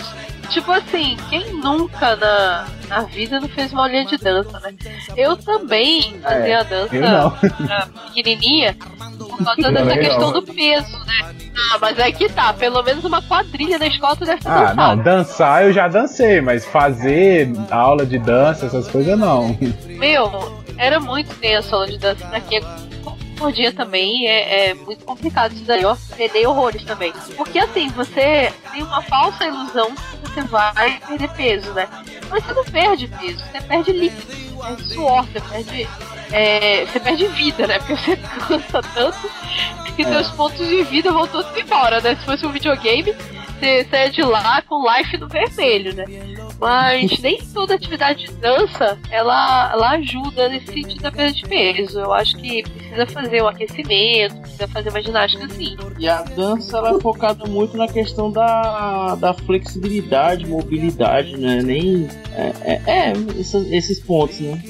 tipo 0.50 0.72
assim, 0.72 1.16
quem 1.30 1.54
nunca 1.54 2.16
na, 2.16 2.68
na 2.88 3.02
vida 3.02 3.40
não 3.40 3.48
fez 3.50 3.72
uma 3.72 3.84
aulinha 3.84 4.06
de 4.06 4.18
dança, 4.18 4.60
né? 4.60 4.74
Eu 5.16 5.38
também 5.38 6.20
fazia 6.22 6.64
dança 6.64 6.96
não. 6.96 7.38
ah, 7.70 7.88
pequenininha 8.08 8.76
por 8.76 9.46
causa 9.46 9.72
dessa 9.72 9.98
questão 9.98 10.32
não. 10.32 10.34
do 10.34 10.42
peso, 10.44 10.98
né? 11.06 11.36
Ah, 11.74 11.78
mas 11.80 12.00
é 12.00 12.12
que 12.12 12.30
tá, 12.30 12.54
pelo 12.54 12.82
menos 12.84 13.04
uma 13.06 13.22
quadrilha 13.22 13.78
da 13.78 13.88
escola 13.88 14.16
tu 14.16 14.26
deve 14.26 14.42
ter 14.42 14.50
Ah, 14.50 14.74
não, 14.74 14.96
dançado. 14.98 15.04
dançar 15.04 15.64
eu 15.66 15.74
já 15.74 15.88
dancei, 15.88 16.42
mas 16.42 16.66
fazer 16.66 17.52
aula 17.70 18.06
de 18.06 18.18
dança, 18.18 18.66
essas 18.66 18.88
coisas 18.88 19.18
não. 19.18 19.58
Meu, 19.88 20.62
era 20.78 21.00
muito 21.00 21.34
tenso 21.36 21.74
a 21.76 21.80
aula 21.80 21.88
de 21.92 21.98
dança 21.98 22.26
pra 22.28 22.40
quem 22.42 22.62
por 23.40 23.52
dia 23.54 23.72
também 23.72 24.28
é, 24.28 24.70
é 24.70 24.74
muito 24.74 25.06
complicado 25.06 25.54
isso 25.54 25.64
daí, 25.64 25.86
ó. 25.86 25.96
Perder 26.16 26.46
horrores 26.46 26.84
também. 26.84 27.14
Porque 27.38 27.58
assim, 27.58 27.88
você 27.90 28.54
tem 28.72 28.84
uma 28.84 29.02
falsa 29.02 29.46
ilusão 29.46 29.96
que 29.96 30.30
você 30.30 30.42
vai 30.42 31.00
perder 31.08 31.30
peso, 31.30 31.72
né? 31.74 31.88
Mas 32.30 32.44
você 32.44 32.54
não 32.54 32.66
perde 32.66 33.08
peso, 33.08 33.40
você 33.40 33.62
perde 33.62 33.92
líquido, 33.94 34.32
você 34.32 34.66
perde 34.66 34.94
suor, 34.94 35.26
você 35.26 35.40
perde. 35.40 35.88
é, 36.32 36.86
você 36.86 37.00
perde 37.00 37.28
vida, 37.28 37.66
né? 37.66 37.80
Porque 37.80 37.96
você 37.96 38.18
cansa 38.48 38.82
tanto 38.94 39.32
que 39.96 40.04
seus 40.04 40.30
pontos 40.32 40.68
de 40.68 40.84
vida 40.84 41.12
vão 41.12 41.26
todos 41.28 41.58
embora, 41.58 42.02
né? 42.02 42.16
Se 42.18 42.26
fosse 42.26 42.46
um 42.46 42.52
videogame, 42.52 43.16
você 43.60 43.86
saia 43.90 44.10
de 44.10 44.22
lá 44.22 44.62
com 44.62 44.84
life 44.90 45.18
no 45.18 45.28
vermelho, 45.28 45.94
né? 45.96 46.06
Mas 46.60 47.20
nem 47.20 47.40
toda 47.54 47.76
atividade 47.76 48.26
de 48.26 48.34
dança 48.34 48.98
ela, 49.10 49.72
ela 49.72 49.92
ajuda 49.92 50.50
nesse 50.50 50.68
sentido 50.68 51.02
da 51.02 51.12
perda 51.12 51.34
de 51.34 51.44
peso. 51.44 52.00
Eu 52.00 52.14
acho 52.14 52.36
que 52.38 52.64
precisa 52.64 53.06
fazer 53.08 53.44
um 53.44 53.48
aquecimento, 53.48 54.36
precisa 54.42 54.68
fazer 54.68 54.90
uma 54.90 55.02
ginástica 55.02 55.46
assim. 55.46 55.78
E 55.98 56.08
a 56.08 56.22
dança 56.22 56.78
ela 56.78 56.98
é 56.98 57.00
focada 57.00 57.46
muito 57.46 57.78
na 57.78 57.88
questão 57.88 58.32
da, 58.32 59.16
da 59.16 59.34
flexibilidade, 59.34 60.46
mobilidade, 60.48 61.38
né? 61.38 61.62
Nem. 61.62 62.08
É, 62.34 62.54
é, 62.62 62.82
é 62.88 63.14
esses, 63.38 63.72
esses 63.72 64.00
pontos, 64.00 64.40
né? 64.40 64.62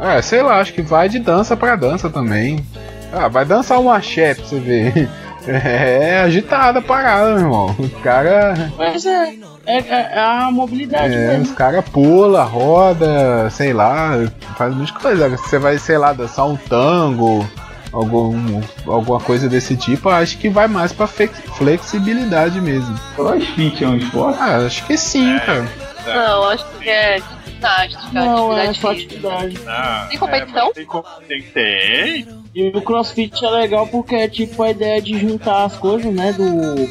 É, 0.00 0.16
é, 0.16 0.22
sei 0.22 0.42
lá, 0.42 0.58
acho 0.60 0.72
que 0.72 0.82
vai 0.82 1.08
de 1.08 1.18
dança 1.18 1.56
pra 1.56 1.76
dança 1.76 2.08
também. 2.08 2.64
Ah, 3.12 3.28
vai 3.28 3.44
dançar 3.44 3.78
um 3.78 3.90
axé 3.90 4.34
pra 4.34 4.44
você 4.44 4.58
ver. 4.58 5.08
É 5.46 6.20
agitada 6.20 6.78
a 6.80 6.82
parada, 6.82 7.30
meu 7.30 7.38
irmão. 7.40 7.76
O 7.78 7.88
cara. 8.02 8.72
Mas 8.76 9.06
é, 9.06 9.34
é, 9.66 9.78
é 9.78 10.18
a 10.18 10.50
mobilidade 10.50 11.14
É, 11.14 11.28
mesmo. 11.28 11.44
os 11.44 11.52
caras 11.52 11.84
pula, 11.88 12.42
roda, 12.44 13.48
sei 13.50 13.72
lá, 13.72 14.12
faz 14.56 14.74
muita 14.74 14.92
coisa. 14.94 15.28
Você 15.28 15.58
vai, 15.58 15.78
sei 15.78 15.98
lá, 15.98 16.12
dançar 16.12 16.46
um 16.46 16.56
tango, 16.56 17.48
algum, 17.92 18.60
alguma 18.86 19.20
coisa 19.20 19.48
desse 19.48 19.76
tipo, 19.76 20.08
acho 20.08 20.38
que 20.38 20.48
vai 20.48 20.66
mais 20.66 20.92
pra 20.92 21.06
flex- 21.06 21.38
flexibilidade 21.56 22.60
mesmo. 22.60 22.98
Crossfit 23.14 23.84
é 23.84 23.88
um 23.88 23.96
esporte? 23.96 24.38
Ah, 24.40 24.56
acho 24.66 24.84
que 24.86 24.96
sim, 24.96 25.38
cara. 25.46 25.66
Não, 26.06 26.44
acho 26.50 26.64
que 26.80 26.88
é 26.88 27.18
ginástica, 27.46 28.02
Não, 28.12 28.56
é 28.56 28.68
atividade 28.68 28.80
só 28.80 28.90
atividade. 28.92 29.58
Ah, 29.66 30.06
Tem 30.08 30.18
competição? 30.18 30.68
é, 30.68 30.72
tem, 30.72 30.86
tem, 31.28 31.42
tem. 31.42 32.45
E 32.56 32.68
o 32.68 32.80
crossfit 32.80 33.44
é 33.44 33.50
legal 33.50 33.86
porque 33.86 34.14
é 34.14 34.26
tipo 34.26 34.62
a 34.62 34.70
ideia 34.70 35.02
de 35.02 35.18
juntar 35.18 35.66
as 35.66 35.76
coisas, 35.76 36.10
né? 36.10 36.32
Do. 36.32 36.88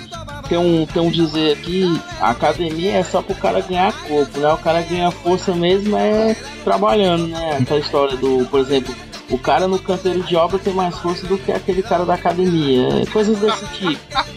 Tem 0.47 0.59
um, 0.59 0.85
tem 0.85 1.01
um 1.01 1.09
dizer 1.09 1.53
aqui, 1.53 1.99
a 2.21 2.29
academia 2.29 2.97
é 2.97 3.03
só 3.03 3.19
pro 3.19 3.33
cara 3.33 3.61
ganhar 3.61 3.91
corpo, 4.07 4.39
né? 4.39 4.53
O 4.53 4.59
cara 4.59 4.83
ganha 4.83 5.09
força 5.09 5.55
mesmo 5.55 5.97
é 5.97 6.35
trabalhando, 6.63 7.25
né? 7.29 7.57
Aquela 7.59 7.79
história 7.79 8.15
do, 8.15 8.45
por 8.45 8.59
exemplo, 8.59 8.93
o 9.30 9.38
cara 9.38 9.68
no 9.68 9.80
canteiro 9.80 10.22
de 10.23 10.35
obra 10.35 10.60
tem 10.60 10.73
mais 10.73 10.97
força 10.99 11.26
do 11.27 11.38
que 11.38 11.52
aquele 11.52 11.81
cara 11.84 12.06
da 12.06 12.14
academia. 12.15 13.02
é 13.02 13.06
Coisas 13.07 13.38
desse 13.39 13.65
tipo. 13.68 13.99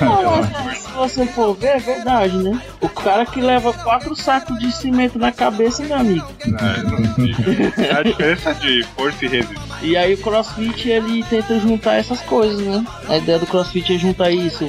Não, 0.00 0.42
mas 0.64 0.78
se 0.78 0.90
você 0.92 1.26
for 1.26 1.54
ver, 1.56 1.70
é 1.70 1.78
verdade, 1.80 2.36
né? 2.36 2.60
O 2.80 2.88
cara 2.88 3.26
que 3.26 3.40
leva 3.40 3.72
quatro 3.72 4.14
sacos 4.14 4.56
de 4.60 4.70
cimento 4.70 5.18
na 5.18 5.32
cabeça, 5.32 5.82
meu 5.82 5.96
amigo. 5.96 6.24
É, 6.46 6.82
não- 6.84 7.98
a 7.98 8.02
diferença 8.04 8.54
de 8.54 8.84
força 8.96 9.24
e 9.24 9.28
resistência. 9.28 9.68
E 9.82 9.96
aí 9.96 10.14
o 10.14 10.18
CrossFit 10.18 10.88
ele 10.88 11.24
tenta 11.24 11.58
juntar 11.58 11.94
essas 11.94 12.20
coisas, 12.20 12.60
né? 12.60 12.84
A 13.08 13.16
ideia 13.18 13.40
do 13.40 13.46
CrossFit 13.46 13.94
é 13.94 13.98
juntar 13.98 14.30
isso, 14.30 14.64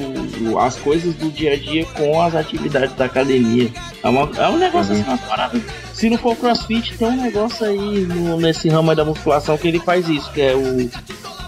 as 0.60 0.74
coisas 0.76 1.14
do 1.14 1.30
dia 1.30 1.52
a 1.52 1.56
dia 1.56 1.84
com 1.94 2.20
as 2.20 2.34
atividades 2.34 2.94
da 2.96 3.04
academia. 3.04 3.70
É, 4.02 4.08
uma- 4.08 4.28
é 4.36 4.48
um 4.48 4.56
negócio 4.58 4.92
assim, 4.94 5.04
uma 5.04 5.18
parada. 5.18 5.60
Se 5.94 6.10
não 6.10 6.18
for 6.18 6.34
CrossFit, 6.34 6.96
tem 6.98 7.06
um 7.08 7.22
negócio 7.22 7.64
aí 7.66 8.00
no- 8.00 8.40
nesse 8.40 8.68
ramo 8.68 8.90
aí 8.90 8.96
da 8.96 9.04
musculação 9.04 9.56
que 9.60 9.68
ele 9.68 9.78
faz 9.78 10.08
isso, 10.08 10.30
que 10.32 10.40
é 10.40 10.54
o 10.54 10.90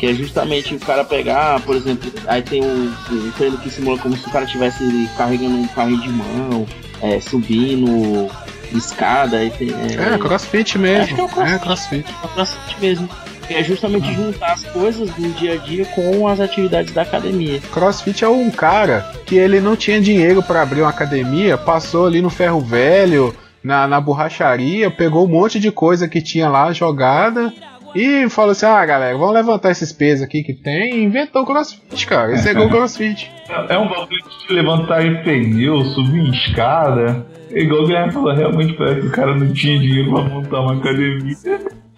que 0.02 0.06
é 0.09 0.14
justamente 0.14 0.74
o 0.74 0.80
cara 0.80 1.05
pegar, 1.05 1.60
por 1.60 1.76
exemplo, 1.76 2.10
aí 2.26 2.43
tem 2.43 2.60
um, 2.60 2.93
um 3.09 3.30
treino 3.36 3.56
que 3.56 3.70
simula 3.70 3.97
como 3.98 4.16
se 4.16 4.26
o 4.26 4.32
cara 4.32 4.44
estivesse 4.44 5.09
carregando 5.16 5.56
um 5.56 5.68
carrinho 5.68 6.01
de 6.01 6.09
mão, 6.09 6.66
é, 7.01 7.20
subindo 7.20 8.28
escada, 8.76 9.36
aí 9.36 9.51
tem. 9.51 9.68
É, 9.70 10.18
crossfit 10.18 10.76
é 10.76 10.80
mesmo. 10.80 11.24
o 11.24 11.28
crossfit. 11.28 11.55
É, 11.55 11.59
crossfit. 11.60 12.05
É 12.24 12.28
crossfit 12.34 12.80
mesmo. 12.80 13.09
Que 13.47 13.55
é 13.55 13.62
justamente 13.62 14.12
juntar 14.12 14.55
as 14.55 14.64
coisas 14.64 15.09
do 15.10 15.28
dia 15.34 15.55
a 15.55 15.56
dia 15.59 15.84
com 15.84 16.26
as 16.26 16.40
atividades 16.40 16.93
da 16.93 17.02
academia. 17.02 17.60
Crossfit 17.72 18.24
é 18.24 18.28
um 18.28 18.51
cara 18.51 19.09
que 19.24 19.36
ele 19.36 19.60
não 19.60 19.76
tinha 19.76 20.01
dinheiro 20.01 20.43
pra 20.43 20.62
abrir 20.62 20.80
uma 20.80 20.90
academia, 20.90 21.56
passou 21.56 22.06
ali 22.06 22.20
no 22.20 22.30
ferro 22.30 22.60
velho, 22.60 23.32
na, 23.62 23.86
na 23.86 24.01
borracharia, 24.01 24.90
pegou 24.90 25.26
um 25.26 25.30
monte 25.30 25.60
de 25.60 25.70
coisa 25.70 26.09
que 26.09 26.20
tinha 26.20 26.48
lá 26.48 26.72
jogada 26.72 27.52
e 27.94 28.28
falou 28.28 28.52
assim: 28.52 28.66
ah, 28.66 28.85
galera, 28.85 29.16
vamos 29.16 29.35
levantar 29.35 29.70
esses 29.70 29.93
pesos 29.93 30.24
aqui 30.24 30.43
que 30.43 30.55
tem. 30.55 30.97
E 30.97 31.05
inventou 31.05 31.43
o 31.43 31.47
crossfit, 31.47 32.06
cara. 32.06 32.32
Esse 32.32 32.51
é 32.51 32.59
o 32.59 32.69
crossfit. 32.70 33.31
É 33.69 33.78
um 33.78 33.89
bagulho 33.89 34.23
de 34.48 34.55
levantar 34.55 35.05
em 35.05 35.23
pneu, 35.23 35.85
subir 35.85 36.20
em 36.20 36.31
escada. 36.31 37.27
É 37.51 37.60
igual 37.60 37.82
o 37.82 37.86
Guilherme 37.86 38.12
falou, 38.12 38.35
realmente 38.35 38.73
parece 38.74 39.01
que 39.02 39.06
o 39.09 39.12
cara 39.12 39.36
não 39.36 39.52
tinha 39.52 39.78
dinheiro 39.78 40.10
pra 40.10 40.23
montar 40.23 40.60
uma 40.60 40.77
academia. 40.77 41.36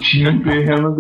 Tinha 0.01 0.31
um 0.31 0.43
terreno. 0.43 0.97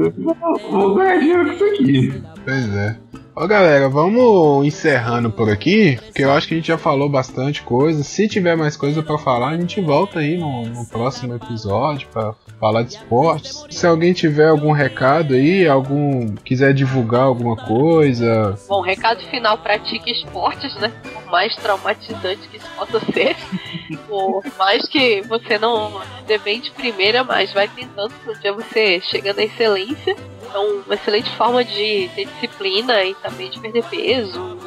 Vou 0.70 0.94
ganhar 0.94 1.18
dinheiro 1.18 1.46
com 1.46 1.52
isso 1.52 1.64
aqui. 1.64 2.22
Pois 2.44 2.74
é. 2.76 2.96
Ó, 3.36 3.48
galera, 3.48 3.88
vamos 3.88 4.64
encerrando 4.64 5.28
por 5.28 5.50
aqui, 5.50 5.98
porque 6.04 6.22
eu 6.22 6.30
acho 6.30 6.46
que 6.46 6.54
a 6.54 6.56
gente 6.56 6.68
já 6.68 6.78
falou 6.78 7.08
bastante 7.08 7.62
coisa. 7.62 8.04
Se 8.04 8.28
tiver 8.28 8.56
mais 8.56 8.76
coisa 8.76 9.02
pra 9.02 9.18
falar, 9.18 9.48
a 9.48 9.56
gente 9.56 9.80
volta 9.80 10.20
aí 10.20 10.38
no, 10.38 10.62
no 10.66 10.86
próximo 10.86 11.34
episódio 11.34 12.06
pra 12.12 12.32
falar 12.64 12.82
de 12.82 12.94
esportes. 12.94 13.66
Se 13.68 13.86
alguém 13.86 14.14
tiver 14.14 14.48
algum 14.48 14.72
recado 14.72 15.34
aí, 15.34 15.68
algum 15.68 16.34
quiser 16.36 16.72
divulgar 16.72 17.24
alguma 17.24 17.56
coisa, 17.56 18.58
Bom, 18.66 18.80
recado 18.80 19.20
final, 19.26 19.58
pratique 19.58 20.10
esportes, 20.10 20.74
né? 20.76 20.90
Por 21.02 21.26
mais 21.26 21.54
traumatizante 21.56 22.48
que 22.48 22.56
isso 22.56 22.68
possa 22.76 23.00
ser. 23.12 23.36
Por 24.08 24.42
mais 24.58 24.88
que 24.88 25.20
você 25.22 25.58
não 25.58 26.00
dê 26.26 26.38
bem 26.38 26.60
de 26.60 26.70
primeira, 26.70 27.22
mas 27.22 27.52
vai 27.52 27.68
tentando 27.68 28.14
que 28.14 28.30
um 28.30 28.40
dia 28.40 28.52
você 28.52 29.00
chega 29.02 29.34
na 29.34 29.42
excelência. 29.42 30.16
Então, 30.42 30.82
uma 30.86 30.94
excelente 30.94 31.30
forma 31.36 31.62
de 31.64 32.08
ter 32.14 32.26
disciplina 32.26 33.04
e 33.04 33.14
também 33.16 33.50
de 33.50 33.60
perder 33.60 33.84
peso. 33.84 34.58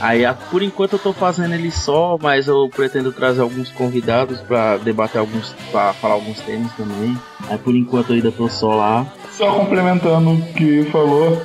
Aí 0.00 0.24
a- 0.24 0.32
por 0.34 0.62
enquanto 0.62 0.92
eu 0.92 0.98
tô 1.00 1.12
fazendo 1.12 1.52
ele 1.54 1.70
só, 1.72 2.16
mas 2.22 2.46
eu 2.46 2.70
pretendo 2.74 3.10
trazer 3.12 3.42
alguns 3.42 3.70
convidados 3.70 4.40
para 4.40 4.76
debater 4.76 5.18
alguns, 5.18 5.52
para 5.72 5.92
falar 5.94 6.14
alguns 6.14 6.38
temas 6.40 6.72
também. 6.74 7.16
Aí 7.50 7.58
por 7.58 7.74
enquanto 7.74 8.10
eu 8.10 8.14
ainda 8.16 8.30
tô 8.30 8.48
só 8.48 8.74
lá. 8.74 9.06
Só 9.32 9.50
complementando 9.52 10.30
o 10.30 10.42
que 10.54 10.84
falou, 10.92 11.42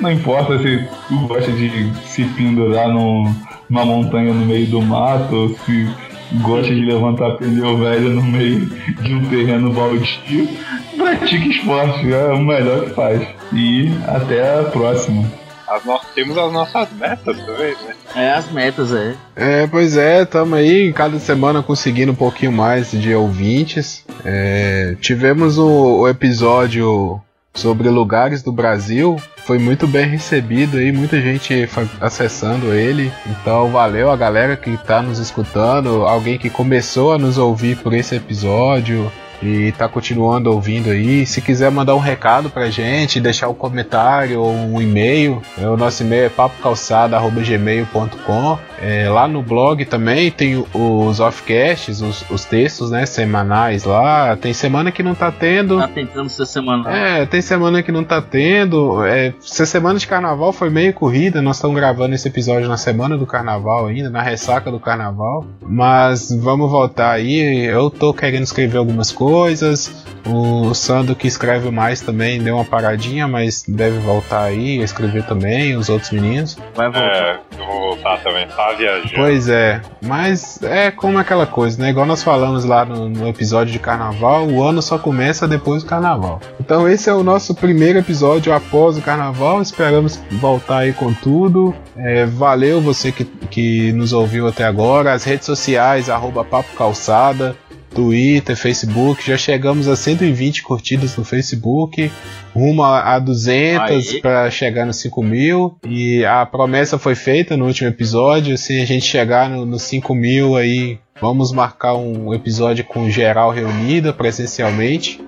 não 0.00 0.10
importa 0.10 0.58
se 0.58 0.88
tu 1.06 1.18
gosta 1.28 1.52
de 1.52 1.92
se 2.06 2.24
pendurar 2.24 2.88
num- 2.88 3.32
numa 3.68 3.84
montanha 3.84 4.32
no 4.32 4.46
meio 4.46 4.66
do 4.68 4.80
mato, 4.80 5.54
se 5.66 5.86
gosta 6.34 6.74
de 6.74 6.84
levantar 6.84 7.36
pneu 7.36 7.78
velho 7.78 8.10
no 8.10 8.22
meio 8.22 8.66
de 8.66 9.14
um 9.14 9.24
terreno 9.28 9.72
baldio, 9.72 10.48
pratique 10.96 11.50
esporte, 11.50 12.12
é 12.12 12.32
o 12.32 12.38
melhor 12.38 12.84
que 12.84 12.90
faz. 12.90 13.26
E 13.52 13.90
até 14.06 14.60
a 14.60 14.64
próxima. 14.64 15.24
as 15.68 15.82
temos 16.14 16.36
as 16.36 16.52
nossas 16.52 16.88
metas 16.92 17.38
também, 17.38 17.74
né? 17.86 17.94
É, 18.14 18.32
as 18.32 18.50
metas, 18.50 18.92
é. 18.92 19.14
É, 19.36 19.66
pois 19.66 19.96
é, 19.96 20.22
estamos 20.22 20.58
aí 20.58 20.92
cada 20.92 21.18
semana 21.18 21.62
conseguindo 21.62 22.12
um 22.12 22.16
pouquinho 22.16 22.52
mais 22.52 22.90
de 22.90 23.14
ouvintes. 23.14 24.04
É, 24.24 24.96
tivemos 25.00 25.58
o, 25.58 26.00
o 26.00 26.08
episódio 26.08 27.20
sobre 27.56 27.88
lugares 27.88 28.42
do 28.42 28.52
Brasil, 28.52 29.16
foi 29.44 29.58
muito 29.58 29.86
bem 29.86 30.06
recebido 30.06 30.76
aí, 30.76 30.90
muita 30.90 31.20
gente 31.20 31.68
acessando 32.00 32.74
ele. 32.74 33.12
Então 33.26 33.70
valeu 33.70 34.10
a 34.10 34.16
galera 34.16 34.56
que 34.56 34.70
está 34.70 35.00
nos 35.00 35.18
escutando, 35.18 36.04
alguém 36.04 36.36
que 36.36 36.50
começou 36.50 37.12
a 37.12 37.18
nos 37.18 37.38
ouvir 37.38 37.76
por 37.76 37.94
esse 37.94 38.16
episódio 38.16 39.10
e 39.42 39.72
tá 39.72 39.88
continuando 39.88 40.52
ouvindo 40.52 40.90
aí. 40.90 41.26
Se 41.26 41.40
quiser 41.40 41.70
mandar 41.70 41.94
um 41.94 42.00
recado 42.00 42.50
pra 42.50 42.68
gente, 42.70 43.20
deixar 43.20 43.48
um 43.48 43.54
comentário 43.54 44.40
ou 44.40 44.52
um 44.52 44.80
e-mail, 44.80 45.40
é, 45.58 45.68
o 45.68 45.76
nosso 45.76 46.02
e-mail 46.02 46.26
é 46.26 46.28
papocalçada.gmail.com. 46.28 48.58
É, 48.80 49.08
lá 49.08 49.26
no 49.26 49.42
blog 49.42 49.84
também 49.84 50.30
tem 50.30 50.64
os 50.72 51.20
offcasts, 51.20 52.00
os, 52.00 52.28
os 52.30 52.44
textos 52.44 52.90
né, 52.90 53.06
semanais 53.06 53.84
lá. 53.84 54.36
Tem 54.36 54.52
semana 54.52 54.92
que 54.92 55.02
não 55.02 55.14
tá 55.14 55.30
tendo. 55.30 55.78
Tá 55.78 55.88
tentando 55.88 56.28
ser 56.28 56.46
semanal. 56.46 56.92
É, 56.92 57.26
tem 57.26 57.40
semana 57.40 57.82
que 57.82 57.92
não 57.92 58.04
tá 58.04 58.20
tendo. 58.20 59.04
É, 59.04 59.32
essa 59.42 59.66
semana 59.66 59.98
de 59.98 60.06
carnaval 60.06 60.52
foi 60.52 60.70
meio 60.70 60.92
corrida. 60.92 61.40
Nós 61.40 61.56
estamos 61.56 61.76
gravando 61.76 62.14
esse 62.14 62.28
episódio 62.28 62.68
na 62.68 62.76
semana 62.76 63.16
do 63.16 63.26
carnaval 63.26 63.86
ainda, 63.86 64.10
na 64.10 64.22
ressaca 64.22 64.70
do 64.70 64.80
carnaval. 64.80 65.46
Mas 65.62 66.30
vamos 66.30 66.70
voltar 66.70 67.12
aí. 67.12 67.64
Eu 67.64 67.90
tô 67.90 68.12
querendo 68.12 68.44
escrever 68.44 68.78
algumas 68.78 69.10
coisas. 69.10 70.04
O 70.26 70.74
Sandro 70.74 71.14
que 71.14 71.28
escreve 71.28 71.70
mais 71.70 72.00
também 72.00 72.42
deu 72.42 72.56
uma 72.56 72.64
paradinha, 72.64 73.28
mas 73.28 73.62
deve 73.66 73.98
voltar 73.98 74.42
aí, 74.42 74.80
escrever 74.82 75.24
também, 75.24 75.76
os 75.76 75.88
outros 75.88 76.10
meninos. 76.10 76.58
Vai 76.74 76.90
voltar. 76.90 77.16
É, 77.16 77.40
eu 77.58 77.66
vou 77.66 77.80
voltar 77.90 78.18
também, 78.22 78.46
tá 78.48 78.65
viajando. 78.74 79.14
Pois 79.14 79.48
é, 79.48 79.80
mas 80.02 80.62
é 80.62 80.90
como 80.90 81.18
aquela 81.18 81.46
coisa, 81.46 81.80
né? 81.82 81.90
Igual 81.90 82.06
nós 82.06 82.22
falamos 82.22 82.64
lá 82.64 82.84
no, 82.84 83.08
no 83.08 83.28
episódio 83.28 83.72
de 83.72 83.78
carnaval, 83.78 84.46
o 84.46 84.62
ano 84.62 84.80
só 84.82 84.98
começa 84.98 85.46
depois 85.46 85.82
do 85.82 85.88
carnaval. 85.88 86.40
Então 86.60 86.88
esse 86.88 87.08
é 87.08 87.12
o 87.12 87.22
nosso 87.22 87.54
primeiro 87.54 87.98
episódio 87.98 88.52
após 88.52 88.96
o 88.96 89.02
carnaval. 89.02 89.60
Esperamos 89.62 90.20
voltar 90.32 90.78
aí 90.78 90.92
com 90.92 91.12
tudo. 91.12 91.74
É, 91.96 92.26
valeu 92.26 92.80
você 92.80 93.12
que, 93.12 93.24
que 93.24 93.92
nos 93.92 94.12
ouviu 94.12 94.46
até 94.46 94.64
agora. 94.64 95.12
As 95.12 95.24
redes 95.24 95.46
sociais, 95.46 96.10
arroba 96.10 96.44
Papo 96.44 96.74
Calçada. 96.76 97.56
Twitter, 97.96 98.54
Facebook, 98.56 99.26
já 99.26 99.36
chegamos 99.36 99.88
a 99.88 99.96
120 99.96 100.62
curtidas 100.62 101.16
no 101.16 101.24
Facebook, 101.24 102.10
rumo 102.54 102.82
a 102.82 103.14
a 103.14 103.18
200 103.18 104.12
Aê. 104.14 104.20
para 104.20 104.50
chegar 104.50 104.84
nos 104.86 104.96
5 104.96 105.22
mil. 105.22 105.76
E 105.88 106.24
a 106.24 106.44
promessa 106.46 106.98
foi 106.98 107.14
feita 107.14 107.56
no 107.56 107.66
último 107.66 107.88
episódio: 107.88 108.56
se 108.56 108.80
a 108.80 108.84
gente 108.84 109.04
chegar 109.04 109.48
no- 109.50 109.64
nos 109.66 109.82
5 109.82 110.14
mil, 110.14 110.56
aí 110.56 110.98
vamos 111.20 111.50
marcar 111.52 111.94
um 111.94 112.32
episódio 112.34 112.84
com 112.84 113.10
geral 113.10 113.50
reunida 113.50 114.12
presencialmente. 114.12 115.20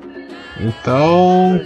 Então, 0.61 1.61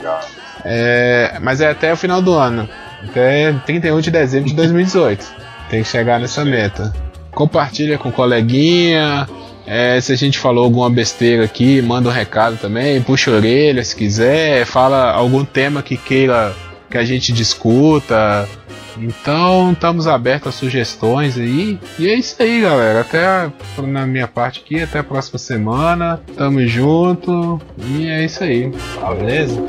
é, 0.65 1.39
mas 1.41 1.61
é 1.61 1.71
até 1.71 1.93
o 1.93 1.97
final 1.97 2.21
do 2.23 2.35
ano, 2.35 2.69
até 3.09 3.53
31 3.67 4.01
de 4.01 4.11
dezembro 4.11 4.49
de 4.51 4.55
2018. 4.55 5.27
Tem 5.71 5.83
que 5.83 5.89
chegar 5.89 6.21
nessa 6.21 6.45
meta. 6.45 6.93
Compartilha 7.31 7.97
com 7.97 8.13
coleguinha. 8.13 9.27
É, 9.67 10.01
se 10.01 10.13
a 10.13 10.17
gente 10.17 10.39
falou 10.39 10.65
alguma 10.65 10.91
besteira 10.91 11.45
aqui, 11.45 11.81
manda 11.83 12.09
um 12.09 12.13
recado 12.13 12.57
também, 12.57 13.01
puxa 13.03 13.31
a 13.31 13.35
orelha 13.35 13.83
se 13.85 13.95
quiser, 13.95 14.65
fala 14.67 15.13
algum 15.13 15.45
tema 15.45 15.83
que 15.83 15.97
queira 15.97 16.55
que 16.91 16.99
a 16.99 17.05
gente 17.05 17.33
discuta. 17.33 18.49
Então 18.99 19.73
estamos 19.73 20.07
abertos 20.07 20.49
a 20.49 20.53
sugestões 20.53 21.39
aí. 21.39 21.79
E 21.99 22.07
é 22.09 22.15
isso 22.15 22.37
aí, 22.43 22.61
galera. 22.61 23.01
Até 23.01 23.25
a- 23.25 23.51
na 23.79 24.07
minha 24.07 24.29
parte 24.29 24.61
aqui, 24.63 24.83
até 24.83 24.99
a 24.99 25.05
próxima 25.05 25.39
semana. 25.39 26.21
Tamo 26.37 26.67
junto. 26.67 27.59
E 27.79 28.07
é 28.07 28.23
isso 28.25 28.45
aí. 28.45 28.71
Beleza? 29.19 29.65